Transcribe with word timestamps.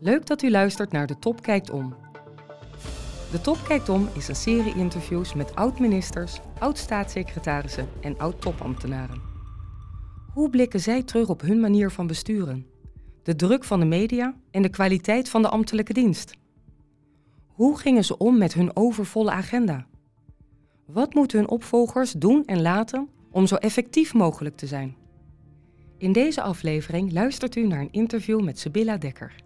Leuk 0.00 0.26
dat 0.26 0.42
u 0.42 0.50
luistert 0.50 0.92
naar 0.92 1.06
De 1.06 1.18
Top 1.18 1.42
Kijkt 1.42 1.70
Om. 1.70 1.94
De 3.30 3.40
Top 3.40 3.58
Kijkt 3.66 3.88
Om 3.88 4.08
is 4.14 4.28
een 4.28 4.36
serie 4.36 4.74
interviews 4.74 5.34
met 5.34 5.54
oud-ministers, 5.54 6.40
oud-staatssecretarissen 6.58 7.88
en 8.00 8.18
oud-topambtenaren. 8.18 9.20
Hoe 10.32 10.50
blikken 10.50 10.80
zij 10.80 11.02
terug 11.02 11.28
op 11.28 11.40
hun 11.40 11.60
manier 11.60 11.90
van 11.90 12.06
besturen? 12.06 12.66
De 13.22 13.36
druk 13.36 13.64
van 13.64 13.80
de 13.80 13.86
media 13.86 14.34
en 14.50 14.62
de 14.62 14.68
kwaliteit 14.68 15.28
van 15.28 15.42
de 15.42 15.48
ambtelijke 15.48 15.92
dienst? 15.92 16.34
Hoe 17.46 17.78
gingen 17.78 18.04
ze 18.04 18.18
om 18.18 18.38
met 18.38 18.54
hun 18.54 18.76
overvolle 18.76 19.30
agenda? 19.30 19.86
Wat 20.86 21.14
moeten 21.14 21.38
hun 21.38 21.48
opvolgers 21.48 22.12
doen 22.12 22.44
en 22.44 22.62
laten 22.62 23.08
om 23.30 23.46
zo 23.46 23.54
effectief 23.54 24.14
mogelijk 24.14 24.56
te 24.56 24.66
zijn? 24.66 24.96
In 25.98 26.12
deze 26.12 26.42
aflevering 26.42 27.12
luistert 27.12 27.56
u 27.56 27.66
naar 27.66 27.80
een 27.80 27.92
interview 27.92 28.42
met 28.42 28.58
Sibylla 28.58 28.96
Dekker, 28.96 29.44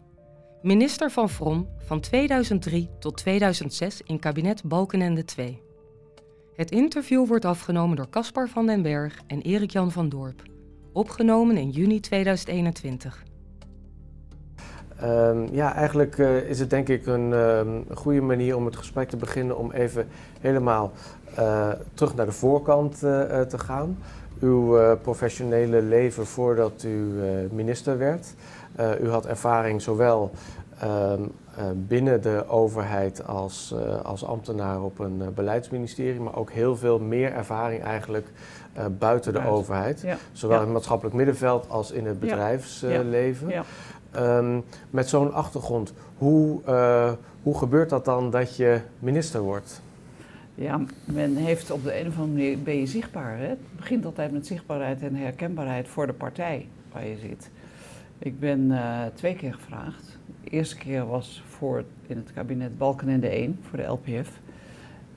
minister 0.63 1.11
van 1.11 1.29
Vrom 1.29 1.69
van 1.79 2.01
2003 2.01 2.89
tot 2.99 3.17
2006 3.17 4.03
in 4.05 4.19
kabinet 4.19 4.65
Balkenende 4.65 5.25
II. 5.37 5.63
Het 6.55 6.71
interview 6.71 7.27
wordt 7.27 7.45
afgenomen 7.45 7.97
door 7.97 8.11
Caspar 8.11 8.49
van 8.49 8.67
den 8.67 8.83
Berg 8.83 9.21
en 9.27 9.41
Erik-Jan 9.41 9.93
van 9.93 10.09
Dorp, 10.09 10.43
opgenomen 10.93 11.57
in 11.57 11.71
juni 11.71 12.01
2021. 12.01 13.25
Um, 15.03 15.49
ja, 15.53 15.75
eigenlijk 15.75 16.19
uh, 16.19 16.37
is 16.37 16.61
het 16.61 16.71
denk 16.71 16.89
ik 16.89 17.07
een 17.07 17.33
um, 17.33 17.85
goede 17.95 18.21
manier 18.21 18.57
om 18.57 18.65
het 18.65 18.77
gesprek 18.77 19.09
te 19.09 19.17
beginnen 19.17 19.59
om 19.59 19.73
even 19.73 20.09
helemaal 20.41 20.93
uh, 21.39 21.69
terug 21.95 22.15
naar 22.15 22.27
de 22.27 22.33
voorkant 22.33 22.95
uh, 22.95 23.41
te 23.41 23.59
gaan. 23.59 23.99
Uw 24.41 24.97
professionele 24.97 25.83
leven 25.83 26.27
voordat 26.27 26.83
u 26.83 27.21
minister 27.51 27.99
werd. 27.99 28.35
U 29.01 29.09
had 29.09 29.27
ervaring 29.27 29.83
zowel 29.83 30.31
um, 30.85 31.33
binnen 31.75 32.23
de 32.23 32.45
overheid 32.49 33.27
als, 33.27 33.75
als 34.03 34.25
ambtenaar 34.25 34.83
op 34.83 34.99
een 34.99 35.23
beleidsministerie, 35.35 36.21
maar 36.21 36.37
ook 36.37 36.51
heel 36.51 36.77
veel 36.77 36.99
meer 36.99 37.33
ervaring 37.33 37.83
eigenlijk 37.83 38.27
buiten 38.99 39.33
de 39.33 39.47
overheid. 39.47 40.01
Ja. 40.01 40.17
Zowel 40.33 40.57
ja. 40.57 40.61
in 40.61 40.69
het 40.69 40.75
maatschappelijk 40.75 41.17
middenveld 41.17 41.69
als 41.69 41.91
in 41.91 42.07
het 42.07 42.21
bedrijfsleven. 42.21 43.49
Ja. 43.49 43.65
Um, 44.39 44.65
met 44.91 45.09
zo'n 45.09 45.33
achtergrond, 45.33 45.93
hoe, 46.19 46.61
uh, 46.69 47.13
hoe 47.43 47.59
gebeurt 47.59 47.91
dat 47.91 48.05
dan 48.05 48.31
dat 48.31 48.57
je 48.57 48.81
minister 48.99 49.41
wordt? 49.41 49.81
Ja, 50.55 50.81
men 51.05 51.37
heeft 51.37 51.71
op 51.71 51.85
de 51.85 52.01
een 52.01 52.07
of 52.07 52.19
andere 52.19 52.33
manier, 52.33 52.63
ben 52.63 52.77
je 52.77 52.87
zichtbaar. 52.87 53.39
Hè? 53.39 53.47
Het 53.47 53.59
begint 53.77 54.05
altijd 54.05 54.33
met 54.33 54.47
zichtbaarheid 54.47 55.03
en 55.03 55.15
herkenbaarheid 55.15 55.89
voor 55.89 56.07
de 56.07 56.13
partij 56.13 56.69
waar 56.93 57.07
je 57.07 57.17
zit. 57.17 57.51
Ik 58.23 58.41
ben 58.41 58.61
uh, 58.61 59.01
twee 59.15 59.35
keer 59.35 59.55
gevraagd. 59.55 60.19
De 60.45 60.51
eerste 60.51 60.77
keer 60.77 61.07
was 61.07 61.43
voor 61.47 61.85
in 62.07 62.17
het 62.17 62.33
kabinet 62.33 62.79
Balkenende 62.79 63.29
1 63.29 63.59
voor 63.63 63.79
de 63.79 63.85
LPF. 63.85 64.41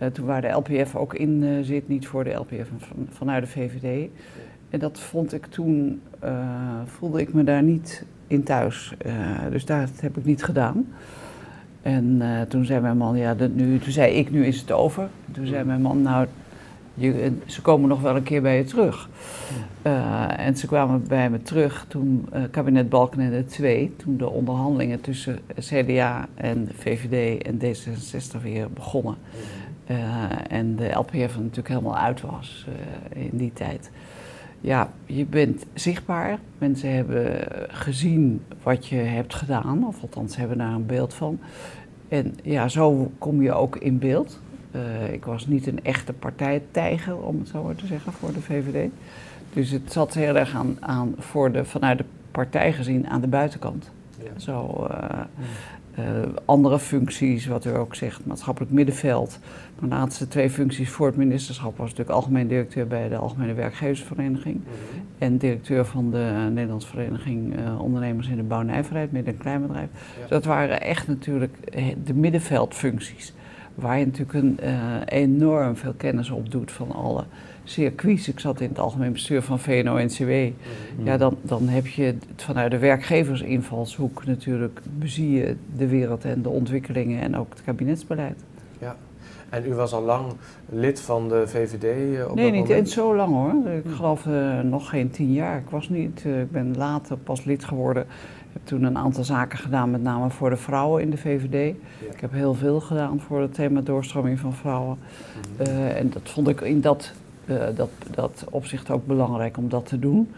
Uh, 0.02 0.08
toen 0.08 0.26
waar 0.26 0.42
de 0.42 0.48
LPF 0.48 0.96
ook 0.96 1.14
in 1.14 1.44
uh, 1.44 1.64
zit, 1.64 1.88
niet 1.88 2.08
voor 2.08 2.24
de 2.24 2.34
LPF, 2.34 2.68
van, 2.78 3.08
vanuit 3.10 3.44
de 3.44 3.50
VVD. 3.50 4.10
En 4.70 4.80
dat 4.80 5.00
vond 5.00 5.34
ik 5.34 5.46
toen, 5.46 6.02
voelde 6.86 7.22
ik 7.22 7.34
me 7.34 7.44
daar 7.44 7.64
niet 7.64 8.06
in 8.28 8.44
thuis. 8.44 8.94
Dus 9.50 9.66
dat 9.66 10.02
heb 10.02 10.18
ik 10.18 10.26
niet 10.26 10.44
gedaan. 10.44 10.88
En 11.82 12.22
toen 12.48 12.66
zei 12.66 12.82
mijn 12.82 12.98
man, 12.98 13.18
ja, 13.18 13.36
dat 13.36 13.54
nu, 13.54 13.80
toen 13.80 13.92
zei 13.92 14.14
ik, 14.14 14.32
nu 14.32 14.46
is 14.46 14.60
het 14.60 14.72
over. 14.72 15.10
Toen 15.32 15.46
zei 15.46 15.64
mijn 15.64 15.82
man, 15.82 16.02
nou, 16.02 16.28
je, 16.94 17.32
ze 17.46 17.62
komen 17.62 17.90
nog 17.90 18.02
wel 18.02 18.16
een 18.16 18.24
keer 18.24 18.42
bij 18.42 18.58
je 18.58 18.64
terug. 18.64 19.10
Uh, 19.84 20.40
en 20.40 20.58
ze 20.58 20.68
kwamen 20.68 21.08
bij 21.08 21.30
me 21.30 21.42
terug 21.42 21.86
toen 21.88 22.30
kabinet 22.52 22.90
Balkenende 22.90 23.46
2, 23.46 23.94
toen 23.98 24.18
de 24.18 24.30
onderhandelingen 24.30 25.02
tussen 25.02 25.40
CDA 25.60 26.28
en 26.36 26.70
VVD 26.78 27.42
en 27.44 27.60
D66 27.60 28.42
weer 28.42 28.72
begonnen. 28.72 29.16
en 30.48 30.76
de 30.76 30.90
LPF 30.90 31.38
natuurlijk 31.38 31.68
helemaal 31.68 31.98
uit 31.98 32.22
was 32.22 32.68
in 33.14 33.38
die 33.38 33.54
tijd 33.54 33.92
ja, 34.64 34.90
je 35.06 35.26
bent 35.26 35.66
zichtbaar. 35.74 36.40
Mensen 36.58 36.94
hebben 36.94 37.48
gezien 37.68 38.42
wat 38.64 38.88
je 38.88 38.96
hebt 38.96 39.36
gedaan, 39.36 39.88
of 39.88 40.02
althans 40.02 40.36
hebben 40.36 40.58
daar 40.58 40.74
een 40.74 40.86
beeld 40.86 41.14
van. 41.14 41.40
En 42.08 42.36
ja, 42.44 42.68
zo 42.68 43.12
kom 43.18 43.42
je 43.42 43.54
ook 43.54 43.78
in 43.78 44.00
beeld. 44.00 44.40
Uh, 44.76 45.14
ik 45.14 45.26
was 45.26 45.48
niet 45.48 45.68
een 45.68 45.84
echte 45.84 46.14
partijtijger, 46.14 47.18
om 47.18 47.40
het 47.40 47.48
zo 47.48 47.64
maar 47.64 47.76
te 47.76 47.86
zeggen, 47.86 48.12
voor 48.12 48.34
de 48.34 48.42
VVD. 48.42 48.90
Dus 49.54 49.70
het 49.70 49.92
zat 49.92 50.14
heel 50.14 50.36
erg 50.36 50.56
aan, 50.56 50.78
aan 50.80 51.16
voor 51.18 51.52
de, 51.52 51.66
vanuit 51.66 51.98
de 51.98 52.06
partij 52.32 52.74
gezien 52.74 53.08
aan 53.08 53.22
de 53.22 53.28
buitenkant. 53.28 53.92
Ja. 54.24 54.40
Zo, 54.40 54.88
uh, 54.92 55.20
uh, 56.00 56.06
andere 56.46 56.80
functies, 56.80 57.46
wat 57.46 57.66
u 57.66 57.76
ook 57.76 57.96
zegt, 57.96 58.26
maatschappelijk 58.26 58.72
middenveld. 58.72 59.40
Mijn 59.80 59.92
laatste 59.92 60.28
twee 60.28 60.50
functies 60.50 60.90
voor 60.90 61.08
het 61.08 61.16
ministerschap 61.16 61.78
was 61.78 61.90
natuurlijk 61.90 62.16
algemeen 62.16 62.48
directeur 62.48 62.88
bij 62.88 63.10
de 63.10 63.16
Algemene 63.16 63.54
Werkgeversvereniging. 63.54 64.56
Mm 64.56 64.64
-hmm. 64.64 65.06
En 65.18 65.38
directeur 65.38 65.86
van 65.86 66.12
de 66.12 66.50
Nederlandse 66.52 66.88
Vereniging 66.88 67.60
uh, 67.60 67.82
Ondernemers 67.82 68.28
in 68.28 68.36
de 68.36 68.44
Bouw 68.44 68.60
en 68.60 68.66
Nijverheid, 68.66 69.12
midden- 69.12 69.34
en 69.34 69.40
kleinbedrijf. 69.40 69.90
Ja. 69.92 70.22
Dus 70.22 70.30
dat 70.30 70.46
waren 70.46 70.82
echt 70.82 71.08
natuurlijk 71.08 71.56
de 72.04 72.14
middenveldfuncties. 72.14 73.34
Waar 73.76 74.00
je 74.00 74.06
natuurlijk 74.06 74.34
een, 74.34 74.60
uh, 74.64 74.96
enorm 75.06 75.76
veel 75.76 75.94
kennis 75.98 76.30
op 76.30 76.52
doet 76.52 76.72
van 76.72 76.92
alle 76.92 77.24
circuits. 77.64 78.28
Ik 78.28 78.40
zat 78.40 78.62
in 78.62 78.70
het 78.70 78.80
algemeen 78.80 79.12
bestuur 79.12 79.42
van 79.42 79.60
VNO-NCW. 79.60 80.30
Mm 80.30 80.54
-hmm. 80.96 81.06
Ja, 81.06 81.18
dan, 81.18 81.38
dan 81.42 81.68
heb 81.68 81.88
je 81.88 82.04
het 82.04 82.26
vanuit 82.36 82.72
de 82.72 82.78
werkgeversinvalshoek 82.78 84.26
natuurlijk 84.26 84.80
bezie 84.98 85.32
je 85.32 85.56
de 85.78 85.88
wereld 85.88 86.26
en 86.26 86.42
de 86.42 86.50
ontwikkelingen 86.50 87.22
en 87.22 87.38
ook 87.38 87.50
het 87.50 87.64
kabinetsbeleid. 87.64 88.44
Ja. 88.80 88.96
En 89.50 89.66
u 89.68 89.74
was 89.74 89.94
al 89.94 90.02
lang 90.02 90.26
lid 90.70 91.02
van 91.02 91.30
de 91.30 91.48
VVD? 91.48 92.18
Uh, 92.18 92.30
op 92.30 92.36
nee, 92.36 92.52
niet 92.52 92.70
eens 92.70 92.94
zo 92.94 93.16
lang 93.16 93.34
hoor. 93.34 93.72
Ik 93.72 93.92
geloof 93.96 94.26
uh, 94.26 94.60
nog 94.60 94.90
geen 94.90 95.10
tien 95.10 95.34
jaar. 95.34 95.58
Ik, 95.58 95.70
was 95.70 95.90
niet, 95.90 96.24
uh, 96.26 96.42
ik 96.42 96.52
ben 96.52 96.78
later 96.78 97.18
pas 97.18 97.44
lid 97.44 97.64
geworden. 97.66 98.06
Ik 98.54 98.60
heb 98.60 98.68
toen 98.68 98.84
een 98.84 98.98
aantal 98.98 99.24
zaken 99.24 99.58
gedaan, 99.58 99.92
met 99.92 100.02
name 100.02 100.30
voor 100.30 100.50
de 100.50 100.58
vrouwen 100.58 101.02
in 101.02 101.10
de 101.10 101.18
VVD. 101.18 101.76
Ik 102.00 102.20
heb 102.20 102.32
heel 102.32 102.54
veel 102.54 102.80
gedaan 102.80 103.20
voor 103.20 103.42
het 103.42 103.54
thema 103.54 103.82
doorstroming 103.82 104.40
van 104.40 104.54
vrouwen. 104.54 104.98
Mm 104.98 105.66
-hmm. 105.66 105.86
en 105.88 106.10
dat 106.10 106.22
vond 106.24 106.48
ik 106.48 106.62
in 106.62 106.82
dat, 106.82 107.12
dat, 107.76 107.90
dat 108.12 108.46
opzicht 108.50 108.90
ook 108.92 109.06
belangrijk 109.06 109.58
om 109.58 109.70
dat 109.70 109.86
te 109.86 110.00
doen. 110.00 110.34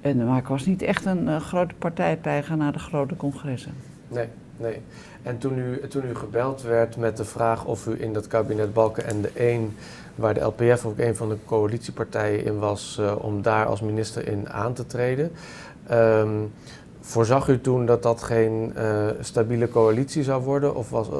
En, 0.00 0.26
maar 0.26 0.38
ik 0.38 0.46
was 0.46 0.66
niet 0.66 0.82
echt 0.82 1.04
een 1.04 1.40
grote 1.40 1.74
partijtijger 1.74 2.56
naar 2.56 2.72
de 2.72 2.78
grote 2.78 3.16
congressen. 3.16 3.72
Nee, 4.08 4.28
nee. 4.56 4.80
En 5.22 5.38
toen 5.38 5.58
u, 5.58 5.88
toen 5.88 6.04
u 6.10 6.14
gebeld 6.14 6.62
werd 6.62 6.96
met 6.96 7.16
de 7.16 7.24
vraag 7.24 7.64
of 7.64 7.86
u 7.86 8.02
in 8.02 8.12
dat 8.12 8.26
kabinet 8.26 8.72
Balkenende 8.72 9.30
1, 9.34 9.76
waar 10.14 10.34
de 10.34 10.40
LPF 10.40 10.84
ook 10.84 10.98
een 10.98 11.16
van 11.16 11.28
de 11.28 11.36
coalitiepartijen 11.44 12.44
in 12.44 12.58
was, 12.58 13.00
om 13.18 13.42
daar 13.42 13.66
als 13.66 13.80
minister 13.80 14.28
in 14.28 14.50
aan 14.50 14.72
te 14.72 14.86
treden. 14.86 15.30
Um, 15.90 16.52
voorzag 17.08 17.48
u 17.48 17.60
toen 17.60 17.86
dat 17.86 18.02
dat 18.02 18.22
geen 18.22 18.72
uh, 18.76 19.06
stabiele 19.20 19.68
coalitie 19.68 20.22
zou 20.22 20.42
worden? 20.42 20.76
Of 20.76 20.90
was, 20.90 21.08
uh... 21.08 21.14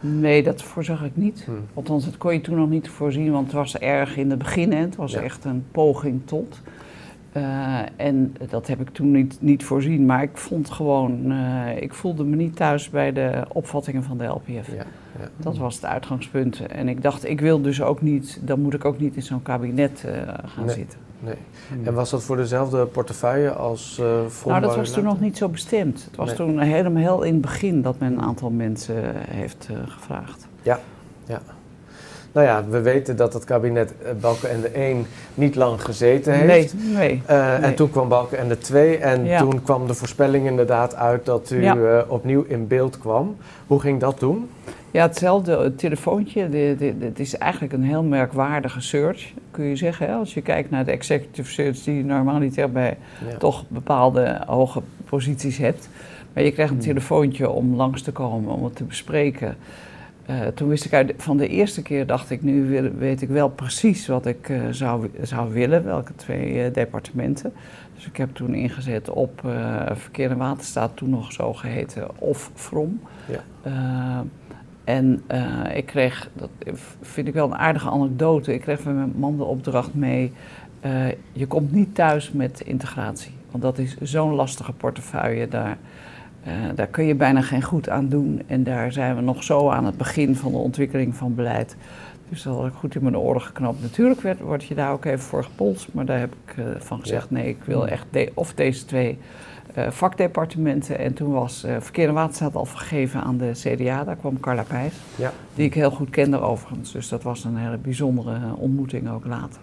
Nee, 0.00 0.42
dat 0.42 0.62
voorzag 0.62 1.04
ik 1.04 1.16
niet. 1.16 1.42
Hmm. 1.44 1.64
Althans, 1.74 2.04
dat 2.04 2.16
kon 2.16 2.32
je 2.32 2.40
toen 2.40 2.56
nog 2.56 2.68
niet 2.68 2.88
voorzien, 2.88 3.32
want 3.32 3.46
het 3.46 3.54
was 3.54 3.78
erg 3.78 4.16
in 4.16 4.30
het 4.30 4.38
begin. 4.38 4.72
Hè. 4.72 4.78
Het 4.78 4.96
was 4.96 5.12
ja. 5.12 5.20
echt 5.20 5.44
een 5.44 5.64
poging 5.70 6.20
tot. 6.24 6.60
Uh, 7.36 7.78
en 7.96 8.36
dat 8.48 8.66
heb 8.66 8.80
ik 8.80 8.88
toen 8.88 9.10
niet, 9.10 9.36
niet 9.40 9.64
voorzien, 9.64 10.06
maar 10.06 10.22
ik 10.22 10.36
vond 10.36 10.70
gewoon, 10.70 11.32
ik 11.80 11.94
voelde 11.94 12.24
me 12.24 12.36
niet 12.36 12.56
thuis 12.56 12.90
bij 12.90 13.12
de 13.12 13.44
opvattingen 13.48 14.02
van 14.02 14.18
de 14.18 14.24
LPF. 14.24 14.46
Ja, 14.48 14.84
ja. 15.18 15.28
Dat 15.36 15.56
was 15.56 15.74
het 15.74 15.84
uitgangspunt. 15.84 16.66
En 16.66 16.88
ik 16.88 17.02
dacht, 17.02 17.28
ik 17.28 17.40
wil 17.40 17.60
dus 17.60 17.82
ook 17.82 18.02
niet, 18.02 18.40
dan 18.42 18.60
moet 18.60 18.74
ik 18.74 18.84
ook 18.84 18.98
niet 18.98 19.16
in 19.16 19.22
zo'n 19.22 19.42
kabinet 19.42 20.04
gaan 20.44 20.66
nee, 20.66 20.74
zitten. 20.74 20.98
Nee. 21.24 21.34
Hmm. 21.68 21.86
En 21.86 21.94
was 21.94 22.10
dat 22.10 22.22
voor 22.22 22.36
dezelfde 22.36 22.86
portefeuille 22.86 23.50
als 23.50 23.98
uh, 24.00 24.06
Nou, 24.46 24.60
dat 24.60 24.76
was 24.76 24.90
toen 24.90 25.04
nog 25.04 25.20
niet 25.20 25.36
zo 25.36 25.48
bestemd. 25.48 26.04
Het 26.04 26.16
was 26.16 26.26
nee. 26.26 26.36
toen 26.36 26.58
helemaal 26.58 27.02
heel 27.02 27.22
in 27.22 27.32
het 27.32 27.42
begin 27.42 27.82
dat 27.82 27.98
men 27.98 28.12
een 28.12 28.22
aantal 28.22 28.50
mensen 28.50 29.14
heeft 29.14 29.68
gevraagd. 29.86 30.46
Ja, 30.62 30.80
ja. 31.26 31.40
Nou 32.32 32.46
ja, 32.46 32.64
we 32.68 32.80
weten 32.80 33.16
dat 33.16 33.32
het 33.32 33.44
kabinet 33.44 33.94
Balkenende 34.20 34.68
1 34.68 35.06
niet 35.34 35.54
lang 35.54 35.82
gezeten 35.82 36.32
heeft. 36.32 36.74
Nee, 36.74 36.94
nee, 36.94 37.22
uh, 37.30 37.46
nee. 37.46 37.56
En 37.56 37.74
toen 37.74 37.90
kwam 37.90 38.08
Balkenende 38.08 38.58
2 38.58 38.96
en 38.96 39.24
Ja. 39.24 39.38
toen 39.38 39.62
kwam 39.62 39.86
de 39.86 39.94
voorspelling 39.94 40.46
inderdaad 40.46 40.94
uit 40.94 41.24
dat 41.24 41.50
u 41.50 41.62
Ja. 41.62 41.74
uh, 41.76 41.98
opnieuw 42.08 42.44
in 42.48 42.66
beeld 42.66 42.98
kwam. 42.98 43.36
Hoe 43.66 43.80
ging 43.80 44.00
dat 44.00 44.18
toen? 44.18 44.48
Ja, 44.92 45.02
hetzelfde 45.02 45.56
het 45.58 45.78
telefoontje. 45.78 46.48
Het 46.98 47.18
is 47.20 47.36
eigenlijk 47.36 47.72
een 47.72 47.82
heel 47.84 48.02
merkwaardige 48.02 48.80
search, 48.80 49.32
kun 49.50 49.64
je 49.64 49.76
zeggen. 49.76 50.06
Hè? 50.06 50.14
Als 50.14 50.34
je 50.34 50.40
kijkt 50.42 50.70
naar 50.70 50.84
de 50.84 50.90
executive 50.90 51.50
search 51.50 51.82
die 51.84 51.96
je 51.96 52.04
normaliter 52.04 52.72
bij 52.72 52.96
Ja. 53.30 53.36
toch 53.36 53.64
bepaalde 53.68 54.40
hoge 54.46 54.82
posities 55.04 55.56
hebt. 55.58 55.88
Maar 56.32 56.44
je 56.44 56.52
krijgt 56.52 56.72
een 56.72 56.78
Hmm. 56.78 56.86
telefoontje 56.86 57.50
om 57.50 57.74
langs 57.74 58.02
te 58.02 58.12
komen, 58.12 58.52
om 58.54 58.64
het 58.64 58.76
te 58.76 58.84
bespreken. 58.84 59.56
toen 60.54 60.68
wist 60.68 60.84
ik 60.84 60.92
uit, 60.92 61.12
van 61.16 61.36
de 61.36 61.48
eerste 61.48 61.82
keer, 61.82 62.06
dacht 62.06 62.30
ik, 62.30 62.42
nu 62.42 62.80
weet 62.98 63.22
ik 63.22 63.28
wel 63.28 63.48
precies 63.48 64.06
wat 64.06 64.26
ik 64.26 64.52
zou, 64.70 65.10
zou 65.22 65.52
willen, 65.52 65.84
welke 65.84 66.14
twee 66.14 66.70
departementen. 66.70 67.52
Dus 67.94 68.06
ik 68.06 68.16
heb 68.16 68.34
toen 68.34 68.54
ingezet 68.54 69.10
op 69.10 69.40
Verkeer 69.92 70.30
en 70.30 70.36
Waterstaat, 70.36 70.90
toen 70.96 71.10
nog 71.10 71.32
zo 71.32 71.52
geheten, 71.52 72.08
of 72.18 72.50
From. 72.54 73.00
Ja. 73.28 74.24
En 74.84 75.22
ik 75.74 75.86
kreeg, 75.86 76.30
dat 76.32 76.50
vind 77.00 77.28
ik 77.28 77.34
wel 77.34 77.46
een 77.46 77.56
aardige 77.56 77.90
anekdote, 77.90 78.54
ik 78.54 78.60
kreeg 78.60 78.80
van 78.80 78.94
mijn 78.94 79.12
man 79.16 79.36
de 79.36 79.44
opdracht 79.44 79.94
mee, 79.94 80.32
je 81.32 81.46
komt 81.46 81.72
niet 81.72 81.94
thuis 81.94 82.32
met 82.32 82.60
integratie. 82.60 83.32
Want 83.50 83.64
dat 83.64 83.78
is 83.78 83.96
zo'n 84.00 84.34
lastige 84.34 84.72
portefeuille. 84.72 85.48
Daar, 85.48 85.78
uh, 86.46 86.52
daar 86.74 86.86
kun 86.86 87.04
je 87.04 87.14
bijna 87.14 87.40
geen 87.40 87.62
goed 87.62 87.88
aan 87.88 88.08
doen. 88.08 88.42
En 88.46 88.64
daar 88.64 88.92
zijn 88.92 89.16
we 89.16 89.22
nog 89.22 89.42
zo 89.42 89.70
aan 89.70 89.84
het 89.84 89.96
begin 89.96 90.36
van 90.36 90.52
de 90.52 90.58
ontwikkeling 90.58 91.14
van 91.14 91.34
beleid. 91.34 91.76
Dus 92.28 92.42
dat 92.42 92.56
had 92.56 92.66
ik 92.66 92.72
goed 92.72 92.94
in 92.94 93.02
mijn 93.02 93.18
oren 93.18 93.40
geknapt. 93.40 93.82
Natuurlijk 93.82 94.20
werd, 94.20 94.40
word 94.40 94.64
je 94.64 94.74
daar 94.74 94.92
ook 94.92 95.04
even 95.04 95.18
voor 95.18 95.44
gepolst. 95.44 95.88
Maar 95.92 96.04
daar 96.04 96.18
heb 96.18 96.34
ik 96.44 96.64
van 96.78 97.00
gezegd: 97.00 97.30
nee, 97.30 97.48
ik 97.48 97.62
wil 97.64 97.88
echt 97.88 98.06
of 98.34 98.54
deze 98.54 98.84
twee 98.84 99.18
vakdepartementen. 99.88 100.98
En 100.98 101.14
toen 101.14 101.32
was 101.32 101.64
uh, 101.64 101.76
Verkeer 101.78 102.08
en 102.08 102.14
Waterstaat 102.14 102.54
al 102.54 102.64
vergeven 102.64 103.22
aan 103.22 103.36
de 103.36 103.50
CDA. 103.52 104.04
Daar 104.04 104.16
kwam 104.16 104.40
Carla 104.40 104.62
Pijs, 104.62 104.94
ja. 105.16 105.32
die 105.54 105.66
ik 105.66 105.74
heel 105.74 105.90
goed 105.90 106.10
kende 106.10 106.40
overigens. 106.40 106.92
Dus 106.92 107.08
dat 107.08 107.22
was 107.22 107.44
een 107.44 107.56
hele 107.56 107.76
bijzondere 107.76 108.38
ontmoeting 108.56 109.10
ook 109.10 109.26
later. 109.26 109.60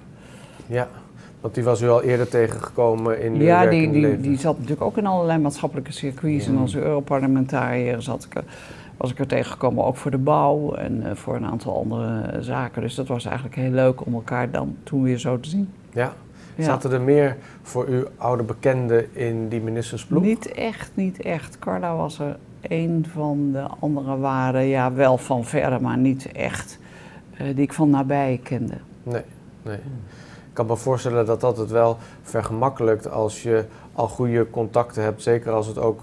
Ja, 0.66 0.88
want 1.42 1.54
die 1.54 1.64
was 1.64 1.82
u 1.82 1.90
al 1.90 2.04
eerder 2.04 2.28
tegengekomen 2.28 3.22
in 3.22 3.38
de 3.38 3.44
Ja, 3.44 3.66
die, 3.66 3.92
die, 3.92 4.20
die 4.20 4.38
zat 4.38 4.56
natuurlijk 4.56 4.82
ook 4.82 4.98
in 4.98 5.06
allerlei 5.06 5.40
maatschappelijke 5.40 5.92
circuits. 5.92 6.48
En 6.48 6.58
als 6.58 6.76
Europarlementariër 6.76 8.02
zat 8.02 8.28
ik, 8.32 8.44
was 8.98 9.12
ik 9.12 9.20
er 9.20 9.28
tegengekomen 9.28 9.86
ook 9.86 9.98
voor 9.98 10.12
de 10.12 10.18
bouw 10.18 10.74
en 10.74 11.18
voor 11.18 11.36
een 11.36 11.46
aantal 11.46 11.78
andere 11.78 12.38
zaken. 12.42 12.82
Dus 12.82 12.96
dat 12.96 13.08
was 13.08 13.26
eigenlijk 13.26 13.56
heel 13.56 13.72
leuk 13.72 14.06
om 14.06 14.14
elkaar 14.14 14.52
dan 14.52 14.76
toen 14.84 15.04
weer 15.04 15.18
zo 15.18 15.40
te 15.40 15.50
zien. 15.50 15.70
Ja. 15.94 16.14
Zaten 16.60 16.92
er 16.92 17.02
meer 17.02 17.38
voor 17.62 17.86
uw 17.86 18.04
oude 18.18 18.44
bekenden 18.44 19.16
in 19.16 19.48
die 19.48 19.62
ministersploeg? 19.62 20.24
Niet 20.24 20.52
echt, 20.52 20.92
niet 20.94 21.22
echt. 21.22 21.60
Carla 21.60 21.96
was 21.96 22.20
er 22.20 22.38
een 22.62 23.06
van 23.12 23.52
de 23.52 23.68
andere 23.80 24.18
waren, 24.18 24.66
ja 24.66 24.94
wel 24.94 25.18
van 25.18 25.46
verre, 25.46 25.80
maar 25.80 25.98
niet 25.98 26.32
echt, 26.32 26.80
uh, 27.34 27.40
die 27.40 27.64
ik 27.64 27.74
van 27.74 27.90
nabij 27.90 28.40
kende. 28.44 28.78
Nee, 29.04 29.24
nee 29.62 29.80
kan 30.60 30.68
me 30.68 30.76
voorstellen 30.76 31.26
dat 31.26 31.42
dat 31.42 31.58
het 31.58 31.72
wel 31.72 31.98
vergemakkelijkt 32.22 33.10
als 33.10 33.44
je 33.44 33.66
al 33.94 34.08
goede 34.08 34.50
contacten 34.50 35.04
hebt. 35.04 35.22
Zeker 35.22 35.52
als 35.52 35.68
het 35.68 35.78
ook 35.78 36.02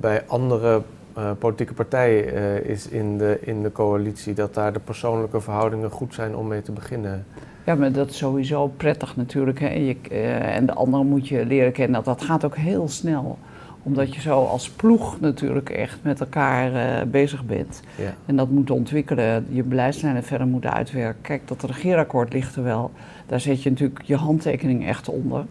bij 0.00 0.24
andere 0.26 0.82
uh, 1.18 1.30
politieke 1.38 1.74
partijen 1.74 2.34
uh, 2.34 2.56
is 2.56 2.88
in 2.88 3.18
de, 3.18 3.38
in 3.40 3.62
de 3.62 3.72
coalitie. 3.72 4.34
Dat 4.34 4.54
daar 4.54 4.72
de 4.72 4.80
persoonlijke 4.80 5.40
verhoudingen 5.40 5.90
goed 5.90 6.14
zijn 6.14 6.36
om 6.36 6.46
mee 6.46 6.62
te 6.62 6.72
beginnen. 6.72 7.26
Ja, 7.68 7.74
maar 7.74 7.92
dat 7.92 8.10
is 8.10 8.16
sowieso 8.16 8.72
prettig 8.76 9.16
natuurlijk. 9.16 9.60
Hè. 9.60 9.68
Je, 9.68 9.96
uh, 10.10 10.56
en 10.56 10.66
de 10.66 10.72
anderen 10.72 11.06
moet 11.06 11.28
je 11.28 11.46
leren 11.46 11.72
kennen. 11.72 11.94
Dat, 11.94 12.18
dat 12.18 12.26
gaat 12.26 12.44
ook 12.44 12.56
heel 12.56 12.88
snel 12.88 13.38
omdat 13.82 14.14
je 14.14 14.20
zo 14.20 14.44
als 14.44 14.70
ploeg 14.70 15.20
natuurlijk 15.20 15.70
echt 15.70 15.98
met 16.02 16.20
elkaar 16.20 16.72
uh, 16.72 17.10
bezig 17.10 17.44
bent. 17.44 17.82
Ja. 17.96 18.14
En 18.26 18.36
dat 18.36 18.50
moet 18.50 18.70
ontwikkelen, 18.70 19.46
je 19.48 19.62
beleidslijnen 19.62 20.24
verder 20.24 20.46
moeten 20.46 20.72
uitwerken. 20.72 21.22
Kijk, 21.22 21.48
dat 21.48 21.62
regeerakkoord 21.62 22.32
ligt 22.32 22.56
er 22.56 22.62
wel. 22.62 22.90
Daar 23.26 23.40
zet 23.40 23.62
je 23.62 23.70
natuurlijk 23.70 24.02
je 24.02 24.16
handtekening 24.16 24.86
echt 24.86 25.08
onder. 25.08 25.44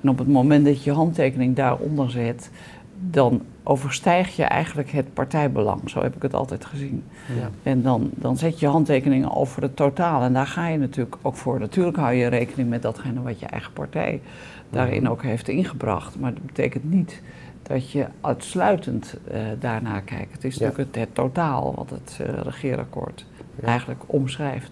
En 0.00 0.08
op 0.08 0.18
het 0.18 0.28
moment 0.28 0.64
dat 0.64 0.84
je 0.84 0.90
je 0.90 0.96
handtekening 0.96 1.56
daaronder 1.56 2.10
zet, 2.10 2.50
dan 3.10 3.42
overstijg 3.62 4.36
je 4.36 4.44
eigenlijk 4.44 4.90
het 4.90 5.14
partijbelang. 5.14 5.90
Zo 5.90 6.02
heb 6.02 6.16
ik 6.16 6.22
het 6.22 6.34
altijd 6.34 6.64
gezien. 6.64 7.04
Ja. 7.36 7.50
En 7.62 7.82
dan, 7.82 8.10
dan 8.14 8.36
zet 8.36 8.60
je 8.60 8.66
handtekeningen 8.66 9.32
over 9.32 9.62
het 9.62 9.76
totaal. 9.76 10.22
En 10.22 10.32
daar 10.32 10.46
ga 10.46 10.68
je 10.68 10.78
natuurlijk 10.78 11.16
ook 11.22 11.36
voor. 11.36 11.60
Natuurlijk 11.60 11.96
hou 11.96 12.14
je 12.14 12.26
rekening 12.26 12.68
met 12.68 12.82
datgene 12.82 13.22
wat 13.22 13.40
je 13.40 13.46
eigen 13.46 13.72
partij 13.72 14.20
daarin 14.70 15.08
ook 15.08 15.22
heeft 15.22 15.48
ingebracht. 15.48 16.18
Maar 16.18 16.34
dat 16.34 16.46
betekent 16.46 16.90
niet 16.90 17.22
dat 17.62 17.90
je 17.90 18.06
uitsluitend 18.20 19.16
uh, 19.32 19.40
daarna 19.58 20.00
kijkt. 20.00 20.32
Het 20.32 20.44
is 20.44 20.58
natuurlijk 20.58 20.96
het, 20.96 21.14
totaal 21.14 21.74
wat 21.74 21.90
het 21.90 22.18
uh, 22.20 22.40
regeerakkoord 22.42 23.26
eigenlijk 23.64 24.02
omschrijft. 24.06 24.70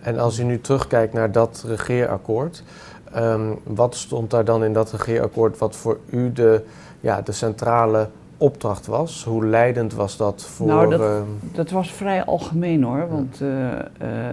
En 0.00 0.18
als 0.18 0.38
u 0.38 0.44
nu 0.44 0.60
terugkijkt 0.60 1.12
naar 1.12 1.32
dat 1.32 1.64
regeerakkoord, 1.66 2.62
um, 3.16 3.58
wat 3.64 3.96
stond 3.96 4.30
daar 4.30 4.44
dan 4.44 4.64
in 4.64 4.72
dat 4.72 4.92
regeerakkoord 4.92 5.58
wat 5.58 5.76
voor 5.76 5.98
u 6.10 6.32
de, 6.32 6.64
ja, 7.00 7.22
de 7.22 7.32
centrale 7.32 8.08
opdracht 8.36 8.86
was? 8.86 9.24
Hoe 9.24 9.46
leidend 9.46 9.94
was 9.94 10.16
dat 10.16 10.44
voor... 10.44 10.66
Nou, 10.66 10.90
dat, 10.90 11.00
uh, 11.00 11.20
dat 11.52 11.70
was 11.70 11.92
vrij 11.92 12.24
algemeen 12.24 12.82
hoor, 12.82 13.08
want 13.08 13.40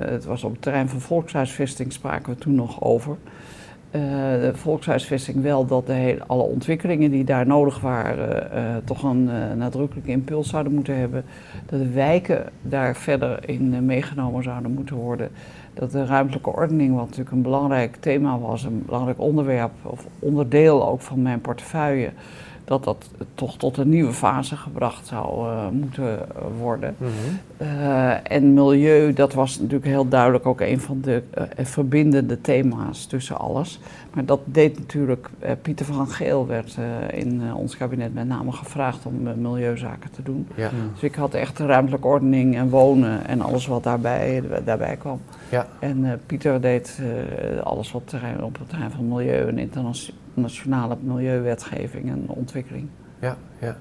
het 0.05 0.25
was 0.25 0.43
op 0.43 0.51
het 0.51 0.61
terrein 0.61 0.89
van 0.89 0.99
volkshuisvesting 0.99 1.93
spraken 1.93 2.33
we 2.33 2.39
toen 2.39 2.55
nog 2.55 2.83
over. 2.83 3.15
Uh, 3.91 4.01
de 4.41 4.51
volkshuisvesting 4.53 5.41
wel 5.41 5.65
dat 5.65 5.85
de 5.85 5.93
hele, 5.93 6.23
alle 6.27 6.43
ontwikkelingen 6.43 7.11
die 7.11 7.23
daar 7.23 7.47
nodig 7.47 7.79
waren, 7.79 8.83
toch 8.83 9.03
een 9.03 9.29
nadrukkelijke 9.57 10.11
impuls 10.11 10.49
zouden 10.49 10.73
moeten 10.73 10.97
hebben. 10.99 11.25
Dat 11.65 11.79
de 11.79 11.89
wijken 11.89 12.45
daar 12.61 12.95
verder 12.95 13.49
in 13.49 13.85
meegenomen 13.85 14.43
zouden 14.43 14.71
moeten 14.71 14.95
worden. 14.95 15.29
Dat 15.73 15.91
de 15.91 16.05
ruimtelijke 16.05 16.53
ordening, 16.53 16.95
wat 16.95 17.05
natuurlijk 17.05 17.35
een 17.35 17.41
belangrijk 17.41 17.95
thema 17.95 18.39
was, 18.39 18.63
een 18.63 18.83
belangrijk 18.85 19.19
onderwerp 19.19 19.71
of 19.83 20.05
onderdeel 20.19 20.87
ook 20.87 21.01
van 21.01 21.21
mijn 21.21 21.41
portefeuille, 21.41 22.09
dat 22.65 22.83
dat 22.83 23.09
toch 23.35 23.57
tot 23.57 23.77
een 23.77 23.89
nieuwe 23.89 24.13
fase 24.13 24.55
gebracht 24.55 25.07
zou 25.07 25.47
uh, 25.47 25.67
moeten 25.69 26.19
worden. 26.59 26.95
Mm 26.97 27.07
-hmm. 27.07 27.67
uh, 27.67 28.31
en 28.31 28.53
milieu, 28.53 29.13
dat 29.13 29.33
was 29.33 29.57
natuurlijk 29.57 29.85
heel 29.85 30.07
duidelijk 30.07 30.45
ook 30.45 30.61
een 30.61 30.79
van 30.79 31.01
de 31.01 31.23
uh, 31.37 31.43
verbindende 31.65 32.41
thema's 32.41 33.05
tussen 33.05 33.37
alles. 33.37 33.79
Maar 34.13 34.25
dat 34.25 34.39
deed 34.45 34.79
natuurlijk, 34.79 35.29
Pieter 35.61 35.85
van 35.85 36.07
Geel 36.07 36.47
werd 36.47 36.77
in 37.09 37.53
ons 37.55 37.77
kabinet 37.77 38.13
met 38.13 38.27
name 38.27 38.51
gevraagd 38.51 39.05
om 39.05 39.41
milieuzaken 39.41 40.11
te 40.11 40.23
doen. 40.23 40.47
Ja. 40.55 40.69
Mm. 40.69 40.91
Dus 40.93 41.03
ik 41.03 41.15
had 41.15 41.33
echt 41.33 41.59
ruimtelijke 41.59 42.07
ordening 42.07 42.55
en 42.55 42.69
wonen 42.69 43.27
en 43.27 43.41
alles 43.41 43.67
wat 43.67 43.83
daarbij, 43.83 44.43
daarbij 44.65 44.95
kwam. 44.95 45.19
Ja. 45.49 45.67
En 45.79 46.21
Pieter 46.25 46.61
deed 46.61 47.01
alles 47.63 47.91
wat 47.91 48.01
terrein, 48.05 48.43
op 48.43 48.57
het 48.57 48.69
terrein 48.69 48.91
van 48.91 49.07
milieu 49.07 49.47
en 49.47 49.57
internationaal 49.57 50.23
nationale 50.35 50.97
milieuwetgeving 51.01 52.09
en 52.09 52.23
ontwikkeling. 52.27 52.87
Ja, 53.19 53.37
ja. 53.59 53.75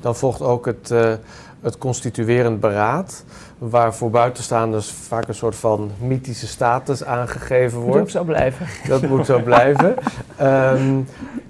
Dan 0.00 0.16
volgt 0.16 0.42
ook 0.42 0.66
het, 0.66 0.90
uh, 0.90 1.12
het 1.60 1.78
constituerend 1.78 2.60
beraad, 2.60 3.24
waar 3.58 3.94
voor 3.94 4.10
buitenstaanders 4.10 4.90
vaak 4.90 5.28
een 5.28 5.34
soort 5.34 5.56
van 5.56 5.90
mythische 6.00 6.46
status 6.46 7.04
aangegeven 7.04 7.78
wordt. 7.78 7.92
Dat 7.92 8.02
moet 8.02 8.10
zo 8.10 8.24
blijven. 8.24 8.66
Dat 8.88 9.02
moet 9.02 9.26
zo 9.26 9.42
blijven. 9.42 9.94
um, 10.42 11.06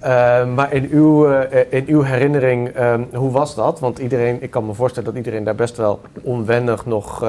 maar 0.55 0.73
in 0.73 0.87
uw, 0.91 1.29
uh, 1.29 1.39
in 1.69 1.83
uw 1.87 2.01
herinnering, 2.01 2.79
um, 2.79 3.07
hoe 3.13 3.31
was 3.31 3.55
dat? 3.55 3.79
Want 3.79 3.99
iedereen, 3.99 4.37
ik 4.41 4.51
kan 4.51 4.65
me 4.65 4.73
voorstellen 4.73 5.09
dat 5.09 5.17
iedereen 5.17 5.43
daar 5.43 5.55
best 5.55 5.77
wel 5.77 5.99
onwennig 6.21 6.85
nog 6.85 7.25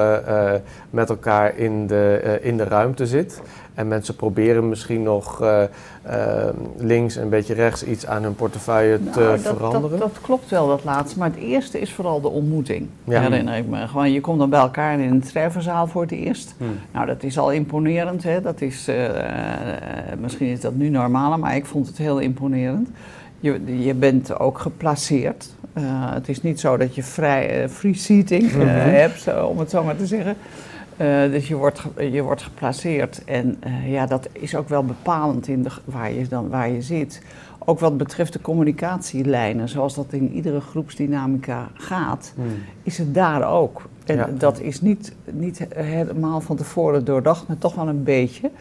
met 0.89 1.09
elkaar 1.09 1.57
in 1.57 1.87
de, 1.87 2.39
in 2.41 2.57
de 2.57 2.63
ruimte 2.63 3.05
zit. 3.05 3.41
En 3.73 3.87
mensen 3.87 4.15
proberen 4.15 4.69
misschien 4.69 5.03
nog 5.03 5.41
uh, 5.41 5.61
uh, 6.07 6.45
links 6.77 7.15
en 7.15 7.23
een 7.23 7.29
beetje 7.29 7.53
rechts 7.53 7.83
iets 7.83 8.05
aan 8.05 8.23
hun 8.23 8.35
portefeuille 8.35 8.99
nou, 8.99 9.13
te 9.13 9.39
dat, 9.43 9.55
veranderen. 9.55 9.99
Dat, 9.99 10.13
dat, 10.13 10.21
klopt 10.21 10.49
wel, 10.49 10.67
dat 10.67 10.83
laatste. 10.83 11.19
Maar 11.19 11.29
het 11.29 11.39
eerste 11.39 11.79
is 11.79 11.93
vooral 11.93 12.21
de 12.21 12.27
ontmoeting. 12.27 12.87
Ja. 13.03 13.21
Herinner 13.21 13.57
ik 13.57 13.67
me. 13.67 13.87
Gewoon, 13.87 14.11
je 14.11 14.21
komt 14.21 14.39
dan 14.39 14.49
bij 14.49 14.59
elkaar 14.59 14.99
in 14.99 15.11
een 15.11 15.21
treffenzaal 15.21 15.87
voor 15.87 16.01
het 16.01 16.11
eerst. 16.11 16.55
Hmm. 16.57 16.79
Nou, 16.91 17.05
dat 17.05 17.23
is 17.23 17.37
al 17.37 17.51
imponerend. 17.51 18.23
Hè? 18.23 18.41
Dat 18.41 18.61
is, 18.61 18.89
uh, 18.89 18.95
misschien 20.19 20.47
is 20.47 20.61
dat 20.61 20.73
nu 20.73 20.89
normaler, 20.89 21.39
maar 21.39 21.55
ik 21.55 21.65
vond 21.65 21.87
het 21.87 21.97
heel 21.97 22.19
imponerend. 22.19 22.60
Je, 23.39 23.83
je 23.83 23.93
bent 23.93 24.39
ook 24.39 24.59
geplaceerd. 24.59 25.49
het 26.13 26.29
is 26.29 26.41
niet 26.41 26.59
zo 26.59 26.77
dat 26.77 26.95
je 26.95 27.03
vrij 27.03 27.69
free 27.69 27.93
seating 27.93 28.43
mm 28.43 28.59
-hmm. 28.59 28.67
hebt, 28.67 29.43
om 29.43 29.59
het 29.59 29.69
zo 29.69 29.83
maar 29.83 29.95
te 29.95 30.05
zeggen. 30.05 30.35
Dus 31.31 31.47
je 31.47 31.55
wordt, 31.55 31.81
je 32.11 32.21
wordt 32.21 32.41
geplaceerd 32.41 33.23
en 33.25 33.59
ja, 33.85 34.05
dat 34.05 34.29
is 34.31 34.55
ook 34.55 34.69
wel 34.69 34.85
bepalend 34.85 35.47
in 35.47 35.63
de, 35.63 35.69
waar, 35.85 36.11
je 36.11 36.27
dan, 36.27 36.49
waar 36.49 36.69
je 36.69 36.81
zit. 36.81 37.21
Ook 37.65 37.79
wat 37.79 37.97
betreft 37.97 38.33
de 38.33 38.41
communicatielijnen, 38.41 39.69
zoals 39.69 39.95
dat 39.95 40.13
in 40.13 40.31
iedere 40.31 40.61
groepsdynamica 40.61 41.69
gaat, 41.73 42.33
hmm. 42.35 42.45
is 42.83 42.97
het 42.97 43.13
daar 43.13 43.51
ook. 43.51 43.89
En 44.05 44.15
ja. 44.15 44.29
dat 44.37 44.59
is 44.59 44.81
niet, 44.81 45.15
niet 45.31 45.65
helemaal 45.75 46.41
van 46.41 46.55
tevoren 46.55 47.05
doordacht, 47.05 47.47
maar 47.47 47.57
toch 47.57 47.75
wel 47.75 47.87
een 47.87 48.03
beetje. 48.03 48.51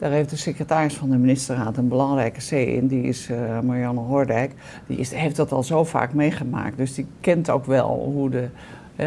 Daar 0.00 0.10
heeft 0.10 0.30
de 0.30 0.36
secretaris 0.36 0.94
van 0.94 1.10
de 1.10 1.16
ministerraad 1.16 1.76
een 1.76 1.88
belangrijke 1.88 2.40
C 2.48 2.50
in, 2.50 2.86
die 2.86 3.02
is 3.02 3.28
uh, 3.28 3.60
Marianne 3.60 4.00
Hoordijk. 4.00 4.52
Die 4.86 4.98
is, 4.98 5.12
heeft 5.12 5.36
dat 5.36 5.52
al 5.52 5.62
zo 5.62 5.84
vaak 5.84 6.14
meegemaakt, 6.14 6.76
dus 6.76 6.94
die 6.94 7.06
kent 7.20 7.50
ook 7.50 7.64
wel 7.64 7.88
hoe 8.14 8.30
de 8.30 8.48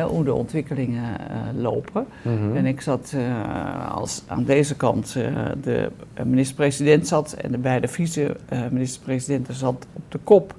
hoe 0.10 0.24
de 0.24 0.34
ontwikkelingen 0.34 1.04
uh, 1.04 1.62
lopen. 1.62 2.06
Mm 2.22 2.38
-hmm. 2.38 2.56
En 2.56 2.66
ik 2.66 2.82
zat 2.82 3.14
uh, 3.16 3.96
als 3.96 4.24
aan 4.28 4.44
deze 4.44 4.76
kant 4.76 5.14
de 5.64 5.92
minister-president 6.24 7.08
zat 7.08 7.34
en 7.34 7.52
de 7.52 7.58
beide 7.58 7.88
vice-minister-presidenten 7.88 9.54
zat 9.54 9.88
op 9.94 10.12
de 10.12 10.20
kop 10.24 10.56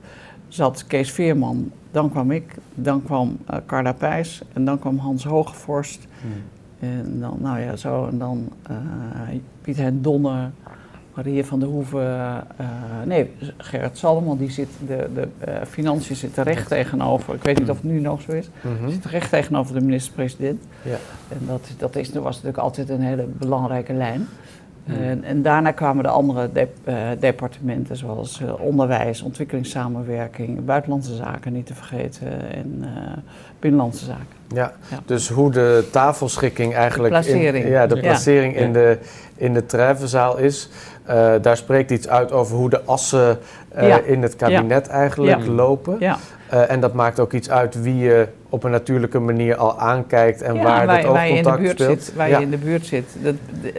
zat 0.49 0.87
Kees 0.87 1.13
Veerman, 1.13 1.73
dan 1.91 2.11
kwam 2.11 2.31
ik, 2.31 2.55
dan 2.75 3.03
kwam 3.03 3.39
Carla 3.67 3.93
Pijs 3.93 4.43
en 4.53 4.65
dan 4.65 4.79
kwam 4.79 4.99
Hans 4.99 5.25
Hogevorst. 5.25 6.07
Hmm. 6.21 6.33
En 6.81 7.21
dan, 7.21 7.37
nou 7.41 7.61
ja, 7.61 7.77
zo, 7.77 8.07
en 8.07 8.19
dan 8.19 8.49
uh, 8.71 8.77
Piet 9.63 9.77
Hen 9.77 10.03
Donner, 10.03 10.51
Marie 11.15 11.45
van 11.45 11.61
der 11.61 11.69
Hoeven, 11.69 12.47
uh, 12.61 12.67
nee, 13.05 13.31
Gerrit 13.57 13.99
Salomon, 13.99 14.39
die 14.39 14.51
zit, 14.51 14.69
de, 14.87 15.09
de 15.15 15.29
uh, 15.49 15.55
financiën 15.69 16.17
zitten 16.17 16.43
recht 16.43 16.69
tegenover, 16.69 17.35
ik 17.35 17.43
weet 17.43 17.59
niet 17.59 17.71
of 17.71 17.77
het 17.77 17.85
nu 17.85 18.01
nog 18.01 18.21
zo 18.21 18.33
is, 18.33 18.51
mm 18.61 18.77
-hmm. 18.77 18.91
zit 18.91 19.05
recht 19.05 19.31
tegenover 19.31 19.75
de 19.75 19.81
minister-president. 19.81 20.63
Ja. 20.83 20.97
En 21.29 21.39
dat, 21.47 21.71
dat 21.77 21.97
is, 21.97 22.13
was 22.13 22.35
natuurlijk 22.35 22.63
altijd 22.63 22.89
een 22.89 23.01
hele 23.01 23.27
belangrijke 23.27 23.93
lijn. 23.93 24.29
Mm. 24.85 24.95
En, 24.95 25.25
en, 25.25 25.43
daarna 25.43 25.71
kwamen 25.71 26.03
de 26.03 26.11
andere 26.11 26.53
de, 26.53 26.69
uh, 26.89 27.09
departementen, 27.19 27.97
zoals 27.97 28.41
uh, 28.41 28.61
onderwijs, 28.61 29.23
ontwikkelingssamenwerking, 29.23 30.65
buitenlandse 30.65 31.15
zaken 31.15 31.53
niet 31.53 31.67
te 31.67 31.75
vergeten 31.75 32.53
en 32.55 32.75
uh, 32.81 32.89
binnenlandse 33.59 34.05
zaken. 34.05 34.37
Ja, 34.55 34.73
ja, 34.91 34.99
dus 35.07 35.29
hoe 35.29 35.51
de 35.51 35.89
tafelschikking 35.91 36.75
eigenlijk. 36.75 37.15
De 37.15 37.21
placering. 37.21 37.65
In, 37.65 37.71
ja, 37.71 37.87
de 37.87 38.01
placering 38.01 38.55
ja. 38.55 38.61
in 38.61 38.73
de, 38.73 38.99
in 39.37 39.55
de 39.55 39.67
treffenzaal 39.67 40.39
is. 40.39 40.69
daar 41.41 41.57
spreekt 41.57 41.91
iets 41.91 42.09
uit 42.09 42.33
over 42.33 42.57
hoe 42.57 42.71
de 42.71 42.83
assen 42.85 43.39
in 44.05 44.23
het 44.23 44.37
kabinet 44.37 44.89
eigenlijk 44.89 45.47
lopen. 45.47 45.97
Ja. 45.99 46.19
en 46.69 46.81
dat 46.81 46.93
maakt 46.93 47.21
ook 47.21 47.33
iets 47.33 47.51
uit 47.51 47.83
wie 47.83 47.97
je 47.97 48.29
op 48.49 48.65
een 48.65 48.71
natuurlijke 48.71 49.19
manier 49.19 49.57
al 49.57 49.79
aankijkt 49.79 50.43
en 50.43 50.55
waar, 50.55 50.87
waar 50.87 51.03
dat 51.03 51.11
ook 51.11 51.29
contact 51.29 51.59
in 51.59 51.65
de 51.65 51.71
speelt. 51.71 52.03
Zit, 52.03 52.15
waar 52.15 52.29
je 52.29 52.41
in 52.41 52.51
de 52.51 52.59
buurt 52.59 52.87
zit. 52.87 53.17
Dat, 53.23 53.35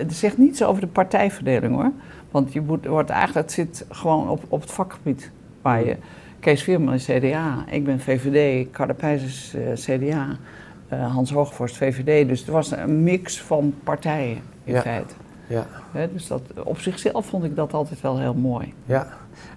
zegt 0.07 0.37
niets 0.37 0.63
over 0.63 0.81
de 0.81 0.87
partijverdeling 0.87 1.75
hoor. 1.75 1.91
Want 2.31 2.53
je 2.53 2.61
moet, 2.61 2.85
wordt 2.85 3.09
eigenlijk, 3.09 3.45
het 3.45 3.51
zit 3.51 3.85
gewoon 3.89 4.29
op, 4.29 4.43
op 4.47 4.61
het 4.61 4.71
vakgebied 4.71 5.31
waar 5.61 5.85
je... 5.85 5.95
Kees 6.39 6.63
Vierman 6.63 6.93
is 6.93 7.05
CDA, 7.05 7.65
ik 7.69 7.83
ben 7.83 7.99
VVD, 7.99 8.67
uh, 8.79 9.73
CDA, 9.73 10.37
uh, 10.93 11.13
Hans 11.13 11.31
Hoogvorst 11.31 11.77
VVD. 11.77 12.27
Dus 12.27 12.47
er 12.47 12.51
was 12.51 12.71
een 12.71 13.03
mix 13.03 13.41
van 13.41 13.73
partijen 13.83 14.41
in 14.63 14.73
ja. 14.73 14.81
feite. 14.81 15.13
Ja. 15.47 15.67
He, 15.91 16.11
dus 16.13 16.27
dat, 16.27 16.41
op 16.63 16.79
zichzelf 16.79 17.25
vond 17.25 17.43
ik 17.43 17.55
dat 17.55 17.73
altijd 17.73 18.01
wel 18.01 18.19
heel 18.19 18.33
mooi. 18.33 18.73
Ja. 18.85 19.07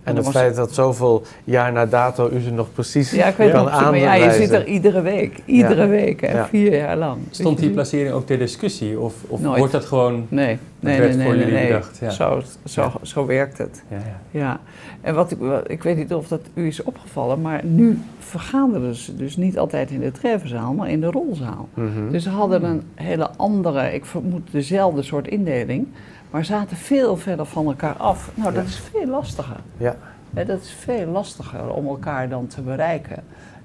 En, 0.02 0.16
het 0.16 0.28
feit 0.28 0.56
dat 0.56 0.74
zoveel 0.74 1.22
jaar 1.44 1.72
na 1.72 1.86
dato 1.86 2.30
u 2.32 2.40
ze 2.40 2.50
nog 2.50 2.72
precies 2.72 3.10
ja, 3.10 3.26
ik 3.26 3.36
weet 3.36 3.52
kan 3.52 3.64
maar 3.64 3.98
ja, 3.98 4.14
je 4.14 4.32
zit 4.32 4.50
er 4.50 4.66
iedere 4.66 5.00
week. 5.00 5.38
Iedere 5.44 5.82
Ja. 5.82 5.88
week, 5.88 6.20
hè, 6.20 6.32
Ja. 6.32 6.46
vier 6.46 6.76
jaar 6.76 6.96
lang. 6.96 7.18
Stond 7.30 7.58
die 7.58 7.70
placering 7.70 8.12
ook 8.12 8.26
ter 8.26 8.38
discussie? 8.38 9.00
Of, 9.00 9.14
of 9.26 9.40
Nooit. 9.40 9.58
wordt 9.58 9.72
dat 9.72 9.84
gewoon... 9.84 10.26
Nee, 10.28 10.58
nee, 10.80 10.98
nee, 10.98 11.08
nee, 11.08 11.26
voor 11.26 11.34
nee, 11.34 11.38
jullie 11.38 11.54
nee. 11.54 11.66
bedacht, 11.66 11.98
ja. 12.00 12.10
Zo, 12.10 12.42
zo, 12.64 12.82
Ja. 12.82 12.92
zo 13.02 13.26
werkt 13.26 13.58
het. 13.58 13.82
Ja, 13.90 13.96
ja. 13.96 14.38
Ja, 14.40 14.60
en 15.00 15.14
wat 15.14 15.30
ik, 15.30 15.38
wat- 15.38 15.70
ik 15.70 15.82
weet 15.82 15.96
niet 15.96 16.14
of 16.14 16.28
dat 16.28 16.40
u 16.54 16.66
is 16.66 16.82
opgevallen, 16.82 17.40
maar 17.40 17.64
nu 17.64 17.98
vergaderen 18.18 18.94
ze 18.94 19.16
dus 19.16 19.36
niet 19.36 19.58
altijd 19.58 19.90
in 19.90 20.00
de 20.00 20.12
treffenzaal, 20.12 20.72
maar 20.72 20.90
in 20.90 21.00
de 21.00 21.10
rolzaal. 21.10 21.68
Mhm. 21.74 22.10
Dus 22.10 22.22
ze 22.22 22.30
hadden 22.30 22.64
een 22.64 22.82
hele 22.94 23.30
andere, 23.36 23.94
ik 23.94 24.04
vermoed 24.04 24.48
dezelfde 24.50 25.02
soort 25.02 25.28
indeling, 25.28 25.86
maar 26.30 26.44
zaten 26.44 26.76
veel 26.76 27.16
verder 27.16 27.46
van 27.46 27.66
elkaar 27.66 27.96
af. 27.96 28.30
Nou, 28.34 28.52
dat 28.54 28.62
Ja. 28.62 28.68
is 28.68 28.78
veel 28.92 29.06
lastiger. 29.06 29.56
Ja. 29.76 29.96
Dat 30.30 30.60
is 30.60 30.70
veel 30.78 31.06
lastiger 31.06 31.70
om 31.72 31.86
elkaar 31.86 32.28
dan 32.28 32.46
te 32.46 32.60
bereiken. 32.62 33.22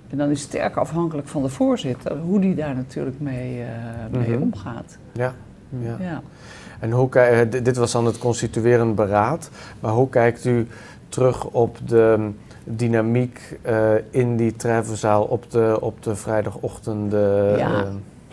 En 0.10 0.18
dan 0.18 0.30
is 0.30 0.40
het 0.42 0.50
sterk 0.50 0.76
afhankelijk 0.78 1.28
van 1.28 1.42
de 1.42 1.50
voorzitter, 1.50 2.18
hoe 2.18 2.40
die 2.40 2.56
daar 2.56 2.76
natuurlijk 2.76 3.20
mee, 3.20 3.62
eh, 3.62 3.68
mee 4.20 4.30
Mhm. 4.30 4.42
omgaat. 4.42 4.98
Ja. 5.12 5.34
Ja. 5.80 5.96
Ja. 6.00 6.22
En 6.80 6.92
hoe 6.92 7.10
eh, 7.10 7.64
dit- 7.64 7.78
was 7.78 7.92
dan 7.92 8.06
het 8.06 8.18
constituerend 8.18 8.96
beraad, 8.96 9.50
maar 9.80 9.92
hoe 9.92 10.10
kijkt 10.10 10.46
u 10.46 10.68
terug 11.10 11.46
op 11.46 11.78
de 11.88 12.16
mm, 12.18 12.38
dynamiek 12.64 13.58
eh, 13.62 13.92
in 14.10 14.36
die 14.38 14.56
treffenzaal 14.56 15.24
op 15.24 15.52
de, 15.52 15.78
op 15.82 16.04
de 16.04 16.16
vrijdagochtenden? 16.16 17.58
Ja. 17.58 17.86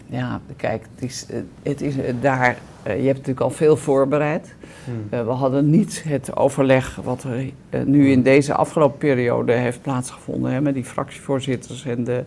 Ja, 0.06 0.40
kijk, 0.56 0.87
het 0.94 1.04
is, 1.04 1.26
het 1.62 1.80
is 1.80 1.94
daar. 2.20 2.56
Eh, 2.90 3.00
je 3.00 3.06
hebt 3.06 3.18
natuurlijk 3.18 3.40
al 3.40 3.50
veel 3.50 3.76
voorbereid. 3.76 4.54
hmm. 4.85 5.06
Eh, 5.11 5.25
we 5.25 5.30
hadden 5.30 5.70
niet 5.70 6.02
het 6.06 6.37
overleg 6.37 6.99
wat 7.02 7.23
er 7.23 7.50
eh, 7.70 7.82
nu 7.82 8.11
in 8.11 8.23
deze 8.23 8.54
afgelopen 8.54 8.99
periode 8.99 9.52
heeft 9.52 9.82
plaatsgevonden 9.82 10.52
hè, 10.52 10.61
met 10.61 10.75
die 10.75 10.85
fractievoorzitters 10.85 11.85
en 11.85 12.04
de, 12.04 12.25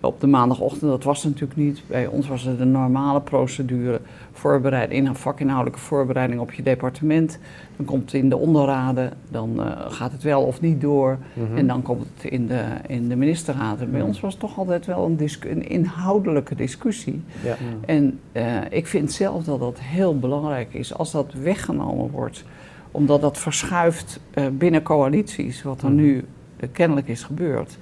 op 0.00 0.20
de 0.20 0.26
maandagochtend. 0.26 0.90
Dat 0.90 1.04
was 1.04 1.24
natuurlijk 1.24 1.56
niet. 1.56 1.82
Bij 1.86 2.06
ons 2.06 2.28
was 2.28 2.42
het 2.42 2.60
een 2.60 2.70
normale 2.70 3.20
procedure. 3.20 4.00
Voorbereid, 4.32 4.90
in, 4.90 5.14
vakinhoudelijke 5.14 5.78
voorbereiding 5.80 6.40
op 6.40 6.52
je 6.52 6.62
departement. 6.62 7.38
Dan 7.76 7.86
komt 7.86 8.02
het 8.02 8.14
in 8.22 8.28
de 8.28 8.36
onderraden, 8.36 9.12
dan 9.30 9.62
eh, 9.62 9.90
gaat 9.92 10.12
het 10.12 10.22
wel 10.22 10.42
of 10.42 10.60
niet 10.60 10.80
door. 10.80 11.18
Mhm. 11.32 11.56
En 11.56 11.66
dan 11.66 11.82
komt 11.82 12.06
het 12.14 12.32
in 12.32 12.46
de, 12.46 12.64
in 12.86 13.08
de 13.08 13.16
ministerraad. 13.16 13.80
En 13.80 13.90
bij 13.90 13.98
Mhm. 13.98 14.08
ons 14.08 14.20
was 14.20 14.32
het 14.32 14.40
toch 14.40 14.58
altijd 14.58 14.86
wel 14.86 15.04
een, 15.04 15.28
een 15.40 15.68
inhoudelijke 15.68 16.54
discussie. 16.54 17.22
Ja. 17.44 17.56
En 17.86 18.20
eh, 18.32 18.44
ik 18.70 18.86
vind 18.86 19.12
zelf 19.12 19.44
dat 19.44 19.60
dat 19.60 19.78
heel 19.80 20.18
belangrijk 20.18 20.74
is 20.74 20.94
als 20.94 21.10
dat 21.10 21.32
weggenomen 21.42 22.10
wordt. 22.10 22.44
Omdat 22.90 23.20
dat 23.20 23.38
verschuift 23.38 24.20
eh, 24.30 24.44
binnen 24.52 24.82
coalities, 24.82 25.62
wat 25.62 25.82
er 25.82 25.88
Mhm. 25.90 25.96
nu 25.96 26.24
kennelijk 26.72 27.08
is 27.08 27.22
gebeurd. 27.22 27.78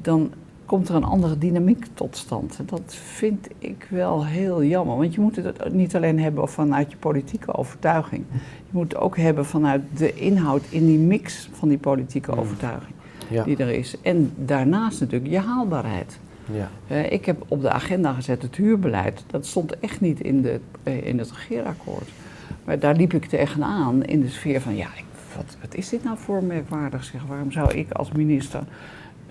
Dan 0.00 0.30
komt 0.72 0.88
er 0.88 0.94
een 0.94 1.04
andere 1.04 1.38
dynamiek 1.38 1.86
tot 1.94 2.16
stand. 2.16 2.58
Dat 2.66 2.94
vind 2.94 3.48
ik 3.58 3.86
wel 3.90 4.26
heel 4.26 4.64
jammer. 4.64 4.96
Want 4.96 5.14
je 5.14 5.20
moet 5.20 5.36
het 5.36 5.72
niet 5.72 5.96
alleen 5.96 6.20
hebben 6.20 6.48
vanuit 6.48 6.90
je 6.90 6.96
politieke 6.96 7.54
overtuiging. 7.54 8.24
Je 8.32 8.70
moet 8.70 8.92
het 8.92 9.00
ook 9.00 9.16
hebben 9.16 9.46
vanuit 9.46 9.82
de 9.96 10.14
inhoud 10.14 10.62
in 10.68 10.86
die 10.86 10.98
mix 10.98 11.48
van 11.52 11.68
die 11.68 11.78
politieke 11.78 12.30
Mhm. 12.30 12.40
overtuiging 12.40 12.94
Ja. 13.28 13.44
die 13.44 13.56
er 13.56 13.68
is. 13.70 13.96
En 14.02 14.32
daarnaast 14.36 15.00
natuurlijk 15.00 15.30
je 15.30 15.38
haalbaarheid. 15.38 16.18
Ja. 16.52 16.70
Eh, 16.86 17.12
ik 17.12 17.24
heb 17.24 17.44
op 17.48 17.60
de 17.62 17.70
agenda 17.70 18.12
gezet 18.12 18.42
het 18.42 18.56
huurbeleid. 18.56 19.24
Dat 19.26 19.46
stond 19.46 19.78
echt 19.80 20.00
niet 20.00 20.20
in, 20.20 20.42
de, 20.42 20.60
eh, 20.82 21.06
in 21.06 21.18
het 21.18 21.30
regeerakkoord. 21.32 22.08
Maar 22.64 22.78
daar 22.78 22.94
liep 22.96 23.12
ik 23.12 23.24
tegenaan 23.24 24.04
in 24.04 24.20
de 24.20 24.28
sfeer 24.28 24.60
van... 24.60 24.76
ja, 24.76 24.86
ik, 24.96 25.04
wat, 25.36 25.56
wat 25.60 25.74
is 25.74 25.88
dit 25.88 26.04
nou 26.04 26.16
voor 26.18 26.44
merkwaardig? 26.44 27.04
Zeg, 27.04 27.20
waarom 27.28 27.52
zou 27.52 27.72
ik 27.74 27.90
als 27.92 28.12
minister 28.12 28.62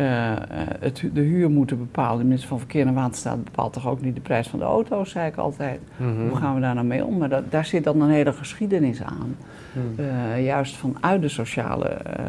eh, 0.01 0.31
eh, 0.31 0.37
het, 0.79 1.03
de 1.13 1.21
huur 1.21 1.49
moeten 1.49 1.77
bepalen? 1.77 2.17
De 2.17 2.23
minister 2.23 2.49
van 2.49 2.59
Verkeer 2.59 2.87
en 2.87 2.93
Waterstaat 2.93 3.43
bepaalt 3.43 3.73
toch 3.73 3.87
ook 3.87 4.01
niet 4.01 4.15
de 4.15 4.21
prijs 4.21 4.47
van 4.47 4.59
de 4.59 4.65
auto's, 4.65 5.09
zei 5.09 5.27
ik 5.27 5.35
altijd. 5.35 5.79
Mhm. 5.97 6.27
Hoe 6.27 6.37
gaan 6.37 6.55
we 6.55 6.61
daar 6.61 6.73
nou 6.73 6.87
mee 6.87 7.05
om? 7.05 7.17
Maar 7.17 7.29
dat, 7.29 7.51
daar 7.51 7.65
zit 7.65 7.83
dan 7.83 8.01
een 8.01 8.09
hele 8.09 8.33
geschiedenis 8.33 9.03
aan. 9.03 9.35
Mhm. 9.71 10.07
Eh, 10.07 10.43
juist 10.45 10.75
vanuit 10.75 11.21
de 11.21 11.29
sociale 11.29 11.87
eh, 11.87 12.23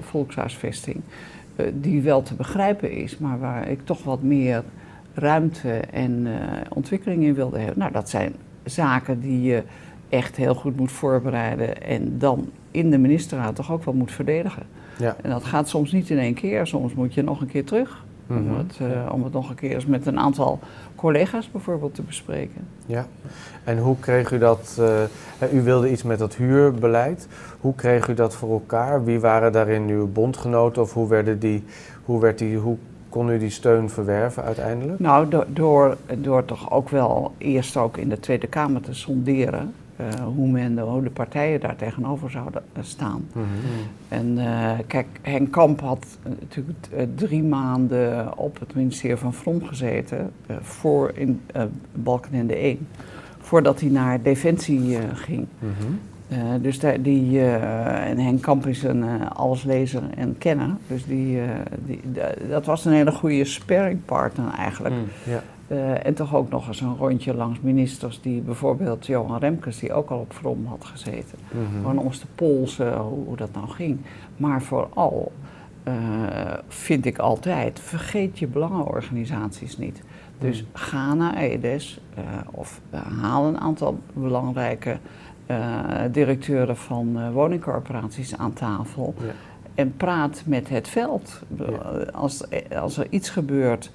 volkshuisvesting, 0.00 1.00
die 1.72 2.02
wel 2.02 2.22
te 2.22 2.34
begrijpen 2.34 2.92
is, 2.92 3.18
maar 3.18 3.38
waar 3.38 3.68
ik 3.68 3.84
toch 3.84 4.04
wat 4.04 4.22
meer 4.22 4.62
ruimte 5.14 5.70
en 5.92 6.26
ontwikkeling 6.68 7.22
in 7.22 7.34
wilde 7.34 7.58
hebben. 7.58 7.78
Nou, 7.78 7.92
dat 7.92 8.08
zijn 8.08 8.34
zaken 8.64 9.20
die 9.20 9.42
je 9.42 9.62
echt 10.08 10.36
heel 10.36 10.54
goed 10.54 10.76
moet 10.76 10.92
voorbereiden 10.92 11.82
en 11.82 12.18
dan 12.18 12.50
in 12.70 12.90
de 12.90 12.98
ministerraad 12.98 13.54
toch 13.54 13.72
ook 13.72 13.84
wel 13.84 13.94
moet 13.94 14.12
verdedigen. 14.12 14.62
Ja. 14.98 15.16
En 15.22 15.30
dat 15.30 15.44
gaat 15.44 15.68
soms 15.68 15.92
niet 15.92 16.10
in 16.10 16.18
één 16.18 16.34
keer, 16.34 16.66
soms 16.66 16.94
moet 16.94 17.14
je 17.14 17.22
nog 17.22 17.40
een 17.40 17.46
keer 17.46 17.64
terug. 17.64 18.04
Mhm. 18.26 18.38
Om, 18.38 18.56
het, 18.56 18.78
eh, 18.80 19.12
om 19.12 19.24
het 19.24 19.32
nog 19.32 19.48
een 19.48 19.54
keer 19.54 19.74
eens 19.74 19.86
met 19.86 20.06
een 20.06 20.18
aantal 20.18 20.58
collega's 20.94 21.50
bijvoorbeeld 21.50 21.94
te 21.94 22.02
bespreken. 22.02 22.66
Ja, 22.86 23.06
en 23.64 23.78
hoe 23.78 23.96
kreeg 24.00 24.30
u 24.32 24.38
dat? 24.38 24.78
eh, 25.38 25.52
u 25.52 25.62
wilde 25.62 25.90
iets 25.90 26.02
met 26.02 26.18
dat 26.18 26.34
huurbeleid. 26.34 27.28
Hoe 27.60 27.74
kreeg 27.74 28.08
u 28.08 28.14
dat 28.14 28.34
voor 28.36 28.50
elkaar? 28.50 29.04
Wie 29.04 29.20
waren 29.20 29.52
daarin 29.52 29.88
uw 29.88 30.06
bondgenoten 30.12 30.82
of 30.82 30.92
hoe, 30.94 31.08
werden 31.08 31.38
die, 31.38 31.64
hoe, 32.04 32.20
werd 32.20 32.38
die, 32.38 32.56
hoe 32.56 32.76
kon 33.08 33.28
u 33.30 33.38
die 33.38 33.50
steun 33.50 33.90
verwerven 33.90 34.42
uiteindelijk? 34.42 34.98
Nou, 34.98 35.28
do- 35.28 35.44
door, 35.48 35.96
door 36.18 36.44
toch 36.44 36.70
ook 36.70 36.88
wel 36.88 37.32
eerst 37.38 37.76
ook 37.76 37.96
in 37.96 38.08
de 38.08 38.20
Tweede 38.20 38.46
Kamer 38.46 38.80
te 38.80 38.94
sonderen 38.94 39.72
eh, 39.98 40.24
hoe, 40.24 40.48
men 40.48 40.74
de, 40.74 41.10
partijen 41.12 41.60
daar 41.60 41.76
tegenover 41.76 42.30
zouden 42.30 42.62
eh, 42.72 42.82
staan. 42.82 43.24
Mhm. 43.32 43.44
En 44.08 44.38
eh, 44.38 44.78
kijk, 44.86 45.06
Henk 45.22 45.50
Kamp 45.52 45.80
had 45.80 46.18
natuurlijk 46.38 46.78
drie 47.14 47.42
maanden 47.42 48.38
op 48.38 48.58
het 48.60 48.74
ministerie 48.74 49.16
van 49.16 49.34
Vrom 49.34 49.64
gezeten, 49.64 50.30
eh, 50.46 50.56
voor 50.60 51.12
in 51.14 51.40
Balkenende 51.92 52.54
1, 52.54 52.86
voordat 53.38 53.80
hij 53.80 53.90
naar 53.90 54.22
Defensie 54.22 54.98
ging. 55.14 55.46
Mhm. 55.58 55.92
Dus 56.60 56.80
daar, 56.80 57.02
die, 57.02 57.40
en 57.42 58.18
Henk 58.18 58.42
Kamp 58.42 58.66
is 58.66 58.82
een 58.82 59.28
alleslezer 59.28 60.02
en 60.16 60.38
kenner. 60.38 60.70
Dus 60.86 61.06
die, 61.06 61.40
die, 61.86 62.00
da- 62.12 62.34
dat 62.48 62.66
was 62.66 62.84
een 62.84 62.92
hele 62.92 63.12
goede 63.12 63.44
sparringpartner 63.44 64.52
eigenlijk. 64.58 64.94
Mm. 64.94 65.32
Eh, 65.68 66.06
en 66.06 66.14
toch 66.14 66.34
ook 66.34 66.50
nog 66.50 66.68
eens 66.68 66.80
een 66.80 66.96
rondje 66.96 67.34
langs 67.34 67.60
ministers 67.60 68.20
die 68.20 68.40
bijvoorbeeld 68.40 69.06
Johan 69.06 69.38
Remkes, 69.38 69.78
die 69.78 69.92
ook 69.92 70.10
al 70.10 70.18
op 70.18 70.32
Vrom 70.32 70.66
had 70.66 70.84
gezeten. 70.84 71.38
Mhm. 71.50 71.76
Gewoon 71.76 71.98
om 71.98 72.06
eens 72.06 72.18
te 72.18 72.26
polsen 72.34 72.96
hoe, 72.98 73.24
hoe 73.24 73.36
dat 73.36 73.52
nou 73.54 73.68
ging. 73.68 73.98
Maar 74.36 74.62
vooral 74.62 75.32
eh, 75.82 75.94
vind 76.68 77.04
ik 77.04 77.18
altijd, 77.18 77.80
vergeet 77.80 78.38
je 78.38 78.46
belangenorganisaties 78.46 79.78
niet. 79.78 80.02
Dus 80.38 80.62
Mm. 80.62 80.68
ga 80.72 81.14
naar 81.14 81.36
EDES 81.36 82.00
eh, 82.14 82.22
of 82.50 82.80
haal 83.20 83.46
een 83.46 83.58
aantal 83.60 83.98
belangrijke 84.12 84.98
directeuren 86.10 86.76
van 86.76 87.32
woningcorporaties 87.32 88.36
aan 88.36 88.52
tafel. 88.52 89.14
Ja. 89.18 89.24
en 89.74 89.96
praat 89.96 90.42
met 90.46 90.68
het 90.68 90.88
veld. 90.88 91.42
Als, 92.12 92.44
als 92.80 92.98
er 92.98 93.06
iets 93.10 93.30
gebeurt, 93.30 93.90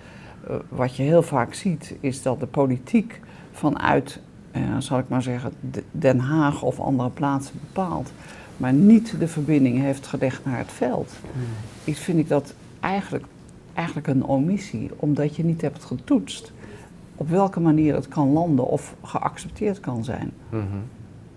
wat 0.70 0.96
je 0.96 1.04
heel 1.04 1.24
vaak 1.24 1.54
ziet, 1.54 1.96
is 2.00 2.22
dat 2.22 2.40
de 2.40 2.46
politiek 2.46 3.20
vanuit, 3.52 4.20
eh, 4.52 4.62
zal 4.78 5.00
ik 5.00 5.10
maar 5.10 5.22
zeggen, 5.22 5.52
Den 5.92 6.20
Haag 6.20 6.62
of 6.62 6.80
andere 6.80 7.10
plaatsen 7.10 7.60
bepaalt, 7.60 8.12
maar 8.58 8.74
niet 8.74 9.20
de 9.20 9.28
verbinding 9.28 9.80
heeft 9.80 10.08
gelegd 10.08 10.46
naar 10.46 10.58
het 10.58 10.72
veld. 10.72 11.12
Hmm. 11.32 11.42
Ik 11.84 11.98
vind 11.98 12.20
ik 12.20 12.28
dat 12.28 12.54
eigenlijk, 12.80 13.26
eigenlijk 13.74 14.08
een 14.08 14.26
omissie, 14.26 14.92
omdat 14.96 15.36
je 15.36 15.44
niet 15.44 15.62
hebt 15.62 15.84
getoetst 15.84 16.52
op 17.16 17.30
welke 17.30 17.60
manier 17.60 17.96
het 17.96 18.08
kan 18.08 18.32
landen 18.32 18.68
of 18.68 18.96
geaccepteerd 19.02 19.80
kan 19.80 20.04
zijn. 20.04 20.32
Mm 20.50 20.62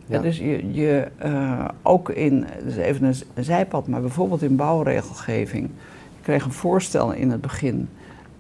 ja. 0.07 0.21
dus 0.21 0.39
je, 0.39 0.73
je 0.73 1.09
uh, 1.25 1.69
ook 1.83 2.11
in, 2.11 2.47
dus 2.65 2.77
even 2.77 3.05
een 3.35 3.45
zijpad, 3.45 3.87
maar 3.87 4.01
bijvoorbeeld 4.01 4.43
in 4.43 4.57
bouwregelgeving. 4.57 5.65
Ik 5.65 6.23
kreeg 6.23 6.45
een 6.45 6.53
voorstel 6.53 7.13
in 7.13 7.31
het 7.31 7.41
begin. 7.41 7.89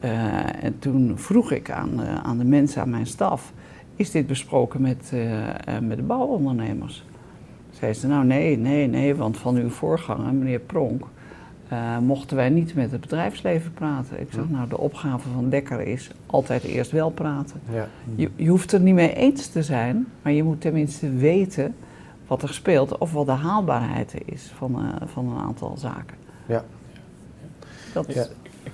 Uh, 0.04 0.64
en 0.64 0.78
toen 0.78 1.18
vroeg 1.18 1.52
ik 1.52 1.70
aan, 1.70 2.00
uh, 2.00 2.14
aan 2.22 2.38
de 2.38 2.44
mensen, 2.44 2.82
aan 2.82 2.90
mijn 2.90 3.06
staf, 3.06 3.52
is 3.96 4.10
dit 4.10 4.26
besproken 4.26 4.80
met, 4.80 5.12
met 5.80 5.96
de 5.96 6.02
bouwondernemers? 6.02 7.04
Zeiden 7.70 8.00
ze, 8.00 8.06
nou 8.06 8.24
nee, 8.24 8.58
nee, 8.58 8.86
nee, 8.86 9.14
want 9.14 9.38
van 9.38 9.56
uw 9.56 9.68
voorganger, 9.68 10.34
meneer 10.34 10.58
Pronk, 10.58 11.04
uh, 11.72 11.98
mochten 11.98 12.36
wij 12.36 12.48
niet 12.48 12.74
met 12.74 12.90
het 12.90 13.00
bedrijfsleven 13.00 13.72
praten. 13.72 14.20
Ik 14.20 14.28
zeg, 14.32 14.44
hm. 14.44 14.52
nou, 14.52 14.68
de 14.68 14.78
opgave 14.78 15.28
van 15.28 15.48
Dekker 15.48 15.80
is 15.80 16.10
altijd 16.26 16.62
eerst 16.62 16.90
wel 16.90 17.10
praten. 17.10 17.60
Ja. 17.72 17.88
Je, 18.14 18.30
je, 18.36 18.48
hoeft 18.48 18.72
er 18.72 18.80
niet 18.80 18.94
mee 18.94 19.14
eens 19.14 19.46
te 19.46 19.62
zijn, 19.62 20.06
maar 20.22 20.32
je 20.32 20.42
moet 20.42 20.60
tenminste 20.60 21.10
weten 21.10 21.74
wat 22.26 22.42
er 22.42 22.54
speelt 22.54 22.98
of 22.98 23.12
wat 23.12 23.26
de 23.26 23.32
haalbaarheid 23.32 24.14
is 24.24 24.52
van, 24.56 24.84
uh, 24.84 24.88
van 25.06 25.28
een 25.28 25.38
aantal 25.38 25.76
zaken. 25.76 26.16
Ja. 26.46 26.64
Dat 27.92 28.14
ja. 28.14 28.26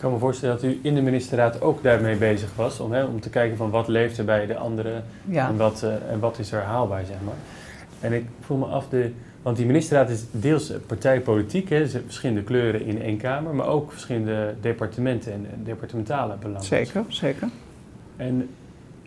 Ik 0.03 0.09
kan 0.09 0.17
me 0.17 0.23
voorstellen 0.25 0.55
dat 0.55 0.65
u 0.65 0.79
in 0.83 0.95
de 0.95 1.01
ministerraad 1.01 1.61
ook 1.61 1.83
daarmee 1.83 2.17
bezig 2.17 2.55
was, 2.55 2.81
om, 2.81 2.93
hè, 2.93 3.05
om 3.05 3.21
te 3.21 3.31
kijken 3.31 3.57
van 3.57 3.71
wat 3.71 3.89
leeft 3.89 4.19
er 4.19 4.25
bij 4.25 4.47
de 4.47 4.57
anderen 4.57 5.05
en, 5.31 5.57
wat, 5.57 5.83
uh, 5.85 6.13
en 6.13 6.21
wat 6.21 6.39
is 6.39 6.53
er 6.53 6.63
haalbaar, 6.63 7.05
zeg 7.05 7.17
maar. 7.25 7.35
En 8.01 8.13
ik 8.13 8.25
voel 8.41 8.57
me 8.57 8.65
af, 8.65 8.89
de, 8.89 9.13
want 9.43 9.57
die 9.57 9.67
ministerraad 9.67 10.11
is 10.11 10.25
deels 10.31 10.73
partijpolitiek, 10.87 11.69
hè, 11.69 11.89
verschillende 11.89 12.43
kleuren 12.43 12.85
in 12.85 13.03
één 13.03 13.17
kamer, 13.17 13.55
maar 13.55 13.67
ook 13.67 13.93
verschillende 13.93 14.55
departementen 14.61 15.33
en, 15.33 15.47
departementale 15.65 16.37
belangen. 16.37 16.65
Zeker, 16.65 17.05
zeker. 17.09 17.49
En 18.17 18.49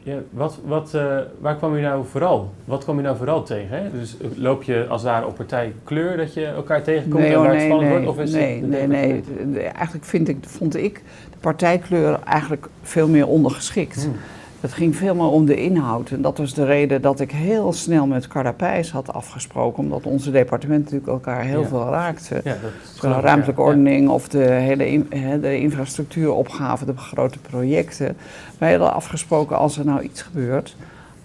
ja, 0.05 0.17
wat, 0.29 0.59
wat, 0.65 0.91
uh, 0.95 1.17
waar 1.39 1.55
kwam 1.55 1.75
u 1.75 1.81
nou 1.81 2.05
vooral? 2.05 2.53
Wat 2.65 2.83
kwam 2.83 2.99
u 2.99 3.01
nou 3.01 3.17
vooral 3.17 3.43
tegen? 3.43 3.77
Hè? 3.77 3.91
Dus 3.91 4.17
loop 4.35 4.63
je 4.63 4.85
als 4.89 5.01
het 5.01 5.11
ware 5.11 5.25
op 5.25 5.35
partijkleur 5.35 6.17
dat 6.17 6.33
je 6.33 6.45
elkaar 6.45 6.83
tegenkomt 6.83 7.21
nee, 7.21 7.33
en 7.33 7.39
waar 7.39 7.47
nee, 7.47 7.57
het 7.57 7.65
spannend 7.65 7.89
nee, 7.89 8.03
wordt? 8.03 8.17
Of 8.17 8.23
is 8.23 8.31
nee, 8.31 8.61
het 8.61 8.69
nee, 8.69 8.87
nee. 8.87 9.61
Eigenlijk 9.61 10.05
vind 10.05 10.27
ik, 10.27 10.37
vond 10.41 10.75
ik 10.75 11.01
de 11.31 11.37
partijkleur 11.39 12.19
eigenlijk 12.19 12.67
veel 12.81 13.07
meer 13.07 13.27
ondergeschikt. 13.27 14.03
Hmm. 14.03 14.15
Het 14.65 14.73
ging 14.73 14.95
veel 14.95 15.15
meer 15.15 15.25
om 15.25 15.45
de 15.45 15.55
inhoud. 15.55 16.09
En 16.09 16.21
dat 16.21 16.37
was 16.37 16.53
de 16.53 16.65
reden 16.65 17.01
dat 17.01 17.19
ik 17.19 17.31
heel 17.31 17.73
snel 17.73 18.07
met 18.07 18.27
Carapijs 18.27 18.91
had 18.91 19.13
afgesproken. 19.13 19.83
Omdat 19.83 20.05
onze 20.05 20.31
departementen 20.31 20.83
natuurlijk 20.83 21.25
elkaar 21.25 21.43
heel 21.43 21.65
veel 21.65 21.89
raakten. 21.89 22.41
Ja, 22.43 22.57
de 23.01 23.07
ruimtelijke 23.07 23.61
ordening 23.61 24.09
of 24.09 24.27
de 24.27 24.43
hele 24.43 25.03
de 25.39 25.59
infrastructuuropgave, 25.59 26.85
de 26.85 26.97
grote 26.97 27.39
projecten. 27.39 28.17
Wij 28.57 28.69
hadden 28.69 28.93
afgesproken 28.93 29.57
als 29.57 29.77
er 29.77 29.85
nou 29.85 30.01
iets 30.01 30.21
gebeurt. 30.21 30.75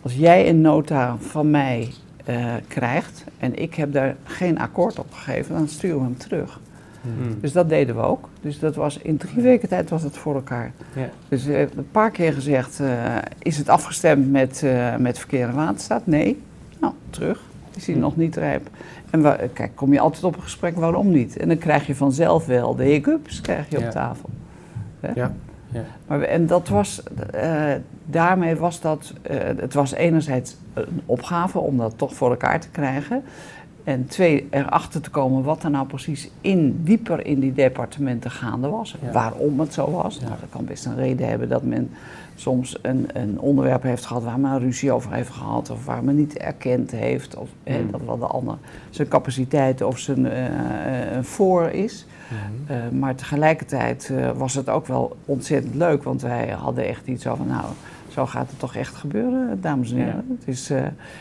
Als 0.02 0.14
jij 0.14 0.48
een 0.48 0.60
nota 0.60 1.16
van 1.18 1.50
mij 1.50 1.88
uh, 2.28 2.54
krijgt 2.68 3.24
en 3.38 3.58
ik 3.58 3.74
heb 3.74 3.92
daar 3.92 4.16
geen 4.24 4.58
akkoord 4.58 4.98
op 4.98 5.12
gegeven, 5.12 5.54
dan 5.54 5.68
sturen 5.68 5.98
we 5.98 6.04
hem 6.04 6.16
terug. 6.16 6.60
Hmm. 7.02 7.40
Dus 7.40 7.52
dat 7.52 7.68
deden 7.68 7.96
we 7.96 8.02
ook. 8.02 8.28
Dus 8.40 8.58
dat 8.58 8.74
was 8.74 8.98
in 8.98 9.16
drie 9.16 9.42
weken 9.42 9.68
tijd 9.68 9.90
was 9.90 10.02
het 10.02 10.16
voor 10.16 10.34
elkaar. 10.34 10.72
Ja. 10.94 11.08
Dus 11.28 11.46
uh, 11.46 11.60
een 11.60 11.90
paar 11.90 12.10
keer 12.10 12.32
gezegd, 12.32 12.80
uh, 12.80 13.16
is 13.38 13.56
het 13.56 13.68
afgestemd 13.68 14.30
met, 14.30 14.62
uh, 14.64 14.96
met 14.96 15.18
verkeer 15.18 15.48
en 15.48 15.54
waterstaat? 15.54 16.06
Nee. 16.06 16.42
Nou, 16.80 16.92
terug. 17.10 17.42
Is 17.76 17.84
hij 17.84 17.94
hmm. 17.94 18.02
nog 18.02 18.16
niet 18.16 18.36
rijp. 18.36 18.68
En 19.10 19.22
kijk, 19.52 19.70
kom 19.74 19.92
je 19.92 20.00
altijd 20.00 20.24
op 20.24 20.36
een 20.36 20.42
gesprek, 20.42 20.76
waarom 20.76 21.10
niet? 21.10 21.36
En 21.36 21.48
dan 21.48 21.58
krijg 21.58 21.86
je 21.86 21.94
vanzelf 21.94 22.46
wel 22.46 22.74
de 22.74 22.84
hiccups 22.84 23.40
krijg 23.40 23.70
je 23.70 23.78
op 23.78 23.90
tafel. 23.90 24.28
Ja. 25.00 25.12
ja. 25.14 25.84
Maar, 26.06 26.22
en 26.22 26.46
dat 26.46 26.68
was, 26.68 27.02
daarmee 28.04 28.56
was 28.56 28.80
dat, 28.80 29.14
het 29.56 29.74
was 29.74 29.92
enerzijds 29.92 30.56
een 30.74 31.00
opgave 31.06 31.58
om 31.58 31.76
dat 31.76 31.98
toch 31.98 32.14
voor 32.14 32.30
elkaar 32.30 32.60
te 32.60 32.70
krijgen. 32.70 33.22
En 33.84 34.06
twee, 34.06 34.46
erachter 34.50 35.00
te 35.00 35.10
komen 35.10 35.42
wat 35.42 35.62
er 35.62 35.70
nou 35.70 35.86
precies 35.86 36.30
in, 36.40 36.80
dieper 36.84 37.26
in 37.26 37.40
die 37.40 37.52
departementen 37.52 38.30
gaande 38.30 38.68
was. 38.68 38.96
Waarom 39.12 39.60
het 39.60 39.74
zo 39.74 39.90
was. 39.90 40.20
Nou, 40.20 40.32
dat 40.40 40.48
kan 40.50 40.64
best 40.64 40.86
een 40.86 40.96
reden 40.96 41.28
hebben 41.28 41.48
dat 41.48 41.62
men 41.62 41.90
soms 42.34 42.78
een, 42.82 43.08
een 43.12 43.40
onderwerp 43.40 43.82
heeft 43.82 44.06
gehad 44.06 44.22
waar 44.22 44.40
men 44.40 44.58
ruzie 44.58 44.92
over 44.92 45.12
heeft 45.12 45.30
gehad. 45.30 45.70
Of 45.70 45.84
waar 45.84 46.04
men 46.04 46.16
niet 46.16 46.36
erkend 46.36 46.90
heeft. 46.90 47.36
Of 47.36 47.48
mm. 47.66 47.90
dat 47.90 48.00
wat 48.04 48.20
de 48.20 48.26
ander 48.26 48.56
zijn 48.90 49.08
capaciteit 49.08 49.82
of 49.82 49.98
zijn 49.98 50.24
uh, 50.24 50.32
voor 51.20 51.70
is. 51.70 52.06
Mm. 52.28 52.76
Uh, 52.76 52.98
maar 52.98 53.14
tegelijkertijd 53.14 54.12
was 54.36 54.54
het 54.54 54.68
ook 54.68 54.86
wel 54.86 55.16
ontzettend 55.24 55.74
leuk. 55.74 56.02
Want 56.02 56.22
wij 56.22 56.48
hadden 56.48 56.86
echt 56.86 57.06
iets 57.06 57.26
over, 57.26 57.46
nou, 57.46 57.64
zo 58.08 58.26
gaat 58.26 58.50
het 58.50 58.58
toch 58.58 58.74
echt 58.74 58.94
gebeuren, 58.94 59.60
dames 59.60 59.90
en 59.90 59.96
heren. 59.96 60.38
Het 60.38 60.48
is, 60.48 60.72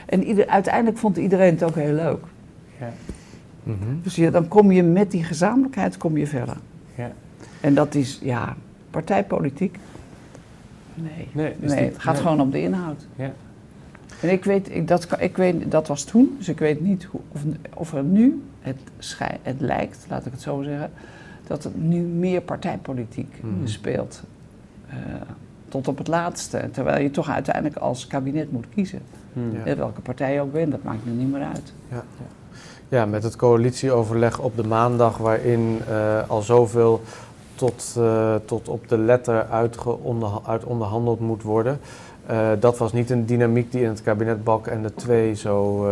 en 0.05 0.23
ieder, 0.23 0.47
uiteindelijk 0.47 0.97
vond 0.97 1.17
iedereen 1.17 1.53
het 1.53 1.63
ook 1.63 1.75
heel 1.75 1.93
leuk. 1.93 2.19
Ja. 2.79 2.93
Mhm. 3.63 4.01
Dus 4.01 4.15
ja, 4.15 4.29
dan 4.29 4.47
kom 4.47 4.71
je 4.71 4.83
met 4.83 5.11
die 5.11 5.23
gezamenlijkheid 5.23 5.97
kom 5.97 6.17
je 6.17 6.27
verder. 6.27 6.57
Ja. 6.95 7.11
En 7.61 7.73
dat 7.73 7.95
is, 7.95 8.19
ja, 8.23 8.55
partijpolitiek. 8.89 9.77
Nee, 10.93 11.27
nee, 11.31 11.55
nee 11.59 11.85
het 11.85 11.99
gaat 11.99 12.17
gewoon 12.17 12.41
om 12.41 12.51
de 12.51 12.61
inhoud. 12.61 13.07
Ja. 13.15 13.31
En 14.21 14.29
ik 14.29 14.43
weet, 14.43 14.75
ik, 14.75 14.87
dat, 14.87 15.07
ik 15.19 15.37
weet, 15.37 15.71
dat 15.71 15.87
was 15.87 16.03
toen, 16.03 16.35
dus 16.37 16.49
ik 16.49 16.59
weet 16.59 16.81
niet 16.81 17.03
hoe, 17.03 17.21
of, 17.31 17.41
of 17.73 17.93
er 17.93 18.03
nu, 18.03 18.43
het, 18.59 18.77
schij, 18.97 19.37
het 19.41 19.61
lijkt, 19.61 20.05
laat 20.09 20.25
ik 20.25 20.31
het 20.31 20.41
zo 20.41 20.61
zeggen, 20.61 20.91
dat 21.47 21.63
er 21.63 21.71
nu 21.75 22.01
meer 22.01 22.41
partijpolitiek 22.41 23.35
mm. 23.41 23.67
speelt. 23.67 24.23
Uh, 24.89 24.95
tot 25.67 25.87
op 25.87 25.97
het 25.97 26.07
laatste. 26.07 26.69
Terwijl 26.71 27.01
je 27.01 27.11
toch 27.11 27.29
uiteindelijk 27.29 27.75
als 27.75 28.07
kabinet 28.07 28.51
moet 28.51 28.65
kiezen. 28.69 29.01
Mm. 29.33 29.51
Ja. 29.65 29.75
Welke 29.75 30.01
partij 30.01 30.33
je 30.33 30.41
ook 30.41 30.51
bent, 30.51 30.71
dat 30.71 30.83
maakt 30.83 31.05
nu 31.05 31.11
niet 31.11 31.31
meer 31.31 31.43
uit. 31.43 31.73
Ja. 31.89 32.03
Ja, 32.89 33.05
met 33.05 33.23
het 33.23 33.35
coalitieoverleg 33.35 34.39
op 34.39 34.55
de 34.55 34.63
maandag, 34.63 35.17
waarin 35.17 35.81
uh, 35.89 36.29
al 36.29 36.41
zoveel 36.41 37.01
tot, 37.55 37.95
uh, 37.97 38.35
tot 38.45 38.69
op 38.69 38.87
de 38.87 38.97
letter 38.97 39.45
uit 40.45 40.63
onderhandeld 40.65 41.19
moet 41.19 41.43
worden. 41.43 41.79
Uh, 42.31 42.49
dat 42.59 42.77
was 42.77 42.93
niet 42.93 43.09
een 43.09 43.25
dynamiek 43.25 43.71
die 43.71 43.81
in 43.81 43.89
het 43.89 44.01
kabinet 44.01 44.43
Bak 44.43 44.67
en 44.67 44.81
de 44.81 44.93
twee 44.93 45.35
zo. 45.35 45.85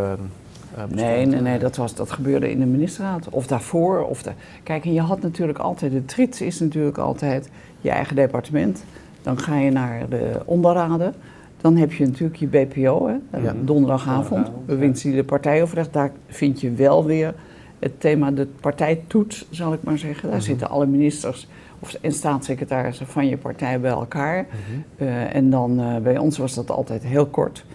nee, 0.87 1.25
nee, 1.25 1.41
nee, 1.41 1.59
dat, 1.59 1.75
was, 1.75 1.95
dat 1.95 2.11
gebeurde 2.11 2.51
in 2.51 2.59
de 2.59 2.65
ministerraad. 2.65 3.29
Of 3.29 3.47
daarvoor. 3.47 4.05
Of 4.05 4.23
de... 4.23 4.31
Kijk, 4.63 4.83
je 4.83 5.01
had 5.01 5.21
natuurlijk 5.21 5.59
altijd. 5.59 5.91
De 5.91 6.05
trits 6.05 6.41
is 6.41 6.59
natuurlijk 6.59 6.97
altijd 6.97 7.49
je 7.81 7.89
eigen 7.89 8.15
departement. 8.15 8.83
Dan 9.21 9.39
ga 9.39 9.57
je 9.57 9.71
naar 9.71 10.09
de 10.09 10.41
onderraden. 10.45 11.13
Dan 11.61 11.77
heb 11.77 11.93
je 11.93 12.05
natuurlijk 12.05 12.39
je 12.39 12.47
BPO, 12.47 13.07
hè, 13.07 13.39
ja. 13.39 13.55
donderdagavond, 13.61 14.65
bewindslieden 14.65 15.21
ja. 15.21 15.27
partijoverleg. 15.27 15.91
Daar 15.91 16.11
vind 16.27 16.61
je 16.61 16.71
wel 16.71 17.05
weer 17.05 17.33
het 17.79 17.99
thema 17.99 18.31
de 18.31 18.45
partijtoets, 18.45 19.47
zal 19.49 19.73
ik 19.73 19.83
maar 19.83 19.97
zeggen. 19.97 20.29
Daar 20.29 20.37
mhm. 20.37 20.47
zitten 20.47 20.69
alle 20.69 20.85
ministers 20.85 21.47
of, 21.79 21.93
en 21.93 22.11
staatssecretarissen 22.11 23.07
van 23.07 23.27
je 23.27 23.37
partij 23.37 23.79
bij 23.79 23.91
elkaar. 23.91 24.45
Mhm. 24.45 25.03
uh, 25.07 25.35
en 25.35 25.49
dan 25.49 25.79
uh, 25.79 25.97
bij 25.97 26.17
ons 26.17 26.37
was 26.37 26.53
dat 26.53 26.71
altijd 26.71 27.03
heel 27.03 27.25
kort. 27.25 27.65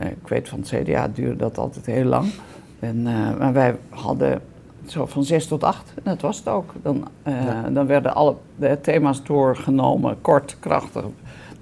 Ik 0.00 0.28
weet 0.28 0.48
van 0.48 0.58
het 0.58 0.68
CDA 0.68 1.08
duurde 1.08 1.36
dat 1.36 1.58
altijd 1.58 1.86
heel 1.86 2.04
lang. 2.04 2.26
En, 2.80 3.02
maar 3.38 3.52
wij 3.52 3.76
hadden 3.88 4.40
zo 4.86 5.06
van 5.06 5.24
zes 5.24 5.46
tot 5.46 5.64
acht, 5.64 5.92
en 5.94 6.02
dat 6.04 6.20
was 6.20 6.38
het 6.38 6.48
ook. 6.48 6.72
Dan, 6.82 7.08
ja. 7.24 7.70
dan 7.70 7.86
werden 7.86 8.14
alle 8.14 8.36
thema's 8.80 9.22
doorgenomen, 9.24 10.16
kort, 10.20 10.56
krachtig, 10.60 11.04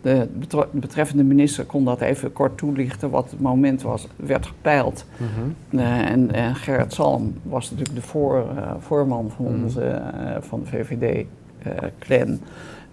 de 0.05 0.29
betreffende 0.71 1.23
minister 1.23 1.65
kon 1.65 1.85
dat 1.85 2.01
even 2.01 2.33
kort 2.33 2.59
toelichten 2.59 3.11
wat 3.11 3.31
het 3.31 3.41
moment 3.41 3.83
was, 3.83 4.09
werd 4.17 4.47
gepeild. 4.47 5.05
Mhm. 5.17 5.81
Eh, 5.81 6.11
en, 6.11 6.33
en, 6.33 6.55
Gerrit 6.55 6.93
Salm 6.93 7.35
was 7.43 7.71
natuurlijk 7.71 7.97
de 7.97 8.03
voor, 8.03 8.47
uh, 8.57 8.73
voorman 8.79 9.31
van, 9.37 9.45
mhm. 9.45 9.63
onze, 9.63 10.03
uh, 10.15 10.37
van 10.41 10.61
de 10.61 10.67
VVD-clan. 10.67 12.41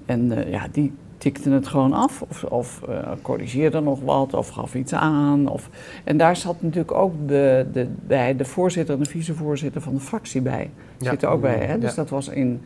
en 0.06 0.50
ja, 0.50 0.68
die 0.72 0.94
tikte 1.18 1.50
het 1.50 1.68
gewoon 1.68 1.94
af 1.94 2.22
of, 2.22 2.44
of 2.44 2.82
corrigeerde 3.22 3.80
nog 3.80 4.02
wat 4.02 4.34
of 4.34 4.50
gaf 4.50 4.76
iets 4.76 4.94
aan. 4.94 5.48
Of, 5.48 5.70
en 6.04 6.18
daar 6.18 6.36
zat 6.36 6.62
natuurlijk 6.62 6.92
ook 6.92 7.14
de, 7.28 7.66
de, 7.74 7.88
bij 8.08 8.36
de 8.36 8.46
voorzitter 8.46 8.96
en 8.96 9.04
de 9.04 9.10
vicevoorzitter 9.10 9.82
van 9.82 9.94
de 9.94 10.00
fractie 10.00 10.42
bij. 10.42 10.70
Ja. 10.98 11.10
Zitten 11.10 11.30
ook 11.30 11.42
bij. 11.42 11.66
Hè? 11.66 11.80
Dus 11.80 11.96
dat 11.96 12.10
was 12.10 12.28
in 12.28 12.62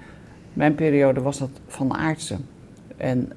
mijn 0.53 0.75
periode 0.75 1.21
was 1.21 1.37
dat 1.37 1.49
van 1.67 1.93
Aartsen. 1.93 2.45
En 2.97 3.31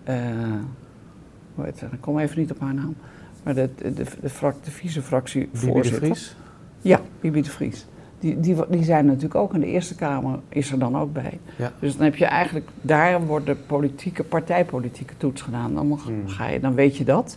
ik 1.67 2.01
kom 2.01 2.19
even 2.19 2.39
niet 2.39 2.51
op 2.51 2.61
haar 2.61 2.75
naam. 2.75 2.95
Maar 3.43 3.55
de, 3.55 3.71
de, 3.77 3.93
de, 3.93 4.05
de, 4.05 4.53
de 4.63 4.71
vice-fractievoorzitter. 4.71 6.01
Bibi 6.01 6.09
de 6.09 6.15
Vries? 6.15 6.37
Ja, 6.81 7.01
Bibi 7.21 7.43
de 7.43 7.51
Vries. 7.51 7.87
die, 8.19 8.41
die, 8.41 8.57
die 8.69 8.85
zijn 8.85 9.07
natuurlijk 9.07 9.35
ook 9.35 9.55
in 9.55 9.61
de 9.61 9.67
Eerste 9.67 9.95
Kamer, 9.95 10.39
is 10.49 10.73
er 10.73 10.79
dan 10.79 10.99
ook 10.99 11.13
bij. 11.13 11.39
Ja. 11.57 11.73
Dus 11.81 11.97
dan 11.97 12.05
heb 12.05 12.17
je 12.17 12.25
eigenlijk, 12.25 12.69
daar 12.81 13.27
wordt 13.27 13.47
de 13.47 13.55
politieke, 13.55 14.25
partijpolitieke 14.25 15.15
toets 15.17 15.43
gedaan. 15.43 15.75
Dan, 15.75 16.01
hmm. 16.05 16.29
ga 16.29 16.49
je, 16.49 16.61
dan 16.61 16.75
weet 16.75 16.97
je 16.97 17.05
dat. 17.05 17.37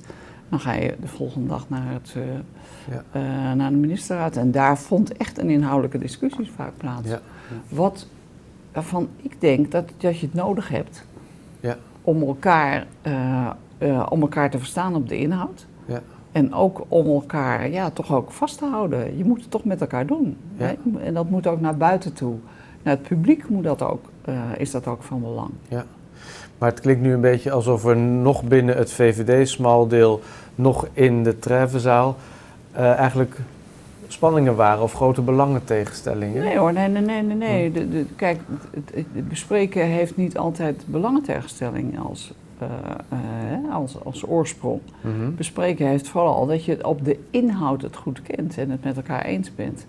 Dan 0.49 0.59
ga 0.59 0.73
je 0.73 0.95
de 1.01 1.07
volgende 1.07 1.47
dag 1.47 1.69
naar, 1.69 1.93
het, 1.93 2.13
uh, 2.17 2.23
ja. 2.89 3.03
uh, 3.19 3.53
naar 3.53 3.69
de 3.69 3.75
ministerraad. 3.75 4.37
En 4.37 4.51
daar 4.51 4.77
vond 4.77 5.17
echt 5.17 5.37
een 5.37 5.49
inhoudelijke 5.49 5.97
discussie 5.97 6.51
vaak 6.55 6.71
plaats. 6.77 7.09
Ja. 7.09 7.21
Wat, 7.69 8.07
waarvan 8.71 9.07
ik 9.21 9.35
denk 9.39 9.71
dat, 9.71 9.89
dat 9.97 10.19
je 10.19 10.25
het 10.25 10.35
nodig 10.35 10.69
hebt 10.69 11.05
om, 12.01 12.21
elkaar, 12.21 12.85
uh, 13.07 13.49
om 14.09 14.21
elkaar 14.21 14.49
te 14.49 14.57
verstaan 14.57 14.95
op 14.95 15.09
de 15.09 15.17
inhoud. 15.17 15.65
En 16.31 16.53
ook 16.53 16.81
om 16.87 17.05
elkaar 17.05 17.69
ja, 17.69 17.89
toch 17.89 18.13
ook 18.13 18.31
vast 18.31 18.57
te 18.57 18.65
houden. 18.65 19.17
Je 19.17 19.25
moet 19.25 19.41
het 19.41 19.51
toch 19.51 19.65
met 19.65 19.81
elkaar 19.81 20.05
doen. 20.05 20.37
Hè? 20.55 20.73
En 21.03 21.13
dat 21.13 21.29
moet 21.29 21.47
ook 21.47 21.61
naar 21.61 21.77
buiten 21.77 22.13
toe. 22.13 22.35
Naar 22.81 22.93
het 22.93 23.07
publiek 23.07 23.49
moet 23.49 23.63
dat 23.63 23.81
ook, 23.81 24.05
uh, 24.29 24.35
is 24.57 24.71
dat 24.71 24.87
ook 24.87 25.03
van 25.03 25.21
belang. 25.21 25.49
Ja. 25.67 25.85
Maar 26.57 26.69
het 26.69 26.79
klinkt 26.79 27.01
nu 27.01 27.13
een 27.13 27.21
beetje 27.21 27.51
alsof 27.51 27.85
er 27.85 27.97
nog 27.97 28.43
binnen 28.43 28.77
het 28.77 28.91
VVD-smaldeel, 28.91 30.21
nog 30.55 30.87
in 30.93 31.23
de 31.23 31.39
Treffenzaal, 31.39 32.15
uh, 32.75 32.93
eigenlijk 32.93 33.39
spanningen 34.07 34.55
waren 34.55 34.83
of 34.83 34.93
grote 34.93 35.21
belangentegenstellingen? 35.21 36.43
Nee 36.43 36.57
hoor, 36.57 36.73
nee, 36.73 36.87
nee, 36.87 37.01
nee, 37.01 37.23
nee. 37.23 37.35
nee. 37.35 37.67
Hm. 37.67 37.73
De, 37.73 37.89
de, 37.89 38.05
kijk, 38.15 38.39
het, 38.73 39.05
het, 39.13 39.29
bespreken 39.29 39.85
heeft 39.85 40.17
niet 40.17 40.37
altijd 40.37 40.83
belangentegenstelling 40.85 41.99
als 41.99 42.33
eh, 42.61 42.69
eh, 43.09 43.73
als, 43.73 44.03
als 44.03 44.27
oorsprong. 44.27 44.79
Mhm. 45.01 45.35
Bespreken 45.35 45.87
heeft 45.87 46.07
vooral 46.07 46.45
dat 46.45 46.65
je 46.65 46.87
op 46.87 47.05
de 47.05 47.19
inhoud 47.29 47.81
het 47.81 47.95
goed 47.95 48.21
kent 48.21 48.57
en 48.57 48.69
het 48.69 48.83
met 48.83 48.95
elkaar 48.95 49.25
eens 49.25 49.55
bent. 49.55 49.85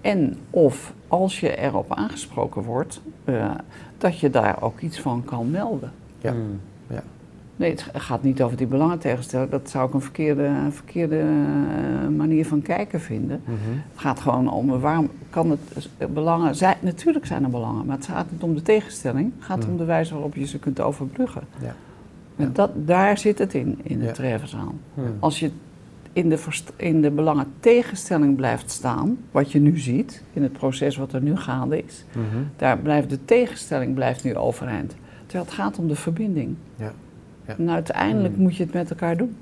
En 0.00 0.36
of 0.50 0.92
als 1.08 1.40
je 1.40 1.56
erop 1.56 1.92
aangesproken 1.94 2.62
wordt, 2.62 3.00
uh, 3.24 3.50
dat 3.98 4.18
je 4.18 4.30
daar 4.30 4.62
ook 4.62 4.80
iets 4.80 5.00
van 5.00 5.24
kan 5.24 5.50
melden. 5.50 5.92
Ja. 6.18 6.32
Mm. 6.32 6.60
ja. 6.86 7.02
Nee, 7.56 7.70
het 7.70 7.90
gaat 7.92 8.22
niet 8.22 8.42
over 8.42 8.56
die 8.56 8.66
belangentegenstelling. 8.66 9.50
Dat 9.50 9.70
zou 9.70 9.88
ik 9.88 9.94
een 9.94 10.00
verkeerde, 10.00 10.50
verkeerde 10.70 11.24
manier 12.16 12.46
van 12.46 12.62
kijken 12.62 13.00
vinden. 13.00 13.40
Mhm. 13.44 13.54
Het 13.92 14.00
gaat 14.00 14.20
gewoon 14.20 14.50
om 14.50 14.80
waarom 14.80 15.10
kan 15.30 15.50
het 15.50 15.88
belangen 16.14 16.54
zijn. 16.54 16.76
Natuurlijk 16.80 17.26
zijn 17.26 17.44
er 17.44 17.50
belangen, 17.50 17.86
maar 17.86 17.96
het 17.96 18.06
gaat 18.06 18.30
niet 18.30 18.42
om 18.42 18.54
de 18.54 18.62
tegenstelling. 18.62 19.32
Het 19.36 19.44
gaat 19.44 19.64
mm. 19.64 19.70
om 19.70 19.76
de 19.76 19.84
wijze 19.84 20.12
waarop 20.12 20.34
je 20.34 20.46
ze 20.46 20.58
kunt 20.58 20.80
overbruggen. 20.80 21.42
Ja. 21.60 21.74
Dat, 22.36 22.70
daar 22.74 23.18
zit 23.18 23.38
het 23.38 23.54
in, 23.54 23.80
in 23.82 23.98
de 23.98 24.12
ja. 24.16 24.42
Als 25.18 25.40
je 25.40 25.50
in 26.12 26.28
de, 26.28 26.38
in 26.76 27.00
de 27.00 27.10
belangen 27.10 27.46
tegenstelling 27.60 28.36
blijft 28.36 28.70
staan, 28.70 29.18
wat 29.30 29.52
je 29.52 29.60
nu 29.60 29.78
ziet 29.78 30.22
in 30.32 30.42
het 30.42 30.52
proces 30.52 30.96
wat 30.96 31.12
er 31.12 31.22
nu 31.22 31.36
gaande 31.36 31.82
is, 31.82 32.04
mhm. 32.12 32.42
daar 32.56 32.78
blijft 32.78 33.10
de 33.10 33.24
tegenstelling 33.24 33.94
blijft 33.94 34.24
nu 34.24 34.36
overeind. 34.36 34.94
Terwijl 35.26 35.44
het 35.44 35.54
gaat 35.54 35.78
om 35.78 35.88
de 35.88 35.96
verbinding. 35.96 36.54
Ja. 36.76 36.92
Ja. 37.46 37.56
En 37.58 37.70
uiteindelijk 37.70 38.34
mhm. 38.34 38.42
moet 38.42 38.56
je 38.56 38.62
het 38.62 38.72
met 38.72 38.90
elkaar 38.90 39.16
doen. 39.16 39.36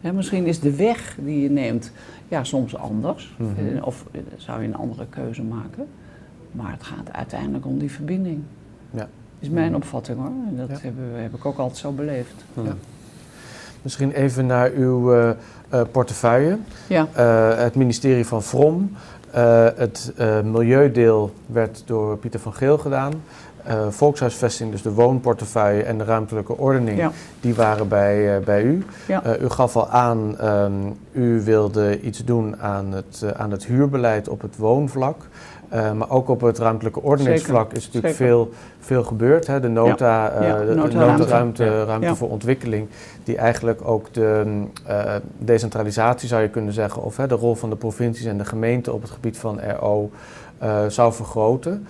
Ja. 0.00 0.12
misschien 0.12 0.46
is 0.46 0.60
de 0.60 0.76
weg 0.76 1.16
die 1.20 1.40
je 1.42 1.50
neemt 1.50 1.92
ja, 2.28 2.44
soms 2.44 2.76
anders, 2.76 3.34
mhm. 3.38 3.76
eh, 3.76 3.86
of 3.86 4.06
eh, 4.12 4.20
zou 4.36 4.62
je 4.62 4.68
een 4.68 4.76
andere 4.76 5.06
keuze 5.06 5.42
maken, 5.42 5.86
maar 6.52 6.72
het 6.72 6.82
gaat 6.82 7.12
uiteindelijk 7.12 7.66
om 7.66 7.78
die 7.78 7.90
verbinding. 7.90 8.42
Ja 8.90 9.08
is 9.40 9.48
mijn 9.48 9.74
opvatting 9.74 10.18
hoor. 10.18 10.26
En 10.26 10.56
dat 10.56 10.68
heb, 10.68 10.92
heb, 11.14 11.34
ik 11.34 11.46
ook 11.46 11.58
altijd 11.58 11.78
zo 11.78 11.92
beleefd. 11.92 12.34
Ja. 12.54 12.74
Misschien 13.82 14.12
even 14.12 14.46
naar 14.46 14.70
uw 14.70 15.14
uh, 15.14 15.30
uh, 15.74 15.80
portefeuille. 15.90 16.58
Ja. 16.86 17.08
Uh, 17.18 17.58
het 17.58 17.74
ministerie 17.74 18.26
van 18.26 18.42
Vrom. 18.42 18.96
het 19.76 20.12
milieudeel 20.44 21.34
werd 21.46 21.82
door 21.86 22.16
Pieter 22.16 22.40
van 22.40 22.54
Geel 22.54 22.78
gedaan. 22.78 23.12
volkshuisvesting, 23.88 24.70
dus 24.70 24.82
de 24.82 24.92
woonportefeuille 24.92 25.82
en 25.82 25.98
de 25.98 26.04
ruimtelijke 26.04 26.56
ordening, 26.56 27.10
die 27.40 27.54
waren 27.54 27.88
bij, 27.88 28.40
bij 28.40 28.62
u. 28.62 28.84
u 29.40 29.48
gaf 29.48 29.76
al 29.76 29.88
aan, 29.88 30.44
um, 30.44 30.98
u 31.12 31.42
wilde 31.44 32.00
iets 32.00 32.24
doen 32.24 32.60
aan 32.60 32.92
het, 32.92 33.24
aan 33.36 33.50
het 33.50 33.66
huurbeleid 33.66 34.28
op 34.28 34.40
het 34.40 34.56
woonvlak. 34.56 35.16
Uh, 35.74 35.92
maar 35.92 36.10
ook 36.10 36.28
op 36.28 36.40
het 36.40 36.58
ruimtelijke 36.58 37.02
ordeningsvlak 37.02 37.72
is 37.72 37.86
natuurlijk 37.86 38.14
veel, 38.14 38.50
veel 38.80 39.02
gebeurd. 39.02 39.46
Hè? 39.46 39.60
De 39.60 39.68
nota, 39.68 40.32
uh, 40.32 40.66
de, 40.66 40.74
nota 40.74 41.24
ruimte, 41.24 41.84
ruimte 41.84 42.16
voor 42.16 42.30
ontwikkeling, 42.30 42.88
die 43.24 43.36
eigenlijk 43.36 43.88
ook 43.88 44.14
de 44.14 44.62
uh, 44.88 45.14
decentralisatie 45.38 46.28
zou 46.28 46.42
je 46.42 46.48
kunnen 46.48 46.72
zeggen, 46.72 47.02
of 47.02 47.16
de 47.16 47.34
rol 47.34 47.54
van 47.54 47.70
de 47.70 47.76
provincies 47.76 48.24
en 48.24 48.38
de 48.38 48.44
gemeenten 48.44 48.94
op 48.94 49.02
het 49.02 49.10
gebied 49.10 49.38
van 49.38 49.60
RO 49.80 50.10
zou 50.88 51.12
vergroten. 51.12 51.86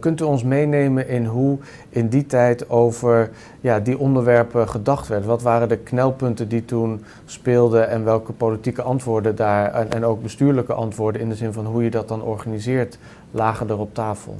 kunt 0.00 0.20
u 0.20 0.24
ons 0.24 0.44
meenemen 0.44 1.08
in 1.08 1.24
hoe 1.24 1.58
in 1.88 2.08
die 2.08 2.26
tijd 2.26 2.70
over 2.70 3.30
ja, 3.60 3.80
die 3.80 3.98
onderwerpen 3.98 4.68
gedacht 4.68 5.08
werd? 5.08 5.24
Wat 5.24 5.42
waren 5.42 5.68
de 5.68 5.76
knelpunten 5.76 6.48
die 6.48 6.64
toen 6.64 7.04
speelden 7.24 7.88
en 7.88 8.04
welke 8.04 8.32
politieke 8.32 8.82
antwoorden 8.82 9.36
daar 9.36 9.72
en, 9.72 9.92
en 9.92 10.04
ook 10.04 10.22
bestuurlijke 10.22 10.72
antwoorden 10.72 11.20
in 11.20 11.28
de 11.28 11.34
zin 11.34 11.52
van 11.52 11.66
hoe 11.66 11.84
je 11.84 11.90
dat 11.90 12.08
dan 12.08 12.22
organiseert 12.22 12.98
lagen 13.30 13.68
er 13.68 13.78
op 13.78 13.94
tafel? 13.94 14.36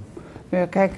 Ja, 0.48 0.66
kijk, 0.66 0.92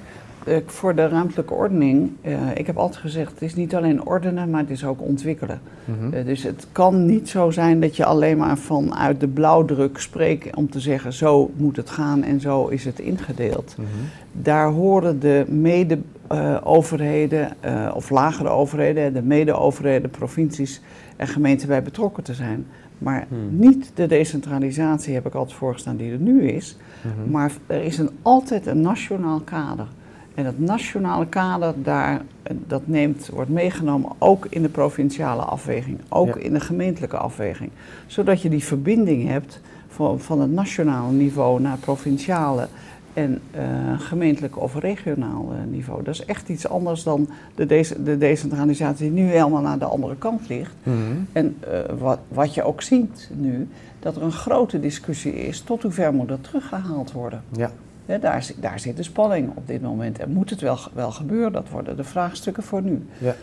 eh, 0.45 0.57
voor 0.67 0.95
de 0.95 1.09
ruimtelijke 1.09 1.55
ordening, 1.55 2.11
uh, 2.23 2.39
ik 2.55 2.67
heb 2.67 2.77
altijd 2.77 3.01
gezegd, 3.01 3.33
het 3.33 3.43
is 3.43 3.55
niet 3.55 3.75
alleen 3.75 4.07
ordenen, 4.07 4.51
maar 4.51 4.61
het 4.61 4.71
is 4.71 4.85
ook 4.85 5.03
ontwikkelen. 5.03 5.61
Mhm. 5.85 6.15
uh, 6.15 6.25
dus 6.25 6.43
het 6.43 6.67
kan 6.73 7.07
niet 7.07 7.29
zo 7.29 7.51
zijn 7.51 7.81
dat 7.81 7.97
je 7.97 8.05
alleen 8.05 8.37
maar 8.37 8.59
vanuit 8.59 9.21
de 9.21 9.29
blauwdruk 9.29 9.99
spreekt 9.99 10.57
om 10.57 10.71
te 10.71 10.81
zeggen, 10.81 11.13
zo 11.13 11.51
moet 11.57 11.77
het 11.77 11.91
gaan 11.91 12.23
en 12.23 12.41
zo 12.41 12.67
is 12.67 12.85
het 12.85 12.99
ingedeeld. 12.99 13.75
Mhm. 13.79 13.89
Daar 14.33 14.69
horen 14.69 15.21
de 15.21 15.45
mede-overheden 15.49 17.49
of 17.95 18.11
lagere 18.11 18.49
overheden, 18.49 19.13
de 19.13 19.23
mede-overheden, 19.23 20.11
provincies 20.11 20.81
en 21.17 21.29
gemeenten 21.29 21.69
bij 21.69 21.83
betrokken 21.83 22.23
te 22.23 22.35
zijn. 22.35 22.67
Maar 23.03 23.27
hmm. 23.29 23.59
niet 23.59 23.91
de 23.95 24.07
decentralisatie 24.07 25.15
heb 25.15 25.27
ik 25.27 25.35
altijd 25.35 25.59
voorgestaan 25.59 25.97
die 25.97 26.13
er 26.13 26.19
nu 26.19 26.49
is. 26.49 26.77
Mhm. 27.03 27.31
Maar 27.31 27.53
er 27.67 27.83
is 27.83 27.99
een, 27.99 28.11
altijd 28.23 28.67
een 28.67 28.81
nationaal 28.81 29.41
kader. 29.41 29.87
En 30.35 30.45
dat 30.45 30.59
nationale 30.59 31.27
kader, 31.27 31.75
daar, 31.83 32.23
dat 32.67 32.87
neemt, 32.87 33.29
wordt 33.29 33.51
meegenomen 33.51 34.11
ook 34.19 34.47
in 34.51 34.63
de 34.63 34.69
provinciale 34.69 35.43
afweging, 35.43 35.99
ook 36.09 36.37
in 36.37 36.53
de 36.53 36.61
gemeentelijke 36.61 37.17
afweging. 37.17 37.71
Zodat 38.07 38.43
je 38.43 38.49
die 38.49 38.65
verbinding 38.65 39.29
hebt 39.29 39.61
van, 39.89 40.21
van 40.21 40.41
het 40.41 40.51
nationale 40.51 41.13
niveau 41.13 41.61
naar 41.61 41.73
het 41.73 41.81
provinciale 41.81 42.69
en 43.13 43.41
uh, 43.57 44.01
gemeentelijk 44.01 44.61
of 44.61 44.75
regionaal 44.75 45.53
uh, 45.53 45.59
niveau. 45.71 46.03
Dat 46.03 46.15
is 46.15 46.25
echt 46.25 46.49
iets 46.49 46.69
anders 46.69 47.03
dan 47.03 47.29
de, 47.55 47.67
de, 47.67 48.03
de, 48.05 48.19
decentralisatie 48.19 49.13
die 49.13 49.23
nu 49.23 49.31
helemaal 49.31 49.63
naar 49.63 49.79
de 49.79 49.85
andere 49.85 50.17
kant 50.17 50.49
ligt. 50.49 50.75
Mhm. 50.83 50.97
En 51.33 51.57
uh, 51.69 51.99
wat, 51.99 52.19
wat 52.29 52.55
je 52.55 52.63
ook 52.63 52.83
ziet 52.83 53.31
nu, 53.35 53.69
dat 54.01 54.17
er 54.17 54.23
een 54.23 54.33
grote 54.33 54.81
discussie 54.81 55.35
is 55.35 55.61
tot 55.61 55.83
hoe 55.83 55.91
ver 55.91 56.15
moet 56.15 56.29
dat 56.29 56.45
teruggehaald 56.45 57.13
worden. 57.13 57.43
Ja. 57.57 57.71
Ja, 58.07 58.19
daar, 58.19 58.51
daar 58.61 58.81
zit 58.81 58.97
de 58.97 59.03
spanning 59.03 59.51
op 59.55 59.67
dit 59.67 59.83
moment. 59.83 60.19
En 60.19 60.33
moet 60.33 60.51
het 60.51 60.61
wel, 60.61 60.79
wel 60.93 61.11
gebeuren? 61.11 61.53
Dat 61.53 61.69
worden 61.69 61.97
de 61.97 62.05
vraagstukken 62.05 62.63
voor 62.63 62.83
nu. 62.83 63.07
Ja. 63.19 63.35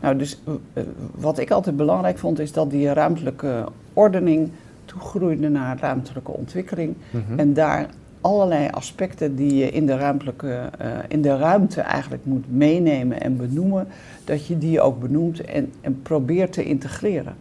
Nou, 0.00 0.16
dus 0.16 0.40
wat 1.14 1.38
ik 1.38 1.50
altijd 1.50 1.76
belangrijk 1.76 2.18
vond, 2.18 2.38
is 2.38 2.52
dat 2.52 2.70
die 2.70 2.92
ruimtelijke 2.92 3.64
ordening 3.92 4.50
toegroeide 4.98 5.48
naar 5.48 5.78
ruimtelijke 5.80 6.30
ontwikkeling. 6.30 6.94
Mhm. 7.10 7.38
En 7.38 7.54
daar 7.54 7.88
allerlei 8.20 8.68
aspecten 8.70 9.36
die 9.36 9.54
je 9.54 9.70
in 9.70 9.86
de, 9.86 9.96
ruimtelijke, 9.96 10.70
uh, 10.82 10.88
in 11.08 11.22
de 11.22 11.36
ruimte 11.36 11.80
eigenlijk 11.80 12.24
moet 12.24 12.44
meenemen 12.48 13.20
en 13.20 13.36
benoemen, 13.36 13.86
dat 14.24 14.46
je 14.46 14.58
die 14.58 14.80
ook 14.80 15.00
benoemt 15.00 15.40
en, 15.40 15.72
en 15.80 16.02
probeert 16.02 16.52
te 16.52 16.64
integreren. 16.64 17.34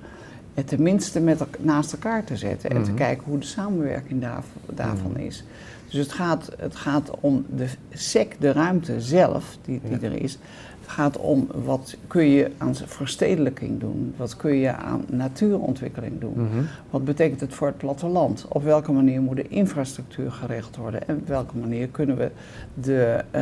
En 0.53 0.65
tenminste 0.65 1.19
met 1.19 1.43
naast 1.59 1.93
elkaar 1.93 2.23
te 2.23 2.37
zetten 2.37 2.69
en 2.69 2.83
te 2.83 2.89
mhm. 2.89 2.99
kijken 2.99 3.23
hoe 3.27 3.39
de 3.39 3.45
samenwerking 3.45 4.21
daar, 4.21 4.43
daarvan 4.65 5.11
mhm. 5.11 5.21
is. 5.21 5.43
Dus 5.89 5.99
het 5.99 6.11
gaat, 6.11 6.51
het 6.57 6.75
gaat 6.75 7.11
om 7.19 7.45
de 7.55 7.67
sec, 7.89 8.35
de 8.39 8.51
ruimte 8.51 9.01
zelf 9.01 9.57
die, 9.61 9.81
die 9.83 10.09
er 10.09 10.21
is. 10.21 10.37
Het 10.85 10.93
gaat 10.93 11.17
om 11.17 11.47
wat 11.63 11.97
kun 12.07 12.29
je 12.29 12.51
aan 12.57 12.75
verstedelijking 12.75 13.79
doen, 13.79 14.13
wat 14.17 14.35
kun 14.35 14.55
je 14.55 14.75
aan 14.75 15.05
natuurontwikkeling 15.09 16.19
doen. 16.19 16.33
Mhm. 16.35 16.63
Wat 16.89 17.05
betekent 17.05 17.39
het 17.39 17.53
voor 17.53 17.67
het 17.67 17.77
platteland? 17.77 18.45
Op 18.49 18.63
welke 18.63 18.91
manier 18.91 19.21
moet 19.21 19.35
de 19.35 19.47
infrastructuur 19.47 20.31
geregeld 20.31 20.75
worden? 20.75 21.07
En 21.07 21.15
op 21.15 21.27
welke 21.27 21.57
manier 21.57 21.87
kunnen 21.87 22.17
we 22.17 22.31
de, 22.73 23.23
uh, 23.35 23.41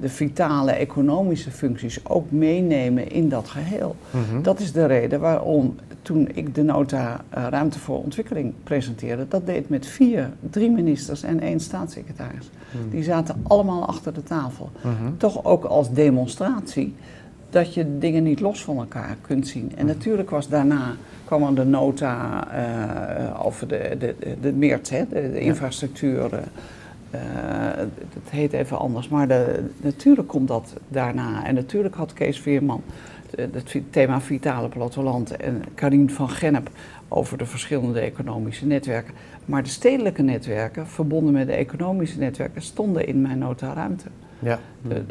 de 0.00 0.08
vitale 0.08 0.72
economische 0.72 1.50
functies 1.50 2.08
ook 2.08 2.30
meenemen 2.30 3.10
in 3.10 3.28
dat 3.28 3.48
geheel? 3.48 3.96
Mhm. 4.10 4.42
Dat 4.42 4.60
is 4.60 4.72
de 4.72 4.86
reden 4.86 5.20
waarom 5.20 5.74
toen 6.02 6.28
ik 6.34 6.54
de 6.54 6.62
nota 6.62 7.24
uh, 7.36 7.46
Ruimte 7.50 7.78
voor 7.78 8.02
Ontwikkeling 8.02 8.54
presenteerde, 8.62 9.28
dat 9.28 9.46
deed 9.46 9.68
met 9.68 9.86
vier, 9.86 10.30
drie 10.50 10.70
ministers 10.70 11.22
en 11.22 11.40
één 11.40 11.60
staatssecretaris. 11.60 12.50
Mhm. 12.70 12.90
Die 12.90 13.02
zaten 13.02 13.40
allemaal 13.42 13.86
achter 13.86 14.14
de 14.14 14.22
tafel. 14.22 14.70
Toch 15.16 15.44
ook 15.44 15.64
als 15.64 15.92
demonstratie 15.92 16.65
dat 17.50 17.74
je 17.74 17.98
dingen 17.98 18.22
niet 18.22 18.40
los 18.40 18.64
van 18.64 18.78
elkaar 18.78 19.16
kunt 19.20 19.48
zien. 19.48 19.72
En 19.76 19.86
natuurlijk 19.86 20.30
was 20.30 20.48
daarna 20.48 20.94
kwam 21.24 21.42
er 21.42 21.54
de 21.54 21.64
nota 21.64 22.46
uh, 22.54 23.46
over 23.46 23.68
de, 23.68 23.96
de, 23.98 24.14
de, 24.18 24.36
de 24.40 24.52
MEERT, 24.52 24.90
hè, 24.90 25.04
de, 25.08 25.40
infrastructuur. 25.40 26.32
Uh, 26.34 27.20
het 28.14 28.30
heet 28.30 28.52
even 28.52 28.78
anders, 28.78 29.08
maar 29.08 29.28
de, 29.28 29.64
natuurlijk 29.76 30.28
komt 30.28 30.48
dat 30.48 30.74
daarna. 30.88 31.44
En 31.44 31.54
natuurlijk 31.54 31.94
had 31.94 32.12
Kees 32.12 32.40
Veerman 32.40 32.82
het 33.36 33.76
thema 33.90 34.20
vitale 34.20 34.68
platteland 34.68 35.36
en 35.36 35.62
Karin 35.74 36.10
van 36.10 36.30
Gennep 36.30 36.70
over 37.08 37.38
de 37.38 37.46
verschillende 37.46 38.00
economische 38.00 38.66
netwerken. 38.66 39.14
Maar 39.44 39.62
de 39.62 39.68
stedelijke 39.68 40.22
netwerken, 40.22 40.86
verbonden 40.86 41.32
met 41.32 41.46
de 41.46 41.52
economische 41.52 42.18
netwerken, 42.18 42.62
stonden 42.62 43.06
in 43.06 43.20
mijn 43.20 43.38
nota 43.38 43.72
ruimte. 43.72 44.06
Ja. 44.38 44.58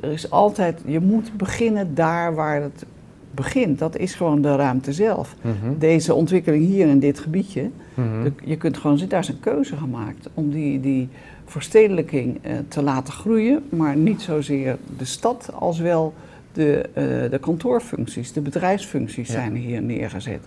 Er 0.01 0.11
is 0.11 0.31
altijd, 0.31 0.81
je 0.85 0.99
moet 0.99 1.37
beginnen 1.37 1.95
daar 1.95 2.35
waar 2.35 2.61
het 2.61 2.85
begint. 3.31 3.79
Dat 3.79 3.97
is 3.97 4.15
gewoon 4.15 4.41
de 4.41 4.55
ruimte 4.55 4.93
zelf. 4.93 5.35
Mhm. 5.41 5.77
Deze 5.77 6.13
ontwikkeling 6.13 6.65
hier 6.65 6.87
in 6.87 6.99
dit 6.99 7.19
gebiedje, 7.19 7.69
mhm. 7.93 8.29
je 8.43 8.57
kunt 8.57 8.77
gewoon 8.77 8.97
zien, 8.97 9.09
daar 9.09 9.19
is 9.19 9.27
een 9.27 9.39
keuze 9.39 9.77
gemaakt 9.77 10.29
om 10.33 10.49
die, 10.49 10.79
die 10.79 11.09
verstedelijking 11.45 12.39
eh, 12.41 12.53
te 12.67 12.83
laten 12.83 13.13
groeien, 13.13 13.63
maar 13.69 13.95
niet 13.95 14.21
zozeer 14.21 14.77
de 14.97 15.05
stad 15.05 15.49
als 15.53 15.79
wel 15.79 16.13
de, 16.51 16.89
uh, 16.89 17.31
de 17.31 17.39
kantoorfuncties, 17.41 18.33
de 18.33 18.41
bedrijfsfuncties 18.41 19.29
zijn 19.29 19.55
hier 19.55 19.81
neergezet. 19.81 20.39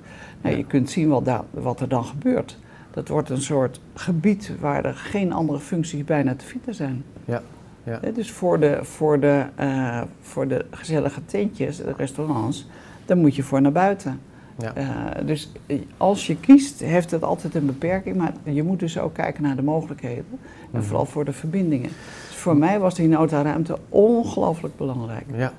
Nou, 0.43 0.57
Je 0.57 0.64
kunt 0.64 0.91
zien 0.91 1.09
wat, 1.09 1.25
daar, 1.25 1.43
wat 1.51 1.81
er 1.81 1.88
dan 1.88 2.05
gebeurt. 2.05 2.59
Dat 2.91 3.09
wordt 3.09 3.31
een 3.31 3.43
soort 3.43 3.81
gebied 3.95 4.53
waar 4.61 4.85
er 4.85 4.95
geen 4.95 5.33
andere 5.33 5.59
functies 5.59 6.05
bijna 6.05 6.35
te 6.35 6.45
vinden 6.45 6.75
zijn. 6.75 7.05
Ja. 7.25 7.43
Ja. 7.88 8.11
Dus 8.12 8.31
voor 8.31 8.61
de, 8.61 8.79
voor, 8.83 9.20
de, 9.20 9.44
uh, 9.61 10.03
voor 10.20 10.48
de 10.48 10.64
gezellige 10.70 11.24
tentjes, 11.24 11.77
de 11.77 11.94
restaurants, 11.96 12.68
dan 13.05 13.18
moet 13.18 13.37
je 13.37 13.42
voor 13.42 13.62
naar 13.62 13.72
buiten. 13.72 14.20
Ja. 14.59 14.72
Uh, 14.77 15.27
dus 15.27 15.53
als 15.96 16.27
je 16.27 16.37
kiest, 16.37 16.81
heeft 16.81 17.11
het 17.11 17.22
altijd 17.22 17.55
een 17.55 17.66
beperking, 17.66 18.16
maar 18.16 18.33
je 18.42 18.62
moet 18.62 18.79
dus 18.79 18.98
ook 18.98 19.14
kijken 19.14 19.42
naar 19.42 19.57
de 19.57 19.62
mogelijkheden. 19.62 20.24
En 20.31 20.38
mhm. 20.70 20.83
vooral 20.83 21.07
voor 21.07 21.24
de 21.24 21.33
verbindingen. 21.33 21.90
Dus 22.29 22.37
voor 22.37 22.57
mij 22.57 22.79
was 22.79 22.94
die 22.94 23.09
nota 23.09 23.42
ruimte 23.42 23.79
ongelooflijk 23.88 24.77
belangrijk. 24.77 25.24
Ja. 25.35 25.53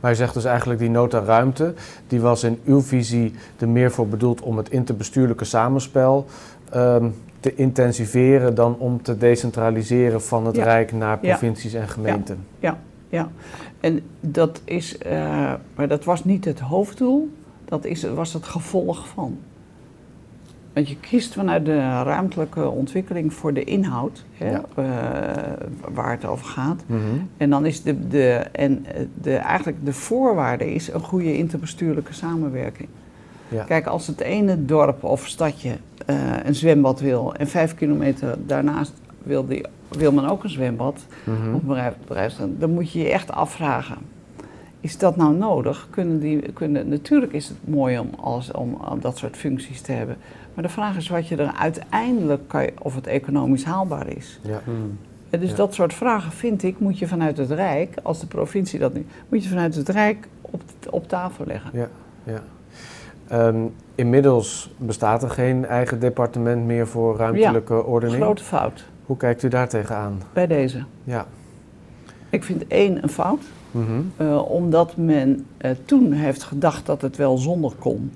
Maar 0.00 0.10
je 0.10 0.16
zegt 0.16 0.34
dus 0.34 0.44
eigenlijk 0.44 0.80
die 0.80 0.90
nota 0.90 1.18
ruimte, 1.18 1.74
die 2.06 2.20
was 2.20 2.44
in 2.44 2.60
uw 2.64 2.80
visie 2.80 3.32
er 3.58 3.68
meer 3.68 3.90
voor 3.90 4.08
bedoeld 4.08 4.40
om 4.40 4.56
het 4.56 4.70
interbestuurlijke 4.70 5.44
samenspel 5.44 6.26
um, 6.74 7.14
te 7.46 7.54
intensiveren 7.54 8.54
dan 8.54 8.76
om 8.78 9.02
te 9.02 9.16
decentraliseren 9.16 10.22
van 10.22 10.46
het 10.46 10.56
Rijk 10.56 10.92
naar 10.92 11.18
provincies 11.18 11.74
en 11.74 11.88
gemeenten. 11.88 12.38
Ja. 12.58 12.78
ja, 13.08 13.30
en 13.80 14.00
dat 14.20 14.60
is, 14.64 14.98
uh, 15.06 15.52
maar 15.74 15.88
dat 15.88 16.04
was 16.04 16.24
niet 16.24 16.44
het 16.44 16.60
hoofddoel, 16.60 17.30
dat 17.64 17.84
is, 17.84 18.02
was 18.02 18.32
het 18.32 18.44
gevolg 18.44 19.08
van. 19.08 19.38
Want 20.72 20.88
je 20.88 20.96
kiest 21.00 21.34
vanuit 21.34 21.64
de 21.64 21.78
ruimtelijke 22.02 22.68
ontwikkeling 22.68 23.32
voor 23.32 23.54
de 23.54 23.64
inhoud, 23.64 24.24
hè, 24.32 24.50
ja. 24.50 24.64
uh, 24.78 24.84
waar 25.94 26.10
het 26.10 26.24
over 26.24 26.46
gaat. 26.46 26.82
Mm 26.86 26.98
-hmm. 26.98 27.28
En 27.36 27.50
dan 27.50 27.66
is 27.66 27.82
de, 27.82 28.08
de, 28.08 28.32
en 28.52 28.86
de, 29.22 29.36
eigenlijk 29.36 29.84
de 29.84 29.92
voorwaarde 29.92 30.74
is 30.74 30.92
een 30.92 31.00
goede 31.00 31.36
interbestuurlijke 31.36 32.12
samenwerking. 32.12 32.88
Ja. 33.48 33.62
Kijk, 33.62 33.86
als 33.86 34.06
het 34.06 34.20
ene 34.20 34.64
dorp 34.64 35.04
of 35.04 35.26
stadje 35.26 35.76
uh, 36.06 36.16
een 36.44 36.54
zwembad 36.54 37.00
wil 37.00 37.34
en 37.34 37.46
vijf 37.46 37.74
kilometer 37.74 38.36
daarnaast 38.46 38.92
wil, 39.22 39.46
die, 39.46 39.64
wil 39.88 40.12
men 40.12 40.28
ook 40.28 40.44
een 40.44 40.50
zwembad 40.50 41.06
mm 41.24 41.36
-hmm. 41.36 41.54
op 41.54 41.66
bedrijf, 42.06 42.34
dan 42.58 42.70
moet 42.70 42.92
je 42.92 42.98
je 42.98 43.08
echt 43.08 43.32
afvragen. 43.32 43.98
Is 44.80 44.98
dat 44.98 45.16
nou 45.16 45.34
nodig? 45.34 45.86
Kunnen 45.90 46.20
die, 46.20 46.52
kunnen, 46.52 46.88
natuurlijk 46.88 47.32
is 47.32 47.48
het 47.48 47.56
mooi 47.64 47.98
om, 47.98 48.10
als, 48.20 48.50
om, 48.50 48.74
om 48.74 49.00
dat 49.00 49.18
soort 49.18 49.36
functies 49.36 49.80
te 49.80 49.92
hebben. 49.92 50.16
Maar 50.54 50.64
de 50.64 50.70
vraag 50.70 50.96
is 50.96 51.08
wat 51.08 51.28
je 51.28 51.36
er 51.36 51.52
uiteindelijk 51.52 52.48
kan, 52.48 52.68
of 52.78 52.94
het 52.94 53.06
economisch 53.06 53.64
haalbaar 53.64 54.08
is. 54.08 54.40
Ja. 54.42 54.60
Hmm. 54.64 54.98
dus 55.40 55.54
dat 55.54 55.74
soort 55.74 55.94
vragen 55.94 56.32
vind 56.32 56.62
ik, 56.62 56.78
moet 56.78 56.98
je 56.98 57.06
vanuit 57.06 57.36
het 57.36 57.50
Rijk, 57.50 57.94
als 58.02 58.20
de 58.20 58.26
provincie 58.26 58.78
dat 58.78 58.94
niet, 58.94 59.06
moet 59.28 59.42
je 59.42 59.48
vanuit 59.48 59.74
het 59.74 59.88
Rijk 59.88 60.28
op, 60.40 60.62
op 60.90 61.08
tafel 61.08 61.44
leggen. 61.46 61.70
Ja, 61.72 61.88
ja. 62.24 62.42
Um, 63.32 63.74
inmiddels 63.94 64.74
bestaat 64.76 65.22
er 65.22 65.30
geen 65.30 65.64
eigen 65.64 66.00
departement 66.00 66.66
meer 66.66 66.86
voor 66.86 67.16
ruimtelijke 67.16 67.74
ja, 67.74 67.80
ordening. 67.80 68.22
grote 68.22 68.44
fout. 68.44 68.84
Hoe 69.06 69.16
kijkt 69.16 69.42
u 69.42 69.48
daar 69.48 69.68
tegenaan? 69.68 70.22
Bij 70.32 70.46
deze. 70.46 70.84
Ja. 71.04 71.26
Ik 72.30 72.44
vind 72.44 72.66
één 72.66 73.02
een 73.02 73.08
fout, 73.08 73.42
mm 73.70 74.12
uh, 74.20 74.50
omdat 74.50 74.96
men 74.96 75.46
uh, 75.60 75.70
toen 75.84 76.12
heeft 76.12 76.42
gedacht 76.42 76.86
dat 76.86 77.02
het 77.02 77.16
wel 77.16 77.38
zonder 77.38 77.72
kon. 77.78 78.12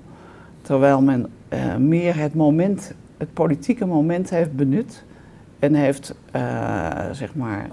Terwijl 0.61 1.01
men 1.01 1.27
uh, 1.49 1.75
meer 1.75 2.15
het 2.17 2.33
moment, 2.33 2.93
het 3.17 3.33
politieke 3.33 3.85
moment 3.85 4.29
heeft 4.29 4.55
benut 4.55 5.03
en 5.59 5.73
heeft, 5.73 6.15
zeg 7.11 7.35
maar, 7.35 7.69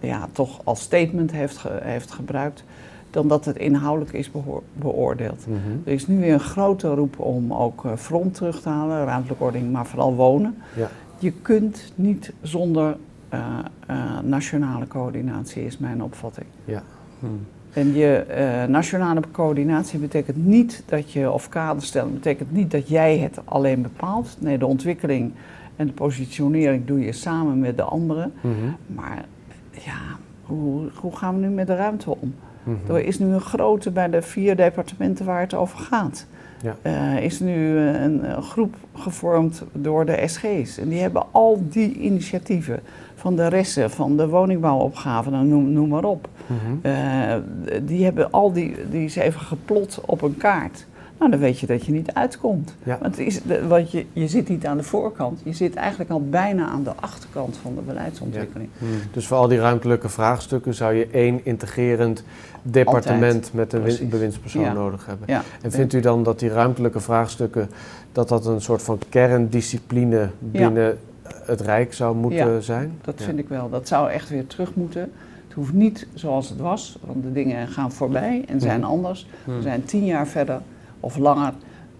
ja, 0.00 0.28
toch 0.32 0.60
als 0.64 0.80
statement 0.80 1.32
heeft, 1.32 1.56
ge, 1.56 1.78
heeft 1.82 2.12
gebruikt 2.12 2.64
dan 3.12 3.28
dat 3.28 3.44
het 3.44 3.56
inhoudelijk 3.56 4.12
is 4.12 4.30
beoordeeld. 4.72 5.46
Mhm. 5.46 5.58
Er 5.84 5.92
is 5.92 6.06
nu 6.06 6.20
weer 6.20 6.32
een 6.32 6.40
grote 6.40 6.88
roep 6.88 7.18
om 7.18 7.52
ook 7.52 7.84
uh, 7.84 7.92
front 7.96 8.34
terug 8.34 8.60
te 8.60 8.68
halen, 8.68 9.04
ruimtelijke 9.04 9.44
ordening, 9.44 9.72
maar 9.72 9.86
vooral 9.86 10.14
wonen. 10.14 10.54
Ja. 10.76 10.88
Je 11.18 11.32
kunt 11.32 11.92
niet 11.94 12.32
zonder 12.42 12.96
uh, 13.34 13.58
uh, 13.90 14.20
nationale 14.20 14.86
coördinatie, 14.86 15.64
is 15.64 15.78
mijn 15.78 16.02
opvatting. 16.02 16.46
Ja. 16.64 16.82
Hm. 17.20 17.26
En 17.72 17.94
je 17.94 18.24
nationale 18.68 19.20
coördinatie 19.30 19.98
betekent 19.98 20.46
niet 20.46 20.82
dat 20.86 21.12
je, 21.12 21.30
of 21.30 21.48
kaderstellen, 21.48 22.12
betekent 22.12 22.52
niet 22.52 22.70
dat 22.70 22.88
jij 22.88 23.18
het 23.18 23.38
alleen 23.44 23.82
bepaalt. 23.82 24.36
Nee, 24.38 24.58
de 24.58 24.66
ontwikkeling 24.66 25.32
en 25.76 25.86
de 25.86 25.92
positionering 25.92 26.86
doe 26.86 27.00
je 27.00 27.12
samen 27.12 27.58
met 27.58 27.76
de 27.76 27.82
anderen. 27.82 28.32
Mhm. 28.40 28.54
Maar 28.86 29.24
ja, 29.70 29.98
hoe, 30.42 30.90
hoe 30.94 31.16
gaan 31.16 31.34
we 31.34 31.40
nu 31.40 31.48
met 31.48 31.66
de 31.66 31.74
ruimte 31.74 32.10
om? 32.10 32.34
Mhm. 32.62 32.94
Er 32.94 33.04
is 33.04 33.18
nu 33.18 33.26
een 33.26 33.40
grote 33.40 33.90
bij 33.90 34.10
de 34.10 34.22
vier 34.22 34.56
departementen 34.56 35.24
waar 35.24 35.40
het 35.40 35.54
over 35.54 35.78
gaat. 35.78 36.26
Ja. 36.62 36.76
Uh, 36.82 37.24
is 37.24 37.40
nu 37.40 37.78
een, 37.78 38.30
een, 38.30 38.42
groep 38.42 38.74
gevormd 38.94 39.62
door 39.72 40.06
de 40.06 40.22
SG's. 40.26 40.78
En 40.78 40.88
die 40.88 41.00
hebben 41.00 41.22
al 41.30 41.62
die 41.68 41.94
initiatieven 41.94 42.80
van 43.14 43.36
de 43.36 43.48
resten, 43.48 43.90
van 43.90 44.16
de 44.16 44.28
woningbouwopgave, 44.28 45.30
nou, 45.30 45.44
noem, 45.44 45.72
noem 45.72 45.88
maar 45.88 46.04
op. 46.04 46.28
Mhm. 46.46 46.86
uh, 46.86 47.34
die 47.82 48.04
hebben 48.04 48.30
al 48.30 48.52
die, 48.52 48.76
die 48.90 49.04
is 49.04 49.16
even 49.16 49.40
geplot 49.40 50.00
op 50.06 50.22
een 50.22 50.36
kaart. 50.36 50.86
Nou, 51.22 51.34
dan 51.34 51.42
weet 51.42 51.60
je 51.60 51.66
dat 51.66 51.84
je 51.84 51.92
niet 51.92 52.12
uitkomt. 52.12 52.74
Ja. 52.82 52.98
Want, 53.00 53.18
is, 53.18 53.40
want 53.68 53.90
je, 53.90 54.06
je 54.12 54.28
zit 54.28 54.48
niet 54.48 54.66
aan 54.66 54.76
de 54.76 54.82
voorkant, 54.82 55.40
je 55.44 55.52
zit 55.52 55.74
eigenlijk 55.74 56.10
al 56.10 56.28
bijna 56.28 56.66
aan 56.66 56.82
de 56.82 56.92
achterkant 57.00 57.56
van 57.56 57.74
de 57.74 57.80
beleidsontwikkeling. 57.80 58.68
Ja. 58.78 58.86
Hmm. 58.86 58.96
Dus 59.12 59.26
voor 59.26 59.36
al 59.36 59.48
die 59.48 59.58
ruimtelijke 59.58 60.08
vraagstukken 60.08 60.74
zou 60.74 60.94
je 60.94 61.06
één 61.06 61.40
integrerend 61.44 62.24
departement 62.62 63.50
met 63.52 63.72
een 63.72 64.08
bewindspersoon 64.08 64.74
nodig 64.74 65.06
hebben. 65.06 65.28
En 65.62 65.70
vindt 65.70 65.92
u 65.92 66.00
dan 66.00 66.22
dat 66.22 66.38
die 66.38 66.48
ruimtelijke 66.48 67.00
vraagstukken, 67.00 67.70
dat 68.12 68.28
dat 68.28 68.46
een 68.46 68.60
soort 68.60 68.82
van 68.82 68.98
kerndiscipline 69.08 70.30
binnen 70.38 70.98
het 71.44 71.60
Rijk 71.60 71.94
zou 71.94 72.16
moeten 72.16 72.62
zijn? 72.62 72.98
dat 73.02 73.22
vind 73.22 73.38
ik 73.38 73.48
wel. 73.48 73.70
Dat 73.70 73.88
zou 73.88 74.10
echt 74.10 74.28
weer 74.28 74.46
terug 74.46 74.74
moeten. 74.74 75.00
Het 75.44 75.54
hoeft 75.54 75.72
niet 75.72 76.06
zoals 76.14 76.48
het 76.48 76.58
was, 76.58 76.98
want 77.06 77.22
de 77.22 77.32
dingen 77.32 77.68
gaan 77.68 77.92
voorbij 77.92 78.44
en 78.48 78.60
zijn 78.60 78.80
hmm. 78.80 78.90
anders. 78.90 79.26
We 79.44 79.52
hmm. 79.52 79.62
zijn 79.62 79.84
tien 79.84 80.04
jaar 80.04 80.26
verder 80.26 80.60
of 81.02 81.16
langer. 81.16 81.52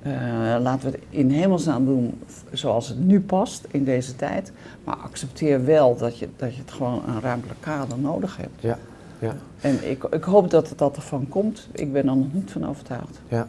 Uh, 0.07 0.13
laten 0.61 0.91
we 0.91 0.97
het 0.97 1.05
in 1.11 1.31
hemelsnaam 1.31 1.85
doen 1.85 2.21
zoals 2.53 2.89
het 2.89 2.99
nu 2.99 3.21
past 3.21 3.67
in 3.71 3.85
deze 3.85 4.17
tijd. 4.17 4.53
Maar 4.85 4.97
accepteer 4.97 5.65
wel 5.65 5.97
dat 5.97 6.19
je, 6.19 6.29
dat 6.37 6.55
je 6.55 6.61
het 6.61 6.71
gewoon 6.71 7.03
een 7.09 7.21
ruimtelijk 7.21 7.61
kader 7.61 7.99
nodig 7.99 8.37
hebt. 8.37 8.61
Ja, 8.61 8.79
ja. 9.19 9.35
En 9.61 9.91
ik, 9.91 10.05
ik 10.05 10.25
hoop 10.25 10.51
dat 10.51 10.73
dat 10.77 10.97
ervan 10.97 11.29
komt. 11.29 11.69
Ik 11.73 11.93
ben 11.93 12.09
er 12.09 12.17
nog 12.17 12.33
niet 12.33 12.51
van 12.51 12.69
overtuigd. 12.69 13.21
Ja, 13.29 13.47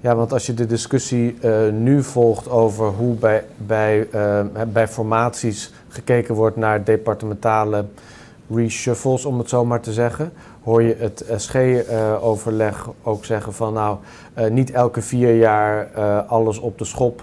ja 0.00 0.14
want 0.14 0.32
als 0.32 0.46
je 0.46 0.54
de 0.54 0.66
discussie 0.66 1.36
uh, 1.42 1.70
nu 1.72 2.02
volgt 2.02 2.48
over 2.48 2.86
hoe 2.86 3.14
bij, 3.14 3.44
bij, 3.56 4.08
uh, 4.14 4.40
bij 4.72 4.88
formaties 4.88 5.72
gekeken 5.88 6.34
wordt 6.34 6.56
naar 6.56 6.84
departementale 6.84 7.84
reshuffles, 8.50 9.24
om 9.24 9.38
het 9.38 9.48
zo 9.48 9.64
maar 9.64 9.80
te 9.80 9.92
zeggen 9.92 10.32
hoor 10.64 10.82
je 10.82 10.96
het 10.98 11.24
SG-overleg 11.36 12.88
ook 13.02 13.24
zeggen 13.24 13.52
van 13.52 13.72
nou, 13.72 13.96
uh, 14.38 14.46
niet 14.46 14.70
elke 14.70 15.02
vier 15.02 15.36
jaar 15.36 15.88
uh, 15.96 16.28
alles 16.28 16.58
op 16.58 16.78
de 16.78 16.84
schop. 16.84 17.22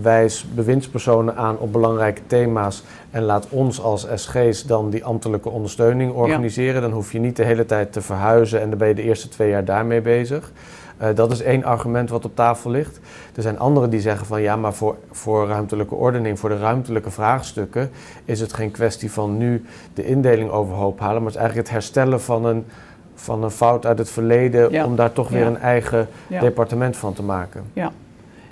Wijs 0.00 0.46
bewindspersonen 0.54 1.36
aan 1.36 1.58
op 1.58 1.72
belangrijke 1.72 2.20
thema's 2.26 2.84
en 3.10 3.22
laat 3.22 3.46
ons 3.50 3.80
als 3.80 4.06
SG's 4.14 4.64
dan 4.64 4.90
die 4.90 5.04
ambtelijke 5.04 5.48
ondersteuning 5.48 6.12
organiseren. 6.12 6.82
Dan 6.82 6.90
hoef 6.90 7.12
je 7.12 7.18
niet 7.18 7.36
de 7.36 7.44
hele 7.44 7.66
tijd 7.66 7.92
te 7.92 8.00
verhuizen 8.00 8.60
en 8.60 8.68
dan 8.68 8.78
ben 8.78 8.88
je 8.88 8.94
de 8.94 9.02
eerste 9.02 9.28
twee 9.28 9.48
jaar 9.48 9.64
daarmee 9.64 10.00
bezig. 10.00 10.52
Uh, 11.02 11.08
dat 11.14 11.32
is 11.32 11.42
één 11.42 11.64
argument 11.64 12.10
wat 12.10 12.24
op 12.24 12.36
tafel 12.36 12.70
ligt. 12.70 13.00
Er 13.34 13.42
zijn 13.42 13.58
anderen 13.58 13.90
die 13.90 14.00
zeggen 14.00 14.26
van 14.26 14.42
ja, 14.42 14.56
maar 14.56 14.74
voor, 14.74 14.96
voor 15.10 15.46
ruimtelijke 15.48 15.94
ordening, 15.94 16.38
voor 16.38 16.48
de 16.48 16.58
ruimtelijke 16.58 17.10
vraagstukken, 17.10 17.90
is 18.24 18.40
het 18.40 18.52
geen 18.52 18.70
kwestie 18.70 19.10
van 19.12 19.38
nu 19.38 19.64
de 19.94 20.04
indeling 20.04 20.50
overhoop 20.50 21.00
halen, 21.00 21.22
maar 21.22 21.32
het 21.32 21.34
is 21.34 21.40
eigenlijk 21.40 21.68
het 21.68 21.76
herstellen 21.76 22.20
van 22.20 22.44
een 22.44 22.64
van 23.16 23.44
een 23.44 23.50
fout 23.50 23.86
uit 23.86 23.98
het 23.98 24.10
verleden 24.10 24.84
om 24.84 24.96
daar 24.96 25.12
toch 25.12 25.28
weer 25.28 25.46
een 25.46 25.58
eigen 25.58 26.08
departement 26.28 26.96
van 26.96 27.12
te 27.12 27.22
maken. 27.22 27.64
Ja. 27.72 27.92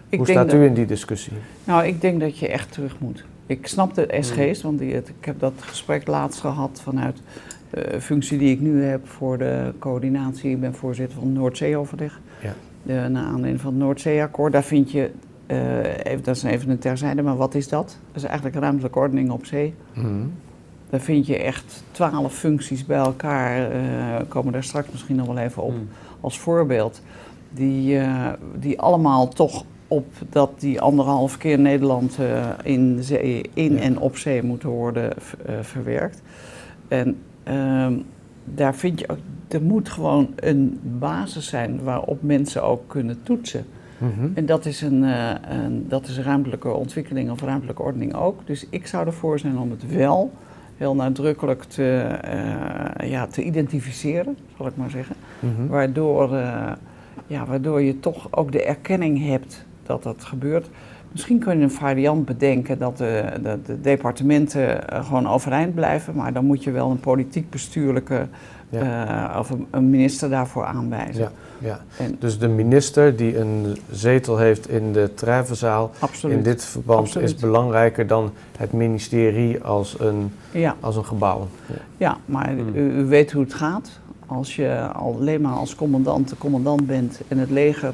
Ik 0.09 0.19
Hoe 0.19 0.29
staat 0.29 0.53
u 0.53 0.65
in 0.65 0.75
die 0.75 0.87
discussie? 0.87 1.33
Nou, 1.65 1.85
ik 1.85 2.01
denk 2.01 2.21
dat 2.21 2.39
je 2.39 2.49
echt 2.49 2.73
terug 2.73 2.97
moet. 2.99 3.25
Ik 3.47 3.67
snap 3.67 3.95
de 3.95 4.17
SG's, 4.21 4.61
hmm. 4.61 4.71
want 4.71 4.79
die, 4.79 4.95
ik 4.97 5.25
heb 5.25 5.41
dat 5.41 5.53
gesprek 5.57 6.07
laatst 6.07 6.41
gehad 6.41 6.81
vanuit 6.83 7.21
de 7.71 8.01
functie 8.01 8.39
die 8.39 8.51
ik 8.51 8.61
nu 8.61 8.85
heb 8.85 9.09
voor 9.09 9.39
de 9.39 9.73
coördinatie. 9.79 10.51
Ik 10.51 10.61
ben 10.61 10.75
voorzitter 10.75 11.19
van 11.19 11.27
het 11.27 11.37
Noordzeeoverleg. 11.37 12.21
Ja. 12.43 12.55
De, 12.83 13.09
naar 13.09 13.25
aanleiding 13.25 13.61
van 13.61 13.73
het 13.73 13.83
Noordzeeakkoord. 13.83 14.53
Daar 14.53 14.63
vind 14.63 14.91
je, 14.91 15.11
uh, 15.47 15.79
even, 16.05 16.23
dat 16.23 16.37
is 16.37 16.43
even 16.43 16.71
een 16.71 16.79
terzijde, 16.79 17.23
maar 17.23 17.37
wat 17.37 17.55
is 17.55 17.69
dat? 17.69 17.99
Dat 18.13 18.23
is 18.23 18.29
eigenlijk 18.29 18.57
ruimtelijke 18.57 18.99
ordening 18.99 19.31
op 19.31 19.47
zee. 19.47 19.75
Mm. 19.93 20.33
Daar 20.91 21.01
vind 21.01 21.27
je 21.27 21.39
echt 21.39 21.83
twaalf 21.91 22.35
functies 22.35 22.87
bij 22.87 22.99
elkaar. 22.99 23.77
Uh, 23.77 24.17
komen 24.29 24.53
daar 24.53 24.65
straks 24.65 24.91
misschien 24.91 25.17
nog 25.17 25.27
wel 25.27 25.39
even 25.39 25.63
op 25.63 25.71
hmm. 25.71 25.89
als 26.21 26.39
voorbeeld. 26.39 27.03
Die, 27.51 27.95
uh, 27.97 28.29
die 28.59 28.81
allemaal 28.81 29.29
toch 29.29 29.65
op 29.89 30.07
dat 30.31 30.51
die 30.61 30.81
anderhalf 30.81 31.39
keer 31.39 31.59
Nederland 31.59 32.19
uh, 32.21 32.49
in, 32.63 32.99
zee, 33.03 33.51
in 33.55 33.79
en 33.79 33.99
op 33.99 34.17
zee 34.17 34.43
moeten 34.43 34.69
worden 34.69 35.13
verwerkt. 35.61 36.23
En 36.89 37.17
ehm, 37.43 37.95
daar 38.45 38.75
vind 38.75 39.01
je 39.01 39.09
ook, 39.09 39.19
er 39.49 39.63
moet 39.63 39.89
gewoon 39.89 40.29
een 40.37 40.81
basis 40.83 41.47
zijn 41.47 41.83
waarop 41.83 42.23
mensen 42.23 42.63
ook 42.63 42.83
kunnen 42.87 43.19
toetsen. 43.23 43.65
Mhm. 43.99 44.29
En 44.35 44.47
dat 44.47 44.67
is 44.67 44.81
een, 44.81 45.03
een, 45.03 45.85
dat 45.89 46.09
is 46.09 46.19
ruimtelijke 46.19 46.73
ontwikkeling 46.73 47.31
of 47.31 47.43
ruimtelijke 47.43 47.83
ordening 47.83 48.15
ook. 48.15 48.47
Dus 48.47 48.67
ik 48.71 48.87
zou 48.87 49.07
ervoor 49.07 49.39
zijn 49.39 49.59
om 49.59 49.71
het 49.71 49.95
wel 49.95 50.33
heel 50.77 50.95
nadrukkelijk 50.95 51.63
te, 51.63 52.19
uh, 52.25 53.11
ja, 53.11 53.27
te 53.27 53.43
identificeren, 53.43 54.37
zal 54.57 54.67
ik 54.67 54.77
maar 54.77 54.91
zeggen. 54.91 55.17
Mhm. 55.39 55.67
waardoor, 55.67 56.33
uh, 56.33 56.73
ja, 57.27 57.47
waardoor 57.47 57.83
je 57.83 58.01
toch 58.01 58.29
ook 58.31 58.53
de 58.53 58.65
erkenning 58.65 59.27
hebt 59.27 59.67
dat 59.83 60.03
dat 60.03 60.25
gebeurt. 60.25 60.69
Misschien 61.13 61.39
kun 61.39 61.59
je 61.59 61.63
een 61.63 61.71
variant 61.71 62.25
bedenken 62.25 62.79
dat 62.79 62.99
de, 62.99 63.25
de, 63.43 63.59
de 63.65 63.81
departementen 63.81 64.89
eh, 64.89 65.05
gewoon 65.05 65.29
overeind 65.29 65.75
blijven, 65.75 66.15
maar 66.15 66.33
dan 66.33 66.45
moet 66.45 66.65
je 66.65 66.71
wel 66.71 66.91
een 66.91 67.01
politiek-bestuurlijke 67.01 68.27
uh, 68.83 69.37
of 69.39 69.51
een, 69.71 69.91
minister 69.91 70.31
daarvoor 70.31 70.65
aanwijzen. 70.65 71.23
Ja, 71.23 71.31
ja. 71.59 71.81
En, 71.97 72.17
dus 72.19 72.39
de 72.39 72.49
minister 72.49 73.17
die 73.17 73.39
een 73.39 73.79
zetel 73.91 74.39
heeft 74.39 74.69
in 74.69 74.93
de 74.93 75.11
treffenzaal, 75.15 75.91
in 76.23 76.43
dit 76.43 76.65
verband 76.65 77.17
is 77.17 77.35
belangrijker 77.35 78.07
dan 78.07 78.33
het 78.59 78.73
ministerie 78.73 79.63
als 79.63 79.97
een, 80.01 80.33
als 80.81 80.97
een 80.97 81.05
gebouw. 81.05 81.49
Ja, 81.67 81.75
ja 81.97 82.17
maar 82.25 82.49
hmm. 82.49 82.75
u, 82.75 82.99
u, 82.99 83.05
weet 83.05 83.33
hoe 83.33 83.43
het 83.43 83.55
gaat. 83.55 83.91
Als 84.27 84.57
je 84.57 84.89
alleen 84.93 85.41
maar 85.41 85.53
als 85.53 85.75
commandant 85.75 86.29
de 86.29 86.39
commandant 86.39 86.87
bent 86.87 87.21
en 87.29 87.39
het 87.39 87.51
leger 87.51 87.93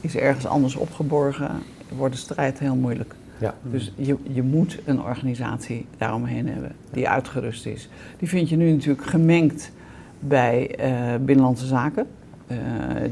is 0.00 0.16
ergens 0.16 0.46
anders 0.46 0.74
opgeborgen, 0.74 1.50
wordt 1.96 2.14
de 2.14 2.20
strijd 2.20 2.58
heel 2.58 2.74
moeilijk. 2.74 3.14
Ja. 3.42 3.54
Dus 3.62 3.92
je, 3.96 4.16
je 4.22 4.42
moet 4.42 4.78
een 4.84 5.02
organisatie 5.02 5.86
daaromheen 5.98 6.48
hebben 6.48 6.72
die 6.90 7.08
uitgerust 7.08 7.66
is. 7.66 7.88
Die 8.18 8.28
vind 8.28 8.48
je 8.48 8.56
nu 8.56 8.72
natuurlijk 8.72 9.06
gemengd 9.06 9.70
bij 10.22 10.78
uh, 10.80 11.24
Binnenlandse 11.24 11.66
Zaken. 11.66 12.06
Uh, 12.46 12.58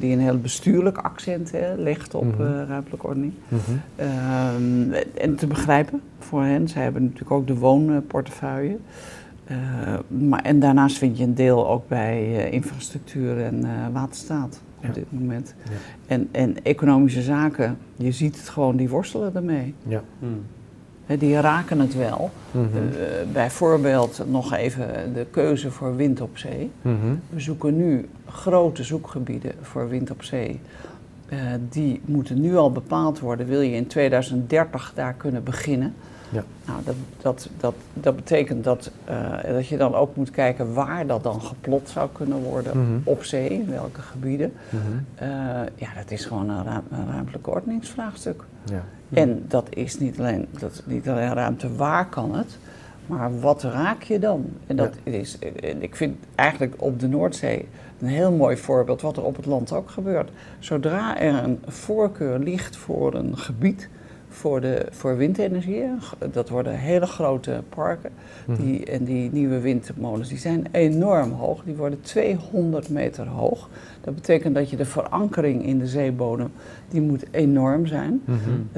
die 0.00 0.12
een 0.12 0.20
heel 0.20 0.38
bestuurlijk 0.38 0.98
accent 0.98 1.50
hè, 1.50 1.74
legt 1.74 2.14
op 2.14 2.38
mm 2.38 2.64
ruimtelijke 2.68 3.06
ordening. 3.06 3.32
Mhm. 3.48 3.60
Ehm, 3.96 4.92
en 5.14 5.34
te 5.36 5.46
begrijpen 5.46 6.00
voor 6.18 6.42
hen. 6.42 6.68
Zij 6.68 6.82
hebben 6.82 7.02
natuurlijk 7.02 7.30
ook 7.30 7.46
de 7.46 7.56
woonportefeuille. 7.56 8.76
maar, 10.08 10.42
en 10.42 10.60
daarnaast 10.60 10.98
vind 10.98 11.18
je 11.18 11.24
een 11.24 11.34
deel 11.34 11.68
ook 11.68 11.88
bij 11.88 12.50
infrastructuur 12.50 13.44
en 13.44 13.66
waterstaat 13.92 14.62
op 14.88 14.94
dit 14.94 15.12
moment. 15.12 15.54
Ja. 15.64 15.70
En, 16.06 16.28
en 16.32 16.62
economische 16.62 17.22
zaken, 17.22 17.78
je 17.96 18.12
ziet 18.12 18.36
het 18.36 18.48
gewoon, 18.48 18.76
die 18.76 18.88
worstelen 18.88 19.34
ermee. 19.34 19.74
Ja. 19.86 20.02
Hmm 20.18 20.42
die 21.18 21.40
raken 21.40 21.80
het 21.80 21.96
wel. 21.96 22.30
Mhm. 22.50 22.64
Eh, 22.64 22.82
bijvoorbeeld 23.32 24.22
nog 24.30 24.54
even 24.54 25.12
de 25.14 25.26
keuze 25.30 25.70
voor 25.70 25.96
wind 25.96 26.20
op 26.20 26.38
zee. 26.38 26.70
Mhm. 26.82 27.14
We 27.28 27.40
zoeken 27.40 27.76
nu 27.76 28.08
grote 28.28 28.84
zoekgebieden 28.84 29.52
voor 29.60 29.88
wind 29.88 30.10
op 30.10 30.22
zee. 30.22 30.60
Uh, 31.32 31.38
die 31.68 32.00
moeten 32.04 32.40
nu 32.40 32.56
al 32.56 32.72
bepaald 32.72 33.20
worden. 33.20 33.46
Wil 33.46 33.60
je 33.60 33.74
in 33.74 33.86
2030 33.86 34.92
daar 34.94 35.14
kunnen 35.14 35.44
beginnen? 35.44 35.94
Ja. 36.30 36.44
Nou, 36.66 36.78
dat, 36.84 36.94
dat, 37.22 37.48
dat, 37.56 37.74
dat 37.94 38.16
betekent 38.16 38.64
dat, 38.64 38.90
uh, 39.10 39.42
dat 39.42 39.66
je 39.66 39.76
dan 39.76 39.94
ook 39.94 40.16
moet 40.16 40.30
kijken 40.30 40.74
waar 40.74 41.06
dat 41.06 41.22
dan 41.22 41.42
geplot 41.42 41.88
zou 41.88 42.08
kunnen 42.12 42.42
worden 42.42 42.78
mhm. 42.78 42.98
op 43.04 43.24
zee, 43.24 43.48
in 43.48 43.70
welke 43.70 44.00
gebieden. 44.00 44.52
ja, 45.76 45.94
dat 45.94 46.10
is 46.10 46.24
gewoon 46.24 46.48
een, 46.50 46.64
ruim, 46.64 46.82
een 46.90 47.10
ruimtelijk 47.10 47.46
ordeningsvraagstuk. 47.46 48.44
Ja. 48.64 48.84
En 49.12 49.44
dat 49.48 49.66
is 49.70 49.98
niet 49.98 50.18
alleen, 50.18 50.46
dat 50.58 50.72
is 50.72 50.82
niet 50.84 51.08
alleen 51.08 51.34
ruimte, 51.34 51.74
waar 51.74 52.08
kan 52.08 52.34
het, 52.34 52.58
maar 53.06 53.40
wat 53.40 53.62
raak 53.62 54.02
je 54.02 54.18
dan? 54.18 54.50
En 54.66 54.76
dat 54.76 54.94
is, 55.02 55.38
ik 55.78 55.96
vind 55.96 56.16
eigenlijk 56.34 56.74
op 56.76 57.00
de 57.00 57.08
Noordzee 57.08 57.68
een 58.00 58.08
heel 58.08 58.32
mooi 58.32 58.56
voorbeeld 58.56 59.00
wat 59.00 59.16
er 59.16 59.24
op 59.24 59.36
het 59.36 59.46
land 59.46 59.72
ook 59.72 59.90
gebeurt. 59.90 60.30
Zodra 60.58 61.18
er 61.18 61.44
een 61.44 61.58
voorkeur 61.66 62.38
ligt 62.38 62.76
voor 62.76 63.14
een 63.14 63.38
gebied, 63.38 63.88
voor, 64.30 64.60
de, 64.60 64.86
voor 64.90 65.16
windenergie. 65.16 65.84
Dat 66.32 66.48
worden 66.48 66.78
hele 66.78 67.06
grote 67.06 67.62
parken. 67.68 68.10
Mhm. 68.46 68.62
Die, 68.62 68.84
en 68.84 69.04
die 69.04 69.30
nieuwe 69.32 69.60
windmolens 69.60 70.28
die 70.28 70.38
zijn 70.38 70.66
enorm 70.70 71.32
hoog. 71.32 71.62
Die 71.64 71.74
worden 71.74 72.00
200 72.00 72.88
meter 72.88 73.26
hoog. 73.26 73.68
Dat 74.00 74.14
betekent 74.14 74.54
dat 74.54 74.70
je 74.70 74.76
de 74.76 74.84
verankering 74.84 75.66
in 75.66 75.78
de 75.78 75.86
zeebodem, 75.86 76.52
die 76.88 77.00
moet 77.00 77.24
enorm 77.30 77.86
zijn. 77.86 78.22
Mm 78.24 78.68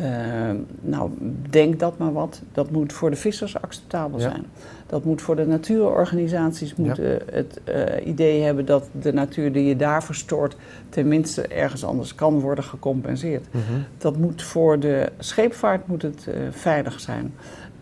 nou, 0.81 1.11
denk 1.51 1.81
dat 1.81 1.99
maar 1.99 2.13
wat. 2.13 2.43
Dat 2.53 2.71
moet 2.71 2.93
voor 2.93 3.11
de 3.11 3.17
vissers 3.17 3.61
acceptabel 3.61 4.21
zijn. 4.21 4.45
Dat 4.93 5.05
moet 5.05 5.23
voor 5.23 5.37
de 5.37 5.47
natuurorganisaties 5.47 6.75
moeten 6.75 7.19
het 7.31 7.61
uh, 7.69 8.07
idee 8.07 8.43
hebben 8.43 8.65
dat 8.65 8.89
de 9.01 9.13
natuur 9.13 9.53
die 9.53 9.65
je 9.65 9.77
daar 9.77 10.05
verstoort, 10.05 10.57
tenminste 10.89 11.47
ergens 11.47 11.85
anders 11.85 12.15
kan 12.15 12.41
worden 12.41 12.65
gecompenseerd. 12.65 13.47
Mhm. 13.51 13.63
Dat 13.99 14.17
moet 14.17 14.43
voor 14.43 14.79
de 14.79 15.13
scheepvaart 15.19 15.87
moet 15.87 16.03
het, 16.03 16.27
uh, 16.29 16.35
veilig 16.51 17.01
zijn. 17.01 17.35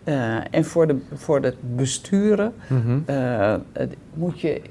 Uh, 0.03 0.37
en 0.51 0.65
voor, 0.65 0.87
de, 0.87 0.97
voor 1.13 1.41
het 1.41 1.55
besturen 1.75 2.53
mm 2.67 3.03
moet 4.13 4.39
je 4.39 4.61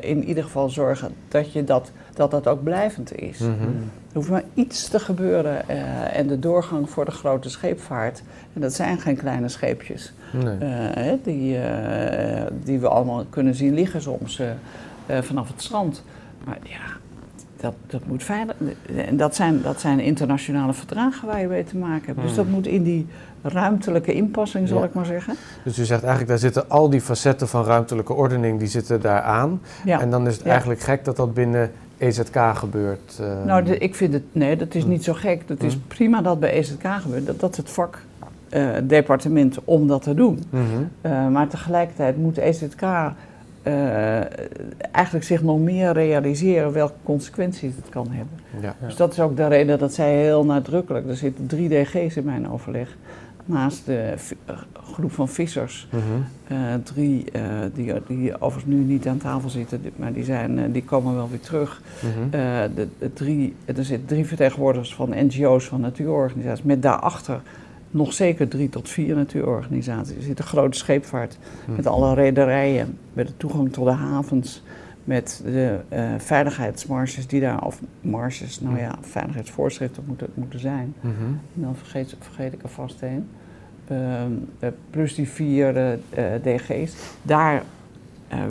in 0.00 0.24
ieder 0.24 0.42
geval 0.42 0.68
zorgen 0.68 1.12
dat 1.28 1.52
je 1.52 1.64
dat 1.64 1.92
dat 2.16 2.30
dat 2.30 2.46
ook 2.46 2.62
blijvend 2.62 3.18
is. 3.18 3.38
Mhm. 3.38 3.50
Er 3.50 4.22
hoeft 4.22 4.30
maar 4.30 4.44
iets 4.54 4.88
te 4.88 4.98
gebeuren 4.98 5.64
uh, 5.70 6.16
en 6.16 6.26
de 6.26 6.38
doorgang 6.38 6.90
voor 6.90 7.04
de 7.04 7.10
grote 7.10 7.50
scheepvaart, 7.50 8.22
en 8.52 8.60
dat 8.60 8.72
zijn 8.74 9.00
geen 9.00 9.16
kleine 9.16 9.48
scheepjes, 9.48 10.12
nee. 10.44 11.10
uh, 11.10 11.12
die, 11.22 11.58
uh, 11.58 12.42
die 12.64 12.78
we 12.78 12.88
allemaal 12.88 13.24
kunnen 13.30 13.54
zien 13.54 13.74
liggen 13.74 14.02
soms 14.02 14.42
vanaf 15.20 15.48
het 15.48 15.62
strand. 15.62 16.02
Maar 16.44 16.58
ja, 16.62 16.96
dat, 17.60 17.74
dat 17.86 18.06
moet 18.06 18.22
veilig. 18.22 18.56
En 18.96 19.16
dat 19.16 19.34
zijn, 19.34 19.62
dat 19.62 19.80
zijn 19.80 20.00
internationale 20.00 20.72
verdragen 20.72 21.28
waar 21.28 21.40
je 21.40 21.46
mee 21.46 21.64
te 21.64 21.76
maken 21.76 22.06
hebt. 22.06 22.20
Dus 22.20 22.34
dat 22.34 22.44
mhm. 22.44 22.54
moet 22.54 22.66
in 22.66 22.82
die 22.82 23.06
ruimtelijke 23.42 24.12
inpassing, 24.12 24.68
zal 24.68 24.84
ik 24.84 24.94
maar 24.94 25.06
zeggen. 25.06 25.34
Dus 25.64 25.78
u 25.78 25.84
zegt 25.84 26.00
eigenlijk, 26.00 26.28
daar 26.28 26.38
zitten 26.38 26.70
al 26.70 26.90
die 26.90 27.00
facetten 27.00 27.48
van 27.48 27.64
ruimtelijke 27.64 28.12
ordening, 28.12 28.58
die 28.58 28.68
zitten 28.68 29.00
daar 29.00 29.22
aan. 29.22 29.60
Ja. 29.84 30.00
En 30.00 30.10
dan 30.10 30.26
is 30.26 30.36
het 30.36 30.46
eigenlijk 30.46 30.80
gek 30.80 31.04
dat 31.04 31.16
dat 31.16 31.34
binnen 31.34 31.70
EZK 31.98 32.38
gebeurt? 32.54 33.18
Uh... 33.20 33.44
Nou, 33.44 33.70
ik 33.70 33.94
vind 33.94 34.12
het, 34.12 34.22
nee, 34.32 34.56
dat 34.56 34.74
is 34.74 34.82
hm. 34.82 34.88
niet 34.88 35.04
zo 35.04 35.12
gek. 35.12 35.42
Het 35.46 35.62
is 35.62 35.72
hm. 35.72 35.78
prima 35.88 36.22
dat 36.22 36.40
bij 36.40 36.50
EZK 36.50 36.86
gebeurt. 37.00 37.26
Dat, 37.26 37.40
dat 37.40 37.50
is 37.50 37.56
het 37.56 37.70
vak 37.70 37.98
uh, 38.50 38.70
departement 38.82 39.58
om 39.64 39.86
dat 39.86 40.02
te 40.02 40.14
doen. 40.14 40.42
Mhm. 40.50 40.62
uh, 41.02 41.28
maar 41.28 41.48
tegelijkertijd 41.48 42.16
moet 42.16 42.36
EZK 42.36 42.82
eigenlijk 44.92 45.24
zich 45.24 45.42
nog 45.42 45.58
meer 45.58 45.92
realiseren 45.92 46.72
welke 46.72 46.94
consequenties 47.02 47.76
het 47.76 47.88
kan 47.88 48.06
hebben. 48.10 48.38
Ja. 48.60 48.74
Dus 48.86 48.96
dat 48.96 49.12
is 49.12 49.20
ook 49.20 49.36
de 49.36 49.46
reden 49.46 49.78
dat 49.78 49.94
zij 49.94 50.16
heel 50.16 50.44
nadrukkelijk, 50.44 51.08
er 51.08 51.16
zitten 51.16 51.46
drie 51.46 51.68
DG's 51.68 52.16
in 52.16 52.24
mijn 52.24 52.50
overleg, 52.50 52.96
naast 53.46 53.86
de 53.86 54.14
groep 54.92 55.12
van 55.12 55.28
vissers. 55.28 55.88
Mhm. 55.90 56.02
Eh, 56.48 56.74
drie, 56.82 57.24
uh, 57.32 57.42
die, 57.74 57.92
die 58.06 58.40
overigens 58.40 58.74
nu 58.74 58.84
niet 58.84 59.06
aan 59.06 59.18
tafel 59.18 59.48
zitten, 59.48 59.80
maar 59.96 60.12
die, 60.12 60.24
zijn, 60.24 60.58
uh, 60.58 60.64
die 60.72 60.84
komen 60.84 61.14
wel 61.14 61.28
weer 61.30 61.40
terug. 61.40 61.82
Mhm. 62.00 62.30
de, 62.74 62.88
de, 62.98 63.12
drie, 63.12 63.54
er 63.64 63.84
zitten 63.84 64.06
drie 64.06 64.26
vertegenwoordigers 64.26 64.94
van 64.94 65.08
NGO's, 65.10 65.64
van 65.64 65.80
natuurorganisaties, 65.80 66.64
met 66.64 66.82
daarachter 66.82 67.40
nog 67.96 68.12
zeker 68.12 68.48
drie 68.48 68.68
tot 68.68 68.88
vier 68.88 69.14
natuurorganisaties. 69.14 70.16
Er 70.16 70.22
zit 70.22 70.38
een 70.38 70.44
grote 70.44 70.78
scheepvaart 70.78 71.38
mhm. 71.64 71.76
met 71.76 71.86
alle 71.86 72.14
rederijen, 72.14 72.98
met 73.12 73.26
de 73.26 73.36
toegang 73.36 73.72
tot 73.72 73.84
de 73.84 73.90
havens, 73.90 74.62
met 75.04 75.42
de 75.44 75.78
veiligheidsmarges 76.18 77.26
die 77.26 77.40
daar, 77.40 77.64
of 77.64 77.80
marges, 78.00 78.60
nou 78.60 78.78
ja, 78.78 78.94
veiligheidsvoorschriften 79.00 80.02
moeten, 80.06 80.28
moeten 80.34 80.60
zijn. 80.60 80.94
En 81.00 81.40
dan 81.54 81.76
vergeet, 81.76 82.16
vergeet 82.20 82.52
ik 82.52 82.62
er 82.62 82.68
vast 82.68 83.02
een. 83.02 83.28
Ehm, 83.88 84.32
eh, 84.58 84.68
plus 84.90 85.14
die 85.14 85.28
vier 85.28 85.76
eh, 85.76 86.24
DG's. 86.42 86.94
Daar 87.22 87.62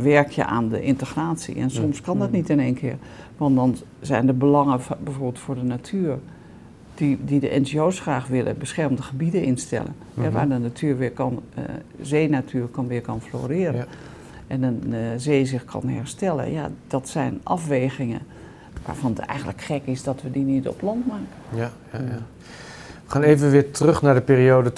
werk 0.02 0.30
je 0.30 0.46
aan 0.46 0.70
de 0.70 0.82
integratie. 0.82 1.56
En 1.56 1.70
soms 1.70 2.02
kan 2.02 2.20
dat 2.20 2.32
niet 2.32 2.50
in 2.50 2.60
één 2.60 2.74
keer. 2.74 2.96
Want 3.38 3.56
dan 3.56 3.76
zijn 4.00 4.26
de 4.26 4.34
belangen 4.34 4.80
bijvoorbeeld 5.04 5.40
voor 5.40 5.56
de 5.56 5.64
natuur, 5.64 6.18
die, 6.96 7.18
die 7.26 7.40
de 7.40 7.60
NGO's 7.62 8.00
graag 8.00 8.28
willen, 8.28 8.58
beschermde 8.58 9.02
gebieden 9.02 9.44
instellen. 9.44 9.96
Mhm. 10.14 10.32
waar 10.32 10.50
de 10.50 10.58
natuur 10.58 10.98
weer 10.98 11.12
kan, 11.12 11.42
uh, 11.58 11.64
zeenatuur 12.02 12.68
kan 12.68 12.88
weer 12.88 13.02
kan 13.02 13.22
floreren. 13.22 13.76
Ja. 13.76 13.86
En 14.48 14.64
een 14.64 14.84
uh, 14.90 14.98
zee 15.18 15.46
zich 15.46 15.66
kan 15.66 15.88
herstellen. 15.88 16.52
Ja, 16.52 16.70
dat 16.88 17.10
zijn 17.10 17.40
afwegingen 17.44 18.20
waarvan 18.86 19.10
het 19.10 19.20
eigenlijk 19.20 19.62
gek 19.62 19.82
is 19.86 20.04
dat 20.04 20.22
we 20.22 20.32
die 20.32 20.44
niet 20.44 20.68
op 20.68 20.82
land 20.82 21.08
maken. 21.08 21.28
Ja, 21.50 21.72
ja, 21.92 22.00
ja. 22.00 22.20
We 23.06 23.12
gaan 23.12 23.22
even 23.22 23.52
weer 23.52 23.72
terug 23.72 24.02
naar 24.02 24.14
de 24.14 24.22
periode 24.22 24.72
2003-2006. 24.72 24.74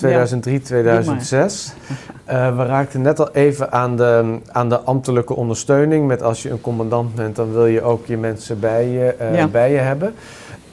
Uh, 2.29 2.55
we 2.57 2.65
raakten 2.65 3.01
net 3.01 3.19
al 3.19 3.31
even 3.31 3.71
aan 3.71 3.97
de, 3.97 4.39
aan 4.51 4.69
de 4.69 4.79
ambtelijke 4.79 5.35
ondersteuning. 5.35 6.07
Met 6.07 6.21
als 6.21 6.43
je 6.43 6.49
een 6.49 6.61
commandant 6.61 7.15
bent, 7.15 7.35
dan 7.35 7.51
wil 7.51 7.65
je 7.65 7.81
ook 7.81 8.05
je 8.05 8.17
mensen 8.17 8.59
bij 8.59 8.87
je, 8.87 9.47
bij 9.51 9.71
je 9.71 9.77
hebben. 9.77 10.13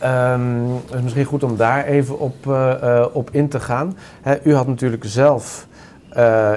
Um, 0.04 0.72
het 0.74 0.94
is 0.94 1.02
misschien 1.02 1.24
goed 1.24 1.42
om 1.42 1.56
daar 1.56 1.84
even 1.84 2.18
op, 2.18 2.46
uh, 2.46 3.06
op 3.12 3.30
in 3.30 3.48
te 3.48 3.60
gaan. 3.60 3.96
Hè, 4.22 4.36
u 4.42 4.54
had 4.54 4.66
natuurlijk 4.66 5.04
zelf 5.06 5.66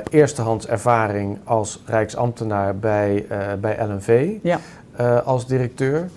eerstehands 0.09 0.67
ervaring 0.67 1.37
als 1.43 1.81
Rijksambtenaar 1.85 2.75
bij, 2.75 3.25
bij 3.59 3.85
LNV 3.87 4.29
ja. 4.41 4.59
als 5.23 5.47
directeur. 5.47 6.09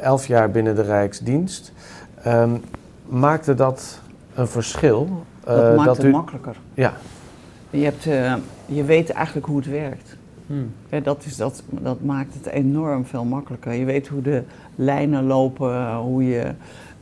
elf 0.00 0.26
jaar 0.26 0.50
binnen 0.50 0.74
de 0.74 0.82
Rijksdienst. 0.82 1.72
Um, 2.26 2.62
maakte 3.06 3.54
dat 3.54 4.00
een 4.34 4.48
verschil? 4.48 5.24
dat 5.44 5.76
maakt 5.76 5.86
dat 5.88 5.96
het 5.96 6.06
u... 6.06 6.10
makkelijker. 6.10 6.56
Ja. 6.74 6.92
Je, 7.70 7.84
hebt, 7.84 8.02
je 8.66 8.84
weet 8.84 9.10
eigenlijk 9.10 9.46
hoe 9.46 9.56
het 9.56 9.68
werkt. 9.70 10.15
Hmm. 10.46 11.02
dat, 11.02 11.24
is, 11.24 11.36
dat, 11.36 11.62
dat 11.70 12.02
maakt 12.02 12.34
het 12.34 12.46
enorm 12.46 13.04
veel 13.04 13.24
makkelijker. 13.24 13.72
Je 13.72 13.84
weet 13.84 14.08
hoe 14.08 14.22
de 14.22 14.42
lijnen 14.74 15.24
lopen, 15.24 15.94
hoe, 15.94 16.24
je, 16.24 16.52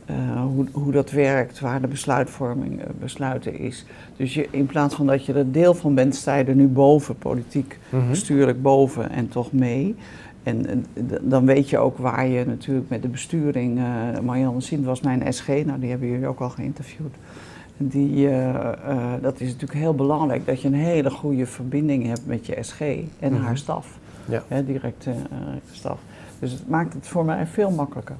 uh, 0.09 0.41
hoe, 0.41 0.65
hoe 0.71 0.91
dat 0.91 1.11
werkt, 1.11 1.59
waar 1.59 1.81
de 1.81 1.87
besluitvorming 1.87 2.79
uh, 2.79 2.85
besluiten 2.99 3.59
is. 3.59 3.85
Dus 4.17 4.33
je, 4.33 4.47
in 4.51 4.65
plaats 4.65 4.95
van 4.95 5.05
dat 5.05 5.25
je 5.25 5.33
er 5.33 5.51
deel 5.51 5.73
van 5.73 5.95
bent, 5.95 6.15
sta 6.15 6.35
je 6.35 6.43
er 6.43 6.55
nu 6.55 6.67
boven, 6.67 7.17
politiek, 7.17 7.79
mm 7.89 8.09
bestuurlijk 8.09 8.61
boven 8.61 9.09
en 9.09 9.29
toch 9.29 9.51
mee. 9.51 9.95
En, 10.43 10.85
dan 11.21 11.45
weet 11.45 11.69
je 11.69 11.77
ook 11.77 11.97
waar 11.97 12.27
je 12.27 12.45
natuurlijk 12.45 12.89
met 12.89 13.01
de 13.01 13.07
besturing. 13.07 13.77
Uh, 13.77 14.19
Marianne 14.19 14.61
Sint 14.61 14.85
was 14.85 15.01
mijn 15.01 15.33
SG, 15.33 15.47
nou 15.47 15.79
die 15.79 15.89
hebben 15.89 16.07
jullie 16.07 16.27
ook 16.27 16.39
al 16.39 16.49
geïnterviewd. 16.49 17.15
Die, 17.77 18.29
dat 19.21 19.39
is 19.39 19.51
natuurlijk 19.51 19.79
heel 19.79 19.95
belangrijk 19.95 20.45
dat 20.45 20.61
je 20.61 20.67
een 20.67 20.73
hele 20.73 21.09
goede 21.09 21.45
verbinding 21.45 22.05
hebt 22.05 22.25
met 22.25 22.45
je 22.45 22.57
SG 22.63 22.79
en 23.19 23.33
mhm. 23.33 23.41
haar 23.41 23.57
staf, 23.57 23.99
ja. 24.25 24.61
directe 24.61 25.13
staf. 25.71 25.99
Dus 26.39 26.51
het 26.51 26.69
maakt 26.69 26.93
het 26.93 27.07
voor 27.07 27.25
mij 27.25 27.47
veel 27.47 27.71
makkelijker. 27.71 28.15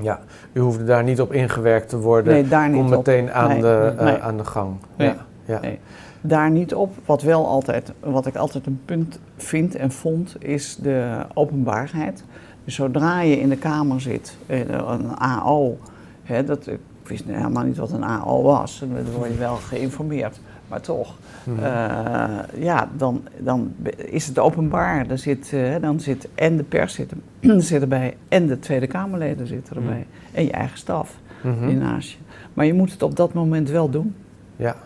Ja, 0.00 0.20
u 0.52 0.60
hoefde 0.60 0.84
daar 0.84 1.02
niet 1.02 1.20
op 1.20 1.32
ingewerkt 1.32 1.88
te 1.88 1.98
worden. 1.98 2.32
Nee, 2.32 2.48
daar 2.48 2.68
niet 2.68 2.80
Kom 2.80 2.88
meteen 2.88 3.32
aan, 3.32 3.60
de, 3.60 3.94
uh, 4.00 4.14
aan 4.14 4.36
de 4.36 4.44
gang. 4.44 4.76
Nee, 4.96 5.08
ja, 5.08 5.26
ja. 5.44 5.60
Nee. 5.60 5.78
Daar 6.20 6.50
niet 6.50 6.74
op. 6.74 6.92
Wat, 7.04 7.22
wel 7.22 7.46
altijd, 7.46 7.92
wat 8.00 8.26
ik 8.26 8.36
altijd 8.36 8.66
een 8.66 8.80
punt 8.84 9.20
vind 9.36 9.74
en 9.74 9.90
vond, 9.90 10.36
is 10.38 10.76
de 10.76 11.26
openbaarheid. 11.34 12.24
Dus 12.64 12.74
zodra 12.74 13.20
je 13.20 13.40
in 13.40 13.48
de 13.48 13.56
Kamer 13.56 14.00
zit, 14.00 14.36
eh, 14.46 14.68
een 14.68 15.18
AO, 15.18 15.76
hè, 16.22 16.44
dat, 16.44 16.70
wist 17.10 17.24
helemaal 17.26 17.64
niet 17.64 17.76
wat 17.76 17.92
een 17.92 18.04
AO 18.04 18.42
was, 18.42 18.78
dan 18.78 19.12
word 19.12 19.30
je 19.30 19.38
wel 19.38 19.56
geïnformeerd 19.56 20.40
maar 20.70 20.80
toch. 20.80 21.14
Mhm. 21.44 21.64
Eh, 21.64 22.62
ja, 22.62 22.88
dan, 22.96 23.22
dan 23.38 23.74
is 23.96 24.26
het 24.26 24.38
openbaar. 24.38 25.06
Dan 25.06 25.18
zit, 25.18 25.52
uh, 25.52 25.74
dan 25.80 26.00
zit 26.00 26.28
en 26.34 26.56
de 26.56 26.62
pers 26.62 26.94
zit, 26.94 27.12
zit 27.70 27.82
erbij 27.82 28.16
en 28.28 28.46
de 28.46 28.58
Tweede 28.58 28.86
Kamerleden 28.86 29.46
zitten 29.46 29.76
erbij. 29.76 30.06
Mhm. 30.08 30.36
En 30.36 30.44
je 30.44 30.50
eigen 30.50 30.78
staf 30.78 31.16
mm 31.42 31.58
-hmm. 31.58 31.78
naast 31.78 32.10
je. 32.10 32.16
Maar 32.54 32.66
je 32.66 32.74
moet 32.74 32.92
het 32.92 33.02
op 33.02 33.16
dat 33.16 33.32
moment 33.32 33.70
wel 33.70 33.90
doen. 33.90 34.14
Ja, 34.56 34.76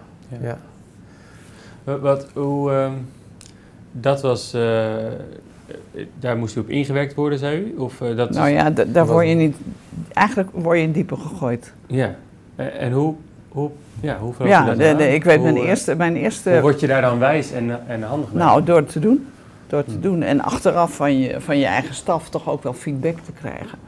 ja. 0.40 0.58
Wat, 1.84 2.28
hoe, 2.32 2.72
uh, 2.72 2.92
dat 3.92 4.22
was, 4.22 4.54
uh, 4.54 4.96
daar 6.18 6.36
moest 6.36 6.56
u 6.56 6.60
op 6.60 6.68
ingewerkt 6.68 7.14
worden, 7.14 7.38
zei 7.38 7.58
u? 7.58 7.74
Of, 7.78 8.02
dat 8.16 8.30
nou 8.30 8.48
ja, 8.48 8.70
daar 8.70 9.06
word 9.06 9.28
je 9.28 9.34
niet, 9.34 9.56
eigenlijk 10.12 10.48
word 10.52 10.78
je 10.78 10.84
in 10.84 10.92
diepe 10.92 11.16
gegooid. 11.16 11.72
Ja, 11.86 12.16
en 12.56 12.92
hoe 12.92 13.14
hoe, 13.54 13.70
ja, 14.00 14.18
hoe 14.18 14.34
ja, 14.48 14.72
ik 14.98 15.24
weet 15.24 15.42
mijn 15.42 15.56
eh, 15.56 15.68
eerste, 15.68 15.94
mijn 15.94 16.16
eerste... 16.16 16.50
Hoe 16.50 16.60
word 16.60 16.80
je 16.80 16.86
daar 16.86 17.02
dan 17.02 17.18
wijs 17.18 17.52
en, 17.52 17.88
en 17.88 18.02
handig 18.02 18.32
mee? 18.32 18.42
Nou, 18.42 18.64
door 18.64 18.76
het 18.76 18.92
te 18.92 18.98
doen. 18.98 19.26
Door 19.66 19.78
het 19.78 19.88
te 19.88 19.92
hmm. 19.92 20.02
doen. 20.02 20.22
En 20.22 20.40
achteraf 20.40 20.94
van 20.96 21.18
je, 21.18 21.40
van 21.40 21.58
je 21.58 21.64
eigen 21.64 21.94
staf 21.94 22.28
toch 22.28 22.48
ook 22.48 22.62
wel 22.62 22.72
feedback 22.72 23.18
te 23.18 23.32
krijgen. 23.32 23.78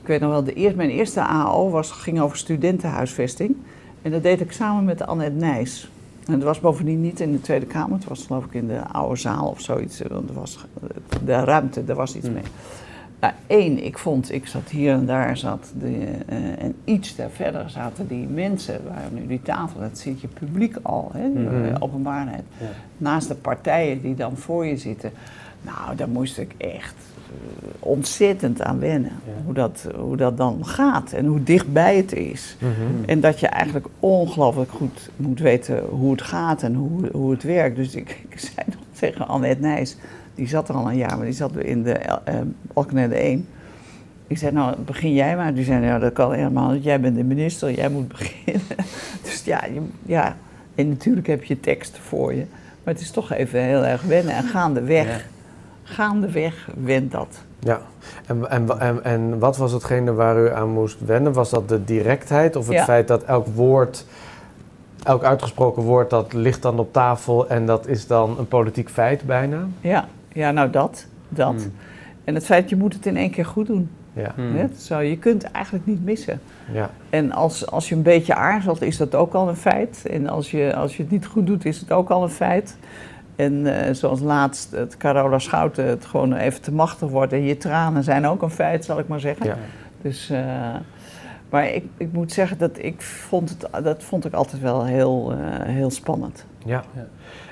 Ik 0.00 0.06
weet 0.06 0.20
nog 0.20 0.30
wel, 0.30 0.44
de 0.44 0.52
eerste, 0.52 0.76
mijn 0.76 0.90
eerste 0.90 1.20
AO 1.20 1.70
was, 1.70 1.90
ging 1.90 2.20
over 2.20 2.36
studentenhuisvesting. 2.36 3.56
En 4.02 4.10
dat 4.10 4.22
deed 4.22 4.40
ik 4.40 4.52
samen 4.52 4.84
met 4.84 5.06
Annette 5.06 5.36
Nijs. 5.36 5.90
En 6.30 6.36
het 6.36 6.44
was 6.44 6.60
bovendien 6.60 7.00
niet 7.00 7.20
in 7.20 7.32
de 7.32 7.40
Tweede 7.40 7.66
Kamer, 7.66 7.98
het 7.98 8.08
was 8.08 8.26
geloof 8.26 8.44
ik 8.44 8.54
in 8.54 8.66
de 8.66 8.80
oude 8.92 9.16
zaal 9.16 9.48
of 9.48 9.60
zoiets. 9.60 10.02
Want 10.08 10.28
er 10.28 10.34
was 10.34 10.58
de 11.24 11.44
ruimte, 11.44 11.84
daar 11.84 11.96
was 11.96 12.16
iets 12.16 12.26
hmm. 12.26 12.34
mee. 12.34 12.42
Nou, 13.20 13.32
één, 13.46 13.84
ik 13.84 13.98
vond, 13.98 14.32
ik 14.32 14.46
zat 14.46 14.68
hier 14.68 14.92
en 14.92 15.06
daar 15.06 15.36
zat, 15.36 15.72
de, 15.78 15.86
uh, 15.88 16.62
en 16.62 16.74
iets 16.84 17.16
daar 17.16 17.30
verder 17.30 17.70
zaten 17.70 18.08
die 18.08 18.26
mensen, 18.26 18.80
waar 18.88 19.08
nu 19.12 19.26
die 19.26 19.42
tafel, 19.42 19.80
dat 19.80 19.98
zit 19.98 20.20
je 20.20 20.28
publiek 20.28 20.76
al, 20.82 21.10
hè, 21.12 21.28
mm 21.28 21.76
openbaarheid. 21.78 22.42
Naast 22.96 23.28
de 23.28 23.34
partijen 23.34 24.00
die 24.00 24.14
dan 24.14 24.36
voor 24.36 24.66
je 24.66 24.76
zitten. 24.76 25.12
Nou, 25.62 25.96
daar 25.96 26.08
moest 26.08 26.38
ik 26.38 26.54
echt 26.56 26.94
ontzettend 27.78 28.62
aan 28.62 28.78
wennen. 28.78 29.12
Hoe, 29.44 29.54
dat, 29.54 29.86
hoe 29.96 30.16
dat 30.16 30.36
dan 30.36 30.66
gaat 30.66 31.12
en 31.12 31.26
hoe 31.26 31.42
dichtbij 31.42 31.96
het 31.96 32.12
is. 32.12 32.56
Mhm. 32.58 33.04
En 33.06 33.20
dat 33.20 33.40
je 33.40 33.46
eigenlijk 33.46 33.86
ongelooflijk 34.00 34.70
goed 34.70 35.10
moet 35.16 35.40
weten 35.40 35.82
hoe 35.88 36.10
het 36.10 36.22
gaat 36.22 36.62
en 36.62 36.74
hoe, 36.74 37.08
hoe 37.12 37.30
het 37.30 37.42
werkt. 37.42 37.76
Dus 37.76 37.94
ik, 37.94 38.24
ik 38.28 38.38
zei 38.54 38.66
nog 38.66 38.84
tegen 38.92 39.28
Annette 39.28 39.60
Nijs 39.60 39.96
die 40.40 40.48
zat 40.48 40.68
er 40.68 40.74
al 40.74 40.90
een 40.90 40.96
jaar, 40.96 41.16
maar 41.16 41.26
die 41.26 41.34
zat 41.34 41.56
in 41.56 41.82
de 41.82 42.00
uh, 42.28 42.34
Alkmaar 42.72 43.10
1. 43.10 43.46
Ik 44.26 44.38
zei, 44.38 44.52
nou, 44.52 44.76
begin 44.78 45.12
jij 45.12 45.36
maar. 45.36 45.54
Die 45.54 45.64
zei, 45.64 45.86
nou, 45.86 46.00
dat 46.00 46.12
kan 46.12 46.32
helemaal 46.32 46.70
niet. 46.70 46.84
Jij 46.84 47.00
bent 47.00 47.16
de 47.16 47.24
minister, 47.24 47.72
jij 47.72 47.88
moet 47.88 48.08
beginnen. 48.18 48.62
dus 49.22 49.42
ja, 49.44 49.64
je, 49.64 49.80
ja, 50.02 50.36
en 50.74 50.88
natuurlijk 50.88 51.26
heb 51.26 51.44
je 51.44 51.60
tekst 51.60 51.98
voor 51.98 52.34
je. 52.34 52.44
Maar 52.84 52.94
het 52.94 53.02
is 53.02 53.10
toch 53.10 53.32
even 53.32 53.62
heel 53.62 53.84
erg 53.84 54.02
wennen. 54.02 54.34
En 54.34 54.42
gaandeweg, 54.42 55.06
ja. 55.06 55.20
Gaandeweg 55.90 56.68
went 56.84 57.10
dat. 57.10 57.44
Ja, 57.58 57.80
en, 58.26 58.50
en, 58.50 58.80
en, 58.80 59.04
en, 59.04 59.38
wat 59.38 59.56
was 59.56 59.72
hetgene 59.72 60.12
waar 60.12 60.38
u 60.38 60.50
aan 60.50 60.68
moest 60.68 61.04
wennen? 61.04 61.32
Was 61.32 61.50
dat 61.50 61.68
de 61.68 61.84
directheid 61.84 62.56
of 62.56 62.68
het 62.68 62.80
feit 62.80 63.08
dat 63.08 63.22
elk 63.22 63.46
woord, 63.46 64.06
elk 65.02 65.24
uitgesproken 65.24 65.82
woord, 65.82 66.10
dat 66.10 66.32
ligt 66.32 66.62
dan 66.62 66.78
op 66.78 66.92
tafel 66.92 67.48
en 67.48 67.66
dat 67.66 67.86
is 67.86 68.06
dan 68.06 68.38
een 68.38 68.48
politiek 68.48 68.90
feit 68.90 69.22
bijna? 69.22 69.66
Ja, 69.80 70.08
ja, 70.32 70.50
nou 70.50 70.70
dat, 70.70 71.06
dat. 71.28 71.54
Hmm. 71.54 71.72
En 72.24 72.34
het 72.34 72.44
feit, 72.44 72.68
je 72.68 72.76
moet 72.76 72.94
het 72.94 73.06
in 73.06 73.16
één 73.16 73.30
keer 73.30 73.46
goed 73.46 73.66
doen. 73.66 73.90
Ja. 74.12 74.32
Hmm. 74.34 74.70
Zo, 74.76 74.98
je 74.98 75.18
kunt 75.18 75.42
eigenlijk 75.42 75.86
niet 75.86 76.04
missen. 76.04 76.40
Ja. 76.72 76.90
En 77.10 77.32
als, 77.32 77.66
als 77.66 77.88
je 77.88 77.94
een 77.94 78.02
beetje 78.02 78.34
aarzelt, 78.34 78.82
is 78.82 78.96
dat 78.96 79.14
ook 79.14 79.34
al 79.34 79.48
een 79.48 79.56
feit. 79.56 80.06
En 80.10 80.28
als 80.28 80.50
je, 80.50 80.74
als 80.74 80.96
je 80.96 81.02
het 81.02 81.12
niet 81.12 81.26
goed 81.26 81.46
doet, 81.46 81.64
is 81.64 81.80
het 81.80 81.92
ook 81.92 82.10
al 82.10 82.22
een 82.22 82.28
feit. 82.28 82.76
En 83.40 83.66
uh, 83.66 83.74
zoals 83.92 84.20
laatst 84.20 84.70
het 84.70 84.96
Carola 84.96 85.38
Schouten 85.38 85.84
het 85.84 86.04
gewoon 86.04 86.32
even 86.34 86.60
te 86.60 86.72
machtig 86.72 87.08
wordt. 87.08 87.32
En 87.32 87.42
je 87.42 87.56
tranen 87.56 88.04
zijn 88.04 88.26
ook 88.26 88.42
een 88.42 88.50
feit, 88.50 88.84
zal 88.84 88.98
ik 88.98 89.08
maar 89.08 89.20
zeggen. 89.20 89.46
Ja. 89.46 89.56
Dus, 90.02 90.30
uh, 90.30 90.38
maar 91.50 91.68
ik, 91.68 91.84
ik 91.96 92.12
moet 92.12 92.32
zeggen 92.32 92.58
dat 92.58 92.78
ik 92.78 93.02
vond 93.02 93.48
het, 93.48 93.84
dat 93.84 94.02
vond 94.02 94.24
ik 94.24 94.32
altijd 94.32 94.62
wel 94.62 94.84
heel, 94.84 95.32
uh, 95.32 95.38
heel 95.62 95.90
spannend. 95.90 96.44
Ja. 96.64 96.84
ja. 96.94 97.06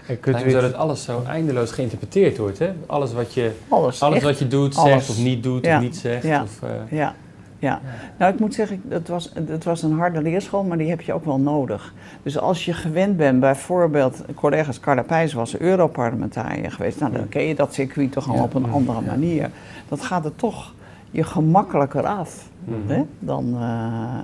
En 0.08 0.20
kunt 0.20 0.44
u... 0.44 0.50
dat 0.50 0.74
alles 0.74 1.04
zo 1.04 1.22
eindeloos 1.26 1.70
geïnterpreteerd 1.70 2.38
wordt, 2.38 2.58
hè? 2.58 2.72
Alles 2.86 3.12
wat 3.12 3.34
je, 3.34 3.52
alles, 3.68 4.02
alles 4.02 4.22
wat 4.22 4.38
je 4.38 4.48
doet, 4.48 4.74
zegt 4.74 5.10
of 5.10 5.18
niet 5.18 5.42
doet 5.42 5.66
of 5.66 5.80
niet 5.80 5.96
zegt. 5.96 6.22
Ja. 6.22 6.42
Of, 6.42 6.62
uh... 6.62 6.98
ja. 6.98 7.14
Ja, 7.58 7.80
nou 8.16 8.32
ik 8.32 8.40
moet 8.40 8.54
zeggen, 8.54 8.82
dat 8.84 9.08
was, 9.08 9.32
dat 9.32 9.64
was 9.64 9.82
een 9.82 9.98
harde 9.98 10.22
leerschool, 10.22 10.64
maar 10.64 10.78
die 10.78 10.88
heb 10.88 11.00
je 11.00 11.12
ook 11.12 11.24
wel 11.24 11.40
nodig. 11.40 11.94
Dus 12.22 12.38
als 12.38 12.64
je 12.64 12.72
gewend 12.72 13.16
bent, 13.16 13.40
bijvoorbeeld, 13.40 14.24
collega's 14.34 14.80
Carla 14.80 15.02
Pijs 15.02 15.32
was 15.32 15.58
Europarlementariër 15.58 16.72
geweest, 16.72 17.00
nou 17.00 17.12
dan 17.12 17.28
ken 17.28 17.42
je 17.42 17.54
dat 17.54 17.74
circuit 17.74 18.12
toch 18.12 18.28
al 18.28 18.42
op 18.42 18.54
een 18.54 18.70
andere 18.70 19.00
manier. 19.00 19.50
Dat 19.88 20.00
gaat 20.00 20.24
er 20.24 20.36
toch 20.36 20.74
je 21.10 21.24
gemakkelijker 21.24 22.06
af 22.06 22.48
mm 22.64 22.88
hè, 22.88 23.02
dan... 23.18 23.48
Uh... 23.54 24.18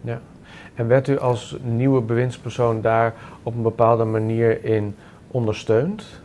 ja. 0.00 0.20
En 0.74 0.86
werd 0.86 1.08
u 1.08 1.18
als 1.18 1.56
nieuwe 1.62 2.00
bewindspersoon 2.00 2.80
daar 2.80 3.14
op 3.42 3.54
een 3.54 3.62
bepaalde 3.62 4.04
manier 4.04 4.64
in 4.64 4.94
ondersteund? 5.30 6.20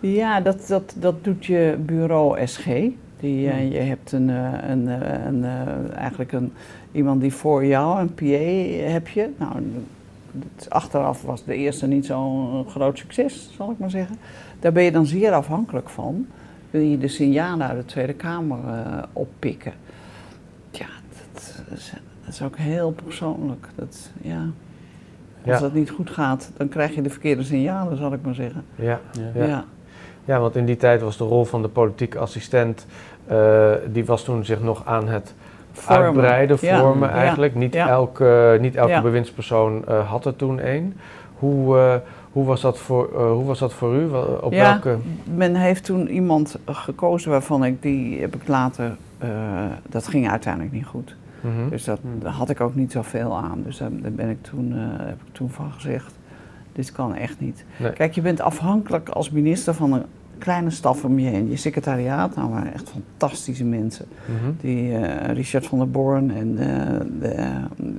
Ja, 0.00 0.40
dat, 0.40 0.66
dat, 0.68 0.94
dat 0.98 1.24
doet 1.24 1.46
je 1.46 1.76
bureau 1.80 2.46
SG. 2.46 2.66
Die, 3.20 3.46
uh, 3.46 3.72
je 3.72 3.78
hebt 3.78 4.12
een, 4.12 4.30
eh, 4.30 4.70
een, 4.70 4.88
eh, 4.88 5.24
een, 5.24 5.42
een, 5.42 5.92
eigenlijk 5.92 6.32
een, 6.32 6.52
iemand 6.92 7.20
die 7.20 7.32
voor 7.32 7.64
jou, 7.64 8.00
een 8.00 8.14
PA 8.14 8.90
heb 8.92 9.08
je. 9.08 9.30
Nou, 9.38 9.52
achteraf 10.68 11.22
was 11.22 11.44
de 11.44 11.54
eerste 11.54 11.86
niet 11.86 12.06
zo'n 12.06 12.64
groot 12.68 12.98
succes, 12.98 13.50
zal 13.56 13.70
ik 13.70 13.78
maar 13.78 13.90
zeggen. 13.90 14.16
Daar 14.60 14.72
ben 14.72 14.82
je 14.82 14.92
dan 14.92 15.06
zeer 15.06 15.32
afhankelijk 15.32 15.88
van. 15.88 16.26
wil 16.70 16.80
je 16.80 16.98
de 16.98 17.08
signalen 17.08 17.66
uit 17.66 17.78
de 17.78 17.84
Tweede 17.84 18.12
Kamer 18.14 18.58
uh, 18.64 19.02
oppikken. 19.12 19.72
Ja, 20.70 20.86
dat 21.32 21.42
is, 21.70 21.92
dat 22.24 22.34
is, 22.34 22.42
ook 22.42 22.56
heel 22.56 22.90
persoonlijk. 23.04 23.68
Dat, 23.74 24.10
ja. 24.22 24.46
Als 25.46 25.60
dat 25.60 25.74
niet 25.74 25.90
goed 25.90 26.10
gaat, 26.10 26.50
dan 26.56 26.68
krijg 26.68 26.94
je 26.94 27.02
de 27.02 27.10
verkeerde 27.10 27.42
signalen, 27.42 27.96
zal 27.96 28.12
ik 28.12 28.22
maar 28.22 28.34
zeggen. 28.34 28.64
Ja, 28.74 29.00
ja. 29.34 29.44
ja. 29.46 29.64
Ja 30.28 30.40
want 30.40 30.56
in 30.56 30.64
die 30.64 30.76
tijd 30.76 31.02
was 31.02 31.16
de 31.16 31.24
rol 31.24 31.44
van 31.44 31.62
de 31.62 31.68
politieke 31.68 32.18
assistent, 32.18 32.86
uh, 33.30 33.70
die 33.86 34.04
was 34.04 34.24
toen 34.24 34.44
zich 34.44 34.60
nog 34.62 34.82
aan 34.86 35.08
het 35.08 35.34
vormen. 35.72 36.04
uitbreiden, 36.04 36.58
vormen 36.58 37.10
eigenlijk. 37.10 37.54
Niet 37.54 37.74
elke, 37.74 38.58
niet 38.60 38.76
elke 38.76 39.00
bewindspersoon 39.00 39.84
uh, 39.88 40.08
had 40.10 40.24
er 40.24 40.36
toen 40.36 40.66
een. 40.66 40.96
Hoe, 41.38 42.00
hoe 42.32 42.44
was 42.44 42.60
dat 42.60 42.78
voor, 42.78 43.22
hoe 43.22 43.44
was 43.44 43.58
dat 43.58 43.72
voor 43.72 43.94
u? 43.94 44.08
Op 44.40 44.52
ja, 44.52 44.70
welke... 44.70 44.98
men 45.34 45.54
heeft 45.54 45.84
toen 45.84 46.08
iemand 46.08 46.58
gekozen 46.66 47.30
waarvan 47.30 47.64
ik, 47.64 47.82
die 47.82 48.20
heb 48.20 48.34
ik 48.34 48.48
later, 48.48 48.96
dat 49.88 50.06
ging 50.06 50.30
uiteindelijk 50.30 50.72
niet 50.72 50.86
goed. 50.86 51.16
Mm 51.40 51.50
-hmm. 51.56 51.68
Dus 51.68 51.84
dat, 51.84 51.98
daar 52.02 52.32
had 52.32 52.50
ik 52.50 52.60
ook 52.60 52.74
niet 52.74 52.92
zoveel 52.92 53.36
aan. 53.36 53.62
Dus 53.64 53.78
daar, 53.78 53.90
ben 53.90 54.28
ik 54.28 54.42
toen, 54.42 54.72
heb 54.98 55.20
ik 55.26 55.32
toen 55.32 55.50
van 55.50 55.72
gezegd, 55.72 56.12
dit 56.72 56.92
kan 56.92 57.14
echt 57.14 57.40
niet. 57.40 57.64
Nee. 57.76 57.92
Kijk, 57.92 58.14
je 58.14 58.20
bent 58.20 58.40
afhankelijk 58.40 59.08
als 59.08 59.30
minister 59.30 59.74
van 59.74 59.92
een 59.92 60.04
kleine 60.38 60.70
staf 60.70 61.04
om 61.04 61.18
je 61.18 61.28
heen. 61.28 61.50
Je 61.50 61.56
secretariaat, 61.56 62.36
nou 62.36 62.50
waren 62.50 62.72
echt 62.72 62.90
fantastische 62.90 63.64
mensen. 63.64 64.06
Mm 64.26 64.36
-hmm. 64.42 64.56
Die 64.60 64.98
Richard 65.32 65.66
van 65.66 65.78
der 65.78 65.90
Born 65.90 66.30
en, 66.30 66.54
de, 67.20 67.28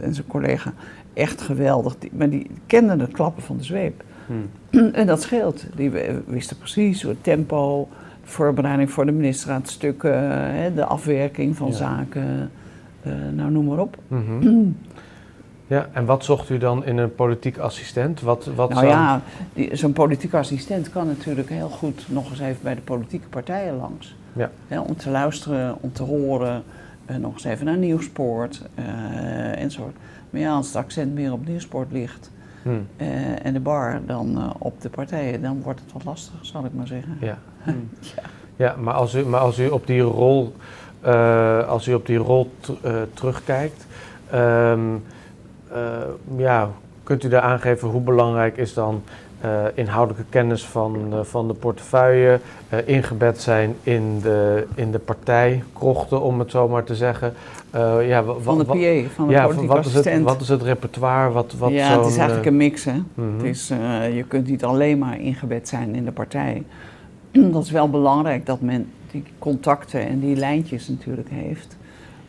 en 0.01 0.13
zijn 0.13 0.27
collega, 0.27 0.73
echt 1.13 1.41
geweldig. 1.41 1.97
Die, 1.97 2.11
maar 2.13 2.29
die 2.29 2.47
kenden 2.65 2.97
de 2.97 3.07
klappen 3.07 3.43
van 3.43 3.57
de 3.57 3.63
zweep. 3.63 4.03
Hmm. 4.25 4.49
En 4.93 5.07
dat 5.07 5.21
scheelt. 5.21 5.65
Die 5.75 5.91
wisten 6.25 6.57
precies 6.57 7.01
het 7.01 7.23
tempo, 7.23 7.87
de 8.23 8.29
voorbereiding 8.29 8.91
voor 8.91 9.05
de 9.05 9.11
ministerraadstukken, 9.11 10.11
de 10.75 10.85
afwerking 10.85 11.55
van 11.55 11.73
zaken, 11.73 12.51
nou 13.35 13.51
noem 13.51 13.65
maar 13.65 13.79
op. 13.79 13.97
Mm 14.07 14.75
Ja, 15.69 15.89
en 15.91 16.05
wat 16.05 16.23
zocht 16.23 16.49
u 16.49 16.57
dan 16.57 16.85
in 16.85 16.97
een 16.97 17.15
politiek 17.15 17.57
assistent? 17.57 18.21
Wat, 18.21 18.45
wat 18.55 18.73
nou 18.73 18.87
ja, 18.87 19.21
zo'n 19.71 19.93
politiek 19.93 20.33
assistent 20.33 20.89
kan 20.89 21.07
natuurlijk 21.07 21.49
heel 21.49 21.69
goed 21.69 22.05
nog 22.07 22.29
eens 22.29 22.39
even 22.39 22.61
bij 22.61 22.75
de 22.75 22.81
politieke 22.81 23.27
partijen 23.27 23.77
langs. 23.77 24.15
Ja. 24.33 24.81
om 24.81 24.95
te 24.95 25.09
luisteren, 25.09 25.77
om 25.81 25.93
te 25.93 26.03
horen, 26.03 26.63
uh, 27.09 27.15
nog 27.15 27.33
eens 27.33 27.43
even 27.43 27.65
naar 27.65 27.77
Nieuwsport 27.77 28.61
uh, 28.79 29.61
enzovoort. 29.61 29.95
Maar 30.29 30.41
ja, 30.41 30.53
als 30.53 30.67
het 30.67 30.75
accent 30.75 31.13
meer 31.13 31.31
op 31.31 31.47
Nieuwsport 31.47 31.91
ligt, 31.91 32.31
Hmm. 32.61 32.87
Uh, 32.97 33.45
en 33.45 33.53
de 33.53 33.59
bar 33.59 33.99
dan 34.05 34.37
uh, 34.37 34.49
op 34.57 34.81
de 34.81 34.89
partijen, 34.89 35.41
dan 35.41 35.61
wordt 35.61 35.79
het 35.79 35.91
wat 35.93 36.03
lastiger, 36.03 36.39
zal 36.41 36.65
ik 36.65 36.73
maar 36.73 36.87
zeggen. 36.87 37.17
Ja, 37.19 37.37
hmm. 37.63 37.89
ja. 37.99 38.23
ja. 38.55 38.75
maar, 38.75 38.93
als 38.93 39.15
u, 39.15 39.25
maar 39.25 39.39
als 39.39 39.59
u 39.59 39.67
op 39.67 39.87
die 39.87 40.01
rol, 40.01 40.53
uh, 41.05 41.67
als 41.67 41.87
u 41.87 41.93
op 41.93 42.05
die 42.05 42.17
rol 42.17 42.51
terugkijkt, 43.13 43.85
um, 44.33 45.03
ja, 46.37 46.69
kunt 47.03 47.23
u 47.23 47.29
daar 47.29 47.41
aangeven 47.41 47.87
hoe 47.87 48.01
belangrijk 48.01 48.57
is 48.57 48.73
dan 48.73 49.03
inhoudelijke 49.73 50.29
kennis 50.29 50.65
van, 50.65 51.13
van 51.21 51.47
de 51.47 51.53
portefeuille, 51.53 52.39
ingebed 52.85 53.41
zijn 53.41 53.75
in 53.83 54.19
de, 54.21 54.67
in 54.75 54.91
de 54.91 54.99
partijkrochten, 54.99 56.21
om 56.21 56.39
het 56.39 56.51
zo 56.51 56.67
maar 56.67 56.83
te 56.83 56.95
zeggen. 56.95 57.33
Uh, 57.75 58.07
ja, 58.07 58.23
van 58.23 58.57
de 58.57 58.65
PA, 58.65 59.09
van 59.13 59.27
de 59.27 59.33
ja, 59.33 59.47
wat 59.47 59.77
assistent. 59.77 60.05
Is 60.05 60.13
het, 60.13 60.23
wat 60.23 60.41
is 60.41 60.49
het 60.49 60.61
repertoire? 60.61 61.31
Wat, 61.31 61.53
wat 61.57 61.71
ja, 61.71 61.97
het 61.97 62.05
is 62.05 62.17
eigenlijk 62.17 62.47
een 62.47 62.57
mix. 62.57 62.85
Hè? 62.85 62.93
Mm 63.13 63.37
het 63.37 63.43
is, 63.43 63.71
uh, 63.71 64.15
je 64.15 64.23
kunt 64.23 64.47
niet 64.47 64.63
alleen 64.63 64.97
maar 64.97 65.19
ingebed 65.19 65.67
zijn 65.67 65.95
in 65.95 66.05
de 66.05 66.11
partij. 66.11 66.63
dat 67.31 67.63
is 67.63 67.71
wel 67.71 67.89
belangrijk 67.89 68.45
dat 68.45 68.61
men 68.61 68.91
die 69.11 69.23
contacten 69.39 70.07
en 70.07 70.19
die 70.19 70.35
lijntjes 70.35 70.87
natuurlijk 70.87 71.29
heeft. 71.31 71.77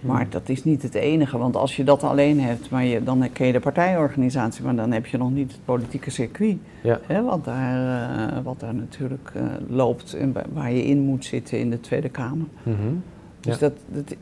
Maar 0.00 0.20
mhm. 0.20 0.30
dat 0.30 0.48
is 0.48 0.64
niet 0.64 0.82
het 0.82 0.94
enige, 0.94 1.38
want 1.38 1.56
als 1.56 1.76
je 1.76 1.84
dat 1.84 2.02
alleen 2.02 2.40
hebt, 2.40 2.70
maar 2.70 2.84
je, 2.84 3.02
dan 3.02 3.28
ken 3.32 3.46
je 3.46 3.52
de 3.52 3.60
partijorganisatie, 3.60 4.64
maar 4.64 4.76
dan 4.76 4.92
heb 4.92 5.06
je 5.06 5.18
nog 5.18 5.30
niet 5.30 5.52
het 5.52 5.64
politieke 5.64 6.10
circuit. 6.10 6.56
Ja. 6.82 7.00
Hè, 7.06 7.22
wat, 7.22 7.44
daar, 7.44 8.08
uh, 8.30 8.38
wat 8.42 8.60
daar 8.60 8.74
natuurlijk 8.74 9.32
loopt 9.68 10.14
en 10.14 10.34
waar 10.52 10.72
je 10.72 10.84
in 10.84 10.98
moet 10.98 11.24
zitten 11.24 11.58
in 11.58 11.70
de 11.70 11.80
Tweede 11.80 12.08
Kamer. 12.08 12.46
Mm 12.62 12.74
-hmm. 12.74 13.02
Dus 13.40 13.58
dat, 13.58 13.72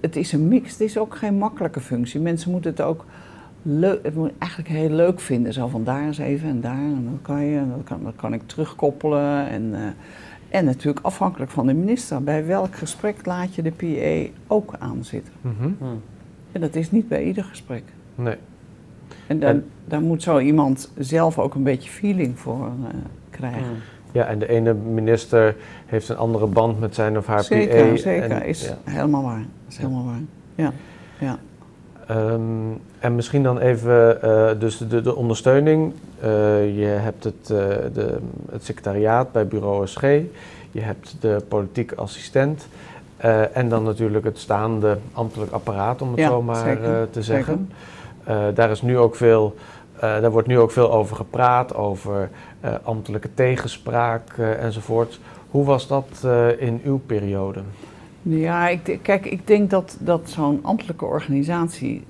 het 0.01 0.17
is 0.17 0.33
een 0.33 0.49
mix. 0.49 0.73
Het 0.73 0.81
is 0.81 0.99
ook 0.99 1.17
geen 1.17 1.39
makkelijke 1.39 1.81
functie. 1.81 2.21
Mensen 2.21 2.51
moeten 2.51 2.71
het 2.71 2.81
ook 2.81 3.05
leuk, 3.63 4.05
het 4.05 4.15
moet 4.15 4.31
eigenlijk 4.39 4.71
heel 4.71 4.91
leuk 4.91 5.21
vinden. 5.21 5.53
Zo 5.53 5.67
van 5.67 5.85
daar 5.85 6.07
eens 6.07 6.19
even 6.19 6.49
en 6.49 6.61
daar. 6.61 6.73
En 6.73 7.05
dan 7.05 7.19
kan 7.23 7.45
je, 7.45 7.59
en 7.59 7.69
dan 7.69 7.85
kan, 7.85 8.03
dan 8.03 8.17
kan 8.17 8.33
ik 8.33 8.43
terugkoppelen. 8.47 9.49
En, 9.49 9.63
uh, 9.63 9.79
en 10.49 10.65
natuurlijk 10.65 11.05
afhankelijk 11.05 11.51
van 11.51 11.67
de 11.67 11.75
minister. 11.75 12.23
Bij 12.23 12.47
welk 12.47 12.75
gesprek 12.75 13.27
laat 13.27 13.55
je 13.55 13.63
de 13.63 13.71
PA 13.71 14.33
ook 14.47 14.75
aanzitten? 14.79 15.33
Mm 15.41 15.55
-hmm. 15.59 16.01
En 16.53 16.61
dat 16.61 16.75
is 16.75 16.91
niet 16.91 17.09
bij 17.09 17.25
ieder 17.25 17.45
gesprek. 17.45 17.83
Nee. 18.15 18.37
En 19.27 19.41
dan, 19.41 19.63
daar 19.85 20.01
moet 20.01 20.23
zo 20.23 20.39
iemand 20.39 20.91
zelf 20.99 21.39
ook 21.39 21.55
een 21.55 21.63
beetje 21.63 21.91
feeling 21.91 22.39
voor 22.39 22.67
uh, 22.67 22.89
krijgen. 23.31 23.71
Mm. 23.71 23.77
Ja, 24.13 24.25
en 24.25 24.39
de 24.39 24.49
ene 24.49 24.75
minister 24.75 25.57
heeft 25.87 26.09
een 26.09 26.17
andere 26.17 26.47
band 26.47 26.81
met 26.81 26.95
zijn 26.95 27.19
of 27.19 27.27
haar 27.27 27.45
zeker, 27.45 27.91
PA. 27.91 27.97
Zeker, 27.97 28.31
en, 28.31 28.47
is 28.47 28.73
helemaal 28.85 29.23
waar. 29.23 29.45
Is 29.69 29.77
helemaal 29.77 30.05
waar. 30.05 30.21
Ja, 30.55 30.73
ja. 31.19 31.39
Um, 32.11 32.81
en 32.99 33.15
misschien 33.15 33.43
dan 33.43 33.59
even, 33.59 34.19
uh, 34.25 34.51
dus 34.59 34.79
de, 34.79 35.01
de 35.01 35.15
ondersteuning. 35.15 35.93
Uh, 36.23 36.27
je 36.79 36.85
hebt 36.85 37.25
het, 37.25 37.51
uh, 37.53 37.59
de, 37.93 38.19
het 38.51 38.65
secretariaat 38.65 39.33
bij 39.33 39.47
bureau 39.47 39.87
SG. 39.87 40.01
Je 40.71 40.81
hebt 40.81 41.17
de 41.21 41.43
politieke 41.49 41.95
assistent. 41.95 42.69
en 43.53 43.69
dan 43.69 43.83
natuurlijk 43.83 44.25
het 44.25 44.39
staande 44.39 44.99
ambtelijk 45.13 45.53
apparaat, 45.53 46.03
om 46.03 46.11
het 46.11 46.19
ja, 46.19 46.29
zo 46.29 46.43
maar 46.43 46.57
zeker, 46.57 47.11
te 47.11 47.23
zeggen. 47.23 47.71
daar 48.55 48.71
is 48.71 48.83
nu 48.83 48.99
ook 48.99 49.17
veel 49.17 49.55
daar 50.01 50.31
wordt 50.31 50.49
nu 50.49 50.59
ook 50.59 50.71
veel 50.71 50.93
over 50.93 51.17
gepraat, 51.17 51.75
over 51.75 52.31
ambtelijke 52.83 53.29
tegenspraak 53.35 54.39
enzovoort. 54.39 55.21
Hoe 55.51 55.65
was 55.65 55.87
dat 55.87 56.27
in 56.59 56.81
uw 56.85 56.99
periode? 57.07 57.61
Ja, 58.23 58.69
ik, 58.69 58.99
kijk, 59.03 59.27
ik 59.27 59.47
denk 59.47 59.71
dat, 59.71 59.97
dat 60.01 60.31
zo'n 60.31 60.59
ambtelijke 60.63 61.05
organisatie, 61.05 62.05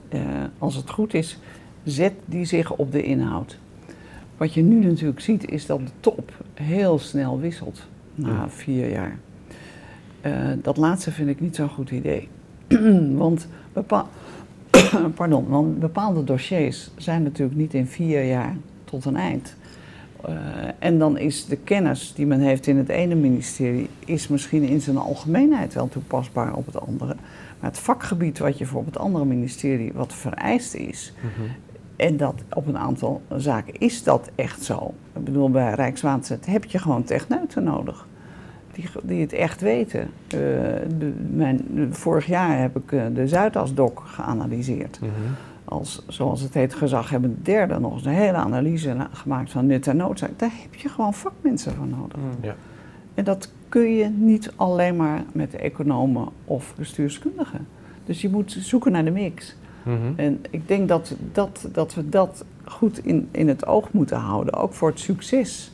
als 0.59 0.75
het 0.75 0.91
goed 0.91 1.15
is, 1.15 1.39
zet 1.85 2.13
die 2.25 2.45
zich 2.45 2.73
op 2.73 2.93
de 2.93 3.03
inhoud. 3.03 3.59
Wat 4.37 4.55
je 4.55 4.63
nu 4.63 4.85
natuurlijk 4.85 5.21
ziet, 5.21 5.51
is 5.51 5.67
dat 5.67 5.79
de 5.79 5.93
top 6.01 6.33
heel 6.55 6.99
snel 6.99 7.41
wisselt 7.41 7.87
na 8.15 8.49
vier 8.49 8.91
jaar. 8.91 9.19
dat 10.63 10.77
laatste 10.77 11.13
vind 11.13 11.29
ik 11.29 11.41
niet 11.41 11.57
zo'n 11.57 11.69
goed 11.69 11.91
idee. 11.91 12.29
Want 13.23 13.49
Pardon, 15.15 15.49
want 15.49 15.79
bepaalde 15.79 16.25
dossiers 16.25 16.91
zijn 16.97 17.23
natuurlijk 17.23 17.59
niet 17.59 17.75
in 17.75 17.87
vier 17.87 18.25
jaar 18.25 18.57
tot 18.85 19.05
een 19.05 19.17
eind. 19.17 19.57
Uh, 20.29 20.35
en 20.79 20.99
dan 20.99 21.19
is 21.19 21.47
de 21.47 21.57
kennis 21.57 22.13
die 22.15 22.27
men 22.27 22.41
heeft 22.41 22.67
in 22.67 22.77
het 22.77 22.89
ene 22.89 23.15
ministerie, 23.15 23.89
is 24.05 24.29
misschien 24.29 24.63
in 24.63 24.81
zijn 24.81 24.97
algemeenheid 24.97 25.75
wel 25.75 25.89
toepasbaar 25.89 26.55
op 26.55 26.67
het 26.67 26.81
andere. 26.81 27.17
Maar 27.61 27.71
het 27.71 27.79
vakgebied 27.79 28.39
wat 28.39 28.59
je 28.59 28.67
voor 28.67 28.81
op 28.81 28.87
het 28.87 28.99
andere 28.99 29.25
ministerie 29.25 29.93
wat 29.95 30.15
vereist 30.15 30.75
is, 30.75 31.13
mhm. 31.17 31.49
en 31.97 32.17
dat 32.17 32.35
op 32.53 32.67
een 32.67 32.79
aantal 32.79 33.23
zaken 33.37 33.75
is 33.79 34.03
dat 34.03 34.31
echt 34.35 34.65
zo. 34.65 34.95
Ik 35.17 35.25
bedoel, 35.25 35.51
bij 35.51 35.75
Rijkswaterstaat 35.75 36.47
heb 36.47 36.65
je 36.65 36.79
gewoon 36.79 37.05
techneuten 37.05 37.65
nodig 37.65 38.07
die, 38.79 38.91
die 39.03 39.21
het 39.21 39.33
echt 39.33 39.61
weten. 39.61 40.01
Uh, 40.01 40.41
de, 40.99 41.13
mijn, 41.31 41.89
vorig 41.91 42.27
jaar 42.27 42.59
heb 42.61 42.77
ik 42.77 42.93
uh, 42.93 43.03
de 43.15 43.29
Zuidasdok 43.29 44.03
geanalyseerd. 44.07 44.99
Mm 45.01 45.09
-hmm. 45.09 45.35
Als, 45.69 46.03
zoals 46.07 46.41
het 46.41 46.55
heet, 46.55 46.75
gezaghebbend 46.75 47.45
derde 47.45 47.79
nog 47.79 47.93
eens 47.93 48.05
een 48.05 48.13
hele 48.13 48.37
analyse 48.37 48.97
gemaakt 49.13 49.51
van 49.51 49.67
nut 49.67 49.87
en 49.87 49.97
noodzaak. 49.97 50.39
Daar 50.39 50.53
heb 50.63 50.75
je 50.75 50.89
gewoon 50.89 51.15
vakmensen 51.15 51.75
voor 51.75 51.87
nodig. 51.87 52.17
Mm. 52.17 52.31
Ja. 52.41 52.55
En 53.15 53.25
dat 53.25 53.53
kun 53.69 53.95
je 53.95 54.09
niet 54.09 54.53
alleen 54.57 54.97
maar 54.97 55.25
met 55.33 55.55
economen 55.55 56.29
of 56.45 56.75
bestuurskundigen. 56.77 57.67
Dus 58.05 58.21
je 58.21 58.29
moet 58.29 58.57
zoeken 58.61 58.93
naar 58.93 59.05
de 59.05 59.11
mix. 59.11 59.57
Mm 59.83 59.97
-hmm. 59.97 60.13
En 60.17 60.41
ik 60.51 60.69
denk 60.69 60.89
dat, 60.89 61.15
dat, 61.33 61.69
dat 61.73 61.95
we 61.95 62.09
dat 62.09 62.45
goed 62.65 63.05
in, 63.05 63.29
in 63.31 63.49
het 63.49 63.67
oog 63.67 63.93
moeten 63.93 64.17
houden, 64.17 64.55
ook 64.55 64.73
voor 64.73 64.89
het 64.89 65.01
succes 65.01 65.73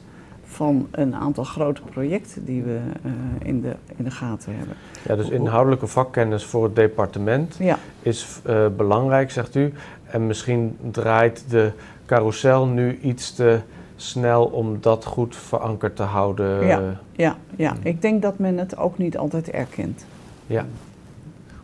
van 0.55 0.89
een 0.91 1.15
aantal 1.15 1.45
grote 1.45 1.83
projecten 1.83 2.45
die 2.45 2.63
we 2.63 2.79
uh, 3.03 3.13
in, 3.43 3.61
de, 3.61 3.73
in 3.97 4.05
de 4.05 4.11
gaten 4.11 4.57
hebben. 4.57 4.77
Ja, 5.09 5.17
dus 5.17 5.29
inhoudelijke 5.29 5.87
vakkennis 5.87 6.45
voor 6.45 6.65
het 6.65 6.77
departement 6.77 7.57
ja. 7.59 7.79
is 8.03 8.41
uh, 8.47 8.67
belangrijk, 8.77 9.31
zegt 9.31 9.55
u. 9.55 9.73
En 10.05 10.27
misschien 10.27 10.77
draait 10.91 11.45
de 11.49 11.73
carousel 12.07 12.67
nu 12.67 12.99
iets 13.03 13.35
te 13.35 13.61
snel 13.97 14.45
om 14.45 14.79
dat 14.81 15.05
goed 15.05 15.37
verankerd 15.37 15.97
te 15.97 16.03
houden. 16.03 16.67
Ja, 16.67 17.01
ja, 17.13 17.37
ja. 17.57 17.75
Ik 17.83 18.03
denk 18.03 18.23
dat 18.23 18.39
men 18.39 18.59
het 18.59 18.77
ook 18.77 18.99
niet 18.99 19.19
altijd 19.19 19.51
erkent. 19.51 20.07
Ja. 20.47 20.67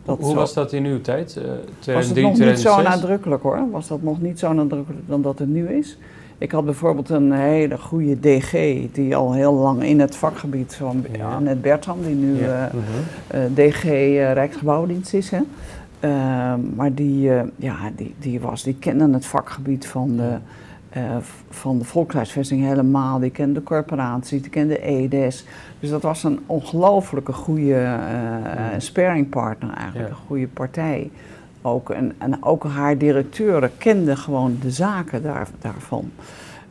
Dat 0.05 0.17
Hoe 0.17 0.29
zo, 0.29 0.35
was 0.35 0.53
dat 0.53 0.73
in 0.73 0.85
uw 0.85 1.01
tijd? 1.01 1.39
Uh, 1.85 1.95
was 1.95 2.07
het 2.07 2.21
nog 2.21 2.37
niet 2.37 2.59
zo 2.59 2.81
nadrukkelijk 2.81 3.43
hoor. 3.43 3.69
Was 3.71 3.87
dat 3.87 4.01
nog 4.01 4.21
niet 4.21 4.39
zo 4.39 4.53
nadrukkelijk 4.53 5.07
dan 5.07 5.21
dat 5.21 5.39
het 5.39 5.49
nu 5.49 5.67
is? 5.67 5.97
Ik 6.41 6.51
had 6.51 6.65
bijvoorbeeld 6.65 7.09
een 7.09 7.31
hele 7.31 7.77
goede 7.77 8.19
DG 8.19 8.51
die 8.91 9.15
al 9.15 9.33
heel 9.33 9.53
lang 9.53 9.83
in 9.83 9.99
het 9.99 10.15
vakgebied 10.15 10.75
van 10.75 11.05
ja. 11.11 11.35
Annette 11.35 11.59
Bertram, 11.59 12.01
die 12.03 12.15
nu 12.15 12.41
ja. 12.41 12.71
Mhm. 12.73 13.53
DG 13.53 13.83
Rijksgebouwdienst 14.33 15.13
is. 15.13 15.31
Hè. 15.31 15.41
Maar 16.75 16.93
die, 16.93 17.31
ja, 17.55 17.77
die, 17.95 18.15
die, 18.19 18.39
was, 18.39 18.63
die 18.63 18.75
kende 18.79 19.13
het 19.13 19.25
vakgebied 19.25 19.87
van 19.87 20.15
de, 20.15 20.37
uh, 20.97 21.15
van 21.49 21.77
de 21.77 21.83
volkshuisvesting 21.83 22.65
helemaal. 22.65 23.19
Die 23.19 23.31
kende 23.31 23.53
de 23.53 23.63
corporaties, 23.63 24.41
die 24.41 24.51
kende 24.51 24.79
EDES. 24.79 25.45
Dus 25.79 25.89
dat 25.89 26.01
was 26.01 26.23
een 26.23 26.39
ongelooflijke 26.45 27.33
goede 27.33 27.73
uh, 27.73 28.65
sparingpartner 28.77 29.73
eigenlijk, 29.73 30.09
een 30.09 30.15
goede 30.27 30.47
partij. 30.47 31.11
Ook, 31.61 31.89
en, 31.89 32.13
en 32.17 32.43
ook 32.43 32.63
haar 32.63 32.97
directeuren 32.97 33.71
kenden 33.77 34.17
gewoon 34.17 34.57
de 34.61 34.71
zaken 34.71 35.23
daar, 35.23 35.47
daarvan. 35.59 36.11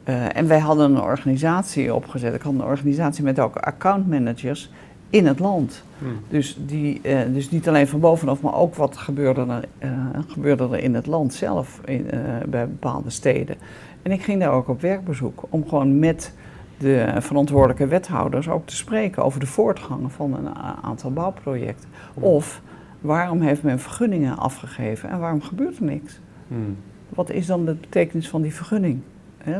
Uh, 0.04 0.36
en 0.36 0.46
wij 0.46 0.58
hadden 0.58 0.90
een 0.90 1.02
organisatie 1.02 1.94
opgezet. 1.94 2.34
Ik 2.34 2.42
had 2.42 2.52
een 2.52 2.64
organisatie 2.64 3.24
met 3.24 3.38
ook 3.38 3.56
accountmanagers 3.56 4.70
in 5.10 5.26
het 5.26 5.38
land. 5.38 5.82
Hmm. 5.98 6.20
Dus, 6.28 6.58
die, 6.66 7.00
uh, 7.02 7.18
dus 7.32 7.50
niet 7.50 7.68
alleen 7.68 7.88
van 7.88 8.00
bovenaf, 8.00 8.40
maar 8.40 8.54
ook 8.54 8.74
wat 8.74 8.96
gebeurde 8.96 9.46
er, 9.48 9.88
uh, 9.88 10.20
gebeurde 10.26 10.68
er 10.70 10.78
in 10.78 10.94
het 10.94 11.06
land 11.06 11.34
zelf, 11.34 11.80
in, 11.84 12.10
bij 12.48 12.68
bepaalde 12.68 13.10
steden. 13.10 13.56
En 14.02 14.12
ik 14.12 14.22
ging 14.22 14.40
daar 14.40 14.52
ook 14.52 14.68
op 14.68 14.80
werkbezoek 14.80 15.42
om 15.48 15.68
gewoon 15.68 15.98
met 15.98 16.32
de 16.78 17.14
verantwoordelijke 17.18 17.86
wethouders 17.86 18.48
ook 18.48 18.66
te 18.66 18.76
spreken 18.76 19.24
over 19.24 19.40
de 19.40 19.46
voortgang 19.46 20.12
van 20.12 20.34
een 20.34 20.54
aantal 20.82 21.12
bouwprojecten. 21.12 21.88
Hmm. 22.14 22.22
Of 22.22 22.60
waarom 23.00 23.40
heeft 23.40 23.62
men 23.62 23.80
vergunningen 23.80 24.38
afgegeven 24.38 25.10
en 25.10 25.18
waarom 25.18 25.42
gebeurt 25.42 25.78
er 25.78 25.84
niks? 25.84 26.20
Hmm. 26.48 26.76
Wat 27.08 27.30
is 27.30 27.46
dan 27.46 27.64
de 27.64 27.74
betekenis 27.74 28.28
van 28.28 28.42
die 28.42 28.54
vergunning? 28.54 29.00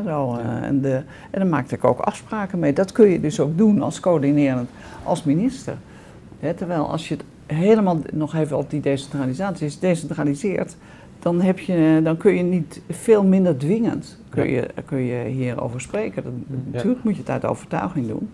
zo, 0.05 0.37
uh, 0.37 0.63
en, 0.63 0.81
de, 0.81 1.01
en 1.31 1.39
dan 1.39 1.49
maakte 1.49 1.75
ik 1.75 1.83
ook 1.83 1.99
afspraken 1.99 2.59
mee. 2.59 2.73
Dat 2.73 2.91
kun 2.91 3.09
je 3.09 3.19
dus 3.19 3.39
ook 3.39 3.57
doen 3.57 3.81
als 3.81 3.99
coördinerend, 3.99 4.69
als 5.03 5.23
minister. 5.23 5.77
terwijl 6.55 6.89
als 6.89 7.07
je 7.07 7.13
het 7.13 7.23
helemaal 7.45 7.99
nog 8.13 8.35
even 8.35 8.57
op 8.57 8.69
die 8.69 8.81
decentralisatie 8.81 9.65
is, 9.65 9.79
decentraliseert, 9.79 10.75
dan, 11.19 11.41
heb 11.41 11.59
je, 11.59 11.99
dan 12.03 12.17
kun 12.17 12.35
je 12.35 12.43
niet 12.43 12.81
veel 12.89 13.23
minder 13.23 13.57
dwingend 13.57 14.19
kun 14.31 14.49
je, 14.49 14.67
kun 14.85 14.99
je 14.99 15.27
hierover 15.27 15.81
spreken. 15.81 16.45
Natuurlijk 16.71 17.03
moet 17.03 17.13
je 17.13 17.19
het 17.19 17.29
uit 17.29 17.45
overtuiging 17.45 18.07
doen. 18.07 18.29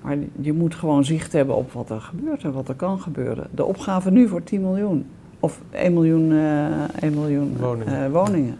Maar 0.00 0.16
je 0.40 0.52
moet 0.52 0.74
gewoon 0.74 1.04
zicht 1.04 1.32
hebben 1.32 1.56
op 1.56 1.72
wat 1.72 1.90
er 1.90 2.00
gebeurt 2.00 2.44
en 2.44 2.52
wat 2.52 2.68
er 2.68 2.74
kan 2.74 3.00
gebeuren. 3.00 3.46
De 3.50 3.64
opgave 3.64 4.10
nu 4.10 4.28
voor 4.28 4.42
10 4.42 4.60
miljoen. 4.60 5.06
Of 5.40 5.60
1 5.70 5.92
miljoen, 5.92 6.30
uh, 6.30 6.64
1 7.00 7.14
miljoen 7.14 7.56
woningen. 7.60 8.02
Uh, 8.02 8.12
woningen. 8.12 8.58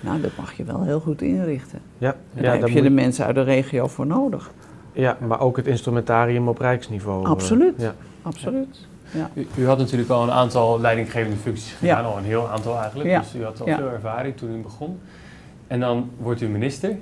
Nou, 0.00 0.20
dat 0.20 0.30
mag 0.36 0.52
je 0.52 0.64
wel 0.64 0.82
heel 0.82 1.00
goed 1.00 1.22
inrichten. 1.22 1.78
Ja, 1.98 2.14
ja 2.34 2.42
daar 2.42 2.58
heb 2.58 2.68
je 2.68 2.82
de 2.82 2.90
mensen 2.90 3.24
uit 3.24 3.34
de 3.34 3.42
regio 3.42 3.86
voor 3.86 4.06
nodig. 4.06 4.50
Ja, 4.92 5.16
maar 5.26 5.40
ook 5.40 5.56
het 5.56 5.66
instrumentarium 5.66 6.48
op 6.48 6.58
rijksniveau. 6.58 7.24
Eh, 7.24 7.30
absoluut, 7.30 7.74
ja. 7.76 7.94
absoluut. 8.22 8.86
Ja. 9.10 9.30
U, 9.34 9.46
u, 9.58 9.66
had 9.66 9.78
natuurlijk 9.78 10.10
al 10.10 10.22
een 10.22 10.30
aantal 10.30 10.80
leidinggevende 10.80 11.36
functies 11.36 11.72
gedaan, 11.72 12.04
al 12.04 12.18
een 12.18 12.24
heel 12.24 12.48
aantal 12.48 12.78
eigenlijk. 12.78 13.18
Dus 13.18 13.34
u 13.34 13.44
had 13.44 13.60
al 13.60 13.66
veel 13.66 13.90
ervaring 13.90 14.36
toen 14.36 14.56
u 14.56 14.60
begon. 14.60 14.98
En 15.66 15.80
dan 15.80 16.10
wordt 16.18 16.40
u 16.40 16.48
minister. 16.48 16.96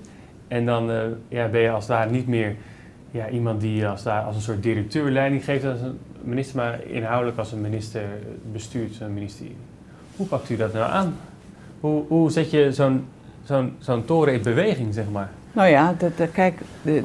En 0.49 0.67
dan 0.67 0.91
uh, 0.91 1.01
ja, 1.29 1.49
ben 1.49 1.61
je 1.61 1.71
als 1.71 1.87
daar 1.87 2.11
niet 2.11 2.29
meer 2.29 2.57
ja, 3.15 3.29
iemand 3.29 3.61
die 3.61 3.87
als, 3.87 4.03
daar, 4.03 4.23
als 4.23 4.37
een 4.37 4.43
soort 4.43 4.63
directeur 4.63 5.11
leiding 5.11 5.45
geeft 5.45 5.65
als 5.65 5.81
een 5.81 5.99
minister, 6.23 6.57
maar 6.57 6.87
inhoudelijk 6.87 7.39
als 7.39 7.53
een 7.53 7.61
minister 7.61 8.03
bestuurt 8.53 8.95
zo'n 8.95 9.15
ministerie. 9.15 9.57
Hoe 10.17 10.27
pakt 10.27 10.51
u 10.51 10.57
dat 10.57 10.73
nou 10.73 10.91
aan? 10.91 11.15
Hoe, 11.81 12.05
hoe 12.09 12.31
zet 12.31 12.51
je 12.51 12.73
zo'n 13.79 14.05
toren 14.05 14.35
in 14.35 14.43
beweging, 14.43 14.95
zeg 14.95 15.05
maar? 15.13 15.31
Nou 15.53 15.69
ja, 15.69 15.95
kijk, 16.33 16.61
de, 16.83 17.03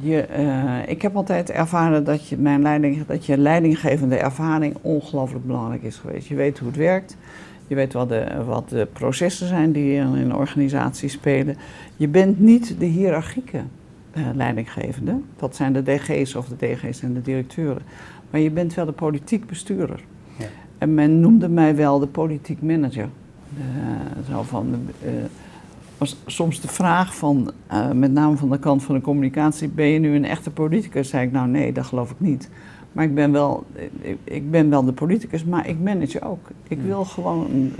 je, 0.00 0.26
uh, 0.38 0.88
ik 0.88 1.02
heb 1.02 1.16
altijd 1.16 1.50
ervaren 1.50 2.04
dat 2.04 2.28
je, 2.28 2.36
mijn 2.36 2.62
leiding, 2.62 3.06
dat 3.06 3.26
je 3.26 3.38
leidinggevende 3.38 4.16
ervaring 4.16 4.76
ongelooflijk 4.80 5.46
belangrijk 5.46 5.82
is 5.82 5.96
geweest. 5.96 6.28
Je 6.28 6.34
weet 6.34 6.58
hoe 6.58 6.68
het 6.68 6.76
werkt, 6.76 7.16
je 7.66 7.74
weet 7.74 7.92
wat 7.92 8.08
de, 8.08 8.26
wat 8.46 8.68
de 8.68 8.86
processen 8.92 9.46
zijn 9.46 9.72
die 9.72 9.94
in 9.94 10.06
een 10.06 10.34
organisatie 10.34 11.08
spelen. 11.08 11.56
Je 11.96 12.08
bent 12.08 12.40
niet 12.40 12.74
de 12.78 12.86
hiërarchieke 12.86 13.60
uh, 14.14 14.26
leidinggevende, 14.34 15.16
dat 15.36 15.56
zijn 15.56 15.72
de 15.72 15.82
DG's 15.82 16.34
of 16.34 16.48
de 16.48 16.66
DG's 16.66 17.02
en 17.02 17.14
de 17.14 17.22
directeuren. 17.22 17.82
Maar 18.30 18.40
je 18.40 18.50
bent 18.50 18.74
wel 18.74 18.86
de 18.86 18.92
politiek 18.92 19.46
bestuurder. 19.46 20.04
Ja. 20.36 20.46
En 20.78 20.94
men 20.94 21.20
noemde 21.20 21.48
mij 21.48 21.76
wel 21.76 21.98
de 21.98 22.06
politiek 22.06 22.62
manager. 22.62 23.08
Uh, 23.58 24.34
zo 24.34 24.42
van, 24.42 24.74
uh, 25.04 25.10
was 25.98 26.16
soms 26.26 26.60
de 26.60 26.68
vraag 26.68 27.16
van, 27.16 27.50
met 27.94 28.12
name 28.12 28.36
van 28.36 28.50
de 28.50 28.58
kant 28.58 28.82
van 28.82 28.94
de 28.94 29.00
communicatie, 29.00 29.68
ben 29.68 29.86
je 29.86 29.98
nu 29.98 30.14
een 30.14 30.24
echte 30.24 30.50
politicus? 30.50 31.08
Zei 31.08 31.26
ik, 31.26 31.32
nou 31.32 31.48
nee, 31.48 31.72
dat 31.72 31.84
geloof 31.84 32.10
ik 32.10 32.20
niet. 32.20 32.50
Maar 32.92 33.04
ik 33.04 33.14
ben 33.14 33.32
wel, 33.32 33.64
ik, 34.00 34.18
ik 34.24 34.50
ben 34.50 34.70
wel 34.70 34.84
de 34.84 34.92
politicus, 34.92 35.44
maar 35.44 35.68
ik 35.68 35.80
manage 35.80 36.22
ook. 36.22 36.48
Ik 36.68 36.80
wil 36.80 37.04
gewoon 37.04 37.72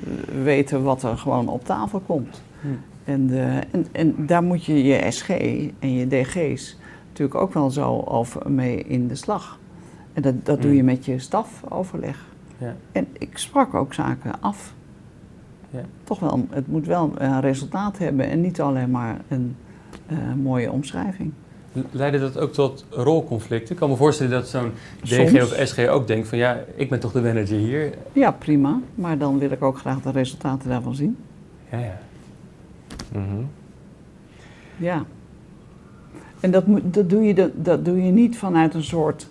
weten 0.42 0.82
wat 0.82 1.02
er 1.02 1.18
gewoon 1.18 1.48
op 1.48 1.64
tafel 1.64 2.00
komt. 2.06 2.42
Hmm. 2.60 2.78
En, 3.10 3.30
en, 3.70 3.86
en 3.92 4.26
daar 4.26 4.42
moet 4.42 4.64
je 4.64 4.84
je 4.84 5.10
SG 5.10 5.28
en 5.78 5.92
je 5.92 6.06
DG's 6.06 6.76
natuurlijk 7.08 7.40
ook 7.40 7.54
wel 7.54 7.70
zo 7.70 8.02
over 8.04 8.50
mee 8.50 8.76
in 8.76 9.08
de 9.08 9.14
slag. 9.14 9.58
En 10.12 10.22
dat, 10.22 10.44
dat 10.44 10.62
doe 10.62 10.70
je 10.70 10.76
hmm. 10.76 10.86
met 10.86 11.04
je 11.04 11.18
stafoverleg. 11.18 12.24
Ja. 12.58 12.76
En 12.92 13.06
ik 13.12 13.38
sprak 13.38 13.74
ook 13.74 13.94
zaken 13.94 14.40
af. 14.40 14.74
Ja. 15.70 15.80
Toch 16.04 16.20
wel, 16.20 16.46
het 16.50 16.66
moet 16.66 16.86
wel 16.86 17.12
een 17.18 17.40
resultaat 17.40 17.98
hebben 17.98 18.30
en 18.30 18.40
niet 18.40 18.60
alleen 18.60 18.90
maar 18.90 19.20
een 19.28 19.56
uh, 20.08 20.18
mooie 20.42 20.72
omschrijving. 20.72 21.32
Leidde 21.90 22.18
dat 22.18 22.38
ook 22.38 22.52
tot 22.52 22.84
rolconflicten? 22.90 23.72
Ik 23.72 23.80
kan 23.80 23.90
me 23.90 23.96
voorstellen 23.96 24.32
dat 24.32 24.48
zo'n 24.48 24.72
DG 25.02 25.42
of 25.42 25.60
SG 25.64 25.86
ook 25.88 26.06
denkt 26.06 26.28
van 26.28 26.38
ja, 26.38 26.58
ik 26.74 26.88
ben 26.88 27.00
toch 27.00 27.12
de 27.12 27.20
manager 27.20 27.58
hier. 27.58 27.94
Ja, 28.12 28.30
prima. 28.30 28.80
Maar 28.94 29.18
dan 29.18 29.38
wil 29.38 29.50
ik 29.50 29.62
ook 29.62 29.78
graag 29.78 30.00
de 30.00 30.10
resultaten 30.10 30.68
daarvan 30.68 30.94
zien. 30.94 31.16
Ja, 31.70 31.78
ja. 31.78 31.98
Mm 33.12 33.48
Ja. 34.76 35.04
En 36.40 36.50
dat, 36.50 36.64
dat, 36.82 37.10
doe 37.10 37.22
je, 37.22 37.50
dat, 37.54 37.84
doe 37.84 38.02
je 38.04 38.10
niet 38.10 38.38
vanuit 38.38 38.74
een 38.74 38.84
soort 38.84 39.28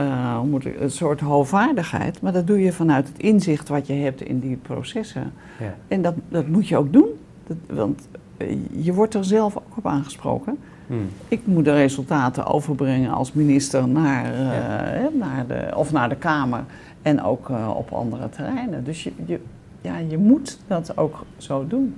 uh, 0.00 0.40
een 0.80 0.90
soort 0.90 1.20
hoogwaardigheid, 1.20 2.20
maar 2.20 2.32
dat 2.32 2.46
doe 2.46 2.60
je 2.60 2.72
vanuit 2.72 3.08
het 3.08 3.18
inzicht 3.18 3.68
wat 3.68 3.86
je 3.86 3.92
hebt 3.92 4.22
in 4.22 4.38
die 4.40 4.56
processen. 4.56 5.32
Ja. 5.58 5.74
En 5.88 6.02
dat, 6.02 6.14
dat 6.28 6.46
moet 6.46 6.68
je 6.68 6.76
ook 6.76 6.92
doen, 6.92 7.08
dat, 7.46 7.56
want 7.66 8.08
eh, 8.36 8.56
je 8.70 8.92
wordt 8.92 9.14
er 9.14 9.24
zelf 9.24 9.56
ook 9.56 9.76
op 9.76 9.86
aangesproken. 9.86 10.58
Hmm. 10.86 11.08
Ik 11.28 11.40
moet 11.44 11.64
de 11.64 11.72
resultaten 11.72 12.46
overbrengen 12.46 13.10
als 13.10 13.32
minister 13.32 13.88
naar, 13.88 14.24
uh, 14.24 15.18
naar 15.18 15.46
de, 15.46 15.68
of 15.74 15.92
naar 15.92 16.08
de 16.08 16.16
Kamer 16.16 16.64
en 17.02 17.22
ook 17.22 17.48
uh, 17.48 17.70
op 17.76 17.92
andere 17.92 18.28
terreinen. 18.28 18.84
Dus 18.84 19.02
je, 19.02 19.12
je, 19.24 19.40
ja, 19.80 19.98
je 19.98 20.18
moet 20.18 20.58
dat 20.66 20.96
ook 20.96 21.24
zo 21.36 21.66
doen, 21.66 21.96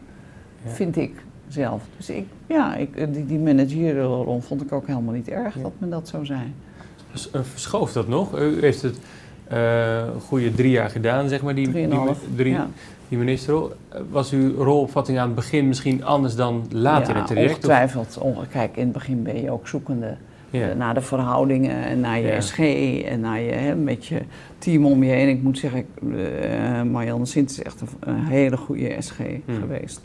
ja. 0.64 0.70
vind 0.70 0.96
ik 0.96 1.12
zelf. 1.48 1.82
Dus 1.96 2.10
ik, 2.10 2.26
ja, 2.46 2.76
ik, 2.76 3.14
die, 3.14 3.26
die 3.26 3.38
managerial 3.38 4.40
vond 4.40 4.62
ik 4.62 4.72
ook 4.72 4.86
helemaal 4.86 5.14
niet 5.14 5.28
erg 5.28 5.54
dat 5.62 5.72
men 5.78 5.90
dat 5.90 6.08
zou 6.08 6.26
zijn. 6.26 6.54
Eh, 7.32 7.40
verschoof 7.42 7.92
dat 7.92 8.08
nog? 8.08 8.38
U 8.38 8.60
heeft 8.60 8.82
het 8.82 8.98
uh, 9.52 10.02
goede 10.26 10.54
drie 10.54 10.70
jaar 10.70 10.90
gedaan, 10.90 11.28
zeg 11.28 11.42
maar, 11.42 11.54
die, 11.54 11.70
die, 11.70 11.88
drie, 12.36 12.56
die 13.08 13.18
ministerrol. 13.18 13.72
Was 14.10 14.32
uw 14.32 14.54
rolopvatting 14.56 15.18
aan 15.18 15.26
het 15.26 15.34
begin 15.34 15.68
misschien 15.68 16.04
anders 16.04 16.34
dan 16.34 16.66
later 16.70 17.10
in 17.10 17.16
het 17.16 17.26
traject? 17.26 17.50
ongetwijfeld. 17.50 18.18
Kijk, 18.50 18.76
in 18.76 18.82
het 18.82 18.92
begin 18.92 19.22
ben 19.22 19.42
je 19.42 19.50
ook 19.50 19.68
zoekende 19.68 20.16
ja. 20.50 20.72
naar 20.74 20.94
de 20.94 21.00
verhoudingen 21.00 21.84
en 21.84 22.00
naar 22.00 22.20
je 22.20 22.40
SG 22.40 22.58
en 23.04 23.20
naar 23.20 23.40
je, 23.40 23.52
hè, 23.52 23.74
met 23.74 24.06
je 24.06 24.22
team 24.58 24.86
om 24.86 25.02
je 25.02 25.10
heen. 25.10 25.28
Ik 25.28 25.42
moet 25.42 25.58
zeggen, 25.58 25.86
uh, 26.02 26.82
Marianne 26.82 27.26
Sint 27.26 27.50
is 27.50 27.62
echt 27.62 27.82
een, 28.00 28.24
hele 28.24 28.56
goede 28.56 28.96
SG 28.98 29.18
hmm. 29.18 29.58
geweest. 29.60 30.00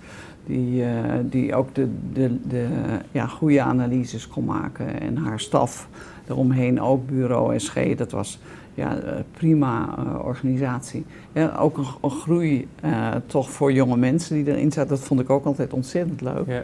Die, 0.47 0.81
uh, 0.81 0.89
die 1.21 1.55
ook 1.55 1.75
de, 1.75 1.87
de, 2.13 2.47
de 2.47 2.67
ja, 3.11 3.27
goede 3.27 3.61
analyses 3.61 4.27
kon 4.27 4.45
maken 4.45 5.01
en 5.01 5.17
haar 5.17 5.39
staf 5.39 5.89
eromheen 6.27 6.81
ook 6.81 7.07
bureau 7.07 7.59
SG. 7.59 7.95
Dat 7.95 8.11
was 8.11 8.39
ja, 8.73 8.97
eh, 8.97 9.19
prima 9.31 9.95
uh, 9.99 10.25
organisatie. 10.25 11.05
Ja, 11.31 11.55
ook 11.59 11.77
een, 11.77 11.85
een 12.01 12.09
groei 12.09 12.67
uh, 12.85 13.15
toch 13.25 13.51
voor 13.51 13.73
jonge 13.73 13.97
mensen 13.97 14.35
die 14.35 14.53
erin 14.53 14.71
zaten. 14.71 14.89
Dat 14.89 14.99
vond 14.99 15.19
ik 15.19 15.29
ook 15.29 15.45
altijd 15.45 15.73
ontzettend 15.73 16.21
leuk. 16.21 16.47
Ja. 16.47 16.63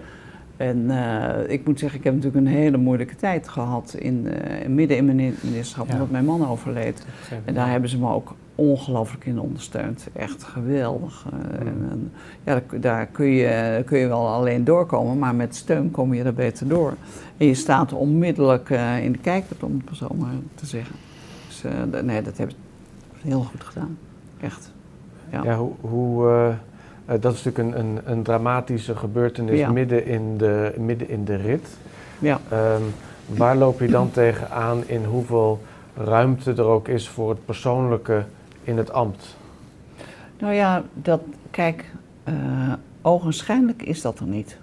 En 0.57 0.77
uh, 0.77 1.35
ik 1.47 1.65
moet 1.65 1.79
zeggen, 1.79 1.99
ik 1.99 2.05
heb 2.05 2.13
natuurlijk 2.13 2.45
een 2.45 2.53
hele 2.53 2.77
moeilijke 2.77 3.15
tijd 3.15 3.47
gehad 3.47 3.95
in, 3.99 4.27
midden 4.67 4.97
in 4.97 5.05
mijn 5.05 5.35
ministerschap, 5.41 5.87
ja. 5.87 5.93
omdat 5.93 6.09
mijn 6.09 6.25
man 6.25 6.47
overleed. 6.47 7.05
En 7.45 7.53
daar 7.53 7.69
hebben 7.69 7.89
ze 7.89 7.99
me 7.99 8.09
ook 8.09 8.35
ongelooflijk 8.55 9.25
in 9.25 9.39
ondersteund. 9.39 10.07
Echt 10.13 10.43
geweldig. 10.43 11.25
Mm. 11.31 11.67
En, 11.67 12.11
ja, 12.43 12.61
daar 12.79 13.05
kun 13.05 13.25
je, 13.25 13.81
kun 13.85 13.97
je 13.97 14.07
wel 14.07 14.27
alleen 14.27 14.63
doorkomen, 14.63 15.19
maar 15.19 15.35
met 15.35 15.55
steun 15.55 15.91
kom 15.91 16.13
je 16.13 16.23
er 16.23 16.33
beter 16.33 16.67
door. 16.67 16.93
En 17.37 17.45
je 17.45 17.53
staat 17.53 17.93
onmiddellijk 17.93 18.69
uh, 18.69 19.03
in 19.03 19.11
de 19.11 19.17
kijker, 19.17 19.55
om 19.61 19.81
het 19.85 19.97
zo 19.97 20.07
maar 20.15 20.33
te 20.55 20.65
zeggen. 20.65 20.95
Dus 21.47 21.63
uh, 21.63 22.01
nee, 22.01 22.21
dat 22.21 22.37
heb 22.37 22.49
ik 22.49 22.55
heel 23.21 23.41
goed 23.41 23.63
gedaan. 23.63 23.97
Echt. 24.41 24.71
Ja, 25.29 25.43
ja 25.43 25.57
hoe, 25.57 25.71
hoe 25.81 26.27
uh, 26.27 27.21
dat 27.21 27.33
is 27.33 27.43
natuurlijk 27.43 27.77
een, 27.77 27.85
een, 27.85 27.99
een 28.05 28.23
dramatische 28.23 28.95
gebeurtenis 28.95 29.67
midden, 29.67 30.05
in 30.05 30.37
de, 30.37 30.73
midden 30.77 31.09
in 31.09 31.25
de 31.25 31.35
rit. 31.35 31.67
Ja. 32.19 32.39
Ehm, 32.49 32.81
waar 33.25 33.55
loop 33.55 33.79
je 33.79 33.87
dan 33.87 34.11
tegenaan 34.11 34.87
in 34.87 35.03
hoeveel 35.03 35.61
ruimte 35.95 36.51
er 36.51 36.63
ook 36.63 36.87
is 36.87 37.09
voor 37.09 37.29
het 37.29 37.45
persoonlijke 37.45 38.23
in 38.63 38.77
het 38.77 38.91
ambt? 38.91 39.37
Nou 40.39 40.53
ja, 40.53 40.83
dat, 40.93 41.21
kijk, 41.51 41.91
uh, 42.29 42.73
ogenschijnlijk 43.01 43.81
is 43.81 44.01
dat 44.01 44.19
er 44.19 44.27
niet. 44.27 44.57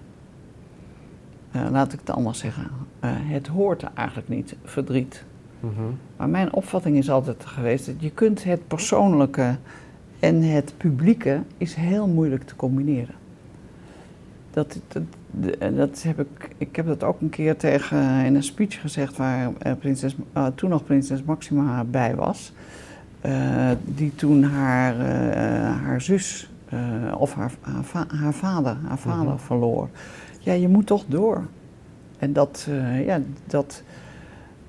Uh, 1.55 1.67
laat 1.71 1.93
ik 1.93 1.99
het 1.99 2.09
anders 2.09 2.39
zeggen. 2.39 2.63
Uh, 3.03 3.11
het 3.13 3.47
hoort 3.47 3.81
er 3.81 3.91
eigenlijk 3.93 4.29
niet, 4.29 4.55
verdriet. 4.63 5.23
Mm 5.59 5.73
-hmm. 5.75 5.97
Maar 6.17 6.29
mijn 6.29 6.53
opvatting 6.53 6.97
is 6.97 7.09
altijd 7.09 7.45
geweest 7.45 7.85
dat 7.85 7.95
je 7.99 8.09
kunt 8.09 8.43
het 8.43 8.67
persoonlijke 8.67 9.55
en 10.19 10.41
het 10.41 10.73
publieke 10.77 11.41
is 11.57 11.73
heel 11.73 12.07
moeilijk 12.07 12.43
te 12.43 12.55
combineren. 12.55 13.15
Dat, 14.51 14.79
dat, 14.87 15.03
dat 15.75 16.03
heb 16.03 16.19
ik, 16.19 16.49
ik 16.57 16.75
heb 16.75 16.85
dat 16.85 17.03
ook 17.03 17.21
een 17.21 17.29
keer 17.29 17.57
tegen 17.57 18.25
in 18.25 18.35
een 18.35 18.43
speech 18.43 18.81
gezegd 18.81 19.17
waar 19.17 19.51
prinses, 19.79 20.15
toen 20.55 20.69
nog 20.69 20.83
prinses 20.83 21.23
Maxima 21.23 21.83
bij 21.83 22.15
was. 22.15 22.53
Uh, 23.25 23.69
die 23.85 24.15
toen 24.15 24.43
haar, 24.43 24.95
uh, 24.95 25.83
haar 25.83 26.01
zus 26.01 26.49
uh, 26.73 26.79
of 27.17 27.33
haar, 27.33 27.51
haar, 27.61 28.05
haar, 28.07 28.33
vader, 28.33 28.77
haar 28.87 28.97
vader 28.97 29.21
mm 29.21 29.27
-hmm. 29.27 29.39
verloor. 29.39 29.89
Ja, 30.39 30.53
je 30.53 30.67
moet 30.67 30.85
toch 30.85 31.03
door. 31.07 31.45
En 32.17 32.33
dat, 32.33 32.67
ja, 33.05 33.19
dat, 33.47 33.83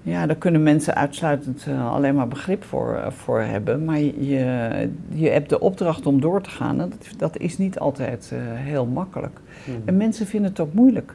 ja, 0.03 0.27
daar 0.27 0.37
kunnen 0.37 0.63
mensen 0.63 0.95
uitsluitend 0.95 1.67
alleen 1.91 2.15
maar 2.15 2.29
begrip 2.29 2.65
voor, 2.65 3.05
voor 3.09 3.41
hebben. 3.41 3.85
Maar 3.85 3.99
je, 4.01 4.89
je 5.09 5.29
hebt 5.29 5.49
de 5.49 5.61
opdracht 5.61 6.07
om 6.07 6.21
door 6.21 6.43
te 6.43 6.51
gaan. 6.51 6.81
En 6.81 6.89
dat, 6.89 7.09
dat 7.17 7.39
is 7.39 7.59
niet 7.59 7.79
altijd 7.79 8.33
heel 8.55 8.87
makkelijk. 8.87 9.41
Mm 9.67 9.75
-hmm. 9.75 9.83
En 9.85 9.97
mensen 9.97 10.27
vinden 10.27 10.51
het 10.51 10.61
ook 10.61 10.73
moeilijk. 10.73 11.15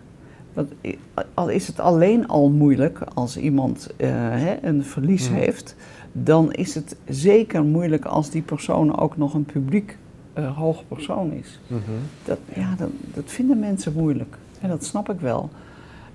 Want 0.53 0.71
al 1.33 1.49
is 1.49 1.67
het 1.67 1.79
alleen 1.79 2.27
al 2.27 2.49
moeilijk 2.49 2.99
als 3.13 3.37
iemand 3.37 3.89
hè, 3.97 4.57
een 4.61 4.83
verlies 4.83 5.29
mm 5.29 5.35
-hmm. 5.35 5.43
heeft 5.43 5.75
dan 6.23 6.53
is 6.53 6.75
het 6.75 6.95
zeker 7.09 7.63
moeilijk 7.63 8.05
als 8.05 8.29
die 8.29 8.41
persoon 8.41 8.99
ook 8.99 9.17
nog 9.17 9.33
een 9.33 9.45
publiek 9.45 9.97
uh, 10.37 10.57
hoog 10.57 10.87
persoon 10.87 11.31
is. 11.31 11.59
Mm 11.67 11.81
-hmm. 11.85 11.95
dat, 12.25 12.39
ja, 12.55 12.75
dat, 12.77 12.89
dat, 13.13 13.23
vinden 13.25 13.59
mensen 13.59 13.93
moeilijk. 13.93 14.37
En 14.61 14.69
dat 14.69 14.85
snap 14.85 15.09
ik 15.09 15.19
wel. 15.19 15.49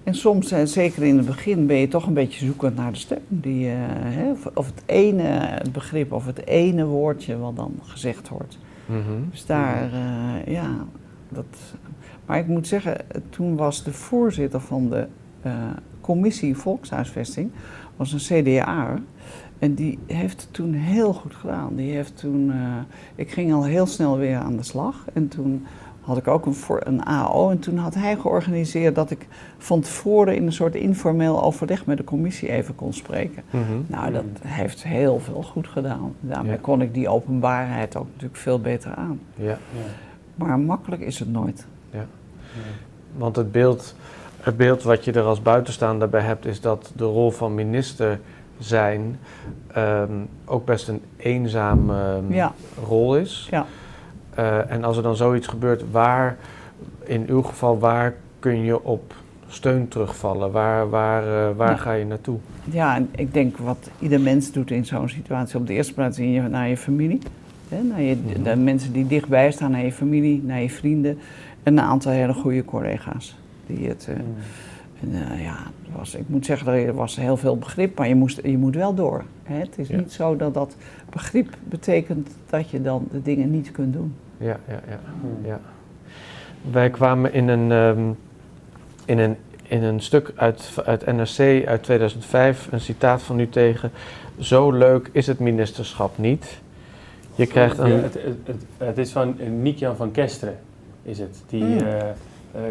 En 0.04 0.14
soms, 0.14 0.50
en 0.50 0.68
zeker 0.68 1.02
in 1.02 1.16
het 1.16 1.26
begin, 1.26 1.66
ben 1.66 1.76
je 1.76 1.88
toch 1.88 2.06
een 2.06 2.14
beetje 2.14 2.44
zoekend 2.44 2.76
naar 2.76 2.92
de 2.92 2.98
stem. 2.98 3.18
Die, 3.28 3.66
uh, 3.66 3.72
hè, 3.76 4.30
of, 4.30 4.46
of, 4.54 4.66
het 4.66 4.82
ene 4.86 5.22
het 5.22 5.72
begrip 5.72 6.12
of 6.12 6.26
het 6.26 6.46
ene 6.46 6.84
woordje 6.84 7.38
wat 7.38 7.56
dan 7.56 7.74
gezegd 7.82 8.28
wordt. 8.28 8.58
Mm 8.86 9.02
-hmm. 9.02 9.28
Dus 9.30 9.46
daar, 9.46 9.90
uh, 9.92 10.52
ja, 10.54 10.84
dat. 11.28 11.46
Maar 12.26 12.38
ik 12.38 12.46
moet 12.46 12.66
zeggen, 12.66 12.96
toen 13.30 13.56
was 13.56 13.84
de 13.84 13.92
voorzitter 13.92 14.60
van 14.60 14.88
de 14.88 15.06
commissie 16.00 16.56
Volkshuisvesting, 16.56 17.50
was 17.96 18.12
een 18.12 18.42
CDA. 18.42 18.98
En 19.62 19.74
die 19.74 19.98
heeft 20.06 20.40
het 20.40 20.52
toen 20.52 20.72
heel 20.72 21.12
goed 21.12 21.34
gedaan. 21.34 21.74
Die 21.74 21.94
heeft 21.94 22.18
toen, 22.18 22.46
uh, 22.46 22.76
ik 23.14 23.30
ging 23.30 23.52
al 23.52 23.64
heel 23.64 23.86
snel 23.86 24.18
weer 24.18 24.36
aan 24.36 24.56
de 24.56 24.62
slag. 24.62 25.04
En 25.12 25.28
toen 25.28 25.66
had 26.00 26.16
ik 26.16 26.28
ook 26.28 26.46
een, 26.46 26.54
voor, 26.54 26.80
een 26.84 27.04
AO. 27.04 27.50
En 27.50 27.58
toen 27.58 27.76
had 27.76 27.94
hij 27.94 28.16
georganiseerd 28.16 28.94
dat 28.94 29.10
ik 29.10 29.26
van 29.58 29.80
tevoren 29.80 30.36
in 30.36 30.46
een 30.46 30.52
soort 30.52 30.74
informeel 30.74 31.42
overleg 31.42 31.86
met 31.86 31.96
de 31.96 32.04
commissie 32.04 32.48
even 32.48 32.74
kon 32.74 32.92
spreken. 32.92 33.42
Mm 33.50 33.62
-hmm. 33.64 33.84
Nou, 33.86 34.12
dat 34.12 34.24
heeft 34.42 34.82
heel 34.82 35.20
veel 35.20 35.42
goed 35.42 35.66
gedaan. 35.66 36.14
Daarmee 36.20 36.52
ja. 36.52 36.58
kon 36.60 36.82
ik 36.82 36.94
die 36.94 37.08
openbaarheid 37.08 37.96
ook 37.96 38.06
natuurlijk 38.12 38.40
veel 38.40 38.60
beter 38.60 38.94
aan. 38.94 39.20
Ja. 39.34 39.44
ja. 39.44 39.58
Maar 40.34 40.58
makkelijk 40.58 41.02
is 41.02 41.18
het 41.18 41.32
nooit. 41.32 41.66
Ja. 41.90 42.06
Want 43.16 43.36
het 43.36 43.52
beeld, 43.52 43.94
het 44.40 44.56
beeld 44.56 44.82
wat 44.82 45.04
je 45.04 45.12
er 45.12 45.22
als 45.22 45.42
buitenstaander 45.42 46.08
bij 46.08 46.22
hebt, 46.22 46.46
is 46.46 46.60
dat 46.60 46.92
de 46.96 47.04
rol 47.04 47.30
van 47.30 47.54
minister 47.54 48.20
zijn 48.62 49.18
um, 49.76 50.28
ook 50.44 50.64
best 50.64 50.88
een 50.88 51.02
eenzame 51.16 52.20
ja. 52.28 52.52
rol 52.86 53.16
is. 53.16 53.48
Ja. 53.50 53.66
Uh, 54.38 54.70
en 54.70 54.84
als 54.84 54.96
er 54.96 55.02
dan 55.02 55.16
zoiets 55.16 55.46
gebeurt, 55.46 55.90
waar, 55.90 56.36
in 57.04 57.24
uw 57.28 57.42
geval, 57.42 57.78
waar 57.78 58.14
kun 58.38 58.64
je 58.64 58.84
op 58.84 59.14
steun 59.46 59.88
terugvallen? 59.88 60.52
Waar, 60.52 60.90
waar, 60.90 61.22
uh, 61.22 61.56
waar 61.56 61.70
ja. 61.70 61.76
ga 61.76 61.92
je 61.92 62.04
naartoe? 62.04 62.38
Ja, 62.64 63.02
ik 63.10 63.34
denk 63.34 63.56
wat 63.56 63.90
ieder 63.98 64.20
mens 64.20 64.52
doet 64.52 64.70
in 64.70 64.84
zo'n 64.84 65.08
situatie, 65.08 65.58
op 65.58 65.66
de 65.66 65.72
eerste 65.72 65.94
plaats 65.94 66.18
in 66.18 66.30
je, 66.30 66.40
naar 66.40 66.68
je 66.68 66.76
familie. 66.76 67.20
Hè, 67.68 67.82
naar 67.82 68.00
je, 68.00 68.14
mm 68.14 68.32
-hmm. 68.32 68.42
De 68.42 68.56
mensen 68.56 68.92
die 68.92 69.06
dichtbij 69.06 69.50
staan, 69.50 69.70
naar 69.70 69.84
je 69.84 69.92
familie, 69.92 70.42
naar 70.44 70.60
je 70.60 70.70
vrienden. 70.70 71.18
En 71.62 71.78
een 71.78 71.84
aantal 71.84 72.12
hele 72.12 72.34
goede 72.34 72.64
collega's. 72.64 73.36
Die 73.66 73.88
het, 73.88 74.06
uh, 74.10 74.16
mm. 74.16 74.22
En 75.02 75.10
uh, 75.12 75.42
ja, 75.42 75.56
was, 75.96 76.14
ik 76.14 76.28
moet 76.28 76.46
zeggen, 76.46 76.72
er 76.72 76.94
was 76.94 77.16
heel 77.16 77.36
veel 77.36 77.56
begrip, 77.58 77.98
maar 77.98 78.08
je, 78.08 78.14
moest, 78.14 78.40
je 78.42 78.58
moet 78.58 78.74
wel 78.74 78.94
door. 78.94 79.24
Hè? 79.42 79.58
Het 79.58 79.78
is 79.78 79.88
ja. 79.88 79.96
niet 79.96 80.12
zo 80.12 80.36
dat 80.36 80.54
dat 80.54 80.76
begrip 81.10 81.56
betekent 81.64 82.30
dat 82.46 82.70
je 82.70 82.82
dan 82.82 83.08
de 83.10 83.22
dingen 83.22 83.50
niet 83.50 83.70
kunt 83.70 83.92
doen. 83.92 84.14
Ja, 84.36 84.56
ja, 84.68 84.80
ja. 84.88 85.00
Hmm. 85.20 85.46
ja. 85.46 85.60
Wij 86.70 86.90
kwamen 86.90 87.32
in 87.32 87.48
een, 87.48 87.70
um, 87.70 88.16
in 89.04 89.18
een, 89.18 89.36
in 89.62 89.82
een 89.82 90.00
stuk 90.00 90.32
uit, 90.36 90.72
uit 90.84 91.06
NRC 91.06 91.66
uit 91.66 91.82
2005 91.82 92.68
een 92.72 92.80
citaat 92.80 93.22
van 93.22 93.40
u 93.40 93.48
tegen. 93.48 93.90
Zo 94.38 94.70
leuk 94.70 95.08
is 95.12 95.26
het 95.26 95.38
ministerschap 95.38 96.18
niet. 96.18 96.60
Je 97.34 97.46
krijgt 97.46 97.78
een... 97.78 97.88
Ja, 97.88 97.96
het, 97.96 98.18
het, 98.44 98.64
het, 98.78 98.98
is 98.98 99.12
van 99.12 99.36
Niek-Jan 99.62 99.96
van 99.96 100.10
Kesteren, 100.10 100.58
is 101.02 101.18
het. 101.18 101.42
Die, 101.46 101.64
mm. 101.64 101.78
uh, 101.78 101.84
uh, 101.86 102.62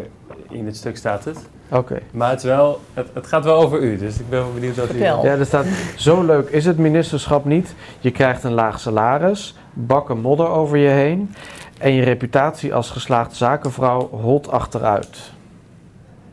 in 0.50 0.66
het 0.66 0.76
stuk 0.76 0.96
staat 0.96 1.24
het. 1.24 1.48
Oké. 1.72 1.98
Maar 2.10 2.30
het, 2.30 2.42
wel, 2.42 2.80
het, 2.94 3.08
het, 3.14 3.26
gaat 3.26 3.44
wel 3.44 3.56
over 3.62 3.80
u, 3.80 3.98
dus 3.98 4.18
ik 4.18 4.28
ben 4.28 4.38
wel 4.38 4.52
benieuwd 4.52 4.74
dat 4.74 4.94
u... 4.94 4.98
Ja, 4.98 5.22
er 5.24 5.46
staat, 5.46 5.66
zo 5.96 6.22
leuk 6.22 6.48
is 6.48 6.64
het 6.64 6.78
ministerschap 6.78 7.44
niet. 7.44 7.74
Je 8.00 8.10
krijgt 8.10 8.44
een 8.44 8.52
laag 8.52 8.80
salaris, 8.80 9.56
bakken 9.72 10.20
modder 10.20 10.48
over 10.48 10.76
je 10.76 10.88
heen... 10.88 11.34
en 11.78 11.92
je 11.92 12.02
reputatie 12.02 12.74
als 12.74 12.90
geslaagde 12.90 13.34
zakenvrouw 13.34 14.08
holt 14.10 14.50
achteruit. 14.50 15.32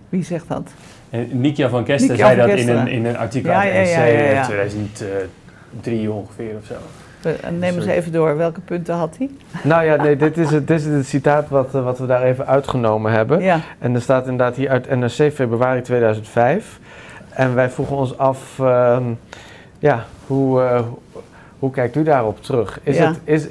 Wie 0.10 0.24
zegt 0.24 0.48
dat? 0.48 0.72
En 1.10 1.42
Nikia 1.42 1.70
van 1.70 1.84
Kester 1.84 2.16
zei 2.16 2.36
dat 2.36 2.50
in 2.50 2.70
een, 2.70 2.88
in 2.88 3.06
een 3.06 3.18
artikel 3.18 3.52
ja, 3.52 3.60
uit 3.60 3.90
ja, 3.90 4.06
ja, 4.06 4.32
ja, 4.32 4.46
2003 4.46 6.12
ongeveer 6.12 6.56
of 6.58 6.66
zo. 6.66 6.76
Neem 7.60 7.76
eens 7.76 7.86
even 7.86 8.12
door, 8.12 8.38
welke 8.38 8.62
punten 8.62 8.96
had 8.96 9.18
hij? 9.18 9.30
Nou 9.64 9.84
ja, 9.84 9.96
nee, 9.96 10.16
dit 10.16 10.38
is 10.38 10.52
het, 10.52 10.68
dit 10.68 10.80
is 10.80 10.86
het 10.86 11.06
citaat 11.06 11.50
wat, 11.50 11.72
wat 11.72 12.00
we 12.00 12.06
daar 12.06 12.24
even 12.24 12.48
uitgenomen 12.48 13.12
hebben. 13.12 13.42
Ja. 13.42 13.60
En 13.80 13.96
er 13.96 14.02
staat 14.02 14.28
inderdaad 14.28 14.56
hier 14.56 14.70
uit 14.70 14.90
NRC 14.90 15.34
februari 15.34 15.82
2005. 15.82 16.80
En 17.30 17.56
wij 17.56 17.70
vroegen 17.70 17.96
ons 17.96 18.18
af, 18.18 18.58
uh, 18.62 18.98
ja, 19.80 20.06
hoe, 20.28 20.62
uh, 20.62 20.82
hoe 21.60 21.72
kijkt 21.72 21.96
u 21.96 22.04
daarop 22.04 22.42
terug? 22.42 22.80
Is 22.84 22.98
ja. 22.98 23.08
het, 23.08 23.20
is, 23.24 23.48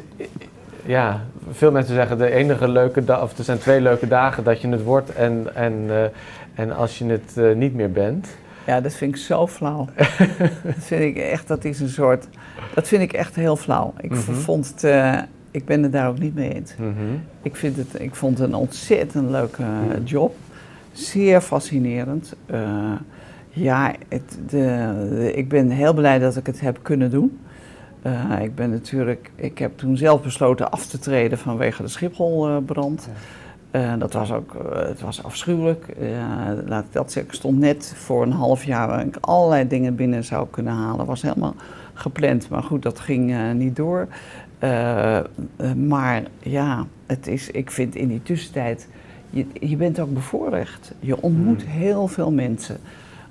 ja, 0.85 1.21
veel 1.51 1.71
mensen 1.71 1.95
zeggen 1.95 2.19
de 2.19 2.31
enige 2.31 2.69
leuke 2.69 3.05
dag, 3.05 3.23
of 3.23 3.39
er 3.39 3.45
zijn 3.45 3.59
twee 3.59 3.81
leuke 3.81 4.09
dagen 4.09 4.45
dat 4.45 4.61
je 4.61 4.69
het 4.69 4.83
wordt 4.83 5.13
en, 5.13 5.47
en, 5.55 5.73
uh, 5.87 6.03
en 6.55 6.73
als 6.73 6.99
je 6.99 7.07
het 7.07 7.57
niet 7.57 7.75
meer 7.75 7.93
bent. 7.93 8.29
Ja, 8.69 8.81
dat 8.81 8.93
vind 8.93 9.15
ik 9.15 9.21
zo 9.21 9.47
flauw. 9.47 9.89
dat 10.65 10.75
vind 10.79 11.03
ik 11.03 11.17
echt, 11.17 11.49
dat 11.49 11.65
is 11.65 11.81
een 11.81 11.89
soort, 11.89 12.29
dat 12.75 12.89
vind 12.89 13.03
ik 13.03 13.13
echt 13.13 13.35
heel 13.35 13.57
flauw. 13.57 13.95
Ik 14.01 14.11
mm 14.11 14.17
-hmm. 14.17 14.35
vond 14.35 14.69
het, 14.69 14.85
uh, 14.85 15.19
ik 15.51 15.65
ben 15.65 15.83
het 15.83 15.93
daar 15.93 16.09
ook 16.09 16.19
niet 16.19 16.35
mee 16.35 16.55
eens. 16.55 16.75
Mm 16.79 16.95
-hmm. 16.97 17.23
ik, 17.43 17.57
vind 17.57 17.77
het, 17.77 18.01
ik 18.01 18.15
vond 18.15 18.39
het 18.39 18.49
een 18.49 18.55
ontzettend 18.55 19.31
leuke 19.31 19.63
uh, 19.63 19.95
job. 20.05 20.37
Zeer 20.93 21.41
fascinerend. 21.41 22.35
Uh, 22.51 22.93
ja, 23.49 23.95
het, 24.09 24.39
de, 24.49 24.95
de, 25.11 25.33
ik 25.33 25.49
ben 25.49 25.71
heel 25.71 25.95
blij 25.95 26.19
dat 26.19 26.37
ik 26.37 26.47
het 26.47 26.61
heb 26.61 26.79
kunnen 26.83 27.11
doen. 27.11 27.39
Ik 28.41 28.55
ben 28.55 28.71
natuurlijk, 28.71 29.31
ik 29.35 29.59
heb 29.59 29.79
toen 29.79 29.97
zelf 29.97 30.23
besloten 30.23 30.71
af 30.71 30.87
te 30.87 30.99
treden 30.99 31.39
vanwege 31.39 31.83
de 31.83 31.89
Schipholbrand. 31.89 33.09
Ja. 33.13 33.19
Uh, 33.73 33.93
dat 33.99 34.13
was 34.13 34.33
ook, 34.33 34.55
uh, 34.55 34.79
het 34.89 35.01
was 35.01 35.23
afschuwelijk. 35.23 35.87
laat 36.67 36.85
ik 36.85 36.93
dat 36.93 37.13
zeggen, 37.13 37.33
ik 37.33 37.39
stond 37.39 37.59
net 37.59 37.93
voor 37.97 38.23
een 38.23 38.33
half 38.33 38.65
jaar 38.65 38.89
waar 38.89 39.07
ik 39.07 39.17
allerlei 39.21 39.69
dingen 39.69 39.95
binnen 39.95 40.25
zou 40.25 40.47
kunnen 40.51 40.73
halen. 40.73 41.07
was 41.07 41.23
helemaal 41.23 41.55
gepland, 41.95 42.49
maar 42.49 42.63
goed, 42.63 42.83
dat 42.83 43.01
ging 43.01 43.53
niet 43.53 43.77
door. 43.77 44.09
maar 45.77 46.23
ja, 46.39 46.87
het 47.07 47.27
is, 47.27 47.51
ik 47.51 47.71
vind 47.71 47.95
in 47.95 48.09
die 48.09 48.23
tussentijd, 48.23 48.89
je, 49.31 49.47
je 49.53 49.77
bent 49.77 50.01
ook 50.01 50.15
bevoorrecht. 50.15 50.93
Je 51.01 51.23
ontmoet 51.23 51.63
hmm. 51.63 51.71
heel 51.71 52.09
veel 52.09 52.33
mensen. 52.33 52.77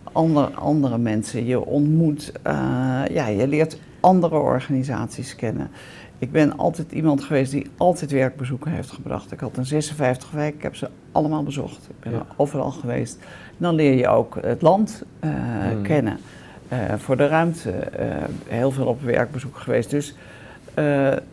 Andere, 0.04 0.50
andere 0.54 0.98
mensen. 0.98 1.46
Je 1.46 1.66
ontmoet, 1.66 2.32
ja, 3.10 3.28
je 3.28 3.48
leert 3.48 3.80
andere 4.00 4.36
organisaties 4.36 5.36
kennen. 5.36 5.70
Ik 6.20 6.32
ben 6.32 6.58
altijd 6.58 6.92
iemand 6.92 7.24
geweest 7.24 7.52
die 7.52 7.68
altijd 7.78 8.12
werkbezoeken 8.12 8.72
heeft 8.72 8.92
gebracht. 8.92 9.32
Ik 9.32 9.40
had 9.40 9.58
een 9.58 9.66
56 9.66 10.32
wijk, 10.32 10.56
ik 10.56 10.62
heb 10.62 10.76
ze 10.76 10.90
allemaal 11.12 11.44
bezocht. 11.44 11.88
Ik 11.90 12.00
ben 12.00 12.12
ja. 12.12 12.26
overal 12.36 12.72
geweest. 12.72 13.20
dan 13.58 13.76
leer 13.76 13.94
je 13.94 14.08
ook 14.08 14.38
het 14.42 14.62
land 14.62 15.04
uh, 15.24 15.32
mm. 15.74 15.82
kennen. 15.82 16.18
Uh, 16.74 16.94
voor 16.98 17.18
de 17.18 17.28
ruimte 17.28 17.70
uh, 18.00 18.06
heel 18.48 18.72
veel 18.72 18.86
op 18.86 19.02
werkbezoek 19.02 19.58
geweest. 19.58 19.90
Dus 19.90 20.16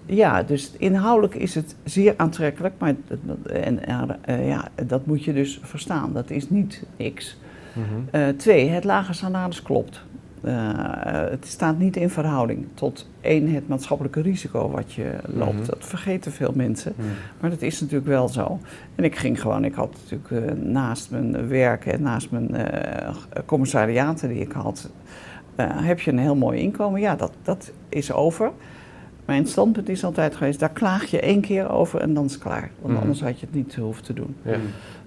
ja, 0.07 0.43
dus 0.43 0.73
inhoudelijk 0.79 1.35
is 1.35 1.55
het 1.55 1.75
zeer 1.85 2.15
aantrekkelijk, 2.17 2.75
maar 2.79 2.95
en, 3.47 3.81
ja, 4.27 4.69
dat 4.87 5.07
moet 5.07 5.25
je 5.25 5.33
dus 5.33 5.61
verstaan. 5.63 6.13
Dat 6.13 6.31
is 6.31 6.51
niet 6.51 6.83
niks. 6.97 7.37
Mhm. 7.73 8.37
twee, 8.37 8.69
het 8.69 8.85
lage 8.85 9.13
salaris 9.13 9.63
klopt. 9.63 10.01
Het 11.31 11.47
staat 11.47 11.79
niet 11.79 11.97
in 11.97 12.11
verhouding 12.11 12.67
tot 12.75 13.09
één, 13.21 13.55
het 13.55 13.69
maatschappelijke 13.69 14.21
risico 14.21 14.71
wat 14.71 14.93
je 14.93 15.13
loopt. 15.27 15.55
Mhm. 15.55 15.67
Dat 15.67 15.85
vergeten 15.85 16.33
veel 16.33 16.53
mensen, 16.55 16.93
mhm. 16.97 17.07
maar 17.41 17.51
dat 17.51 17.63
is 17.63 17.81
natuurlijk 17.81 18.09
wel 18.09 18.29
zo. 18.29 18.59
En 18.95 19.05
ik 19.05 19.17
ging 19.17 19.41
gewoon, 19.41 19.65
ik 19.65 19.75
had 19.75 19.97
natuurlijk 20.03 20.63
naast 20.63 21.11
mijn 21.11 21.49
werk 21.49 21.87
en 21.87 22.03
naast 22.03 22.31
mijn 22.31 22.57
commissariaten 23.47 24.29
die 24.29 24.41
ik 24.41 24.53
had, 24.53 24.91
uh, 25.57 25.67
heb 25.71 26.01
je 26.01 26.11
een 26.11 26.19
heel 26.19 26.37
mooi 26.37 26.61
inkomen. 26.61 27.01
Ja, 27.01 27.17
dat, 27.17 27.33
dat 27.43 27.73
is 27.89 28.13
over. 28.13 28.51
Mijn 29.25 29.47
standpunt 29.47 29.89
is 29.89 30.05
altijd 30.05 30.37
geweest, 30.37 30.61
daar 30.61 30.71
klaag 30.71 31.07
je 31.07 31.21
één 31.21 31.41
keer 31.41 31.71
over 31.71 32.01
en 32.01 32.15
dan 32.15 32.25
is 32.25 32.33
het 32.33 32.43
klaar. 32.43 32.71
Want 32.81 32.93
mhm. 32.93 33.03
anders 33.03 33.21
had 33.21 33.41
je 33.41 33.47
het 33.47 33.55
niet 33.55 33.75
hoeven 33.75 34.05
te 34.05 34.13
doen. 34.13 34.37
Ja. 34.43 34.57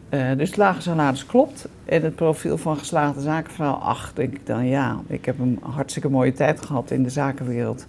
Uh, 0.09 0.31
dus 0.37 0.55
lage 0.55 0.81
salaris 0.81 1.25
klopt. 1.25 1.67
En 1.85 2.01
het 2.01 2.15
profiel 2.15 2.57
van 2.57 2.77
geslaagde 2.77 3.21
zakenvrouw, 3.21 3.73
ach, 3.73 4.13
denk 4.13 4.33
ik 4.33 4.45
dan 4.45 4.65
ja. 4.65 4.99
Ik 5.07 5.25
heb 5.25 5.39
een 5.39 5.59
hartstikke 5.61 6.09
mooie 6.09 6.33
tijd 6.33 6.65
gehad 6.65 6.91
in 6.91 7.03
de 7.03 7.09
zakenwereld. 7.09 7.87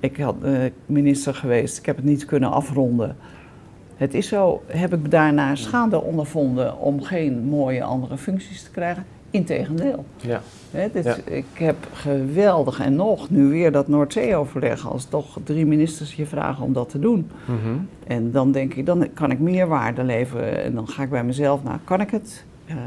Ik 0.00 0.16
had 0.16 0.36
uh, 0.42 0.58
minister 0.86 1.34
geweest, 1.34 1.78
ik 1.78 1.86
heb 1.86 1.96
het 1.96 2.04
niet 2.04 2.24
kunnen 2.24 2.50
afronden. 2.50 3.16
Het 3.96 4.14
is 4.14 4.28
zo, 4.28 4.62
heb 4.66 4.94
ik 4.94 5.10
daarna 5.10 5.54
schade 5.54 6.02
ondervonden 6.02 6.78
om 6.78 7.02
geen 7.02 7.44
mooie 7.44 7.82
andere 7.82 8.18
functies 8.18 8.62
te 8.62 8.70
krijgen? 8.70 9.04
Integendeel. 9.36 10.04
Ja. 10.16 10.40
ja. 10.70 11.16
Ik 11.24 11.44
heb 11.54 11.76
geweldig 11.92 12.80
en 12.80 12.96
nog 12.96 13.30
nu 13.30 13.48
weer 13.48 13.72
dat 13.72 13.88
Noordzee-overleg 13.88 14.88
als 14.88 15.04
toch 15.04 15.38
drie 15.44 15.66
ministers 15.66 16.14
je 16.14 16.26
vragen 16.26 16.64
om 16.64 16.72
dat 16.72 16.88
te 16.88 16.98
doen. 16.98 17.30
Mhm. 17.44 17.76
En 18.06 18.30
dan 18.30 18.52
denk 18.52 18.74
ik, 18.74 18.86
dan 18.86 19.08
kan 19.14 19.30
ik 19.30 19.38
meer 19.38 19.66
waarde 19.66 20.04
leveren 20.04 20.62
en 20.62 20.74
dan 20.74 20.88
ga 20.88 21.02
ik 21.02 21.10
bij 21.10 21.24
mezelf 21.24 21.62
naar, 21.62 21.78
kan 21.84 22.00
ik 22.00 22.10
het? 22.10 22.44
Uh, 22.66 22.74
uh, 22.74 22.78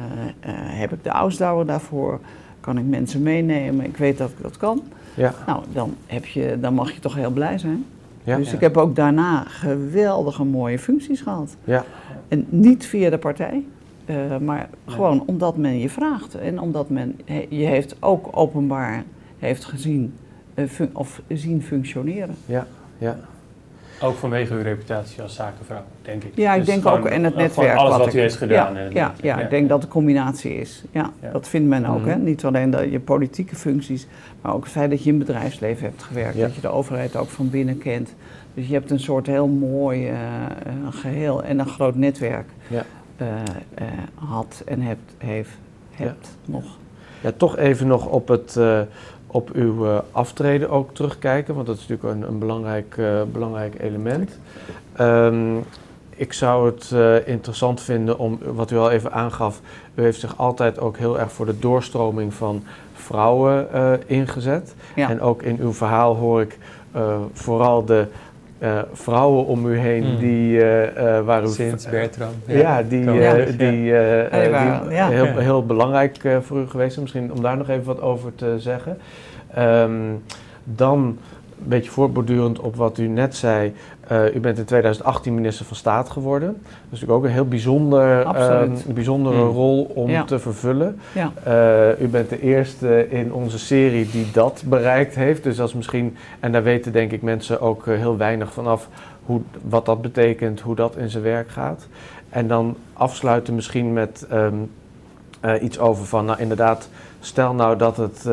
heb 0.80 0.94
ik 0.94 1.04
de 1.04 1.10
ausdauer 1.10 1.66
daarvoor? 1.66 2.20
Kan 2.60 2.78
ik 2.78 2.86
mensen 2.86 3.24
meenemen? 3.24 3.86
Ik 3.86 3.98
weet 3.98 4.18
dat 4.18 4.30
ik 4.30 4.42
dat 4.42 4.58
kan. 4.58 4.84
Ja. 5.14 5.34
Nou, 5.46 5.64
dan, 5.74 5.96
heb 6.06 6.26
je, 6.26 6.58
dan 6.60 6.74
mag 6.74 6.92
je 6.92 7.00
toch 7.00 7.16
heel 7.16 7.32
blij 7.32 7.58
zijn. 7.58 7.86
Ja. 8.24 8.38
Dus 8.38 8.54
ik 8.54 8.60
heb 8.60 8.78
ook 8.78 8.96
daarna 8.96 9.44
geweldige 9.48 10.44
mooie 10.44 10.80
functies 10.80 11.22
gehad. 11.22 11.56
Ja. 11.64 11.84
En 12.28 12.46
niet 12.50 12.86
via 12.86 13.10
de 13.10 13.18
partij. 13.18 13.66
Uh, 14.10 14.38
maar 14.38 14.70
gewoon 14.86 15.24
omdat 15.26 15.58
men 15.58 15.80
je 15.80 15.90
vraagt 15.90 16.36
en 16.36 16.60
omdat 16.60 16.90
men 16.90 17.20
je 17.50 17.66
heeft 17.66 17.96
ook 18.00 18.30
openbaar 18.32 19.04
heeft 19.40 19.66
gezien 19.66 20.14
uh, 20.56 20.66
of 20.94 21.22
zien 21.28 21.62
functioneren. 21.62 22.36
Ja, 22.46 22.68
ja. 22.98 23.18
Ook 24.02 24.16
vanwege 24.16 24.54
uw 24.54 24.62
reputatie 24.62 25.22
als 25.22 25.36
zakenvrouw, 25.36 25.84
denk 26.02 26.24
ik. 26.24 26.32
Ja, 26.36 26.54
ik 26.54 26.66
dus 26.66 26.68
denk 26.68 26.86
ook 26.86 27.06
en 27.06 27.24
het 27.24 27.36
netwerk. 27.36 27.78
Alles 27.78 27.98
wat, 27.98 28.06
wat 28.06 28.14
u 28.14 28.20
heeft 28.20 28.36
gedaan. 28.36 28.76
Ja, 28.76 28.90
ja, 28.90 29.14
ja, 29.22 29.40
ik 29.40 29.50
denk 29.50 29.70
dat 29.70 29.78
het 29.78 29.88
een 29.88 29.94
combinatie 29.94 30.56
is. 30.56 30.84
Ja, 30.92 31.12
dat 31.32 31.48
vindt 31.48 31.68
men 31.68 31.86
ook. 31.86 32.06
hè? 32.06 32.16
Mhm. 32.16 32.24
Niet 32.24 32.46
alleen 32.46 32.70
de, 32.70 32.92
je 32.92 33.00
politieke 33.00 33.56
functies, 33.56 34.08
maar 34.42 34.54
ook 34.54 34.64
het 34.64 34.72
feit 34.72 34.90
dat 34.90 35.04
je 35.04 35.10
in 35.12 35.18
het 35.18 35.28
bedrijfsleven 35.28 35.86
hebt 35.86 36.04
gewerkt. 36.04 36.40
Dat 36.40 36.56
je 36.56 36.62
de 36.62 36.68
overheid 36.68 37.16
ook 37.16 37.30
van 37.30 37.50
binnen 37.50 37.78
kent. 37.78 38.14
Dus 38.54 38.68
je 38.68 38.74
hebt 38.74 38.92
een 38.92 39.00
soort 39.00 39.28
heel 39.28 39.48
mooi 39.48 40.10
uh, 40.10 40.18
geheel 40.90 41.44
en 41.44 41.60
een 41.60 41.68
groot 41.68 41.96
netwerk. 41.96 42.48
Ja. 42.68 42.86
Eh, 43.20 43.28
eh, 43.74 43.88
had 44.16 44.62
en 44.66 44.82
hebt, 44.82 45.14
heeft, 45.18 45.58
hebt 45.92 46.38
nog. 46.46 46.64
Ja, 47.22 47.32
toch 47.38 47.58
even 47.58 47.88
nog 47.88 48.06
op, 48.06 48.28
het, 48.28 48.56
uh, 48.58 48.80
op 49.28 49.52
uw 49.52 50.02
aftreden 50.12 50.70
ook 50.70 50.94
terugkijken, 50.94 51.56
want 51.56 51.68
dat 51.68 51.78
is 51.78 51.88
natuurlijk 51.88 52.16
een, 52.16 52.28
een 52.28 52.40
belangrijk, 52.40 53.02
belangrijk 53.32 53.82
element. 53.82 54.40
Um, 55.00 55.64
ik 56.10 56.34
zou 56.34 56.66
het 56.66 56.92
interessant 57.26 57.82
vinden 57.82 58.20
om, 58.20 58.40
wat 58.44 58.72
u 58.72 58.78
al 58.78 58.92
even 58.92 59.12
aangaf, 59.12 59.62
u 59.96 60.02
heeft 60.02 60.20
zich 60.20 60.38
altijd 60.38 60.80
ook 60.80 60.98
heel 60.98 61.20
erg 61.20 61.32
voor 61.32 61.46
de 61.46 61.60
doorstroming 61.60 62.34
van 62.34 62.64
vrouwen 62.94 63.68
ingezet. 64.06 64.76
Ja. 64.96 65.10
En 65.10 65.22
ook 65.22 65.42
in 65.42 65.58
uw 65.60 65.74
verhaal 65.74 66.16
hoor 66.16 66.42
ik 66.42 66.58
vooral 67.34 67.86
de 67.86 68.08
uh, 68.60 68.80
vrouwen 68.94 69.46
om 69.46 69.66
u 69.66 69.78
heen 69.78 70.12
mm. 70.12 70.18
die 70.18 70.58
uh, 70.58 71.20
waren... 71.20 71.50
Sinds 71.50 71.90
Bertram. 71.90 72.32
Ja, 72.46 72.58
ja 72.58 72.84
die, 72.84 73.06
die, 73.06 73.56
die, 73.58 73.94
heel, 73.94 75.38
heel 75.38 75.66
belangrijk 75.66 76.40
voor 76.42 76.60
u 76.60 76.68
geweest 76.68 76.94
zijn. 76.94 77.04
Misschien 77.06 77.34
om 77.34 77.42
daar 77.42 77.58
nog 77.58 77.70
even 77.70 77.84
wat 77.84 78.02
over 78.02 78.36
te 78.36 78.56
zeggen. 78.58 78.98
Um, 79.58 80.24
dan 80.64 81.18
een 81.62 81.68
beetje 81.68 81.92
voortbordurend 81.92 82.60
op 82.60 82.76
wat 82.76 82.98
u 82.98 83.08
net 83.08 83.36
zei. 83.36 83.74
Uh, 84.12 84.36
u 84.36 84.40
bent 84.40 84.58
in 84.58 84.66
2018 84.66 85.34
minister 85.34 85.66
van 85.66 85.76
Staat 85.76 86.10
geworden. 86.10 86.48
Dat 86.48 86.72
is 86.72 86.90
natuurlijk 86.90 87.20
ook 87.20 87.24
een 87.24 87.32
heel 87.32 87.48
bijzonder, 87.48 88.28
um, 88.62 88.74
bijzondere 88.88 89.44
mm. 89.44 89.50
rol 89.50 89.84
om 89.84 90.26
te 90.26 90.40
vervullen. 90.40 91.00
Ja. 91.12 91.32
Uh, 91.48 92.02
u 92.02 92.08
bent 92.08 92.30
de 92.30 92.42
eerste 92.42 93.10
in 93.10 93.34
onze 93.34 93.60
serie 93.60 94.10
die 94.10 94.32
dat 94.32 94.64
bereikt 94.66 95.16
heeft. 95.16 95.44
Dus 95.44 95.56
dat 95.56 95.68
is 95.68 95.74
misschien, 95.74 96.16
en 96.40 96.52
daar 96.52 96.64
weten 96.64 96.92
denk 96.92 97.12
ik 97.12 97.22
mensen 97.22 97.62
ook 97.62 97.86
uh, 97.86 97.98
heel 97.98 98.18
weinig 98.18 98.54
vanaf 98.54 98.88
hoe, 99.26 99.42
wat 99.62 99.86
dat 99.86 100.02
betekent, 100.02 100.60
hoe 100.60 100.76
dat 100.76 100.96
in 100.96 101.10
zijn 101.10 101.24
werk 101.24 101.50
gaat. 101.50 101.88
En 102.30 102.48
dan 102.48 102.76
afsluiten 102.94 103.56
misschien 103.56 103.94
met 103.94 104.28
um, 104.34 104.72
iets 105.62 105.80
over 105.80 106.06
van, 106.06 106.26
nou 106.26 106.40
inderdaad, 106.40 106.90
stel 107.20 107.54
nou 107.54 107.78
dat 107.78 107.98
het 107.98 108.26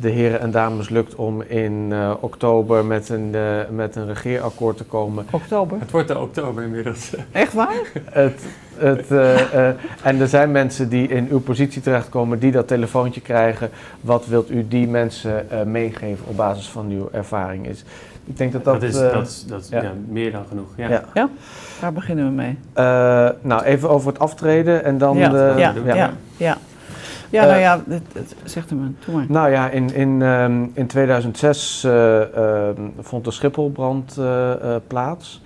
de 0.00 0.08
heren 0.08 0.40
en 0.40 0.50
dames 0.50 0.88
lukt 0.88 1.14
om 1.14 1.42
in 1.42 1.88
uh, 1.90 2.12
oktober 2.20 2.84
met 2.84 3.08
een, 3.08 3.30
uh, 3.34 3.58
met 3.70 3.96
een 3.96 4.06
regeerakkoord 4.06 4.76
te 4.76 4.84
komen. 4.84 5.26
Oktober? 5.30 5.80
Het 5.80 5.90
wordt 5.90 6.08
de 6.08 6.18
oktober 6.18 6.62
inmiddels. 6.62 7.14
Echt 7.32 7.52
waar? 7.52 7.80
het, 8.04 8.42
het, 8.76 9.10
uh, 9.10 9.66
en 10.02 10.20
er 10.20 10.28
zijn 10.28 10.50
mensen 10.50 10.88
die 10.88 11.08
in 11.08 11.28
uw 11.30 11.40
positie 11.40 11.82
terechtkomen 11.82 12.38
die 12.38 12.52
dat 12.52 12.68
telefoontje 12.68 13.20
krijgen. 13.20 13.70
Wat 14.00 14.26
wilt 14.26 14.50
u 14.50 14.68
die 14.68 14.88
mensen 14.88 15.46
meegeven 15.66 16.26
op 16.26 16.36
basis 16.36 16.68
van 16.68 16.90
uw 16.90 17.08
ervaring 17.12 17.66
is? 17.66 17.84
Ik 18.24 18.36
denk 18.36 18.52
dat 18.52 18.64
dat... 18.64 18.80
Dat 18.80 18.90
is, 18.90 18.94
dat 18.94 19.26
is, 19.26 19.44
dat 19.46 19.60
is 19.60 19.68
ja. 19.68 19.82
ja. 19.82 19.92
meer 20.08 20.32
dan 20.32 20.44
genoeg. 20.48 20.68
Ja. 20.76 20.88
ja. 20.88 21.04
ja? 21.14 21.28
Daar 21.80 21.92
beginnen 21.92 22.24
we 22.24 22.30
mee. 22.30 22.58
nou, 23.42 23.62
even 23.62 23.90
over 23.90 24.08
het 24.08 24.18
aftreden 24.18 24.84
en 24.84 24.98
dan... 24.98 25.16
Ja, 25.16 25.28
de, 25.28 25.82
ja. 25.84 26.12
ja. 26.36 26.56
Ja. 27.30 27.40
Ja, 27.40 27.46
nou 27.46 27.54
eh, 27.54 27.60
ja, 27.60 27.80
zegt 28.44 28.70
hem 28.70 28.96
maar. 29.06 29.24
Nou 29.28 29.50
ja, 29.50 29.70
in, 29.70 29.94
in, 29.94 30.22
ehm, 30.22 30.64
in 30.72 30.86
2006 30.86 31.84
uh, 31.84 32.20
uh, 32.36 32.68
vond 32.98 33.24
de 33.24 33.30
Schipholbrand 33.30 34.16
uh, 34.18 34.76
plaats. 34.86 35.42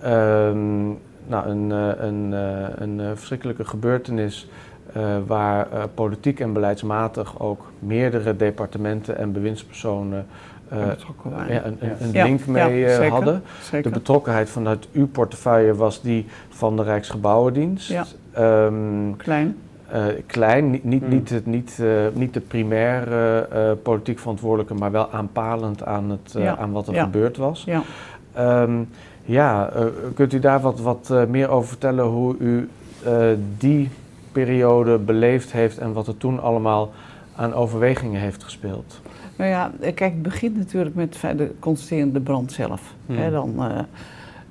Ehm, 0.00 0.86
nou, 1.26 1.46
een, 1.46 1.70
een, 1.70 2.32
een 2.78 3.16
verschrikkelijke 3.16 3.64
gebeurtenis 3.64 4.48
waar 5.26 5.66
politiek 5.94 6.40
en 6.40 6.52
beleidsmatig 6.52 7.40
ook 7.40 7.72
meerdere 7.78 8.36
departementen 8.36 9.18
en 9.18 9.32
bewindspersonen 9.32 10.26
ja, 11.48 11.64
een, 11.64 11.78
een, 11.80 12.10
link 12.10 12.46
mee 12.46 13.08
hadden. 13.08 13.42
De 13.82 13.90
betrokkenheid 13.90 14.50
vanuit 14.50 14.88
uw 14.92 15.06
portefeuille 15.06 15.74
was 15.74 16.02
die 16.02 16.26
van 16.48 16.76
de 16.76 16.82
Rijksgebouwendienst. 16.82 17.88
Ja. 17.88 18.04
Um, 18.66 19.16
Klein. 19.16 19.56
Uh, 19.92 20.04
klein, 20.26 20.70
niet, 20.70 20.84
niet, 20.84 21.02
hmm. 21.02 21.10
niet, 21.10 21.30
het, 21.30 21.46
niet, 21.46 21.78
uh, 21.80 22.06
niet 22.12 22.34
de 22.34 22.40
primaire 22.40 23.48
uh, 23.52 23.70
politiek 23.82 24.18
verantwoordelijke, 24.18 24.74
maar 24.74 24.90
wel 24.90 25.10
aanpalend 25.10 25.84
aan, 25.84 26.10
het, 26.10 26.34
ja. 26.38 26.56
aan 26.56 26.72
wat 26.72 26.88
er 26.88 26.94
ja. 26.94 27.04
gebeurd 27.04 27.36
was. 27.36 27.64
Ja, 27.64 27.82
um, 28.62 28.88
ja 29.24 29.72
kunt 30.14 30.32
u 30.32 30.38
daar 30.38 30.60
wat, 30.60 30.80
wat 30.80 31.12
meer 31.28 31.48
over 31.48 31.68
vertellen 31.68 32.04
hoe 32.04 32.36
u 32.38 32.68
die 33.58 33.90
periode 34.32 34.98
beleefd 34.98 35.52
heeft 35.52 35.78
en 35.78 35.92
wat 35.92 36.06
er 36.06 36.16
toen 36.16 36.40
allemaal 36.40 36.92
aan 37.36 37.54
overwegingen 37.54 38.20
heeft 38.20 38.44
gespeeld? 38.44 39.00
Nou 39.36 39.50
ja, 39.50 39.72
kijk, 39.80 40.00
het 40.00 40.22
begint 40.22 40.56
natuurlijk 40.56 40.94
met 40.94 41.18
de 41.36 41.50
constaterende 41.58 42.20
brand 42.20 42.52
zelf. 42.52 42.94
Hmm. 43.06 43.16
Hè, 43.16 43.30
dan 43.30 43.54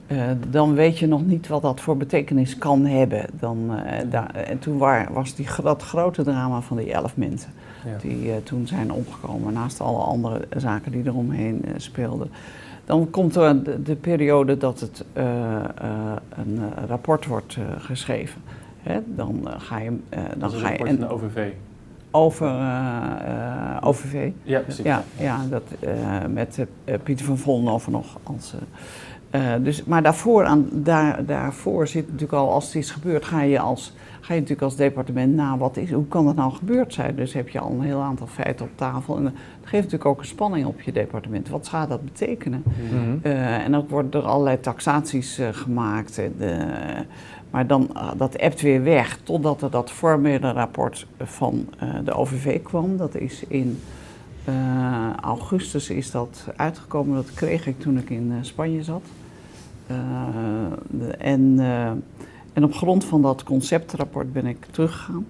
uh, 0.07 0.23
dan 0.49 0.73
weet 0.73 0.99
je 0.99 1.07
nog 1.07 1.25
niet 1.25 1.47
wat 1.47 1.61
dat 1.61 1.81
voor 1.81 1.97
betekenis 1.97 2.57
kan 2.57 2.85
hebben. 2.85 3.25
Dan, 3.39 3.71
uh, 3.71 4.11
daar, 4.11 4.29
en 4.29 4.59
toen 4.59 4.77
waar, 4.77 5.13
was 5.13 5.35
die, 5.35 5.47
dat 5.63 5.83
grote 5.83 6.23
drama 6.23 6.61
van 6.61 6.77
die 6.77 6.93
elf 6.93 7.17
mensen 7.17 7.51
ja. 7.85 7.97
die 8.01 8.25
uh, 8.25 8.33
toen 8.43 8.67
zijn 8.67 8.91
omgekomen, 8.91 9.53
naast 9.53 9.81
alle 9.81 10.03
andere 10.03 10.47
zaken 10.57 10.91
die 10.91 11.05
eromheen 11.05 11.65
speelden. 11.77 12.31
Dan 12.85 13.09
komt 13.09 13.35
er 13.35 13.63
de, 13.63 13.81
de 13.83 13.95
periode 13.95 14.57
dat 14.57 14.79
het 14.79 15.05
een 15.13 16.59
rapport 16.87 17.25
wordt 17.25 17.57
geschreven. 17.77 18.41
Hè? 18.81 18.99
Dan 19.05 19.47
ga 19.57 19.79
je. 19.79 19.97
dan 20.37 20.51
ga 20.51 20.69
je 20.69 20.77
en, 20.77 20.87
van 20.87 20.95
de 20.95 21.09
OVV. 21.09 21.51
Over 22.11 22.47
OVV. 23.81 24.31
Ja, 24.43 24.59
precies. 24.59 24.85
Ja, 24.85 25.03
ja 25.17 25.39
dat, 25.49 25.63
met 26.29 26.65
Pieter 27.03 27.25
van 27.25 27.37
Vollenhoven 27.37 27.91
nog 27.91 28.17
als 28.23 28.53
dus, 29.61 29.84
maar 29.84 30.03
daarvoor, 30.03 30.45
aan, 30.45 30.69
daar, 30.71 31.25
daarvoor 31.25 31.88
zit 31.88 32.05
natuurlijk 32.05 32.34
al, 32.34 32.51
als 32.51 32.65
het 32.65 32.75
is 32.75 32.91
gebeurd, 32.91 33.25
ga 33.25 33.41
je, 33.41 33.59
als, 33.59 33.93
ga 34.19 34.34
je 34.34 34.39
natuurlijk 34.39 34.61
als 34.61 34.75
departement 34.75 35.36
na, 35.36 35.57
wat 35.57 35.77
is, 35.77 35.91
hoe 35.91 36.07
kan 36.07 36.25
dat 36.25 36.36
nou 36.36 36.53
gebeurd 36.53 36.93
zijn? 36.93 37.15
Dus 37.15 37.34
heb 37.34 37.49
je 37.49 37.59
al 37.59 37.71
een 37.71 37.81
heel 37.81 38.01
aantal 38.01 38.27
feiten 38.27 38.65
op 38.65 38.71
tafel. 38.75 39.17
En 39.17 39.23
dat 39.23 39.34
geeft 39.61 39.84
natuurlijk 39.84 40.05
ook 40.05 40.19
een 40.19 40.25
spanning 40.25 40.65
op 40.65 40.81
je 40.81 40.91
departement. 40.91 41.49
Wat 41.49 41.67
gaat 41.67 41.89
dat 41.89 42.05
betekenen? 42.05 42.63
Mhm. 42.91 43.27
en 43.27 43.75
ook 43.75 43.89
worden 43.89 44.21
er 44.21 44.27
allerlei 44.27 44.59
taxaties 44.59 45.39
gemaakt. 45.51 46.21
Maar 47.49 47.67
dan, 47.67 47.89
uh, 47.93 48.11
dat 48.17 48.36
ebt 48.36 48.61
weer 48.61 48.84
weg 48.84 49.19
totdat 49.23 49.61
er 49.61 49.69
dat 49.69 49.91
formele 49.91 50.51
rapport 50.51 51.07
van 51.19 51.67
de 52.03 52.13
OVV 52.13 52.61
kwam. 52.61 52.97
Dat 52.97 53.15
is 53.15 53.43
in 53.47 53.79
augustus 55.21 55.89
is 55.89 56.11
dat 56.11 56.47
uitgekomen. 56.55 57.15
Dat 57.15 57.34
kreeg 57.34 57.67
ik 57.67 57.79
toen 57.79 57.97
ik 57.97 58.09
in 58.09 58.38
Spanje 58.41 58.84
zat. 58.84 59.01
De, 59.88 61.07
en, 61.17 61.59
en 62.53 62.63
op 62.63 62.73
grond 62.73 63.05
van 63.05 63.21
dat 63.21 63.43
conceptrapport 63.43 64.34
ben 64.34 64.45
ik 64.45 64.65
teruggegaan. 64.71 65.25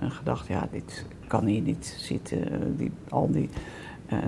en 0.00 0.10
gedacht, 0.10 0.46
ja, 0.46 0.68
dit 0.70 1.04
kan 1.26 1.44
hier 1.44 1.62
niet 1.62 1.96
zitten. 1.98 2.76
Die, 2.76 2.90
al 3.08 3.30
die 3.30 3.48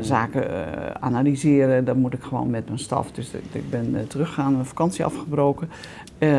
zaken 0.01 1.03
analyseren, 1.03 1.85
dan 1.85 1.99
moet 1.99 2.13
ik 2.13 2.23
gewoon 2.23 2.51
met 2.51 2.67
mijn 2.67 2.79
staf. 2.79 3.13
Dus 3.13 3.33
ik 3.53 3.71
ben 3.71 4.07
teruggegaan, 4.09 4.53
mijn 4.53 4.65
vakantie 4.65 5.05
afgebroken. 5.05 5.69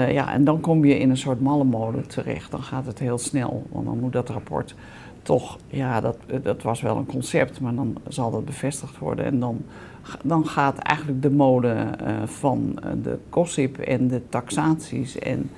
Ja, 0.09 0.34
en 0.34 0.43
dan 0.43 0.59
kom 0.59 0.86
je 0.86 0.99
in 0.99 1.09
een 1.09 1.17
soort 1.17 1.41
malle 1.41 1.63
molen 1.63 2.07
terecht. 2.07 2.51
Dan 2.51 2.63
gaat 2.63 2.86
het 2.86 2.99
heel 2.99 3.17
snel, 3.17 3.63
want 3.72 3.86
dan 3.86 3.99
moet 3.99 4.13
dat 4.13 4.30
rapport 4.30 4.76
toch, 5.24 5.57
ja, 5.67 6.01
dat, 6.01 6.17
dat 6.43 6.61
was 6.61 6.82
wel 6.82 6.97
een 6.97 7.05
concept, 7.05 7.59
maar 7.59 7.76
dan 7.76 7.97
zal 8.07 8.32
dat 8.32 8.45
bevestigd 8.45 8.97
worden. 8.97 9.26
En 9.26 9.39
dan, 9.39 9.65
dan 10.24 10.47
gaat 10.47 10.78
eigenlijk 10.78 11.22
de 11.22 11.30
mode 11.30 11.68
uh, 11.68 11.88
van 12.26 12.80
eh, 12.84 12.91
de 13.04 13.18
COSIP 13.30 13.78
en 13.78 14.08
de 14.08 14.22
taxaties 14.30 15.20
en 15.20 15.49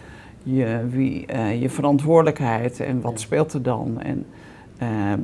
je, 0.43 0.85
wie, 0.89 1.25
uh, 1.33 1.61
je 1.61 1.69
verantwoordelijkheid 1.69 2.79
en 2.79 3.01
wat 3.01 3.19
speelt 3.19 3.53
er 3.53 3.61
dan. 3.61 4.01
En 4.01 4.25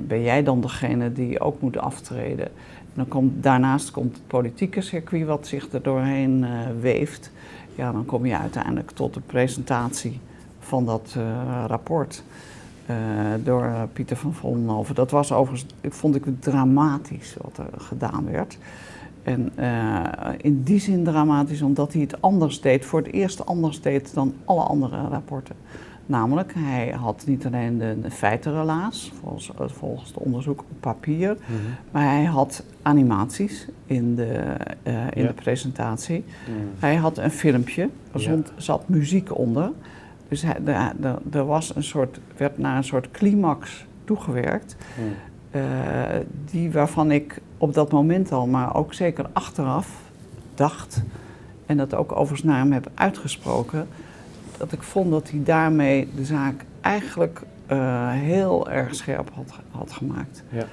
ben 0.07 0.21
jij 0.21 0.43
dan 0.43 0.61
degene 0.61 1.11
die 1.11 1.39
ook 1.39 1.61
moet 1.61 1.77
aftreden? 1.77 2.45
En 2.45 2.93
dan 2.93 3.07
komt, 3.07 3.43
daarnaast 3.43 3.91
komt 3.91 4.13
het 4.13 4.27
politieke 4.27 4.81
circuit 4.81 5.25
wat 5.25 5.47
zich 5.47 5.71
er 5.71 5.81
doorheen 5.81 6.45
weeft 6.81 7.31
ja, 7.79 7.91
dan 7.91 8.05
kom 8.05 8.25
je 8.25 8.37
uiteindelijk 8.37 8.91
tot 8.91 9.13
de 9.13 9.19
presentatie 9.19 10.19
van 10.59 10.85
dat 10.85 11.15
uh, 11.17 11.63
rapport 11.67 12.23
door 13.43 13.87
Pieter 13.93 14.17
van 14.17 14.33
Vollenhoven. 14.33 14.95
Dat 14.95 15.11
was 15.11 15.31
overigens, 15.31 15.73
vond 15.83 16.15
ik 16.15 16.23
dramatisch 16.39 17.35
wat 17.41 17.57
er 17.57 17.81
gedaan 17.81 18.31
werd. 18.31 18.57
En 19.23 19.51
uh, 19.59 20.03
in 20.37 20.63
die 20.63 20.79
zin 20.79 21.03
dramatisch 21.03 21.61
omdat 21.61 21.93
hij 21.93 22.01
het 22.01 22.21
anders 22.21 22.61
deed, 22.61 22.85
voor 22.85 22.99
het 22.99 23.11
eerst 23.11 23.45
anders 23.45 23.81
deed 23.81 24.13
dan 24.13 24.33
alle 24.45 24.61
andere 24.61 25.07
rapporten. 25.07 25.55
Namelijk, 26.05 26.53
hij 26.55 26.89
had 26.89 27.23
niet 27.25 27.45
alleen 27.45 27.77
de, 27.77 27.97
de 28.01 28.11
feitenrelaas, 28.11 29.11
volgens, 29.19 29.51
volgens 29.55 30.09
het 30.09 30.17
onderzoek 30.17 30.59
op 30.59 30.79
papier, 30.79 31.37
mhm. 31.39 31.53
maar 31.91 32.03
hij 32.03 32.23
had 32.23 32.63
animaties 32.81 33.67
in 33.85 34.15
de, 34.15 34.55
uh, 34.83 34.93
in 35.13 35.25
de 35.25 35.33
presentatie. 35.33 36.23
Mhm. 36.23 36.57
Hij 36.79 36.95
had 36.95 37.17
een 37.17 37.31
filmpje, 37.31 37.89
er 38.11 38.21
ja. 38.21 38.37
zat 38.55 38.89
muziek 38.89 39.37
onder. 39.37 39.71
Dus 40.27 40.41
hij, 40.41 40.55
de, 40.63 40.91
de, 40.99 41.37
er 41.37 41.45
was 41.45 41.75
een 41.75 41.83
soort, 41.83 42.19
werd 42.37 42.57
naar 42.57 42.77
een 42.77 42.83
soort 42.83 43.11
climax 43.11 43.85
toegewerkt, 44.03 44.75
uh, 45.51 45.61
die 46.51 46.71
waarvan 46.71 47.11
ik 47.11 47.41
op 47.59 47.73
dat 47.73 47.91
moment 47.91 48.31
al, 48.31 48.47
maar 48.47 48.75
ook 48.75 48.93
zeker 48.93 49.25
achteraf 49.33 50.01
dacht, 50.55 51.01
en 51.65 51.77
dat 51.77 51.93
ook 51.93 52.11
overigens 52.11 52.43
naar 52.43 52.57
hem 52.57 52.71
heb 52.71 52.91
uitgesproken 52.93 53.87
dat 54.57 54.71
ik 54.71 54.83
vond 54.83 55.11
dat 55.11 55.29
hij 55.29 55.43
daarmee 55.43 56.09
de 56.15 56.25
zaak 56.25 56.65
eigenlijk 56.81 57.41
uh, 57.71 58.11
heel 58.11 58.69
erg 58.69 58.95
scherp 58.95 59.29
had, 59.33 59.53
had 59.71 59.91
gemaakt. 59.91 60.43
Ja. 60.49 60.63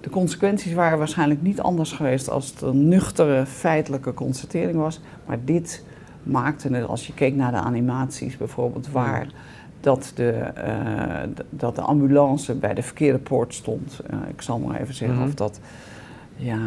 De 0.00 0.10
consequenties 0.10 0.72
waren 0.72 0.98
waarschijnlijk 0.98 1.42
niet 1.42 1.60
anders 1.60 1.92
geweest 1.92 2.30
als 2.30 2.50
het 2.50 2.60
een 2.60 2.88
nuchtere 2.88 3.46
feitelijke 3.46 4.14
constatering 4.14 4.76
was. 4.76 5.00
Maar 5.26 5.38
dit 5.44 5.84
maakte 6.22 6.68
het, 6.68 6.86
als 6.86 7.06
je 7.06 7.14
keek 7.14 7.34
naar 7.34 7.52
de 7.52 7.58
animaties 7.58 8.36
bijvoorbeeld, 8.36 8.90
waar 8.90 9.26
dat 9.80 10.12
de, 10.14 10.52
uh, 10.66 11.42
dat 11.50 11.74
de 11.74 11.80
ambulance 11.80 12.54
bij 12.54 12.74
de 12.74 12.82
verkeerde 12.82 13.18
poort 13.18 13.54
stond. 13.54 14.00
Uh, 14.10 14.18
ik 14.28 14.42
zal 14.42 14.58
maar 14.58 14.80
even 14.80 14.94
zeggen 14.94 15.16
mm 15.16 15.22
-hmm. 15.22 15.30
of 15.30 15.36
dat 15.36 15.60
ja, 16.36 16.58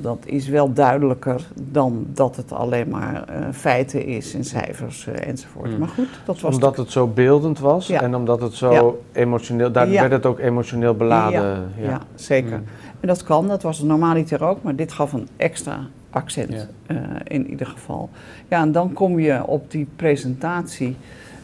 dat 0.00 0.18
is 0.24 0.48
wel 0.48 0.72
duidelijker 0.72 1.46
dan 1.54 2.06
dat 2.14 2.36
het 2.36 2.52
alleen 2.52 2.88
maar 2.88 3.24
uh, 3.30 3.46
feiten 3.52 4.06
is 4.06 4.34
en 4.34 4.44
cijfers 4.44 5.06
uh, 5.06 5.26
enzovoort. 5.26 5.68
Hmm. 5.68 5.78
Maar 5.78 5.88
goed, 5.88 6.20
dat 6.24 6.40
was. 6.40 6.54
Omdat 6.54 6.76
het 6.76 6.90
zo 6.90 7.06
beeldend 7.06 7.58
was 7.58 7.90
en 7.90 8.14
omdat 8.14 8.40
het 8.40 8.54
zo 8.54 9.02
emotioneel, 9.12 9.72
daar 9.72 9.90
werd 9.90 10.12
het 10.12 10.26
ook 10.26 10.38
emotioneel 10.38 10.94
beladen. 10.94 11.68
Ja, 11.80 12.00
zeker. 12.14 12.56
Hmm. 12.56 12.64
En 13.00 13.08
dat 13.08 13.22
kan, 13.22 13.48
dat 13.48 13.62
was 13.62 13.82
normaliter 13.82 14.44
ook, 14.44 14.62
maar 14.62 14.76
dit 14.76 14.92
gaf 14.92 15.12
een 15.12 15.28
extra 15.36 15.86
accent 16.10 16.68
uh, 16.86 16.96
in 17.24 17.50
ieder 17.50 17.66
geval. 17.66 18.10
Ja, 18.48 18.60
en 18.60 18.72
dan 18.72 18.92
kom 18.92 19.18
je 19.18 19.46
op 19.46 19.70
die 19.70 19.86
presentatie. 19.96 20.96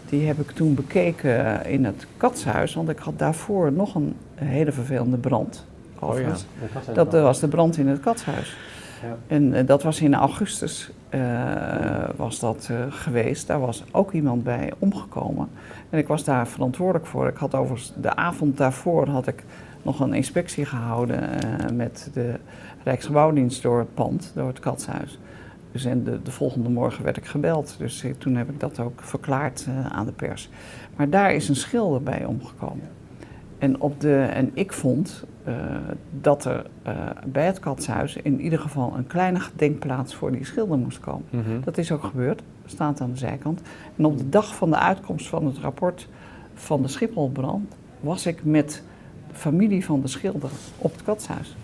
Die 0.09 0.27
heb 0.27 0.41
ik 0.41 0.51
toen 0.51 0.75
bekeken 0.75 1.67
in 1.67 1.85
het 1.85 2.07
katshuis, 2.17 2.75
want 2.75 2.89
ik 2.89 2.99
had 2.99 3.19
daarvoor 3.19 3.73
nog 3.73 3.95
een 3.95 4.15
hele 4.35 4.73
vervelende 4.73 5.17
brand. 5.17 5.67
Oh 6.01 6.19
ja, 6.21 6.35
dat 6.93 7.13
was 7.13 7.41
de 7.41 7.49
brand 7.49 7.77
in 7.77 7.87
het 7.87 8.01
katshuis. 8.01 8.57
Ja. 9.03 9.17
En 9.27 9.55
uh, 9.55 9.67
dat 9.67 9.83
was 9.83 10.01
in 10.01 10.15
augustus 10.15 10.91
uh, 11.11 11.21
was 12.17 12.39
dat 12.39 12.69
uh, 12.71 12.79
geweest. 12.89 13.47
Daar 13.47 13.61
was 13.61 13.85
ook 13.91 14.13
iemand 14.13 14.45
bij 14.45 14.73
omgekomen. 14.79 15.49
En 15.91 15.99
ik 15.99 16.09
was 16.09 16.25
daar 16.25 16.49
verantwoordelijk 16.49 17.07
voor. 17.07 17.29
Ik 17.29 17.37
had 17.37 17.55
overigens 17.55 17.93
de 18.01 18.17
avond 18.17 18.57
daarvoor 18.57 19.09
had 19.09 19.27
ik 19.27 19.45
nog 19.83 20.01
een 20.01 20.15
inspectie 20.15 20.65
gehouden 20.65 21.29
met 21.73 22.11
de 22.13 22.35
Rijksgebouwdienst 22.85 23.63
door 23.63 23.79
het 23.79 23.95
pand, 23.95 24.33
door 24.35 24.49
het 24.49 24.61
katshuis. 24.61 25.19
Dus 25.73 25.85
en 25.85 26.05
de, 26.05 26.23
de 26.23 26.31
volgende 26.31 26.69
morgen 26.69 27.05
werd 27.05 27.17
ik 27.17 27.27
gebeld. 27.27 27.75
Dus 27.79 28.05
toen 28.19 28.37
heb 28.37 28.51
ik 28.51 28.61
dat 28.61 28.81
ook 28.81 29.01
verklaard 29.03 29.67
aan 29.89 30.07
de 30.07 30.13
pers. 30.13 30.51
Maar 30.97 31.11
daar 31.11 31.35
is 31.35 31.49
een 31.49 31.57
schilder 31.57 32.03
bij 32.03 32.25
omgekomen. 32.25 32.89
En, 33.59 33.81
op 33.81 34.01
de, 34.01 34.17
en 34.23 34.51
ik 34.55 34.73
vond 34.73 35.25
dat 36.21 36.45
er 36.45 36.67
uh, 36.87 36.93
bij 37.27 37.47
het 37.47 37.59
katshuis 37.59 38.17
in 38.17 38.41
ieder 38.41 38.59
geval 38.59 38.95
een 38.97 39.07
kleine 39.07 39.41
gedenkplaats 39.41 40.15
voor 40.15 40.33
die 40.33 40.45
schilder 40.45 40.79
moest 40.79 41.01
komen. 41.01 41.25
Mm 41.31 41.43
-hmm. 41.43 41.61
Dat 41.65 41.79
is 41.79 41.93
ook 41.93 42.05
gebeurd, 42.05 42.43
staat 42.67 43.01
aan 43.01 43.11
de 43.11 43.19
zijkant. 43.19 43.61
En 43.97 44.05
op 44.05 44.19
de 44.19 44.29
dag 44.29 44.55
van 44.57 44.71
de 44.71 44.79
uitkomst 44.79 45.27
van 45.27 45.47
het 45.47 45.59
rapport 45.59 46.09
van 46.55 46.83
de 46.83 46.89
Schipholbrand 46.89 47.75
was 48.01 48.27
ik 48.27 48.45
met 48.45 48.83
de 49.29 49.35
familie 49.35 49.85
van 49.85 50.01
de 50.01 50.09
schilder 50.09 50.51
op 50.79 50.93
het 50.93 51.03
katshuis. 51.03 51.57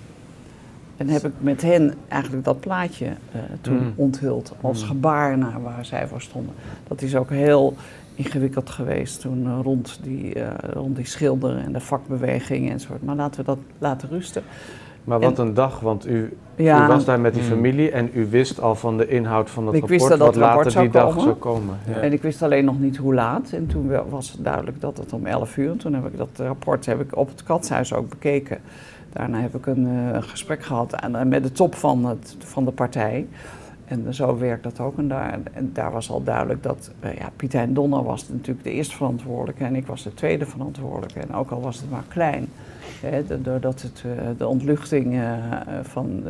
En 0.96 1.08
heb 1.08 1.24
ik 1.24 1.32
met 1.38 1.62
hen 1.62 1.94
eigenlijk 2.08 2.44
dat 2.44 2.60
plaatje 2.60 3.06
uh, 3.06 3.40
toen 3.60 3.82
mm. 3.82 3.92
onthuld 3.96 4.52
als 4.60 4.82
mm. 4.82 4.88
gebaar 4.88 5.38
naar 5.38 5.62
waar 5.62 5.84
zij 5.84 6.06
voor 6.06 6.20
stonden. 6.20 6.54
Dat 6.88 7.02
is 7.02 7.16
ook 7.16 7.30
heel 7.30 7.76
ingewikkeld 8.14 8.70
geweest 8.70 9.20
toen 9.20 9.44
uh, 9.44 9.58
rond, 9.62 9.98
die, 10.02 10.36
uh, 10.36 10.46
rond 10.72 10.96
die 10.96 11.06
schilder 11.06 11.56
en 11.56 11.72
de 11.72 11.80
vakbeweging 11.80 12.70
enzovoort. 12.70 13.02
Maar 13.02 13.16
laten 13.16 13.40
we 13.40 13.46
dat 13.46 13.58
laten 13.78 14.08
rusten. 14.08 14.42
Maar 15.04 15.20
wat 15.20 15.38
een 15.38 15.54
dag, 15.54 15.80
want 15.80 16.06
u, 16.06 16.36
ja, 16.56 16.84
u, 16.84 16.88
was 16.88 17.04
daar 17.04 17.20
met 17.20 17.34
die 17.34 17.42
mm. 17.42 17.48
familie 17.48 17.90
en 17.90 18.10
u 18.14 18.26
wist 18.30 18.60
al 18.60 18.74
van 18.74 18.96
de 18.96 19.08
inhoud 19.08 19.50
van 19.50 19.66
het 19.66 19.74
ik 19.74 19.80
rapport, 19.80 20.00
wist 20.00 20.18
dat 20.18 20.26
wat 20.26 20.36
later 20.36 20.80
die 20.80 20.90
komen. 20.90 21.14
dag 21.14 21.22
zou 21.22 21.34
komen. 21.34 21.78
Ja. 21.88 21.94
En 21.94 22.12
ik 22.12 22.22
wist 22.22 22.42
alleen 22.42 22.64
nog 22.64 22.80
niet 22.80 22.96
hoe 22.96 23.14
laat. 23.14 23.50
En 23.52 23.66
toen 23.66 23.90
was 24.08 24.32
het 24.32 24.44
duidelijk 24.44 24.80
dat 24.80 24.96
het 24.96 25.12
om 25.12 25.26
11 25.26 25.56
uur. 25.56 25.76
Toen 25.76 25.94
heb 25.94 26.06
ik 26.06 26.16
dat 26.16 26.28
rapport 26.34 26.86
heb 26.86 27.00
ik 27.00 27.16
op 27.16 27.28
het 27.28 27.42
katshuis 27.42 27.92
ook 27.92 28.08
bekeken. 28.08 28.58
Daarna 29.12 29.40
heb 29.40 29.54
ik 29.54 29.66
een 29.66 29.86
uh, 29.86 30.22
gesprek 30.22 30.62
gehad 30.62 30.92
en, 30.92 31.28
met 31.28 31.42
de 31.42 31.52
top 31.52 31.74
van, 31.74 32.04
het, 32.04 32.36
van 32.38 32.64
de 32.64 32.70
partij. 32.70 33.26
En 33.94 34.14
zo 34.14 34.38
werkt 34.38 34.62
dat 34.62 34.80
ook. 34.80 34.98
En 34.98 35.08
daar, 35.08 35.38
en 35.52 35.70
daar 35.72 35.92
was 35.92 36.10
al 36.10 36.22
duidelijk 36.22 36.62
dat 36.62 36.90
uh, 37.04 37.14
ja, 37.14 37.30
Pietijn 37.36 37.74
Donner 37.74 38.02
was 38.02 38.28
natuurlijk 38.28 38.64
de 38.64 38.70
eerste 38.70 38.96
verantwoordelijke 38.96 39.64
en 39.64 39.74
ik 39.74 39.86
was 39.86 40.02
de 40.02 40.14
tweede 40.14 40.46
verantwoordelijke. 40.46 41.20
En 41.20 41.34
ook 41.34 41.50
al 41.50 41.60
was 41.60 41.80
het 41.80 41.90
maar 41.90 42.04
klein, 42.08 42.46
hè, 43.00 43.42
doordat 43.42 43.82
het, 43.82 44.02
uh, 44.06 44.12
de 44.38 44.46
ontluchting 44.46 45.14
uh, 45.14 45.32
van, 45.82 46.22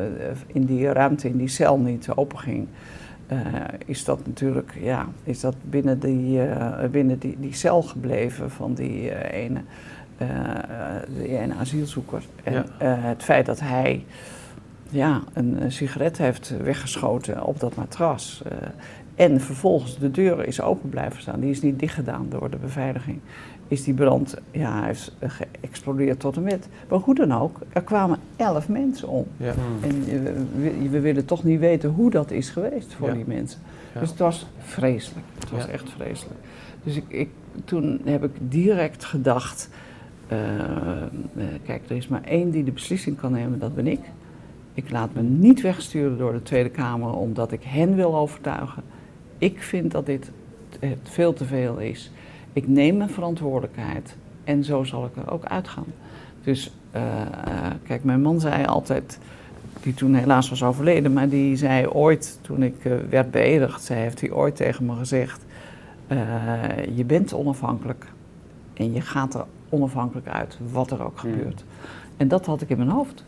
in 0.46 0.64
die 0.64 0.92
ruimte, 0.92 1.28
in 1.28 1.36
die 1.36 1.48
cel 1.48 1.78
niet 1.78 2.08
openging, 2.14 2.66
is 3.86 4.04
dat 4.04 4.26
natuurlijk 4.26 4.78
ja, 4.80 5.06
is 5.22 5.40
dat 5.40 5.54
binnen, 5.62 5.98
die, 5.98 6.40
binnen 6.90 7.18
die, 7.18 7.36
die 7.40 7.54
cel 7.54 7.82
gebleven 7.82 8.50
van 8.50 8.74
die 8.74 9.30
ene, 9.32 9.60
die 11.16 11.38
ene 11.38 11.54
asielzoeker. 11.54 12.22
En 12.42 12.52
ja. 12.52 12.86
het 12.86 13.22
feit 13.22 13.46
dat 13.46 13.60
hij 13.60 14.04
ja, 14.91 15.22
een, 15.32 15.72
sigaret 15.72 16.18
heeft 16.18 16.55
weggeschoten 16.62 17.45
op 17.45 17.61
dat 17.61 17.74
matras. 17.74 18.43
Uh, 18.47 18.53
en 19.14 19.41
vervolgens 19.41 19.99
de 19.99 20.11
deur 20.11 20.47
is 20.47 20.61
open 20.61 20.89
blijven 20.89 21.20
staan. 21.20 21.41
Die 21.41 21.51
is 21.51 21.62
niet 21.62 21.78
dichtgedaan 21.78 22.26
door 22.28 22.51
de 22.51 22.57
beveiliging. 22.57 23.20
Is 23.68 23.85
die 23.85 23.95
brand, 23.95 24.37
ja, 24.51 24.85
heeft 24.85 25.12
geëxplodeerd 25.20 26.20
tot 26.20 26.37
en 26.37 26.43
met. 26.43 26.68
Maar 26.89 26.99
hoe 26.99 27.14
dan 27.14 27.32
ook, 27.32 27.59
er 27.72 27.82
kwamen 27.82 28.18
elf 28.37 28.68
mensen 28.68 29.09
om. 29.09 29.26
Ja. 29.37 29.55
En 29.80 30.05
we, 30.05 30.89
we, 30.91 31.01
willen 31.01 31.24
toch 31.24 31.45
niet 31.45 31.61
weten 31.61 31.91
hoe 31.91 32.11
dat 32.11 32.30
is 32.30 32.51
geweest 32.51 32.95
voor 32.95 33.09
ja. 33.09 33.14
die 33.14 33.24
mensen. 33.26 33.61
Dus 33.99 34.11
het 34.11 34.18
was 34.18 34.47
vreselijk. 34.59 35.26
Het 35.39 35.51
was 35.51 35.66
echt 35.66 35.91
vreselijk. 35.91 36.41
Dus 36.82 36.97
ik, 36.97 37.05
ik, 37.09 37.28
toen 37.64 38.01
heb 38.05 38.24
ik 38.24 38.30
direct 38.39 39.05
gedacht, 39.05 39.68
uh, 40.32 40.39
kijk, 41.64 41.82
er 41.89 41.97
is 41.97 42.09
maar 42.09 42.22
één 42.24 42.51
die 42.51 42.64
de 42.64 42.72
beslissing 42.72 43.16
kan 43.16 43.32
nemen, 43.32 43.59
dat 43.59 43.74
ben 43.74 43.87
ik. 43.87 44.01
Ik 44.75 44.91
laat 44.91 45.14
me 45.14 45.22
niet 45.22 45.61
wegsturen 45.61 46.18
door 46.18 46.33
de 46.33 46.43
Tweede 46.43 46.70
Kamer 46.70 47.12
omdat 47.12 47.53
ik 47.53 47.62
hen 47.62 47.95
wil 47.95 48.16
overtuigen. 48.16 48.83
Ik 49.39 49.62
vind 49.62 49.91
dat 49.91 50.07
dit 50.07 50.31
het 50.79 50.99
veel 51.03 51.33
te 51.33 51.45
veel 51.45 51.79
is. 51.79 52.11
Ik 52.53 52.68
neem 52.68 52.97
mijn 52.97 53.11
verantwoordelijkheid 53.11 54.16
en 54.45 54.64
zo 54.64 54.85
zal 54.85 55.05
ik 55.05 55.16
er 55.16 55.31
ook 55.31 55.45
uitgaan. 55.45 55.87
Dus 56.43 56.72
uh, 56.97 57.03
kijk, 57.83 58.05
mijn 58.05 58.22
man 58.22 58.41
zei 58.41 58.64
altijd, 58.64 59.18
die 59.83 59.95
toen 59.95 60.14
helaas 60.14 60.49
was 60.49 60.62
overleden, 60.62 61.12
maar 61.12 61.29
die 61.29 61.57
zei 61.57 61.87
ooit, 61.87 62.39
toen 62.43 62.62
ik 62.62 62.85
uh, 62.85 62.95
werd 63.11 63.31
beëdigd, 63.31 63.83
zei, 63.83 64.01
heeft 64.01 64.20
hij 64.20 64.31
ooit 64.31 64.57
tegen 64.57 64.87
me 64.87 64.95
gezegd: 64.95 65.45
Je 66.95 67.05
bent 67.07 67.35
onafhankelijk 67.35 68.07
en 68.75 68.93
je 68.93 69.01
gaat 69.01 69.35
er 69.35 69.45
onafhankelijk 69.68 70.29
uit, 70.29 70.59
wat 70.72 70.91
er 70.91 71.05
ook 71.05 71.20
hmm. 71.20 71.31
gebeurt. 71.31 71.64
En 72.16 72.29
dat 72.29 72.47
had 72.47 72.61
ik 72.61 72.68
in 72.68 72.77
mijn 72.77 72.89
hoofd. 72.89 73.25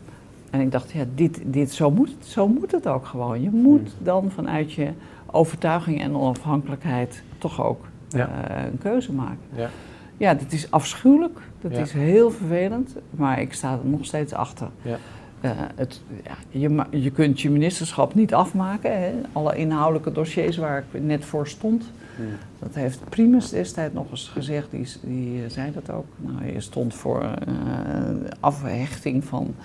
En 0.49 0.59
ik 0.59 0.71
dacht, 0.71 0.91
ja, 0.91 1.03
dit, 1.15 1.41
dit, 1.45 1.71
zo, 1.71 1.91
moet, 1.91 2.15
zo 2.19 2.47
moet 2.47 2.71
het 2.71 2.87
ook 2.87 3.05
gewoon. 3.05 3.41
Je 3.41 3.49
moet 3.49 3.91
hmm. 3.95 4.05
dan 4.05 4.31
vanuit 4.31 4.73
je 4.73 4.89
overtuiging 5.25 6.01
en 6.01 6.15
onafhankelijkheid 6.15 7.23
toch 7.37 7.63
ook 7.63 7.85
een 8.09 8.77
keuze 8.79 9.13
maken. 9.13 9.37
Ja. 9.55 9.69
ja, 10.17 10.33
dat 10.33 10.51
is 10.51 10.71
afschuwelijk. 10.71 11.39
Dat 11.61 11.71
is 11.71 11.91
heel 11.91 12.31
vervelend, 12.31 12.95
maar 13.09 13.41
ik 13.41 13.53
sta 13.53 13.71
er 13.71 13.89
nog 13.89 14.05
steeds 14.05 14.33
achter. 14.33 14.67
Ja. 14.81 14.97
Uh, 15.41 15.51
het, 15.75 16.01
ja, 16.23 16.35
je, 16.49 16.85
je 16.89 17.11
kunt 17.11 17.41
je 17.41 17.49
ministerschap 17.49 18.13
niet 18.13 18.33
afmaken. 18.33 19.01
Hè? 19.01 19.11
Alle 19.31 19.55
inhoudelijke 19.55 20.11
dossiers 20.11 20.57
waar 20.57 20.83
ik 20.91 21.01
net 21.03 21.25
voor 21.25 21.47
stond. 21.47 21.91
Hmm. 22.15 22.25
Dat 22.59 22.75
heeft 22.75 23.09
Primus 23.09 23.49
destijds 23.49 23.93
nog 23.93 24.11
eens 24.11 24.27
gezegd, 24.27 24.71
die, 24.71 24.87
die 25.01 25.43
eh, 25.43 25.49
zei 25.49 25.71
dat 25.71 25.89
ook. 25.91 26.05
Nou, 26.17 26.53
je 26.53 26.61
stond 26.61 26.93
voor 26.93 27.23
uh, 27.23 28.29
afhechting 28.39 29.23
van 29.23 29.55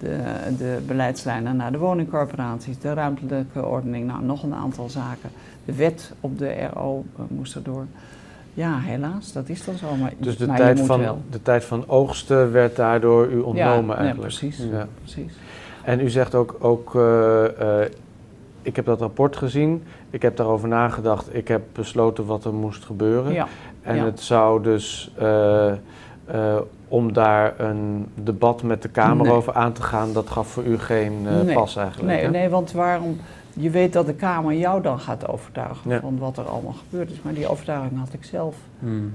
de, 0.00 0.18
de 0.58 0.78
beleidslijnen 0.86 1.56
naar 1.56 1.72
de 1.72 1.78
woningcorporaties, 1.78 2.78
de 2.78 2.92
ruimtelijke 2.92 3.66
ordening, 3.66 4.06
nou 4.06 4.24
nog 4.24 4.42
een 4.42 4.54
aantal 4.54 4.88
zaken. 4.88 5.30
De 5.64 5.74
wet 5.74 6.12
op 6.20 6.38
de 6.38 6.68
RO 6.72 7.04
moest 7.28 7.54
erdoor. 7.54 7.86
Ja, 8.54 8.78
helaas, 8.78 9.32
dat 9.32 9.48
is 9.48 9.64
dan 9.64 9.74
zo. 9.74 9.96
Maar, 9.96 10.12
dus 10.18 10.36
de, 10.36 10.46
tijd, 10.46 10.80
van, 10.80 11.22
de 11.30 11.42
tijd 11.42 11.64
van 11.64 11.88
oogsten 11.88 12.52
werd 12.52 12.76
daardoor 12.76 13.28
u 13.28 13.38
ontnomen 13.38 13.96
ja, 13.96 14.02
eigenlijk? 14.02 14.36
precies, 14.36 14.58
ja, 14.70 14.86
precies. 15.02 15.32
En 15.84 16.00
u 16.00 16.08
zegt 16.08 16.34
ook, 16.34 16.56
ook 16.58 16.94
uh, 16.94 17.02
uh, 17.60 17.80
ik 18.62 18.76
heb 18.76 18.84
dat 18.84 19.00
rapport 19.00 19.36
gezien, 19.36 19.82
ik 20.10 20.22
heb 20.22 20.36
daarover 20.36 20.68
nagedacht, 20.68 21.34
ik 21.34 21.48
heb 21.48 21.62
besloten 21.72 22.26
wat 22.26 22.44
er 22.44 22.54
moest 22.54 22.84
gebeuren. 22.84 23.32
Ja. 23.32 23.46
En 23.82 23.98
het 23.98 24.20
zou 24.20 24.62
dus, 24.62 25.14
uh, 25.22 25.72
om 26.90 27.12
daar 27.12 27.60
een 27.60 28.06
debat 28.14 28.62
met 28.62 28.82
de 28.82 28.88
Kamer 28.88 29.32
over 29.32 29.54
aan 29.54 29.72
te 29.72 29.82
gaan, 29.82 30.12
dat 30.12 30.30
gaf 30.30 30.48
voor 30.48 30.64
u 30.64 30.78
geen 30.78 31.22
nee. 31.22 31.54
pas 31.54 31.76
eigenlijk? 31.76 32.20
Nee, 32.20 32.28
nee, 32.28 32.48
want 32.48 32.72
waarom 32.72 33.16
je 33.54 33.70
weet 33.70 33.92
dat 33.92 34.06
de 34.06 34.14
Kamer 34.14 34.54
jou 34.54 34.82
dan 34.82 35.00
gaat 35.00 35.28
overtuigen 35.28 36.00
van 36.00 36.18
wat 36.18 36.38
er 36.38 36.44
allemaal 36.44 36.72
gebeurd 36.72 37.10
is. 37.10 37.22
Maar 37.22 37.34
die 37.34 37.48
overtuiging 37.48 37.98
had 37.98 38.12
ik 38.12 38.24
zelf. 38.24 38.56
Hmm. 38.78 39.14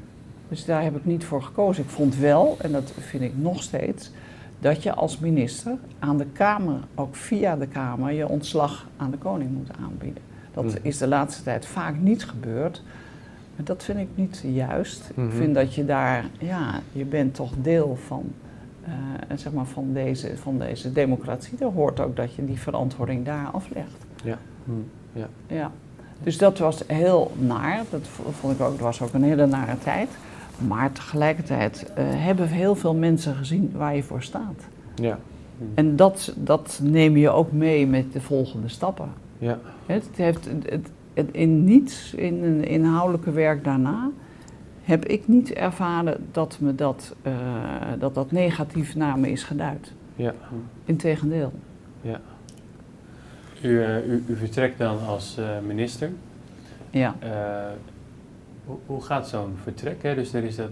Dus 0.50 0.66
daar 0.66 0.84
heb 0.84 0.96
ik 0.96 1.06
niet 1.06 1.26
voor 1.26 1.44
gekozen. 1.44 1.84
Ik 1.84 1.90
vond 1.90 2.16
wel, 2.16 2.58
en 2.60 2.72
dat 2.72 2.94
vind 3.00 3.24
ik 3.24 3.38
nog 3.38 3.64
steeds, 3.64 4.12
dat 4.60 4.84
je 4.84 4.94
als 4.94 5.20
minister 5.20 5.78
aan 6.00 6.18
de 6.18 6.26
Kamer, 6.26 6.80
ook 6.96 7.16
via 7.16 7.56
de 7.56 7.68
Kamer, 7.68 8.12
je 8.12 8.28
ontslag 8.28 8.88
aan 8.98 9.12
de 9.12 9.18
koning 9.18 9.52
moet 9.52 9.70
aanbieden. 9.84 10.24
Dat 10.54 10.64
hmm. 10.64 10.74
is 10.82 10.98
de 10.98 11.08
laatste 11.08 11.44
tijd 11.44 11.66
vaak 11.66 11.96
niet 12.00 12.26
gebeurd. 12.26 12.82
Maar 13.56 13.66
dat 13.66 13.84
vind 13.84 14.00
ik 14.00 14.08
niet 14.16 14.44
juist. 14.54 15.10
Ik 15.10 15.16
hmm. 15.16 15.32
vind 15.32 15.56
dat 15.56 15.76
je 15.76 15.86
daar, 15.86 16.26
ja, 16.40 16.80
je 16.92 17.06
bent 17.06 17.36
toch 17.36 17.52
deel 17.62 17.98
van, 18.06 18.24
uh, 18.88 19.38
zeg 19.38 19.54
maar 19.54 19.66
van, 19.66 19.94
deze, 19.94 20.38
van 20.38 20.60
deze 20.60 20.92
democratie. 20.92 21.58
Er 21.60 21.72
hoort 21.72 22.00
ook 22.00 22.16
dat 22.16 22.34
je 22.34 22.46
die 22.46 22.60
verantwoording 22.60 23.26
daar 23.26 23.48
aflegt. 23.52 24.06
Ja. 24.24 24.38
Hm. 24.66 24.72
ja. 25.14 25.28
ja. 25.48 25.72
Dus 26.24 26.38
dat 26.38 26.58
was 26.58 26.84
heel 26.88 27.32
naar. 27.40 27.84
Dat 27.90 28.08
vond 28.08 28.54
ik 28.54 28.62
ook, 28.62 28.72
dat 28.72 28.80
was 28.80 29.02
ook 29.02 29.14
een 29.14 29.24
hele 29.24 29.46
nare 29.46 29.78
tijd. 29.78 30.10
Maar 30.68 30.92
tegelijkertijd 30.92 31.92
uh, 31.98 32.04
hebben 32.08 32.48
heel 32.48 32.76
veel 32.76 32.96
mensen 32.96 33.36
gezien 33.36 33.72
waar 33.76 33.96
je 33.96 34.04
voor 34.04 34.22
staat. 34.24 34.64
Ja. 34.96 35.20
En 35.74 35.96
dat, 35.96 36.34
dat 36.38 36.80
neem 36.84 37.18
je 37.18 37.30
ook 37.30 37.52
mee 37.52 37.88
met 37.88 38.14
de 38.14 38.22
volgende 38.22 38.68
stappen. 38.68 39.10
Ja. 39.38 39.60
Het 39.86 40.08
heeft 40.16 40.46
het, 40.46 40.90
in 41.32 41.64
niets, 41.64 42.14
in 42.14 42.44
een 42.44 42.64
inhoudelijke 42.64 43.32
werk 43.32 43.64
daarna, 43.64 44.10
heb 44.84 45.06
ik 45.06 45.28
niet 45.28 45.54
ervaren 45.54 46.26
dat 46.32 46.58
me 46.60 46.76
dat, 46.76 47.16
uh, 47.28 47.34
dat, 48.00 48.14
dat 48.14 48.32
negatief 48.32 48.96
naar 48.96 49.20
me 49.20 49.32
is 49.32 49.44
geduid. 49.44 49.94
Ja. 50.16 50.34
Integendeel. 50.86 51.54
Ja. 52.02 52.20
U, 53.62 53.70
uh, 53.70 54.08
u, 54.08 54.24
u, 54.28 54.36
vertrekt 54.36 54.78
dan 54.78 55.06
als 55.06 55.38
uh, 55.40 55.46
minister. 55.66 56.10
Ja. 56.90 57.16
Hoe, 58.66 58.78
hoe, 58.86 59.02
gaat 59.02 59.28
zo'n 59.28 59.56
vertrek? 59.64 60.04
Hè? 60.04 60.16
Dus 60.16 60.34
er 60.34 60.44
is 60.44 60.56
dat 60.56 60.70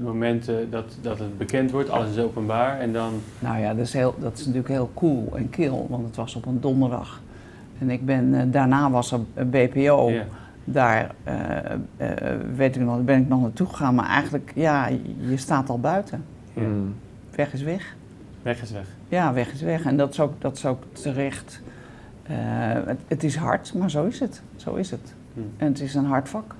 moment 0.00 0.50
dat, 0.70 0.84
dat 1.00 1.18
het 1.18 1.38
bekend 1.38 1.70
wordt, 1.70 1.90
alles 1.90 2.10
is 2.10 2.18
openbaar 2.18 2.80
en 2.80 2.92
dan... 2.92 3.12
Nou 3.38 3.58
ja, 3.58 3.74
dat 3.74 3.86
is, 3.86 3.92
heel, 3.92 4.14
dat 4.18 4.32
is 4.32 4.38
natuurlijk 4.38 4.68
heel 4.68 4.90
cool 4.94 5.36
en 5.36 5.50
kil, 5.50 5.86
want 5.90 6.06
het 6.06 6.16
was 6.16 6.34
op 6.34 6.46
een 6.46 6.60
donderdag. 6.60 7.20
En 7.80 7.90
ik 7.90 8.06
ben, 8.06 8.50
daarna 8.50 8.90
was 8.90 9.12
er 9.12 9.20
een 9.34 9.50
BPO. 9.50 10.10
Ja. 10.10 10.24
Daar 10.64 11.14
weet 12.54 12.76
ik 12.76 12.82
nog, 12.82 13.04
ben 13.04 13.20
ik 13.20 13.28
nog 13.28 13.40
naartoe 13.40 13.66
gegaan, 13.66 13.94
maar 13.94 14.08
eigenlijk, 14.08 14.52
ja, 14.54 14.88
je 15.18 15.36
staat 15.36 15.68
al 15.68 15.80
buiten. 15.80 16.24
Ja. 16.54 16.62
Weg 17.34 17.52
is 17.52 17.62
weg. 17.62 17.94
Weg 18.42 18.62
is 18.62 18.70
weg. 18.70 18.86
Ja, 19.08 19.32
weg 19.32 19.52
is 19.52 19.62
weg. 19.62 19.84
En 19.84 19.96
dat 19.96 20.10
is 20.10 20.20
ook, 20.20 20.40
dat 20.40 20.56
is 20.56 20.66
ook 20.66 20.82
terecht 20.92 21.62
uh, 22.30 22.36
het, 22.86 22.98
het, 23.08 23.24
is 23.24 23.36
hard, 23.36 23.74
maar 23.74 23.90
zo 23.90 24.04
is 24.04 24.20
het. 24.20 24.42
Zo 24.56 24.74
is 24.74 24.90
het. 24.90 25.14
Hmm. 25.34 25.50
En 25.56 25.66
het 25.66 25.80
is 25.80 25.94
een 25.94 26.04
hard 26.04 26.28
vak. 26.28 26.54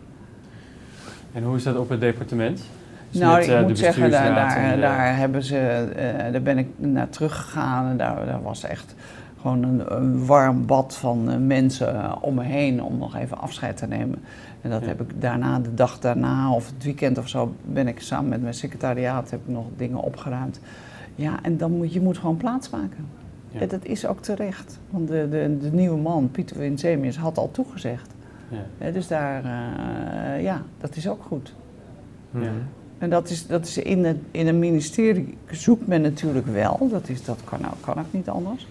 En 1.32 1.42
hoe 1.42 1.56
is 1.56 1.62
dat 1.62 1.76
op 1.76 1.88
het 1.88 2.00
departement? 2.00 2.62
Dus 3.10 3.20
nou, 3.20 3.42
ik 3.42 3.48
uh, 3.48 3.62
moet 3.62 3.78
zeggen, 3.78 4.10
daar, 4.10 4.34
daar, 4.34 4.80
daar, 4.80 5.16
hebben 5.16 5.42
ze, 5.42 5.88
uh, 5.96 6.32
daar 6.32 6.42
ben 6.42 6.58
ik 6.58 6.68
naar 6.76 7.08
teruggegaan 7.08 7.90
en 7.90 7.96
daar, 7.96 8.26
daar 8.26 8.42
was 8.42 8.64
echt 8.64 8.94
gewoon 9.40 9.62
een, 9.62 9.96
een 9.96 10.26
warm 10.26 10.66
bad 10.66 10.96
van 10.96 11.46
mensen 11.46 12.22
om 12.22 12.34
me 12.34 12.42
heen 12.42 12.82
om 12.82 12.98
nog 12.98 13.16
even 13.16 13.38
afscheid 13.38 13.76
te 13.76 13.86
nemen. 13.86 14.22
En 14.60 14.70
dat 14.70 14.84
heb 14.84 15.00
ik 15.00 15.20
daarna, 15.20 15.58
de 15.58 15.74
dag 15.74 15.98
daarna 15.98 16.52
of 16.52 16.66
het 16.66 16.84
weekend 16.84 17.18
of 17.18 17.28
zo, 17.28 17.54
ben 17.64 17.88
ik 17.88 18.00
samen 18.00 18.28
met 18.28 18.42
mijn 18.42 18.54
secretariaat 18.54 19.30
heb 19.30 19.40
ik 19.40 19.52
nog 19.52 19.64
dingen 19.76 19.98
opgeruimd. 19.98 20.60
Ja, 21.14 21.38
en 21.42 21.56
dan 21.56 21.76
moet 21.76 21.92
je 21.92 22.00
moet 22.00 22.18
gewoon 22.18 22.36
plaatsmaken. 22.36 23.06
Ja. 23.50 23.66
Dat 23.66 23.84
is 23.84 24.06
ook 24.06 24.22
terecht. 24.22 24.78
Want 24.90 25.08
de, 25.08 25.28
de, 25.30 25.58
de 25.60 25.72
nieuwe 25.72 25.98
man, 25.98 26.30
Pieter 26.30 26.58
Winsemius, 26.58 27.16
had 27.16 27.38
al 27.38 27.50
toegezegd. 27.50 28.10
Ja. 28.78 28.90
dus 28.90 29.06
daar, 29.06 29.44
uh, 29.44 30.42
ja, 30.42 30.62
dat 30.78 30.96
is 30.96 31.08
ook 31.08 31.22
goed. 31.22 31.54
Ja. 32.30 32.52
En 32.98 33.10
dat 33.10 33.30
is, 33.30 33.46
dat 33.46 33.66
is 33.66 33.78
in, 33.78 34.04
het, 34.04 34.16
in 34.30 34.46
een 34.46 34.58
ministerie 34.58 35.36
zoekt 35.50 35.86
men 35.86 36.00
natuurlijk 36.00 36.46
wel, 36.46 36.88
dat, 36.90 37.08
is, 37.08 37.24
dat 37.24 37.40
kan, 37.44 37.58
ook, 37.64 37.80
kan 37.80 37.98
ook 37.98 38.12
niet 38.12 38.28
anders. 38.28 38.66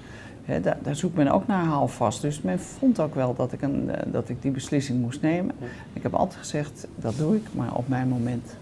He, 0.50 0.62
daar, 0.62 0.78
daar, 0.82 0.95
zoekt 0.95 1.16
men 1.16 1.28
ook 1.28 1.47
naar 1.47 1.64
haalvast. 1.64 2.22
Dus 2.22 2.41
men 2.41 2.60
vond 2.60 3.00
ook 3.00 3.16
wel 3.16 3.36
dat 3.36 3.52
ik, 3.52 3.62
een, 3.62 3.89
eh, 3.89 4.12
dat 4.12 4.30
ik 4.30 4.41
die 4.41 4.52
beslissing 4.52 5.02
moest 5.02 5.22
nemen. 5.22 5.56
Ik 5.93 6.04
heb 6.04 6.14
altijd 6.14 6.39
gezegd, 6.39 6.88
dat 6.95 7.18
doe 7.18 7.36
ik, 7.36 7.47
maar 7.52 7.74
op 7.74 7.88
mijn 7.88 8.08
moment. 8.08 8.56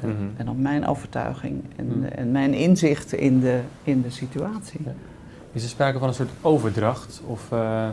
Mm 0.00 0.16
-hmm. 0.16 0.30
En 0.36 0.48
op 0.48 0.58
mijn 0.58 0.86
overtuiging 0.86 1.62
en, 1.76 1.98
mm. 1.98 2.04
en 2.04 2.30
mijn 2.30 2.54
inzicht 2.54 3.12
in 3.12 3.40
de, 3.40 3.60
in 3.82 4.02
de 4.02 4.10
situatie. 4.10 4.80
Is 5.52 5.62
er 5.62 5.68
sprake 5.68 5.98
van 5.98 6.08
een 6.08 6.14
soort 6.14 6.30
overdracht? 6.40 7.22
Of, 7.26 7.48
uh, 7.52 7.88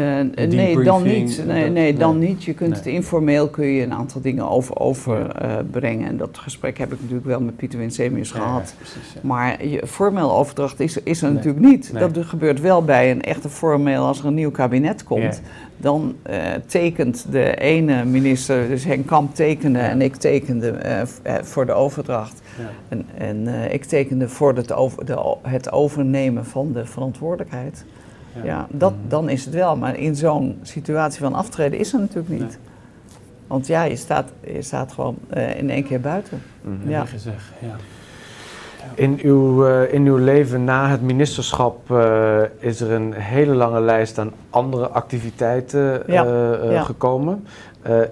uh, 0.00 0.48
nee, 0.48 0.82
dan 0.82 1.02
niet. 1.02 1.42
Nee, 1.46 1.70
nee, 1.70 1.94
dan 1.94 2.18
niet. 2.18 2.44
Je 2.44 2.54
kunt 2.54 2.76
het 2.76 2.86
informeel 2.86 3.48
kun 3.48 3.66
je 3.66 3.82
een 3.82 3.92
aantal 3.92 4.20
dingen 4.20 4.50
over, 4.50 4.78
overbrengen. 4.78 6.00
Uh, 6.00 6.08
en 6.08 6.16
dat 6.16 6.38
gesprek 6.38 6.78
heb 6.78 6.92
ik 6.92 7.00
natuurlijk 7.00 7.26
wel 7.26 7.40
met 7.40 7.56
Pieter 7.56 7.78
Winsemius 7.78 8.30
gehad. 8.30 8.74
Precies, 8.76 9.22
maar 9.22 9.66
je, 9.66 9.86
formeel 9.86 10.32
overdracht 10.32 10.80
is, 10.80 11.02
is 11.02 11.22
er 11.22 11.32
natuurlijk 11.32 11.64
niet. 11.64 11.92
Dat 11.98 12.18
gebeurt 12.20 12.60
wel 12.60 12.84
bij 12.84 13.10
een 13.10 13.22
echte 13.22 13.48
formeel 13.48 14.06
als 14.06 14.18
er 14.18 14.26
een 14.26 14.34
nieuw 14.34 14.50
kabinet 14.50 15.04
komt. 15.04 15.40
Dan 15.76 16.16
tekent 16.66 17.26
de 17.30 17.54
ene 17.54 18.04
minister, 18.04 18.68
dus 18.68 18.84
Henk 18.84 19.06
Kamp 19.06 19.34
tekende 19.34 19.78
en 19.78 20.02
ik 20.02 20.16
tekende 20.16 20.74
voor 21.42 21.66
de 21.66 21.72
overdracht. 21.72 22.40
En, 22.88 23.06
en 23.18 23.48
ik 23.72 23.84
tekende 23.84 24.28
voor 24.28 24.54
het, 24.54 24.72
over, 24.72 25.04
de, 25.04 25.36
het 25.42 25.72
overnemen 25.72 26.46
van 26.46 26.72
de 26.72 26.86
verantwoordelijkheid. 26.86 27.84
Ja, 28.34 28.44
ja 28.44 28.66
dat, 28.70 28.92
mhm. 28.92 29.08
dan 29.08 29.28
is 29.28 29.44
het 29.44 29.54
wel. 29.54 29.76
Maar 29.76 29.96
in 29.96 30.16
zo'n 30.16 30.58
situatie 30.62 31.20
van 31.20 31.34
aftreden 31.34 31.78
is 31.78 31.92
er 31.92 31.98
natuurlijk 31.98 32.40
niet. 32.40 32.58
Want 33.46 33.66
ja, 33.66 33.82
je 33.82 33.96
staat, 33.96 34.32
je 34.44 34.62
staat 34.62 34.92
gewoon 34.92 35.16
uh, 35.34 35.58
in 35.58 35.70
één 35.70 35.84
keer 35.84 36.00
buiten. 36.00 36.42
Mm 36.60 36.80
-hmm. 36.80 36.90
Ja, 36.90 37.04
gezegd, 37.04 37.44
ja. 37.58 37.76
In 38.94 39.18
uw, 39.22 39.66
uh, 39.66 39.92
in 39.92 40.06
uw 40.06 40.16
leven 40.16 40.64
na 40.64 40.88
het 40.88 41.02
ministerschap 41.02 41.90
uh, 41.90 42.40
is 42.58 42.80
er 42.80 42.90
een 42.90 43.12
hele 43.12 43.54
lange 43.54 43.80
lijst 43.80 44.18
aan 44.18 44.32
andere 44.50 44.88
activiteiten 44.88 46.02
uh, 46.06 46.14
ja. 46.14 46.82
gekomen. 46.82 47.46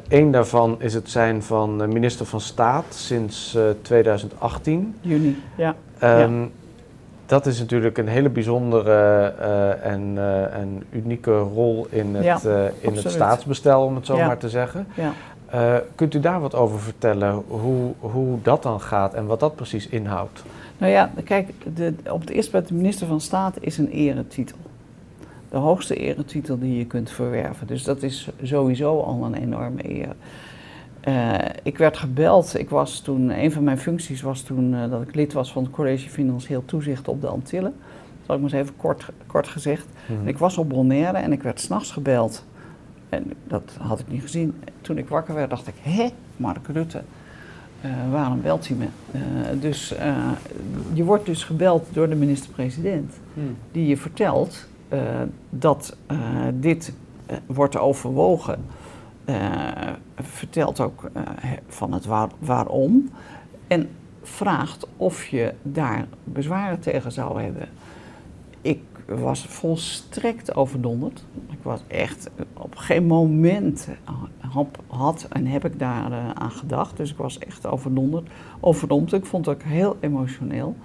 Eén 0.08 0.30
daarvan 0.30 0.76
is 0.78 0.94
het 0.94 1.10
zijn 1.10 1.42
van 1.42 1.88
minister 1.88 2.26
van 2.26 2.40
Staat 2.40 2.84
sinds 2.88 3.58
2018. 3.82 4.94
Juni, 5.00 5.42
ja. 5.56 5.74
Um, 6.02 6.52
dat 7.28 7.46
is 7.46 7.59
natuurlijk 7.59 7.98
een 7.98 8.09
hele 8.09 8.28
bijzondere 8.28 9.24
en, 9.82 10.14
en, 10.52 10.82
unieke 10.90 11.38
rol 11.38 11.86
in 11.90 12.14
het, 12.14 12.44
in 12.80 12.94
het 12.94 13.10
staatsbestel, 13.10 13.84
om 13.84 13.94
het 13.94 14.06
zo 14.06 14.16
maar 14.16 14.38
te 14.38 14.48
zeggen. 14.48 14.86
Ja. 14.94 15.12
Kunt 15.94 16.14
u 16.14 16.20
daar 16.20 16.40
wat 16.40 16.55
over 16.55 16.80
vertellen, 16.80 17.42
hoe, 17.48 17.92
hoe 17.98 18.38
dat 18.42 18.62
dan 18.62 18.80
gaat 18.80 19.14
en 19.14 19.26
wat 19.26 19.40
dat 19.40 19.55
precies 19.55 19.88
inhoudt? 19.88 20.42
Nou 20.78 20.92
ja, 20.92 21.10
kijk, 21.24 21.50
de, 21.74 21.94
op 22.10 22.20
het 22.20 22.30
eerste 22.30 22.50
plaats 22.50 22.68
de 22.68 22.74
minister 22.74 23.06
van 23.06 23.20
Staat 23.20 23.56
is 23.60 23.78
een 23.78 23.88
eretitel. 23.88 24.56
De 25.50 25.56
hoogste 25.56 25.94
eretitel 25.94 26.59
die 26.59 26.78
je 26.78 26.86
kunt 26.86 27.10
verwerven. 27.10 27.66
Dus 27.66 27.84
dat 27.84 28.02
is 28.02 28.28
sowieso 28.42 29.00
al 29.00 29.24
een 29.24 29.34
enorme 29.34 29.90
eer. 29.90 30.14
Uh, 31.09 31.35
ik 31.62 31.78
werd 31.78 31.97
gebeld, 31.97 32.59
ik 32.59 32.70
was 32.70 33.01
toen, 33.01 33.30
een 33.30 33.52
van 33.52 33.64
mijn 33.64 33.78
functies 33.78 34.22
was 34.22 34.40
toen 34.40 34.72
uh, 34.72 34.90
dat 34.90 35.02
ik 35.02 35.14
lid 35.14 35.32
was 35.32 35.52
van 35.52 35.62
het 35.62 35.72
College 35.72 36.09
Financieel 36.09 36.64
Toezicht 36.64 37.09
op 37.09 37.20
de 37.20 37.26
Antillen. 37.26 37.72
Dat 37.72 38.26
zal 38.26 38.35
ik 38.35 38.40
maar 38.40 38.51
eens 38.52 38.62
even 38.62 38.76
kort, 38.76 39.09
kort 39.26 39.48
gezegd. 39.48 39.86
Mm 40.06 40.28
Ik 40.28 40.39
was 40.39 40.59
op 40.59 40.68
Bonaire 40.68 41.18
en 41.18 41.32
ik 41.32 41.43
werd 41.43 41.60
s'nachts 41.60 41.90
gebeld 41.90 42.44
en 43.09 43.32
dat 43.47 43.76
had 43.80 44.01
ik 44.01 44.09
niet 44.09 44.22
gezien. 44.22 44.55
Toen 44.80 44.98
ik 44.98 45.09
wakker 45.09 45.35
werd, 45.35 45.51
dacht 45.51 45.66
ik: 45.66 45.74
hé, 45.80 46.09
Mark 46.36 46.66
Rutte, 46.66 47.02
uh, 47.85 47.90
waarom 48.10 48.43
belt 48.43 48.68
hij 48.68 48.76
me? 48.76 48.86
Dus 49.60 49.94
je 50.93 51.05
wordt 51.05 51.26
dus 51.26 51.44
gebeld 51.44 51.86
door 51.93 52.09
de 52.09 52.14
minister-president, 52.14 53.14
hmm. 53.35 53.56
die 53.72 53.86
je 53.86 53.97
vertelt 53.97 54.66
dat 55.51 55.97
dit 56.55 56.93
wordt 57.47 57.76
overwogen. 57.76 58.64
Vertelt 60.16 60.80
ook 60.80 61.10
van 61.68 61.92
het 61.92 62.05
waar, 62.05 62.28
waarom. 62.38 63.10
En 63.66 63.88
vraagt 64.22 64.86
of 64.96 65.26
je 65.26 65.55
daar 65.62 66.06
bezwaren 66.24 66.80
tegen 66.80 67.12
zou 67.12 67.42
hebben. 67.42 67.68
Ik 68.62 68.80
was 69.06 69.46
volstrekt 69.46 70.55
overdonderd. 70.55 71.24
Ik 71.50 71.59
was 71.62 71.80
echt 71.86 72.30
op 72.52 72.76
geen 72.76 73.06
moment 73.06 73.88
had 74.86 75.26
en 75.30 75.46
heb 75.46 75.64
ik 75.64 75.78
daar 75.78 76.10
uh, 76.10 76.30
aan 76.30 76.50
gedacht. 76.50 76.96
Dus 76.96 77.10
ik 77.10 77.16
was 77.16 77.38
echt 77.38 77.66
overdonderd. 77.66 78.28
Overdonderd. 78.60 79.12
Ik 79.12 79.26
vond 79.26 79.46
het 79.46 79.55
ook 79.55 79.62
heel 79.62 79.96
emotioneel. 80.00 80.76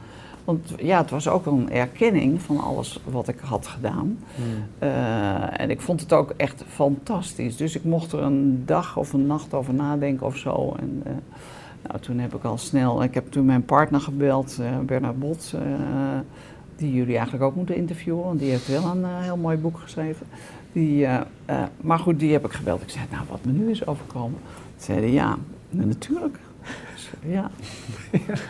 Want 0.43 0.73
ja, 0.77 1.01
het 1.01 1.09
was 1.09 1.27
ook 1.27 1.45
een 1.45 1.71
erkenning 1.71 2.41
van 2.41 2.59
alles 2.59 2.99
wat 3.05 3.27
ik 3.27 3.39
had 3.39 3.67
gedaan. 3.67 4.19
Hmm. 4.35 4.45
Uh, 4.89 5.59
en 5.59 5.69
ik 5.69 5.81
vond 5.81 6.01
het 6.01 6.13
ook 6.13 6.33
echt 6.37 6.63
fantastisch. 6.67 7.57
Dus 7.57 7.75
ik 7.75 7.83
mocht 7.83 8.11
er 8.11 8.19
een 8.19 8.63
dag 8.65 8.97
of 8.97 9.13
een 9.13 9.27
nacht 9.27 9.53
over 9.53 9.73
nadenken 9.73 10.25
of 10.25 10.37
zo. 10.37 10.75
En 10.79 11.03
uh, 11.07 11.13
nou, 11.87 11.99
toen 11.99 12.19
heb 12.19 12.35
ik 12.35 12.43
al 12.43 12.57
snel, 12.57 13.03
ik 13.03 13.13
heb 13.13 13.31
toen 13.31 13.45
mijn 13.45 13.65
partner 13.65 14.01
gebeld, 14.01 14.59
Bernard 14.85 15.19
Bot 15.19 15.53
die 16.75 16.93
jullie 16.93 17.15
eigenlijk 17.15 17.43
ook 17.43 17.55
moeten 17.55 17.75
interviewen, 17.75 18.23
want 18.23 18.39
die 18.39 18.49
heeft 18.49 18.67
wel 18.67 18.85
een 18.85 19.05
heel 19.05 19.37
mooi 19.37 19.57
boek 19.57 19.79
geschreven. 19.79 20.25
Die, 20.71 21.07
maar 21.81 21.99
goed, 21.99 22.19
die 22.19 22.31
heb 22.31 22.45
ik 22.45 22.51
gebeld. 22.51 22.81
Ik 22.81 22.89
zei, 22.89 23.05
nou, 23.11 23.23
wat 23.29 23.45
me 23.45 23.51
nu 23.51 23.69
is 23.69 23.87
overkomen. 23.87 24.39
Zeiden 24.77 25.11
ja, 25.11 25.37
natuurlijk. 25.69 26.39
Ja. 27.19 27.51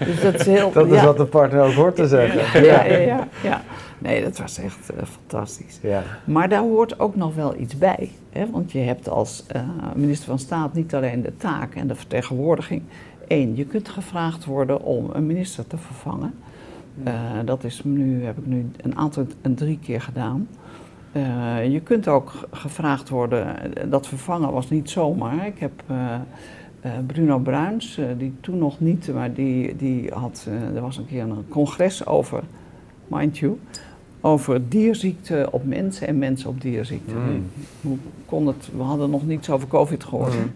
dus 0.06 0.22
dat 0.22 0.34
is 0.34 0.45
heel... 0.45 0.72
Dat 0.72 0.91
is 0.91 1.03
wat 1.03 1.18
de 1.18 1.26
partner 1.26 1.61
ook 1.61 1.73
hoort 1.73 1.95
te 1.95 2.07
zeggen. 2.07 2.64
Ja, 2.64 2.84
ja, 2.84 2.98
ja. 2.98 3.27
ja. 3.44 3.61
Nee, 3.98 4.23
dat 4.23 4.38
was 4.38 4.57
echt 4.57 4.90
fantastisch. 5.03 5.80
Ja. 5.81 6.03
Maar 6.23 6.49
daar 6.49 6.61
hoort 6.61 6.99
ook 6.99 7.15
nog 7.15 7.35
wel 7.35 7.56
iets 7.60 7.77
bij. 7.77 8.11
Hè? 8.30 8.49
Want 8.52 8.72
je 8.72 8.80
hebt 8.80 9.10
als 9.10 9.45
minister 9.95 10.27
van 10.27 10.40
Staat 10.40 10.73
niet 10.73 10.95
alleen 10.95 11.22
de 11.22 11.38
taak 11.38 11.76
en 11.76 11.88
de 11.88 11.95
vertegenwoordiging. 11.95 12.81
Eén, 13.27 13.56
je 13.56 13.65
kunt 13.65 13.90
gevraagd 13.90 14.45
worden 14.45 14.81
om 14.81 15.10
een 15.14 15.26
minister 15.26 15.68
te 15.68 15.77
vervangen. 15.77 16.34
Uh, 17.07 17.14
dat 17.45 17.64
is 17.64 17.84
nu, 17.84 18.26
heb 18.26 18.38
ik 18.38 18.45
nu 18.45 18.72
een 18.81 18.98
aantal, 18.98 19.26
een 19.41 19.56
drie 19.56 19.80
keer 19.81 20.02
gedaan. 20.02 20.48
Uh, 21.11 21.72
je 21.72 21.80
kunt 21.80 22.07
ook 22.07 22.48
gevraagd 22.52 23.10
worden, 23.10 23.76
eh, 23.76 23.84
dat 23.90 24.07
vervangen 24.07 24.52
was 24.52 24.69
niet 24.69 24.90
zomaar. 24.90 25.45
Ik 25.45 25.60
heb 25.60 25.72
uh, 25.91 26.15
Bruno 27.07 27.39
Bruins, 27.39 27.99
die 28.18 28.34
toen 28.41 28.57
nog 28.57 28.80
niet, 28.80 29.14
maar 29.14 29.34
die, 29.34 29.76
die 29.76 30.10
had, 30.14 30.47
er 30.76 30.81
was 30.81 30.97
een 30.97 31.05
keer 31.05 31.22
een 31.22 31.45
congres 31.49 32.05
over, 32.05 32.43
mind 33.07 33.38
you, 33.38 33.60
over 34.22 34.69
dierziekten 34.69 35.53
op 35.53 35.65
mensen 35.65 36.07
en 36.07 36.18
mensen 36.18 36.49
op 36.49 36.61
dierziekten. 36.61 37.15
Mm. 37.15 37.49
Hoe 37.81 37.97
kon 38.26 38.47
het, 38.47 38.69
we 38.76 38.81
hadden 38.81 39.10
nog 39.10 39.26
niets 39.26 39.49
over 39.49 39.68
COVID 39.68 40.03
gehoord. 40.03 40.35
Mm. 40.35 40.51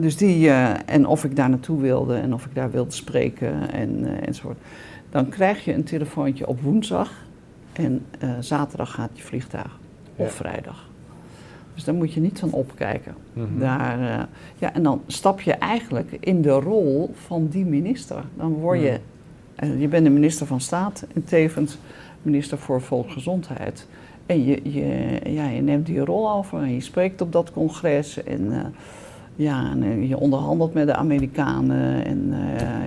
Dus 0.00 0.16
die, 0.16 0.50
en 0.50 1.06
of 1.06 1.24
ik 1.24 1.36
daar 1.36 1.48
naartoe 1.48 1.80
wilde 1.80 2.14
en 2.14 2.34
of 2.34 2.44
ik 2.44 2.54
daar 2.54 2.70
wilde 2.70 2.90
spreken 2.90 3.70
en, 3.72 4.20
enzovoort. 4.26 4.58
Dan 5.10 5.28
krijg 5.28 5.64
je 5.64 5.74
een 5.74 5.84
telefoontje 5.84 6.46
op 6.46 6.60
woensdag 6.60 7.10
en 7.72 8.04
uh, 8.24 8.30
zaterdag 8.40 8.90
gaat 8.90 9.10
je 9.12 9.22
vliegtuig. 9.22 9.78
Of 10.16 10.32
vrijdag. 10.32 10.87
Dus 11.78 11.86
daar 11.86 11.96
moet 11.96 12.12
je 12.12 12.20
niet 12.20 12.38
van 12.38 12.52
opkijken. 12.52 13.14
Mhm. 13.32 13.58
Daar, 13.58 14.00
uh, 14.00 14.22
ja, 14.58 14.74
en 14.74 14.82
dan 14.82 15.02
stap 15.06 15.40
je 15.40 15.52
eigenlijk 15.52 16.16
in 16.20 16.42
de 16.42 16.50
rol 16.50 17.10
van 17.14 17.48
die 17.48 17.64
minister. 17.64 18.24
Dan 18.36 18.52
word 18.52 18.80
je, 18.80 18.98
uh, 19.64 19.80
je 19.80 19.88
bent 19.88 20.04
de 20.04 20.10
minister 20.10 20.46
van 20.46 20.60
Staat 20.60 21.06
en 21.14 21.24
tevens 21.24 21.78
minister 22.22 22.58
voor 22.58 22.80
Volksgezondheid. 22.80 23.86
En 24.26 24.44
je, 24.44 24.60
je, 24.72 25.20
ja, 25.24 25.48
je 25.48 25.60
neemt 25.60 25.86
die 25.86 26.04
rol 26.04 26.30
over 26.30 26.62
en 26.62 26.74
je 26.74 26.80
spreekt 26.80 27.20
op 27.20 27.32
dat 27.32 27.52
congres. 27.52 28.22
En, 28.22 28.72
ja, 29.36 29.70
en 29.70 30.08
je 30.08 30.18
onderhandelt 30.18 30.74
met 30.74 30.86
de 30.86 30.94
Amerikanen. 30.94 32.04
En 32.04 32.34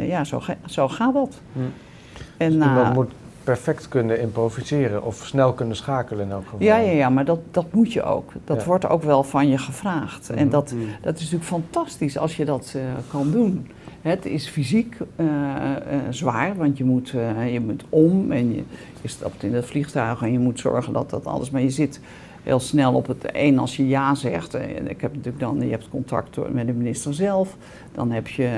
ja, 0.07 0.23
zo, 0.23 0.41
zo 0.65 0.87
gaat 0.87 1.13
dat. 1.13 1.41
Mhm. 1.51 1.65
En, 2.37 2.51
dus 2.51 2.67
iemand 2.67 2.93
moet 2.93 3.11
perfect 3.51 3.87
kunnen 3.87 4.19
improviseren 4.19 5.03
of 5.03 5.25
snel 5.25 5.53
kunnen 5.53 5.75
schakelen 5.75 6.25
in 6.25 6.31
elk 6.31 6.43
geval. 6.43 6.59
Ja, 6.61 6.77
ja, 6.77 6.91
ja 6.91 7.09
maar 7.09 7.25
dat, 7.25 7.39
dat 7.51 7.73
moet 7.73 7.93
je 7.93 8.03
ook. 8.03 8.31
Dat 8.43 8.63
wordt 8.63 8.87
ook 8.87 9.03
wel 9.03 9.23
van 9.23 9.47
je 9.47 9.57
gevraagd. 9.57 10.29
En 10.29 10.43
mhm. 10.43 10.49
dat, 10.49 10.71
mhm. 10.71 10.83
dat 11.01 11.15
is 11.15 11.21
natuurlijk 11.21 11.49
fantastisch 11.49 12.17
als 12.17 12.37
je 12.37 12.45
dat 12.45 12.73
uh, 12.75 12.81
kan 13.09 13.31
doen. 13.31 13.67
Het 14.01 14.25
is 14.25 14.47
fysiek 14.47 14.97
uh, 15.15 15.25
uh, 15.25 15.31
zwaar, 16.09 16.55
want 16.55 16.77
je 16.77 16.83
moet, 16.83 17.09
je 17.51 17.61
moet 17.65 17.83
om 17.89 18.31
en 18.31 18.53
je, 18.53 18.63
je 19.01 19.07
stapt 19.07 19.43
in 19.43 19.53
het 19.53 19.65
vliegtuig 19.65 20.21
en 20.21 20.31
je 20.31 20.39
moet 20.39 20.59
zorgen 20.59 20.93
dat 20.93 21.09
dat 21.09 21.25
alles. 21.25 21.49
Maar 21.49 21.61
je 21.61 21.69
zit 21.69 21.99
heel 22.43 22.59
snel 22.59 22.93
op 22.93 23.07
het 23.07 23.29
een 23.31 23.59
als 23.59 23.75
je 23.75 23.87
ja 23.87 24.15
zegt. 24.15 24.53
En 24.53 24.89
ik 24.89 25.01
heb 25.01 25.15
natuurlijk 25.15 25.39
dan, 25.39 25.61
je 25.61 25.69
hebt 25.71 25.89
contact 25.89 26.37
met 26.51 26.67
de 26.67 26.73
minister 26.73 27.13
zelf. 27.13 27.57
Dan 27.91 28.11
heb 28.11 28.27
je 28.27 28.57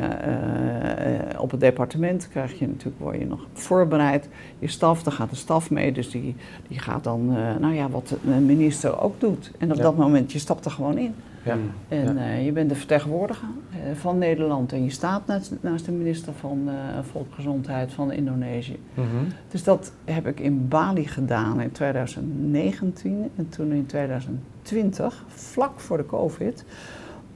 uh, 1.35 1.39
op 1.41 1.51
het 1.51 1.60
departement 1.60 2.30
krijg 2.30 2.60
je 2.60 2.68
natuurlijk, 2.68 2.99
word 2.99 3.19
je 3.19 3.26
nog 3.26 3.45
voorbereid. 3.53 4.27
Je 4.60 4.68
staf, 4.68 5.03
daar 5.03 5.14
gaat 5.14 5.30
de 5.30 5.35
staf 5.35 5.69
mee. 5.69 5.91
Dus 5.91 6.10
die, 6.10 6.35
die 6.68 6.80
gaat 6.80 7.03
dan, 7.03 7.30
uh, 7.30 7.55
nou 7.60 7.73
ja, 7.73 7.89
wat 7.89 8.15
de 8.23 8.30
minister 8.30 8.99
ook 8.99 9.19
doet. 9.19 9.51
En 9.57 9.72
op 9.72 9.77
dat 9.77 9.97
moment, 9.97 10.31
je 10.31 10.39
stapt 10.39 10.65
er 10.65 10.72
gewoon 10.72 10.97
in. 10.97 11.15
Ja. 11.44 11.57
En 11.88 12.18
uh, 12.18 12.45
je 12.45 12.52
bent 12.52 12.70
de 12.70 12.76
vertegenwoordiger 12.76 13.48
van 13.94 14.18
Nederland 14.18 14.72
en 14.72 14.84
je 14.84 14.90
staat 14.90 15.28
naast, 15.28 15.52
naast 15.61 15.86
de 15.86 15.91
minister 15.91 16.34
van 16.34 16.61
uh, 16.65 16.74
Volksgezondheid 17.02 17.94
van 17.94 18.11
Indonesië. 18.11 18.80
Mm 18.94 19.03
-hmm. 19.03 19.28
Dus 19.48 19.64
dat 19.64 19.91
heb 20.06 20.28
ik 20.28 20.40
in 20.40 20.68
Bali 20.68 21.07
gedaan 21.07 21.61
in 21.61 21.72
2019 21.72 23.30
en 23.36 23.49
toen 23.49 23.72
in 23.72 23.86
2020, 23.86 25.24
vlak 25.28 25.80
voor 25.80 25.98
de 25.98 26.06
COVID. 26.06 26.65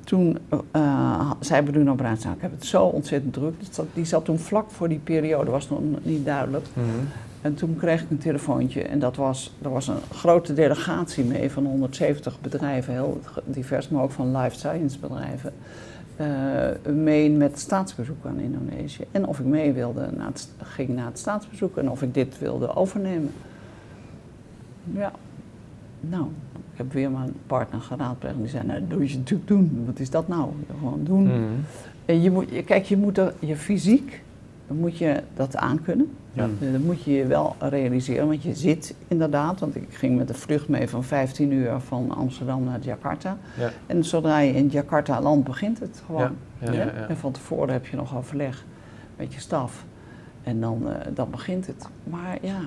Toen 0.04 0.38
uh, 0.76 1.32
zei 1.40 1.64
Bruno 1.64 1.96
Bruins, 1.96 2.24
nou, 2.24 2.36
ik 2.36 2.42
heb 2.42 2.52
het 2.52 2.66
zo 2.66 2.84
ontzettend 2.84 3.34
druk. 3.34 3.54
Dus 3.60 3.86
die 3.94 4.06
zat 4.06 4.26
toen 4.26 4.40
vlak 4.40 4.72
voor 4.72 4.90
die 4.90 5.00
periode, 5.00 5.52
was 5.52 5.70
nog 5.70 5.80
niet 6.02 6.26
duidelijk. 6.26 6.66
Mm 6.74 6.84
-hmm. 6.84 7.08
En 7.48 7.56
toen 7.56 7.76
kreeg 7.76 8.02
ik 8.02 8.10
een 8.10 8.18
telefoontje 8.18 8.82
en 8.82 8.99
dat 8.99 9.15
was, 9.15 9.53
er 9.61 9.69
was 9.69 9.88
een 9.88 10.02
grote 10.11 10.53
delegatie 10.53 11.24
mee 11.24 11.52
van 11.52 11.65
170 11.65 12.41
bedrijven, 12.41 12.94
heel 12.94 13.22
divers, 13.45 13.90
maar 13.90 14.03
ook 14.03 14.11
van 14.11 14.38
life 14.38 14.56
science 14.56 14.99
bedrijven. 14.99 15.53
Uh, 16.22 16.94
mee 16.94 17.32
met 17.32 17.60
staatsbezoek 17.60 18.26
aan 18.26 18.40
Indonesië. 18.40 19.03
En 19.11 19.28
of 19.28 19.40
ik 19.40 19.45
mee 19.45 19.74
wilde, 19.74 20.10
naar 20.15 20.28
het, 20.28 20.49
ging 20.57 20.90
naar 20.90 21.06
het 21.06 21.19
staatsbezoek 21.19 21.78
en 21.78 21.90
of 21.90 22.02
ik 22.02 22.14
dit 22.14 22.40
wilde 22.40 22.76
overnemen. 22.76 23.32
Ja, 24.84 25.11
nou, 25.99 26.24
ik 26.53 26.78
heb 26.78 26.94
weer 26.94 27.11
mijn 27.11 27.34
partner 27.48 27.82
geraadpleegd 27.82 28.36
en 28.36 28.41
die 28.41 28.49
zei, 28.49 28.65
nou, 28.68 28.88
dat 28.88 28.98
moet 28.98 29.11
je 29.11 29.18
natuurlijk 29.18 29.49
doen. 29.49 29.84
Wat 29.86 29.99
is 29.99 30.10
dat 30.10 30.28
nou? 30.28 30.49
Gewoon 30.80 31.03
doen. 31.03 31.24
Mm. 31.24 31.56
En 32.06 32.22
je 32.22 32.32
moet, 32.32 32.64
kijk, 32.65 32.86
je 32.86 32.98
moet 32.98 33.18
er, 33.18 33.34
je 33.40 33.56
fysiek, 33.56 34.22
moet 34.68 34.98
je 34.98 35.23
dat 35.34 35.56
aankunnen. 35.56 36.11
Ja. 36.34 36.48
Dus 36.60 36.72
dat 36.72 36.81
moet 36.81 37.03
je 37.03 37.11
je 37.11 37.26
wel 37.26 37.56
realiseren, 37.60 38.27
want 38.27 38.44
je 38.44 38.56
zit 38.56 38.95
inderdaad, 39.07 39.60
want 39.60 39.76
ik 39.76 39.88
ging 39.89 40.18
met 40.18 40.27
de 40.27 40.34
vlucht 40.34 40.68
mee 40.68 40.89
van 40.89 41.03
15 41.03 41.52
uur 41.52 41.80
van 41.80 42.11
Amsterdam 42.11 42.64
naar 42.64 42.80
Jakarta. 42.81 43.38
Ja. 43.57 43.72
En 43.85 44.03
zodra 44.06 44.39
je 44.39 44.53
in 44.53 44.68
Jakarta 44.68 45.22
land 45.22 45.44
begint 45.44 45.80
het 45.80 46.03
gewoon. 46.06 46.35
Ja. 46.60 47.07
En 47.07 47.18
van 47.18 47.31
tevoren 47.31 47.73
heb 47.73 47.85
je 47.85 47.95
nog 47.95 48.18
overleg 48.18 48.65
met 49.15 49.34
je 49.34 49.39
staf. 49.39 49.85
En 50.44 50.60
dan, 50.60 50.88
dan 51.14 51.30
begint 51.30 51.68
het. 51.68 51.88
Maar 52.03 52.38
ja, 52.41 52.60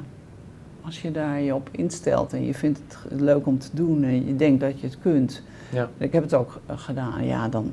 als 0.80 1.02
je 1.02 1.10
daar 1.10 1.40
je 1.40 1.54
op 1.54 1.68
instelt 1.70 2.32
en 2.32 2.44
je 2.44 2.54
vindt 2.54 2.78
het 2.78 3.20
leuk 3.20 3.46
om 3.46 3.58
te 3.58 3.68
doen 3.72 4.04
en 4.04 4.26
je 4.26 4.36
denkt 4.36 4.60
dat 4.60 4.80
je 4.80 4.86
het 4.86 4.98
kunt. 4.98 5.42
Ja. 5.72 5.88
Ik 5.96 6.12
heb 6.12 6.22
het 6.22 6.34
ook 6.34 6.60
gedaan, 6.66 7.24
ja, 7.26 7.48
dan, 7.48 7.72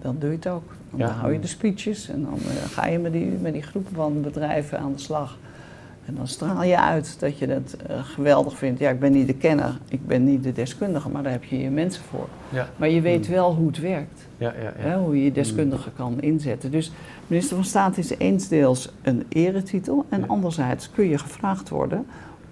dan 0.00 0.16
doe 0.18 0.30
je 0.30 0.36
het 0.36 0.46
ook. 0.48 0.72
Dan 0.90 1.08
hou 1.08 1.32
je 1.32 1.40
de 1.40 1.46
speeches 1.46 2.08
en 2.08 2.22
dan 2.22 2.38
ga 2.70 2.86
je 2.86 2.98
met 2.98 3.12
die, 3.12 3.26
met 3.26 3.52
die 3.52 3.62
groepen 3.62 3.94
van 3.94 4.22
bedrijven 4.22 4.78
aan 4.78 4.92
de 4.92 5.00
slag. 5.00 5.38
En 6.10 6.14
dan 6.14 6.28
straal 6.28 6.62
je 6.62 6.80
uit 6.80 7.16
dat 7.20 7.38
je 7.38 7.46
het 7.46 7.76
uh, 7.90 8.04
geweldig 8.04 8.58
vindt. 8.58 8.80
Ja, 8.80 8.90
ik 8.90 9.00
ben 9.00 9.12
niet 9.12 9.26
de 9.26 9.34
kenner, 9.34 9.78
ik 9.88 10.06
ben 10.06 10.24
niet 10.24 10.42
de 10.42 10.52
deskundige, 10.52 11.08
maar 11.08 11.22
daar 11.22 11.32
heb 11.32 11.44
je 11.44 11.58
je 11.58 11.70
mensen 11.70 12.02
voor. 12.02 12.28
Ja. 12.48 12.68
Maar 12.76 12.88
je 12.88 13.00
weet 13.00 13.28
mm. 13.28 13.34
wel 13.34 13.54
hoe 13.54 13.66
het 13.66 13.78
werkt. 13.78 14.26
Ja, 14.36 14.54
ja, 14.62 14.72
hè, 14.76 14.98
hoe 14.98 15.16
je 15.16 15.24
je 15.24 15.32
deskundige 15.32 15.88
mm. 15.88 15.94
kan 15.96 16.20
inzetten. 16.20 16.70
Dus 16.70 16.92
minister 17.26 17.56
van 17.56 17.64
Staat 17.64 17.98
is 17.98 18.10
eensdeels 18.10 18.92
een 19.02 19.24
eretitel. 19.28 20.06
En 20.08 20.28
anderzijds 20.28 20.90
kun 20.90 21.08
je 21.08 21.18
gevraagd 21.18 21.68
worden 21.68 22.06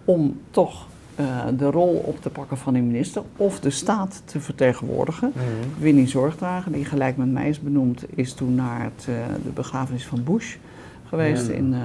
om 0.04 0.40
toch 0.50 0.86
uh, 1.20 1.44
de 1.56 1.70
rol 1.70 2.02
op 2.04 2.20
te 2.20 2.30
pakken 2.30 2.56
van 2.56 2.72
die 2.72 2.82
minister 2.82 3.22
of 3.36 3.60
de 3.60 3.70
staat 3.70 4.22
te 4.24 4.40
vertegenwoordigen. 4.40 5.32
Mm. 5.34 5.42
Winnie 5.82 6.06
Zorgdrager, 6.06 6.72
die 6.72 6.84
gelijk 6.84 7.16
met 7.16 7.32
mij 7.32 7.48
is 7.48 7.60
benoemd, 7.60 8.04
is 8.14 8.32
toen 8.32 8.54
naar 8.54 8.82
het, 8.82 9.06
uh, 9.08 9.16
de 9.44 9.50
begrafenis 9.50 10.06
van 10.06 10.24
Bush 10.24 10.56
geweest 11.04 11.48
in, 11.48 11.72
uh, 11.72 11.80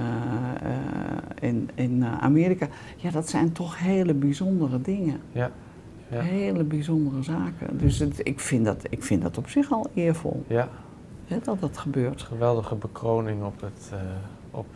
in, 1.39 1.69
in 1.73 2.05
Amerika. 2.05 2.67
Ja, 2.95 3.11
dat 3.11 3.29
zijn 3.29 3.51
toch 3.51 3.79
hele 3.79 4.13
bijzondere 4.13 4.81
dingen. 4.81 5.19
Ja. 5.31 5.51
ja. 6.09 6.19
Hele 6.19 6.63
bijzondere 6.63 7.23
zaken. 7.23 7.77
Dus 7.77 7.99
het, 7.99 8.19
ik, 8.23 8.39
vind 8.39 8.65
dat, 8.65 8.85
ik 8.89 9.03
vind 9.03 9.21
dat 9.21 9.37
op 9.37 9.49
zich 9.49 9.71
al 9.71 9.87
eervol. 9.93 10.43
Ja. 10.47 10.69
dat 11.43 11.59
dat 11.59 11.77
gebeurt. 11.77 12.21
Geweldige 12.21 12.75
bekroning 12.75 13.43
op, 13.43 13.61
het, 13.61 13.91
op 14.51 14.67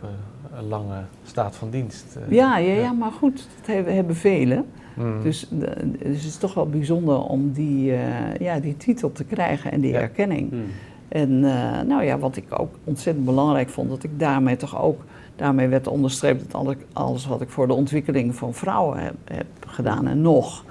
een 0.56 0.68
lange 0.68 1.02
staat 1.24 1.56
van 1.56 1.70
dienst. 1.70 2.18
ja, 2.28 2.58
ja, 2.58 2.72
ja, 2.72 2.92
maar 2.92 3.12
goed, 3.12 3.48
dat 3.56 3.66
hebben, 3.74 3.94
hebben 3.94 4.16
velen. 4.16 4.64
Mm. 4.94 5.22
Dus, 5.22 5.46
dus 5.50 5.70
het 5.98 6.24
is 6.24 6.36
toch 6.36 6.54
wel 6.54 6.68
bijzonder 6.68 7.22
om 7.22 7.52
die, 7.52 7.92
ja, 8.38 8.60
die 8.60 8.76
titel 8.76 9.12
te 9.12 9.24
krijgen 9.24 9.72
en 9.72 9.80
die 9.80 9.96
erkenning. 9.96 10.50
Mm. 10.50 10.64
En 11.08 11.30
uh, 11.30 11.80
nou 11.80 12.04
ja, 12.04 12.18
wat 12.18 12.36
ik 12.36 12.44
ook 12.60 12.74
ontzettend 12.84 13.26
belangrijk 13.26 13.68
vond, 13.68 13.88
dat 13.88 14.02
ik 14.02 14.18
daarmee 14.18 14.56
toch 14.56 14.82
ook, 14.82 15.00
daarmee 15.36 15.68
werd 15.68 15.86
onderstreept 15.86 16.52
dat 16.52 16.76
alles 16.92 17.26
wat 17.26 17.40
ik 17.40 17.48
voor 17.48 17.66
de 17.66 17.72
ontwikkeling 17.72 18.34
van 18.34 18.54
vrouwen 18.54 18.98
heb, 18.98 19.14
heb 19.24 19.46
gedaan 19.66 20.06
en 20.06 20.20
nog, 20.20 20.64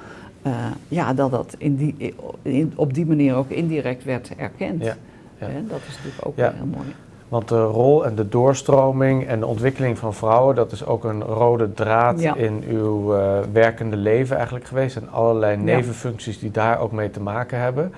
uh, 0.48 0.54
ja, 0.88 1.14
dat 1.14 1.32
dat 1.32 1.56
in 1.58 1.76
die, 1.76 2.16
in, 2.42 2.74
op 2.76 2.94
die 2.94 3.06
manier 3.06 3.36
ook 3.36 3.50
indirect 3.50 4.04
werd 4.04 4.36
erkend. 4.36 4.84
Ja, 4.84 4.96
ja. 5.40 5.48
dat 5.68 5.80
is 5.88 5.96
natuurlijk 5.96 6.28
ook 6.28 6.36
heel 6.36 6.66
mooi. 6.66 6.88
Want 7.30 7.48
de 7.48 7.64
rol 7.64 8.06
en 8.06 8.16
de 8.16 8.30
doorstroming 8.30 9.28
en 9.28 9.40
de 9.40 9.46
ontwikkeling 9.46 9.98
van 9.98 10.14
vrouwen, 10.14 10.56
dat 10.56 10.72
is 10.72 10.86
ook 10.86 11.04
een 11.04 11.24
rode 11.24 11.74
draad 11.74 12.22
in 12.22 12.64
uw 12.68 13.16
uh, 13.16 13.40
werkende 13.52 13.96
leven 13.96 14.36
eigenlijk 14.36 14.66
geweest. 14.66 14.96
En 14.96 15.10
allerlei 15.10 15.58
nevenfuncties 15.58 16.40
die 16.40 16.52
daar 16.52 16.80
ook 16.80 16.92
mee 16.92 17.12
te 17.12 17.22
maken 17.22 17.60
hebben. 17.60 17.94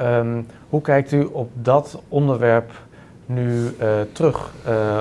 Um, 0.00 0.46
hoe 0.68 0.80
kijkt 0.80 1.12
u 1.12 1.24
op 1.24 1.50
dat 1.54 2.02
onderwerp 2.08 2.70
nu 3.26 3.74
uh, 3.80 3.88
terug? 4.12 4.52
Uh, 4.68 4.98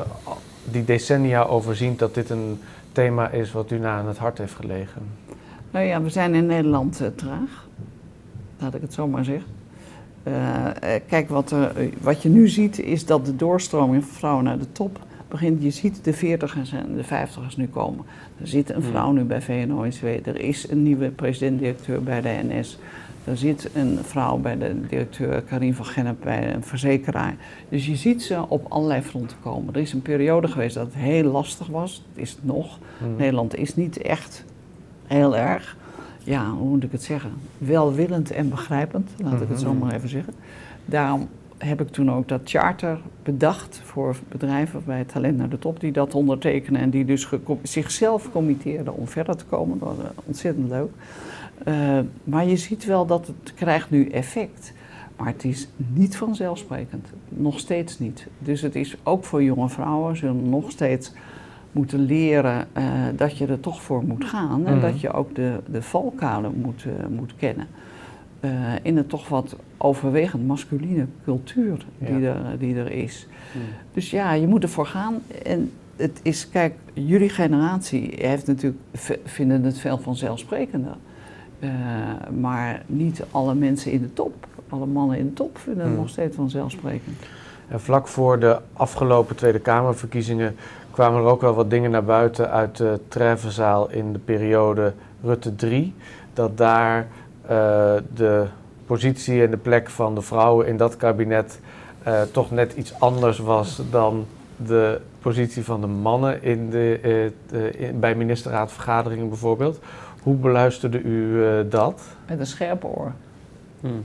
die 0.64 0.84
decennia 0.84 1.44
overziend 1.44 2.00
dat 2.00 2.14
dit 2.14 2.30
een 2.30 2.62
thema 2.92 3.30
is 3.30 3.52
wat 3.52 3.72
u 3.72 3.80
na 3.80 3.98
aan 3.98 4.08
het 4.08 4.18
hart 4.18 4.38
heeft 4.38 4.56
gelegen. 4.56 5.02
Nou 5.72 5.86
ja, 5.86 6.02
we 6.02 6.10
zijn 6.10 6.36
in 6.36 6.46
Nederland 6.46 7.02
traag. 7.16 7.68
Laat 8.60 8.74
ik 8.74 8.82
het 8.82 8.94
zo 8.94 9.08
maar 9.08 9.24
zeggen. 9.24 9.57
Kijk, 11.08 11.30
wat, 11.30 11.56
wat 12.02 12.22
je 12.22 12.30
nu 12.30 12.48
ziet 12.48 12.80
is 12.80 13.06
dat 13.06 13.26
de 13.26 13.36
doorstroming 13.36 14.04
van 14.04 14.14
vrouwen 14.14 14.44
naar 14.44 14.60
de 14.60 14.72
top 14.72 15.00
begint. 15.28 15.64
Je 15.64 15.70
ziet 15.70 16.04
de 16.04 16.16
40ers 16.16 16.74
en 16.74 16.96
de 16.96 17.04
50ers 17.04 17.56
nu 17.58 17.68
komen. 17.68 18.06
Er 18.42 18.48
zit 18.48 18.70
een 18.70 18.84
vrouw 18.84 19.06
hmm. 19.06 19.16
nu 19.16 19.24
bij 19.24 19.42
VNO-NCW. 19.42 20.06
Er 20.06 20.40
is 20.40 20.70
een 20.70 20.84
nieuwe 20.84 21.10
president-directeur 21.10 22.04
bij 22.04 22.22
de 22.22 22.40
NS. 22.48 22.80
Er 23.24 23.38
zit 23.38 23.70
een 23.74 24.00
vrouw 24.02 24.38
bij 24.38 24.58
de 24.58 24.82
directeur 24.88 25.42
Karin 25.42 25.74
van 25.74 25.86
Gennep 25.86 26.18
bij 26.24 26.54
een 26.54 26.64
verzekeraar. 26.64 27.36
Dus 27.70 27.86
je 27.86 27.96
ziet 27.96 28.24
ze 28.24 28.46
op 28.48 28.66
allerlei 28.70 29.02
fronten 29.02 29.38
komen. 29.42 29.74
Er 29.74 29.82
is 29.82 29.94
een 29.94 30.02
periode 30.02 30.48
geweest 30.48 30.76
dat 30.76 30.86
het 30.86 30.96
heel 30.96 31.32
lastig 31.32 31.68
was. 31.68 32.04
Dat 32.14 32.24
is 32.24 32.32
het 32.32 32.46
nog. 32.46 32.80
Hmm. 32.98 33.16
Nederland 33.16 33.56
is 33.56 33.76
niet 33.76 33.98
echt 33.98 34.46
heel 35.08 35.38
erg, 35.38 35.78
ja, 36.28 36.52
hoe 36.52 36.70
moet 36.70 36.84
ik 36.84 36.92
het 36.92 37.04
zeggen? 37.04 37.32
Welwillend 37.58 38.32
en 38.32 38.50
begrijpend, 38.50 39.10
laat 39.18 39.42
ik 39.42 39.50
het 39.50 39.60
zo 39.60 39.70
hmm. 39.70 39.78
maar 39.78 39.94
even 39.94 40.10
zeggen. 40.10 40.34
Daarom 40.86 41.28
heb 41.58 41.82
ik 41.82 41.90
toen 41.90 42.12
ook 42.12 42.28
dat 42.28 42.42
charter 42.44 43.00
bedacht 43.24 43.82
voor 43.84 44.16
bedrijven 44.30 44.82
bij 44.86 45.04
Talent 45.04 45.38
naar 45.38 45.50
de 45.50 45.60
Top, 45.60 45.80
die 45.80 45.92
dat 45.92 46.16
ondertekenen 46.16 46.82
en 46.82 46.90
die 46.90 47.06
dus 47.06 47.30
zichzelf 47.62 48.32
committeerden 48.32 48.96
om 48.96 49.08
verder 49.08 49.36
te 49.36 49.46
komen. 49.46 49.80
Dat 49.80 49.88
was 49.88 50.06
eh, 50.06 50.12
ontzettend 50.26 50.70
leuk. 50.70 50.90
Uh, 51.68 52.00
maar 52.24 52.46
je 52.46 52.58
ziet 52.58 52.86
wel 52.86 53.06
dat 53.06 53.28
het 53.28 53.54
krijgt 53.54 53.90
nu 53.90 54.10
effect. 54.10 54.74
Maar 55.18 55.28
het 55.28 55.44
is 55.44 55.68
niet 55.94 56.18
vanzelfsprekend. 56.18 57.08
Nog 57.30 57.60
steeds 57.60 58.00
niet. 58.00 58.28
Dus 58.40 58.62
het 58.62 58.76
is 58.76 58.96
ook 59.04 59.24
voor 59.24 59.44
jonge 59.44 59.70
vrouwen 59.70 60.18
zullen 60.18 60.50
nog 60.50 60.72
steeds 60.72 61.12
moeten 61.78 62.06
leren 62.06 62.68
uh, 62.78 62.84
dat 63.16 63.38
je 63.38 63.48
er 63.48 63.60
toch 63.60 63.82
voor 63.82 64.04
moet 64.04 64.26
gaan. 64.26 64.66
En 64.66 64.80
dat 64.80 64.92
mhm. 64.92 65.00
je 65.02 65.12
ook 65.12 65.36
de, 65.36 65.60
de 65.72 65.82
valkuilen 65.82 66.54
moet, 66.62 66.84
uh, 66.84 66.94
moet 67.10 67.36
kennen. 67.36 67.68
in 68.82 68.98
een 68.98 69.08
toch 69.08 69.28
wat 69.28 69.56
overwegend 69.78 70.48
masculine 70.48 71.06
cultuur 71.24 71.86
die, 71.98 72.28
er, 72.28 72.60
die 72.60 72.76
er 72.76 72.92
is. 72.92 73.28
Mhm. 73.52 73.64
Dus 73.94 74.10
ja, 74.10 74.34
je 74.34 74.48
moet 74.48 74.64
ervoor 74.64 74.86
gaan. 74.86 75.22
En 75.44 75.72
het 75.96 76.20
is, 76.22 76.50
kijk, 76.50 76.74
jullie 76.94 77.30
generatie 77.30 78.14
heeft 78.18 78.48
natuurlijk, 78.48 78.82
vinden 79.24 79.64
het 79.64 79.80
veel 79.80 79.98
vanzelfsprekender. 79.98 80.96
Uh, 81.60 81.70
maar 82.40 82.84
niet 82.86 83.24
alle 83.32 83.56
mensen 83.56 83.92
in 83.92 84.02
de 84.02 84.14
top, 84.14 84.48
alle 84.70 84.86
mannen 84.86 85.18
in 85.18 85.26
de 85.26 85.34
top 85.34 85.58
vinden 85.58 85.82
het 85.82 85.92
hmm. 85.92 86.02
nog 86.02 86.10
steeds 86.10 86.36
vanzelfsprekend. 86.36 87.18
En 87.68 87.82
vlak 87.82 88.08
voor 88.08 88.40
de 88.40 88.60
afgelopen 88.74 89.36
Tweede 89.36 89.60
Kamerverkiezingen 89.60 90.56
kwamen 90.98 91.22
er 91.22 91.28
ook 91.28 91.42
wel 91.42 91.54
wat 91.54 91.70
dingen 91.70 91.92
naar 91.92 92.04
buiten 92.04 92.52
uit 92.52 92.78
de 92.78 93.00
Treffenzaal 93.08 93.90
in 93.90 94.14
de 94.14 94.20
periode 94.20 94.94
Rutte 95.24 95.56
3. 95.56 95.94
Dat 96.34 96.58
daar 96.58 97.08
uh, 97.44 97.50
de 98.14 98.46
positie 98.86 99.44
en 99.44 99.52
de 99.52 99.58
plek 99.58 99.90
van 99.90 100.16
de 100.16 100.22
vrouwen 100.22 100.68
in 100.68 100.78
dat 100.78 100.98
kabinet 100.98 101.60
uh, 102.08 102.22
toch 102.22 102.52
net 102.52 102.74
iets 102.74 103.00
anders 103.00 103.40
was 103.40 103.82
dan 103.92 104.26
de 104.56 105.02
positie 105.20 105.64
van 105.64 105.82
de 105.82 105.88
mannen 105.88 106.44
in 106.44 106.70
de, 106.70 107.32
in, 107.78 108.00
bij 108.00 108.16
ministerraadvergaderingen 108.16 109.30
bijvoorbeeld. 109.30 109.80
Hoe 110.24 110.36
beluisterde 110.36 111.02
u 111.02 111.36
uh, 111.36 111.60
dat? 111.70 112.02
Met 112.28 112.40
een 112.40 112.46
scherpe 112.46 112.88
oor. 112.88 113.12
Hmm. 113.80 114.04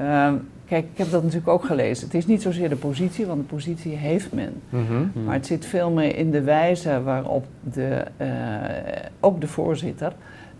Uh, 0.00 0.32
kijk, 0.70 0.84
ik 0.92 0.98
heb 0.98 1.10
dat 1.10 1.22
natuurlijk 1.22 1.50
ook 1.50 1.64
gelezen. 1.64 2.06
Het 2.06 2.14
is 2.14 2.26
niet 2.26 2.42
zozeer 2.42 2.68
de 2.68 2.76
positie, 2.76 3.26
want 3.26 3.40
de 3.40 3.54
positie 3.54 3.96
heeft 3.96 4.32
men. 4.32 4.52
Mm 4.68 4.86
-hmm. 4.86 5.12
Maar 5.24 5.34
het 5.34 5.46
zit 5.46 5.66
veel 5.66 5.90
meer 5.90 6.16
in 6.16 6.30
de 6.30 6.42
wijze 6.42 7.02
waarop 7.02 7.46
de, 7.72 8.04
uh, 8.20 8.28
ook 9.20 9.40
de 9.40 9.48
voorzitter 9.48 10.12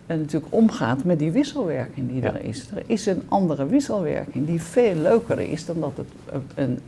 uh, 0.07 0.17
natuurlijk 0.17 0.55
omgaat 0.55 1.05
met 1.05 1.19
die 1.19 1.31
wisselwerking 1.31 2.09
die 2.13 2.23
er 2.23 2.45
is. 2.45 2.71
Er 2.75 2.83
is 2.87 3.07
een 3.07 3.23
andere 3.29 3.67
wisselwerking 3.67 4.47
die 4.47 4.63
veel 4.63 4.95
leuker 4.95 5.41
is 5.41 5.67
dan 5.67 5.81
dat 5.81 5.93
het 5.97 6.43
een, 6.55 6.79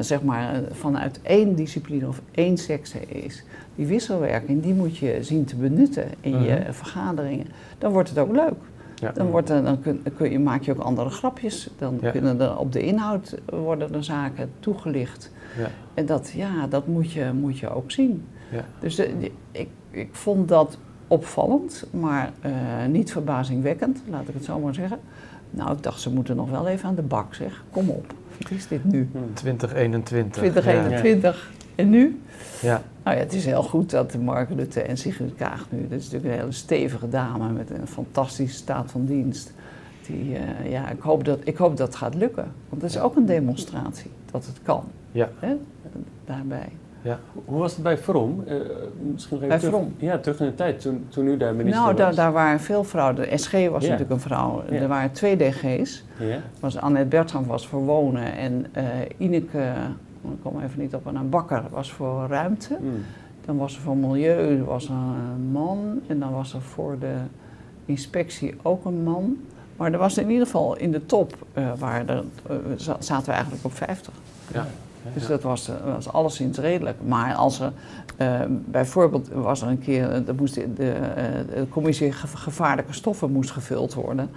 zeg 0.00 0.22
maar 0.22 0.60
vanuit 0.70 1.20
één 1.22 1.54
discipline 1.54 2.08
of 2.08 2.20
één 2.30 2.56
sekse 2.56 3.00
is 3.06 3.44
die 3.74 3.86
wisselwerking, 3.86 4.62
die 4.62 4.74
moet 4.74 4.96
je 4.96 5.18
zien 5.20 5.44
te 5.44 5.56
benutten 5.56 6.08
in 6.20 6.42
je 6.42 6.54
mhm. 6.54 6.72
vergaderingen. 6.72 7.46
Dan 7.78 7.92
wordt 7.92 8.08
het 8.08 8.18
ook 8.18 8.32
leuk. 8.32 8.54
Dan, 9.12 9.26
wordt 9.26 9.50
er, 9.50 9.64
dan 9.64 9.80
kun, 9.80 10.02
kun, 10.16 10.30
je, 10.30 10.38
maak 10.38 10.62
je 10.62 10.72
ook 10.72 10.78
andere 10.78 11.10
grapjes. 11.10 11.70
Dan 11.78 12.00
kunnen 12.12 12.40
er 12.40 12.58
op 12.58 12.72
de 12.72 12.80
inhoud 12.80 13.34
worden 13.46 13.92
de 13.92 14.02
zaken 14.02 14.50
toegelicht. 14.60 15.30
Ja. 15.58 15.68
En 15.94 16.06
dat, 16.06 16.30
ja, 16.34 16.66
dat 16.66 16.86
moet 16.86 17.12
je, 17.12 17.30
moet 17.40 17.58
je 17.58 17.70
ook 17.70 17.90
zien. 17.90 18.24
Ja. 18.50 18.64
Dus 18.78 18.94
de, 18.94 19.30
ik, 19.52 19.68
ik 19.90 20.08
vond 20.14 20.48
dat 20.48 20.78
opvallend, 21.08 21.86
maar 21.90 22.32
uh, 22.46 22.52
niet 22.88 23.12
verbazingwekkend, 23.12 24.02
laat 24.10 24.28
ik 24.28 24.34
het 24.34 24.44
zo 24.44 24.58
maar 24.58 24.74
zeggen. 24.74 24.98
Nou, 25.50 25.72
ik 25.72 25.82
dacht, 25.82 26.00
ze 26.00 26.10
moeten 26.10 26.36
nog 26.36 26.50
wel 26.50 26.68
even 26.68 26.88
aan 26.88 26.94
de 26.94 27.02
bak, 27.02 27.34
zeg. 27.34 27.64
Kom 27.70 27.88
op, 27.88 28.06
wat 28.40 28.50
is 28.50 28.68
dit 28.68 28.84
nu? 28.84 29.08
2021. 29.34 30.32
2021. 30.32 31.52
En 31.74 31.90
nu? 31.90 32.20
Ja. 32.60 32.82
Nou 33.02 33.16
ja, 33.16 33.22
het 33.22 33.32
is 33.32 33.44
heel 33.44 33.62
goed 33.62 33.90
dat 33.90 34.16
Mark 34.16 34.48
Rutte 34.50 34.82
en 34.82 34.96
Sigrid 34.96 35.34
Kaag 35.34 35.66
nu, 35.70 35.82
dat 35.88 35.98
is 35.98 36.04
natuurlijk 36.04 36.32
een 36.34 36.40
hele 36.40 36.52
stevige 36.52 37.08
dame 37.08 37.52
met 37.52 37.70
een 37.70 37.86
fantastische 37.86 38.56
staat 38.56 38.90
van 38.90 39.04
dienst. 39.04 39.52
Die, 40.06 40.30
uh, 40.30 40.70
ja, 40.70 40.90
ik 40.90 41.00
hoop, 41.00 41.24
dat, 41.24 41.38
ik 41.44 41.56
hoop 41.56 41.76
dat 41.76 41.86
het 41.86 41.96
gaat 41.96 42.14
lukken. 42.14 42.52
Want 42.68 42.82
dat 42.82 42.90
is 42.90 42.98
ook 42.98 43.16
een 43.16 43.26
demonstratie, 43.26 44.10
dat 44.30 44.46
het 44.46 44.62
kan. 44.62 44.84
Ja. 45.12 45.28
Hè? 45.38 45.56
Daarbij. 46.24 46.68
Ja. 47.02 47.18
Hoe 47.44 47.58
was 47.58 47.72
het 47.72 47.82
bij 47.82 47.98
From? 47.98 48.44
Uh, 48.48 48.60
misschien 49.12 49.38
bij 49.38 49.58
terug, 49.58 49.74
From? 49.74 49.94
Ja, 49.96 50.18
terug 50.18 50.40
in 50.40 50.46
de 50.46 50.54
tijd, 50.54 50.80
toen, 50.80 51.06
toen 51.08 51.26
u 51.26 51.36
daar 51.36 51.54
minister 51.54 51.82
nou, 51.82 51.94
was. 51.94 52.00
Nou, 52.04 52.14
daar, 52.14 52.32
waren 52.32 52.60
veel 52.60 52.84
vrouwen. 52.84 53.16
De 53.16 53.36
SG 53.36 53.52
was 53.52 53.82
natuurlijk 53.82 54.10
een 54.10 54.20
vrouw. 54.20 54.62
Er 54.70 54.88
waren 54.88 55.12
twee 55.12 55.36
DG's. 55.36 56.04
Ja. 56.18 56.38
Was 56.60 56.76
Annette 56.76 57.08
Bertram 57.08 57.46
was 57.46 57.66
voor 57.66 57.80
wonen 57.80 58.36
en 58.36 58.66
uh, 58.76 58.84
Ineke 59.16 59.72
ik 60.32 60.42
kom 60.42 60.60
even 60.60 60.80
niet 60.80 60.94
op, 60.94 61.06
een 61.06 61.28
bakker 61.28 61.62
was 61.70 61.92
voor 61.92 62.26
ruimte. 62.28 62.76
Hmm. 62.80 63.02
Dan 63.44 63.56
was 63.56 63.74
er 63.76 63.80
voor 63.80 63.96
milieu 63.96 64.62
was 64.62 64.88
een 64.88 65.50
man. 65.52 66.00
En 66.06 66.18
dan 66.18 66.32
was 66.32 66.54
er 66.54 66.62
voor 66.62 66.98
de 66.98 67.14
inspectie 67.84 68.54
ook 68.62 68.84
een 68.84 69.02
man. 69.02 69.36
Maar 69.76 69.92
er 69.92 69.98
was 69.98 70.18
in 70.18 70.30
ieder 70.30 70.46
geval 70.46 70.76
in 70.76 70.90
de 70.90 71.06
top, 71.06 71.46
uh, 71.54 71.72
waar 71.78 72.08
er, 72.08 72.24
uh, 72.50 72.56
zaten 72.98 73.24
we 73.24 73.32
eigenlijk 73.32 73.64
op 73.64 73.74
50. 73.74 74.12
Ja. 74.52 74.66
Dus 75.14 75.26
dat 75.26 75.42
was, 75.42 75.70
was 75.84 76.12
alleszins 76.12 76.58
redelijk. 76.58 76.96
Maar 77.06 77.34
als 77.34 77.60
er 77.60 77.72
uh, 78.18 78.40
bijvoorbeeld 78.48 79.28
was 79.28 79.62
er 79.62 79.68
een 79.68 79.78
keer, 79.78 80.24
dat 80.24 80.36
moest 80.36 80.54
de, 80.54 80.72
de, 80.74 80.94
de 81.54 81.66
commissie 81.68 82.12
gevaarlijke 82.12 82.92
stoffen 82.92 83.30
moest 83.30 83.50
gevuld 83.50 83.94
worden. 83.94 84.30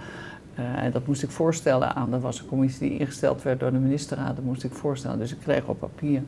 En 0.75 0.91
dat 0.91 1.07
moest 1.07 1.23
ik 1.23 1.29
voorstellen 1.29 1.95
aan, 1.95 2.11
dat 2.11 2.21
was 2.21 2.39
een 2.39 2.47
commissie 2.47 2.89
die 2.89 2.99
ingesteld 2.99 3.43
werd 3.43 3.59
door 3.59 3.71
de 3.71 3.77
ministerraad, 3.77 4.35
dat 4.35 4.45
moest 4.45 4.63
ik 4.63 4.73
voorstellen. 4.73 5.17
Dus 5.17 5.31
ik 5.31 5.39
kreeg 5.39 5.67
op 5.67 5.79
papier 5.79 6.21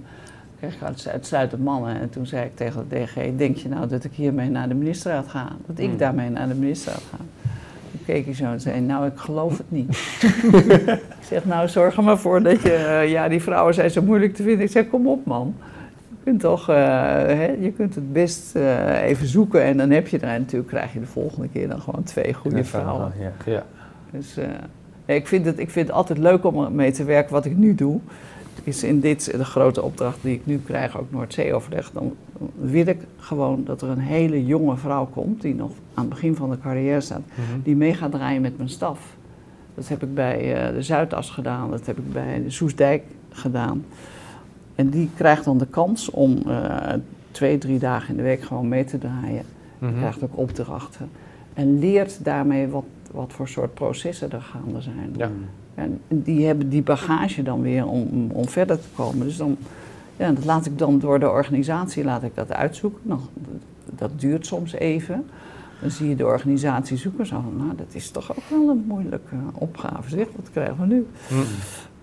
kreeg 0.59 0.75
ik 0.75 1.07
uitsluitend 1.07 1.63
mannen. 1.63 1.99
En 1.99 2.09
toen 2.09 2.25
zei 2.25 2.45
ik 2.45 2.55
tegen 2.55 2.85
de 2.89 2.95
DG, 2.95 3.37
denk 3.37 3.55
je 3.55 3.69
nou 3.69 3.87
dat 3.87 4.03
ik 4.03 4.11
hiermee 4.13 4.49
naar 4.49 4.67
de 4.67 4.73
ministerraad 4.73 5.27
ga? 5.27 5.47
Dat 5.65 5.79
ik 5.79 5.87
hmm. 5.87 5.97
daarmee 5.97 6.29
naar 6.29 6.47
de 6.47 6.53
ministerraad 6.53 7.03
ga? 7.09 7.17
Toen 7.91 7.99
keek 8.05 8.25
hij 8.25 8.33
zo 8.33 8.43
en 8.43 8.61
zei, 8.61 8.81
nou 8.81 9.05
ik 9.05 9.17
geloof 9.17 9.57
het 9.57 9.71
niet. 9.71 9.89
ik 11.19 11.25
zeg, 11.25 11.45
nou 11.45 11.67
zorg 11.67 11.97
er 11.97 12.03
maar 12.03 12.17
voor 12.17 12.43
dat 12.43 12.61
je, 12.61 13.01
uh, 13.03 13.09
ja 13.09 13.27
die 13.27 13.41
vrouwen 13.41 13.73
zijn 13.73 13.91
zo 13.91 14.01
moeilijk 14.01 14.35
te 14.35 14.43
vinden. 14.43 14.65
Ik 14.65 14.71
zeg, 14.71 14.89
kom 14.89 15.07
op 15.07 15.25
man. 15.25 15.55
Je 16.09 16.15
kunt 16.23 16.39
toch, 16.39 16.69
uh, 16.69 16.75
hè, 16.75 17.55
je 17.59 17.71
kunt 17.71 17.95
het 17.95 18.13
best 18.13 18.55
uh, 18.55 19.01
even 19.01 19.27
zoeken 19.27 19.63
en 19.63 19.77
dan 19.77 19.89
heb 19.89 20.07
je 20.07 20.19
er 20.19 20.27
en 20.27 20.39
natuurlijk 20.39 20.69
krijg 20.69 20.93
je 20.93 20.99
de 20.99 21.05
volgende 21.05 21.47
keer 21.49 21.67
dan 21.67 21.81
gewoon 21.81 22.03
twee 22.03 22.33
goede 22.33 22.63
vrouwen. 22.63 23.13
Ja. 23.19 23.31
ja. 23.45 23.63
Dus 24.11 24.37
ik, 25.05 25.27
vind 25.27 25.45
het, 25.45 25.59
ik 25.59 25.69
vind 25.69 25.87
het 25.87 25.95
altijd 25.95 26.19
leuk 26.19 26.45
om 26.45 26.75
mee 26.75 26.91
te 26.91 27.03
werken 27.03 27.33
wat 27.33 27.45
ik 27.45 27.57
nu 27.57 27.75
doe 27.75 27.99
is 28.63 28.83
in 28.83 28.99
dit 28.99 29.31
de 29.31 29.45
grote 29.45 29.81
opdracht 29.81 30.17
die 30.21 30.33
ik 30.33 30.45
nu 30.45 30.59
krijg, 30.65 30.97
ook 30.97 31.11
Noordzee-overleg, 31.11 31.91
dan 31.91 32.15
wil 32.59 32.87
ik 32.87 32.97
gewoon 33.17 33.63
dat 33.63 33.81
er 33.81 33.89
een 33.89 33.99
hele 33.99 34.45
jonge 34.45 34.77
vrouw 34.77 35.05
komt, 35.05 35.41
die 35.41 35.55
nog 35.55 35.71
aan 35.93 36.03
het 36.03 36.13
begin 36.13 36.35
van 36.35 36.49
de 36.49 36.59
carrière 36.59 37.01
staat, 37.01 37.21
mhm. 37.27 37.59
die 37.63 37.75
mee 37.75 37.93
gaat 37.93 38.11
draaien 38.11 38.41
met 38.41 38.57
mijn 38.57 38.69
staf. 38.69 39.17
Dat 39.75 39.87
heb 39.87 40.03
ik 40.03 40.13
bij 40.13 40.67
uh, 40.67 40.75
de 40.75 40.81
Zuidas 40.81 41.29
gedaan, 41.29 41.71
dat 41.71 41.85
heb 41.85 41.97
ik 41.97 42.13
bij 42.13 42.43
de 42.43 42.49
Soesdijk 42.49 43.03
gedaan. 43.29 43.85
En 44.75 44.89
die 44.89 45.09
krijgt 45.15 45.45
dan 45.45 45.57
de 45.57 45.67
kans 45.67 46.09
om 46.09 46.37
uh, 46.47 46.77
twee, 47.31 47.57
drie 47.57 47.79
dagen 47.79 48.09
in 48.09 48.15
de 48.15 48.23
week 48.23 48.41
gewoon 48.41 48.67
mee 48.67 48.83
te 48.83 48.97
draaien. 48.97 49.43
Mm 49.79 49.97
Krijgt 49.97 50.23
ook 50.23 50.37
opdrachten. 50.37 51.09
En 51.53 51.79
leert 51.79 52.23
daarmee 52.23 52.67
wat, 52.67 52.83
wat 53.11 53.33
voor 53.33 53.47
soort 53.47 53.73
processen 53.73 54.31
er 54.31 54.41
gaande 54.41 54.81
zijn. 54.81 55.13
Ja. 55.17 55.29
En 55.75 56.01
die 56.07 56.45
hebben 56.45 56.69
die 56.69 56.81
bagage 56.81 57.43
dan 57.43 57.61
weer 57.61 57.87
om, 57.87 58.31
om 58.31 58.47
verder 58.47 58.79
te 58.79 58.87
komen. 58.95 59.25
Dus 59.25 59.37
dan, 59.37 59.57
ja, 60.17 60.31
dat 60.31 60.45
laat 60.45 60.65
ik 60.65 60.77
dan 60.77 60.99
door 60.99 61.19
de 61.19 61.29
organisatie 61.29 62.03
laat 62.03 62.23
ik 62.23 62.35
dat 62.35 62.51
uitzoeken. 62.51 62.99
Nou, 63.03 63.19
dat 63.95 64.11
duurt 64.15 64.45
soms 64.45 64.73
even. 64.73 65.25
Dan 65.81 65.91
zie 65.91 66.09
je 66.09 66.15
de 66.15 66.25
organisatie 66.25 66.97
zoeken. 66.97 67.25
Zo 67.25 67.41
van, 67.41 67.57
nou, 67.57 67.75
dat 67.75 67.87
is 67.91 68.11
toch 68.11 68.31
ook 68.31 68.49
wel 68.49 68.69
een 68.69 68.83
moeilijke 68.87 69.35
opgave. 69.53 70.09
Zeg, 70.09 70.27
wat 70.35 70.51
krijgen 70.51 70.79
we 70.79 70.85
nu? 70.85 71.07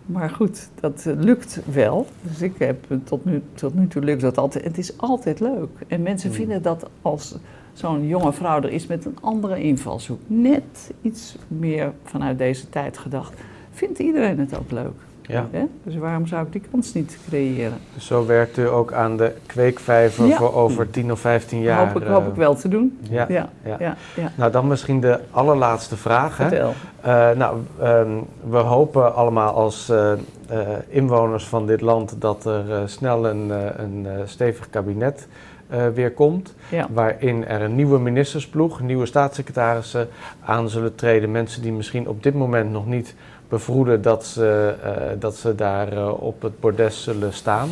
Maar 0.07 0.31
goed, 0.31 0.69
dat 0.81 1.07
eh, 1.07 1.15
lukt 1.17 1.61
wel. 1.73 2.07
Dus 2.23 2.43
ik 2.43 2.59
heb 2.59 2.87
tot 3.05 3.25
nu, 3.25 3.43
tot 3.55 3.75
nu 3.75 3.89
toe 3.89 4.03
lukt 4.03 4.21
dat 4.21 4.39
altijd. 4.39 4.65
Het 4.65 4.79
is 4.79 4.99
altijd 4.99 5.41
leuk. 5.41 5.69
En 5.87 6.03
mensen 6.03 6.33
vinden 6.33 6.63
dat 6.63 6.89
als 7.03 7.37
zo'n 7.77 8.07
jonge 8.07 8.33
vrouw 8.33 8.63
er 8.63 8.73
is 8.73 8.87
met 8.87 9.05
een 9.05 9.17
andere 9.21 9.63
invalshoek. 9.63 10.21
Net 10.27 10.93
iets 11.03 11.37
meer 11.49 11.93
vanuit 12.05 12.39
deze 12.39 12.69
tijd 12.69 12.99
gedacht 12.99 13.33
vindt 13.71 13.99
iedereen 13.99 14.39
het 14.39 14.59
ook 14.59 14.71
leuk. 14.71 14.95
Ja. 15.23 15.47
Dus 15.83 15.97
waarom 15.97 16.27
zou 16.27 16.47
ik 16.47 16.53
die 16.53 16.63
kans 16.71 16.93
niet 16.95 17.19
creëren? 17.29 17.79
Dus 17.95 18.07
zo 18.07 18.27
werkt 18.27 18.57
u 18.57 18.69
ook 18.69 18.93
aan 18.93 19.17
de 19.17 19.33
kweekvijver 19.47 20.31
voor 20.31 20.55
over 20.55 20.91
10 20.91 21.13
of 21.13 21.21
15 21.21 21.61
jaar? 21.61 21.87
Hoop 21.87 22.03
ik, 22.03 22.09
hoop 22.09 22.27
ik 22.27 22.35
wel 22.35 22.55
te 22.55 22.69
doen. 22.69 22.99
Ja. 23.11 23.27
Ja. 23.29 23.49
ja. 23.79 23.97
Nou, 24.35 24.51
dan 24.53 24.67
misschien 24.67 25.01
de 25.01 25.21
allerlaatste 25.31 25.97
vraag. 25.97 26.35
Vertel. 26.35 26.73
Uh, 27.07 27.31
nou, 27.31 27.59
ehm, 27.81 28.11
we 28.49 28.57
hopen 28.57 29.15
allemaal 29.15 29.55
als 29.55 29.91
uh, 29.91 30.13
uh, 30.53 30.59
inwoners 30.89 31.45
van 31.45 31.67
dit 31.67 31.81
land 31.81 32.15
dat 32.19 32.45
er 32.45 32.89
snel 32.89 33.27
een, 33.27 33.51
een 33.83 34.07
stevig 34.25 34.71
kabinet 34.71 35.29
weer 35.95 36.13
komt. 36.13 36.55
Waarin 36.91 37.47
er 37.47 37.63
een 37.63 37.75
nieuwe 37.75 37.99
ministersploeg, 37.99 38.81
nieuwe 38.81 39.07
staatssecretarissen 39.07 40.09
aan 40.45 40.69
zullen 40.69 40.95
treden. 40.95 41.31
Mensen 41.31 41.63
die 41.63 41.73
misschien 41.73 42.09
op 42.09 42.23
dit 42.23 42.35
moment 42.35 42.71
nog 42.71 42.87
niet 42.87 43.15
bevroeden 43.49 44.03
dat 44.03 44.25
ze, 44.25 44.75
uh, 44.85 45.21
dat 45.21 45.37
ze 45.37 45.55
daar 45.55 45.93
uh, 45.93 46.23
op 46.23 46.43
het 46.43 46.61
bordes 46.61 47.03
zullen 47.03 47.33
staan. 47.33 47.69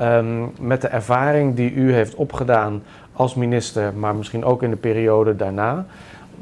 Um, 0.00 0.52
met 0.60 0.80
de 0.80 0.88
ervaring 0.88 1.54
die 1.54 1.72
u 1.72 1.92
heeft 1.92 2.14
opgedaan 2.14 2.82
als 3.12 3.34
minister, 3.34 3.94
maar 3.94 4.14
misschien 4.14 4.44
ook 4.44 4.62
in 4.62 4.70
de 4.70 4.76
periode 4.76 5.36
daarna. 5.36 5.86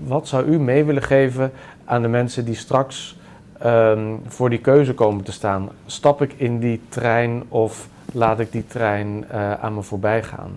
Wat 0.05 0.29
zou 0.29 0.45
u 0.45 0.59
mee 0.59 0.85
willen 0.85 1.03
geven 1.03 1.53
aan 1.85 2.03
de 2.03 2.09
mensen 2.09 2.45
die 2.45 2.55
straks 2.55 3.19
um, 3.65 4.21
voor 4.27 4.51
die 4.51 4.59
keuze 4.59 4.95
komen 4.95 5.25
te 5.25 5.33
staan? 5.33 5.69
Stap 5.87 6.23
ik 6.23 6.33
in 6.37 6.59
die 6.59 6.81
trein 6.89 7.43
of 7.49 7.89
laat 8.13 8.41
ik 8.41 8.53
die 8.53 8.67
trein 8.67 9.25
uh, 9.33 9.53
aan 9.53 9.75
me 9.75 9.83
voorbij 9.83 10.23
gaan? 10.23 10.51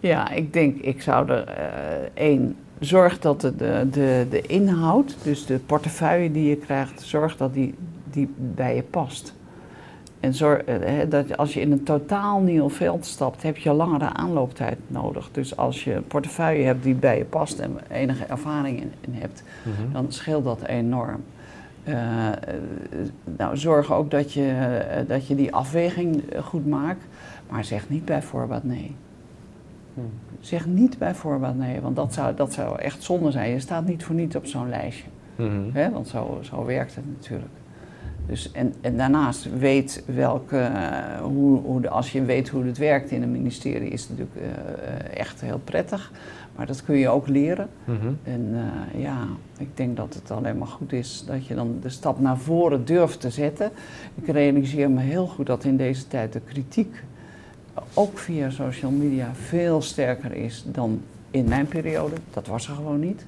Ja, 0.00 0.30
ik 0.30 0.52
denk, 0.52 0.78
ik 0.78 1.02
zou 1.02 1.30
er 1.30 1.44
één 2.14 2.56
zorg 2.80 3.18
dat 3.18 3.40
de, 3.40 3.52
de, 3.90 4.26
de 4.30 4.42
inhoud, 4.46 5.16
dus 5.22 5.46
de 5.46 5.58
portefeuille 5.58 6.32
die 6.32 6.48
je 6.48 6.56
krijgt, 6.56 7.02
zorg 7.02 7.36
dat 7.36 7.54
die, 7.54 7.74
die 8.10 8.34
bij 8.36 8.74
je 8.74 8.82
past. 8.82 9.34
En 10.20 10.34
zorg, 10.34 10.62
eh, 10.62 10.94
dat 11.08 11.36
als 11.36 11.54
je 11.54 11.60
in 11.60 11.72
een 11.72 11.82
totaal 11.82 12.40
nieuw 12.40 12.70
veld 12.70 13.06
stapt, 13.06 13.42
heb 13.42 13.56
je 13.56 13.72
langere 13.72 14.12
aanlooptijd 14.12 14.78
nodig. 14.86 15.28
Dus 15.32 15.56
als 15.56 15.84
je 15.84 15.94
een 15.94 16.06
portefeuille 16.06 16.64
hebt 16.64 16.82
die 16.82 16.94
bij 16.94 17.18
je 17.18 17.24
past 17.24 17.58
en 17.58 17.78
enige 17.90 18.24
ervaring 18.24 18.80
in, 18.80 19.14
hebt, 19.14 19.42
mhm. 19.62 19.92
dan 19.92 20.12
scheelt 20.12 20.44
dat 20.44 20.62
enorm. 20.62 21.22
Uh, 21.84 22.28
nou, 23.36 23.56
zorg 23.56 23.92
ook 23.92 24.10
dat 24.10 24.32
je, 24.32 25.04
dat 25.06 25.26
je 25.26 25.34
die 25.34 25.54
afweging 25.54 26.22
goed 26.42 26.66
maakt, 26.66 27.04
maar 27.50 27.64
zeg 27.64 27.88
niet 27.88 28.04
bij 28.04 28.22
voorbaat 28.22 28.64
nee. 28.64 28.96
Zeg 30.40 30.66
niet 30.66 30.98
bij 30.98 31.14
voorbaat 31.14 31.56
nee, 31.56 31.80
want 31.80 31.96
dat 31.96 32.14
zou, 32.14 32.34
dat 32.34 32.52
zou 32.52 32.78
echt 32.78 33.02
zonde 33.02 33.30
zijn. 33.30 33.50
Je 33.50 33.60
staat 33.60 33.86
niet 33.86 34.04
voor 34.04 34.14
niets 34.14 34.36
op 34.36 34.46
zo'n 34.46 34.68
lijstje. 34.68 35.08
Mm 35.36 35.72
want 35.92 36.08
zo, 36.08 36.38
zo 36.42 36.64
werkt 36.64 36.94
het 36.94 37.04
natuurlijk. 37.18 37.50
Dus, 38.26 38.52
en, 38.52 38.74
en 38.80 38.96
daarnaast 38.96 39.58
weet 39.58 40.04
welke, 40.06 40.70
hoe, 41.22 41.60
hoe 41.60 41.80
de, 41.80 41.88
als 41.88 42.12
je 42.12 42.24
weet 42.24 42.48
hoe 42.48 42.64
het 42.64 42.78
werkt 42.78 43.10
in 43.10 43.22
een 43.22 43.30
ministerie, 43.30 43.90
is 43.90 44.08
het 44.08 44.18
natuurlijk 44.18 44.36
uh, 44.36 45.18
echt 45.18 45.40
heel 45.40 45.60
prettig. 45.64 46.12
Maar 46.56 46.66
dat 46.66 46.84
kun 46.84 46.96
je 46.96 47.08
ook 47.08 47.28
leren. 47.28 47.68
Mhm. 47.84 48.12
En 48.22 48.48
uh, 48.52 49.02
ja, 49.02 49.26
ik 49.58 49.76
denk 49.76 49.96
dat 49.96 50.14
het 50.14 50.30
alleen 50.30 50.58
maar 50.58 50.68
goed 50.68 50.92
is 50.92 51.24
dat 51.26 51.46
je 51.46 51.54
dan 51.54 51.78
de 51.82 51.88
stap 51.88 52.20
naar 52.20 52.38
voren 52.38 52.84
durft 52.84 53.20
te 53.20 53.30
zetten. 53.30 53.70
Ik 54.14 54.26
realiseer 54.26 54.90
me 54.90 55.00
heel 55.00 55.26
goed 55.26 55.46
dat 55.46 55.64
in 55.64 55.76
deze 55.76 56.06
tijd 56.08 56.32
de 56.32 56.40
kritiek 56.40 57.02
ook 57.94 58.18
via 58.18 58.50
social 58.50 58.90
media 58.90 59.30
veel 59.34 59.82
sterker 59.82 60.32
is 60.32 60.64
dan 60.66 61.02
in 61.30 61.48
mijn 61.48 61.66
periode. 61.66 62.16
Dat 62.30 62.46
was 62.46 62.68
er 62.68 62.74
gewoon 62.74 63.00
niet. 63.00 63.24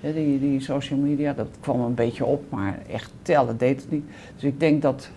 Die, 0.00 0.40
die 0.40 0.60
social 0.60 0.98
media, 0.98 1.32
dat 1.32 1.48
kwam 1.60 1.80
een 1.80 1.94
beetje 1.94 2.24
op, 2.24 2.50
maar 2.50 2.78
echt 2.90 3.10
tellen 3.22 3.58
deed 3.58 3.80
het 3.80 3.90
niet. 3.90 4.04
Dus 4.34 4.44
ik 4.44 4.60
denk 4.60 4.82
dat 4.82 5.10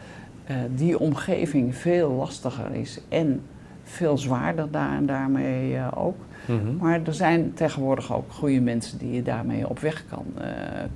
uh, 0.49 0.55
die 0.75 0.99
omgeving 0.99 1.75
veel 1.75 2.11
lastiger 2.11 2.71
is 2.71 2.99
en 3.09 3.41
veel 3.83 4.17
zwaarder 4.17 4.71
daar 4.71 4.95
en 4.95 5.05
daarmee 5.05 5.73
uh, 5.73 5.87
ook. 5.95 6.15
Mm 6.45 6.59
-hmm. 6.59 6.77
Maar 6.77 7.01
er 7.05 7.13
zijn 7.13 7.53
tegenwoordig 7.53 8.13
ook 8.13 8.31
goede 8.31 8.61
mensen 8.61 8.97
die 8.97 9.11
je 9.11 9.23
daarmee 9.23 9.69
op 9.69 9.79
weg 9.79 10.05
kan 10.09 10.25
uh, 10.37 10.43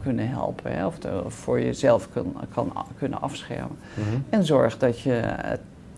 kunnen 0.01 0.29
helpen. 0.29 0.71
Hè, 0.71 0.85
of, 0.85 0.97
voor 1.27 1.61
jezelf 1.61 2.09
kan, 2.13 2.35
kan 2.53 2.73
kunnen 2.97 3.21
afschermen. 3.21 3.77
Mm 3.93 4.03
-hmm. 4.03 4.23
En 4.29 4.45
zorg 4.45 4.77
dat 4.77 4.99
je, 4.99 5.35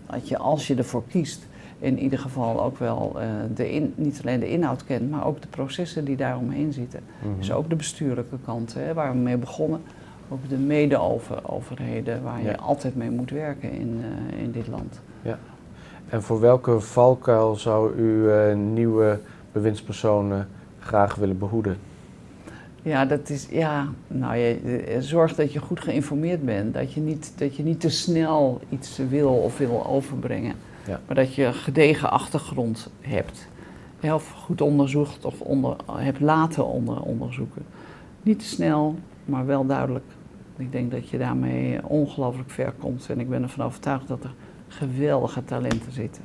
dat 0.06 0.28
je, 0.28 0.38
als 0.38 0.66
je 0.66 0.74
ervoor 0.74 1.02
kiest, 1.08 1.46
in 1.82 1.98
ieder 1.98 2.18
geval 2.18 2.62
ook 2.62 2.78
wel 2.78 3.16
uh, 3.16 3.22
de 3.54 3.72
in, 3.72 3.92
niet 3.96 4.20
alleen 4.22 4.40
de 4.40 4.50
inhoud 4.50 4.84
kent, 4.84 5.10
maar 5.10 5.26
ook 5.26 5.40
de 5.40 5.48
processen 5.48 6.04
die 6.04 6.16
daaromheen 6.16 6.72
zitten. 6.72 7.00
Mm 7.22 7.36
Dus 7.38 7.52
ook 7.52 7.68
de 7.68 7.76
bestuurlijke 7.76 8.36
kant, 8.44 8.74
hè, 8.74 8.94
waar 8.94 9.12
we 9.12 9.18
mee 9.18 9.36
begonnen. 9.36 9.80
Ook 10.28 10.48
de 10.48 10.56
mede-overheden 10.56 12.22
waar 12.22 12.42
je 12.42 12.56
altijd 12.56 12.96
mee 12.96 13.10
moet 13.10 13.30
werken 13.30 13.72
in, 13.72 14.00
uh, 14.32 14.42
in 14.42 14.50
dit 14.50 14.68
land. 14.68 15.00
Ja. 15.22 15.38
En 16.08 16.22
voor 16.22 16.40
welke 16.40 16.80
valkuil 16.80 17.56
zou 17.56 17.94
u 17.96 18.24
uh, 18.24 18.54
nieuwe 18.54 19.18
bewindspersonen 19.52 20.48
graag 20.78 21.14
willen 21.14 21.38
behoeden? 21.38 21.76
Ja, 22.82 23.04
dat 23.04 23.28
is, 23.28 23.48
ja, 23.50 23.88
nou, 24.08 24.36
je, 24.36 24.96
zorg 24.98 25.34
dat 25.34 25.52
je 25.52 25.58
goed 25.58 25.80
geïnformeerd 25.80 26.44
bent. 26.44 26.74
Dat 26.74 26.92
je, 26.92 27.00
niet, 27.00 27.32
dat 27.36 27.56
je 27.56 27.62
niet 27.62 27.80
te 27.80 27.90
snel 27.90 28.60
iets 28.68 29.00
wil 29.08 29.30
of 29.30 29.58
wil 29.58 29.86
overbrengen. 29.86 30.54
Ja. 30.86 31.00
Maar 31.06 31.16
dat 31.16 31.34
je 31.34 31.44
een 31.44 31.54
gedegen 31.54 32.10
achtergrond 32.10 32.90
hebt. 33.00 33.48
Of 34.00 34.30
goed 34.30 34.60
onderzocht 34.60 35.24
of 35.24 35.40
onder, 35.40 35.76
hebt 35.92 36.20
laten 36.20 36.66
onder, 36.66 37.00
onderzoeken. 37.00 37.64
Niet 38.22 38.38
te 38.38 38.44
snel, 38.44 38.98
maar 39.24 39.46
wel 39.46 39.66
duidelijk. 39.66 40.04
Ik 40.56 40.72
denk 40.72 40.90
dat 40.90 41.08
je 41.08 41.18
daarmee 41.18 41.86
ongelooflijk 41.86 42.50
ver 42.50 42.72
komt. 42.78 43.06
En 43.10 43.20
ik 43.20 43.28
ben 43.28 43.42
ervan 43.42 43.64
overtuigd 43.64 44.08
dat 44.08 44.24
er 44.24 44.34
geweldige 44.68 45.44
talenten 45.44 45.92
zitten. 45.92 46.22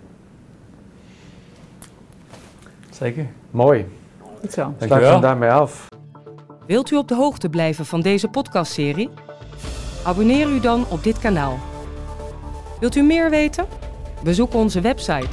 Zeker. 2.90 3.28
Mooi. 3.52 3.86
Goed 4.40 4.52
zo. 4.52 4.74
Sluit 4.78 5.08
van 5.08 5.22
daarmee 5.22 5.52
af. 5.52 5.88
Wilt 6.66 6.92
u 6.92 6.96
op 6.96 7.08
de 7.08 7.16
hoogte 7.16 7.50
blijven 7.50 7.86
van 7.86 8.02
deze 8.02 8.28
podcastserie? 8.28 9.10
Abonneer 10.06 10.50
u 10.50 10.60
dan 10.60 10.86
op 10.90 11.04
dit 11.04 11.20
kanaal. 11.20 11.58
Wilt 12.80 12.96
u 12.96 13.02
meer 13.02 13.30
weten? 13.30 13.66
Bezoek 14.24 14.54
onze 14.54 14.82
website 14.82 15.30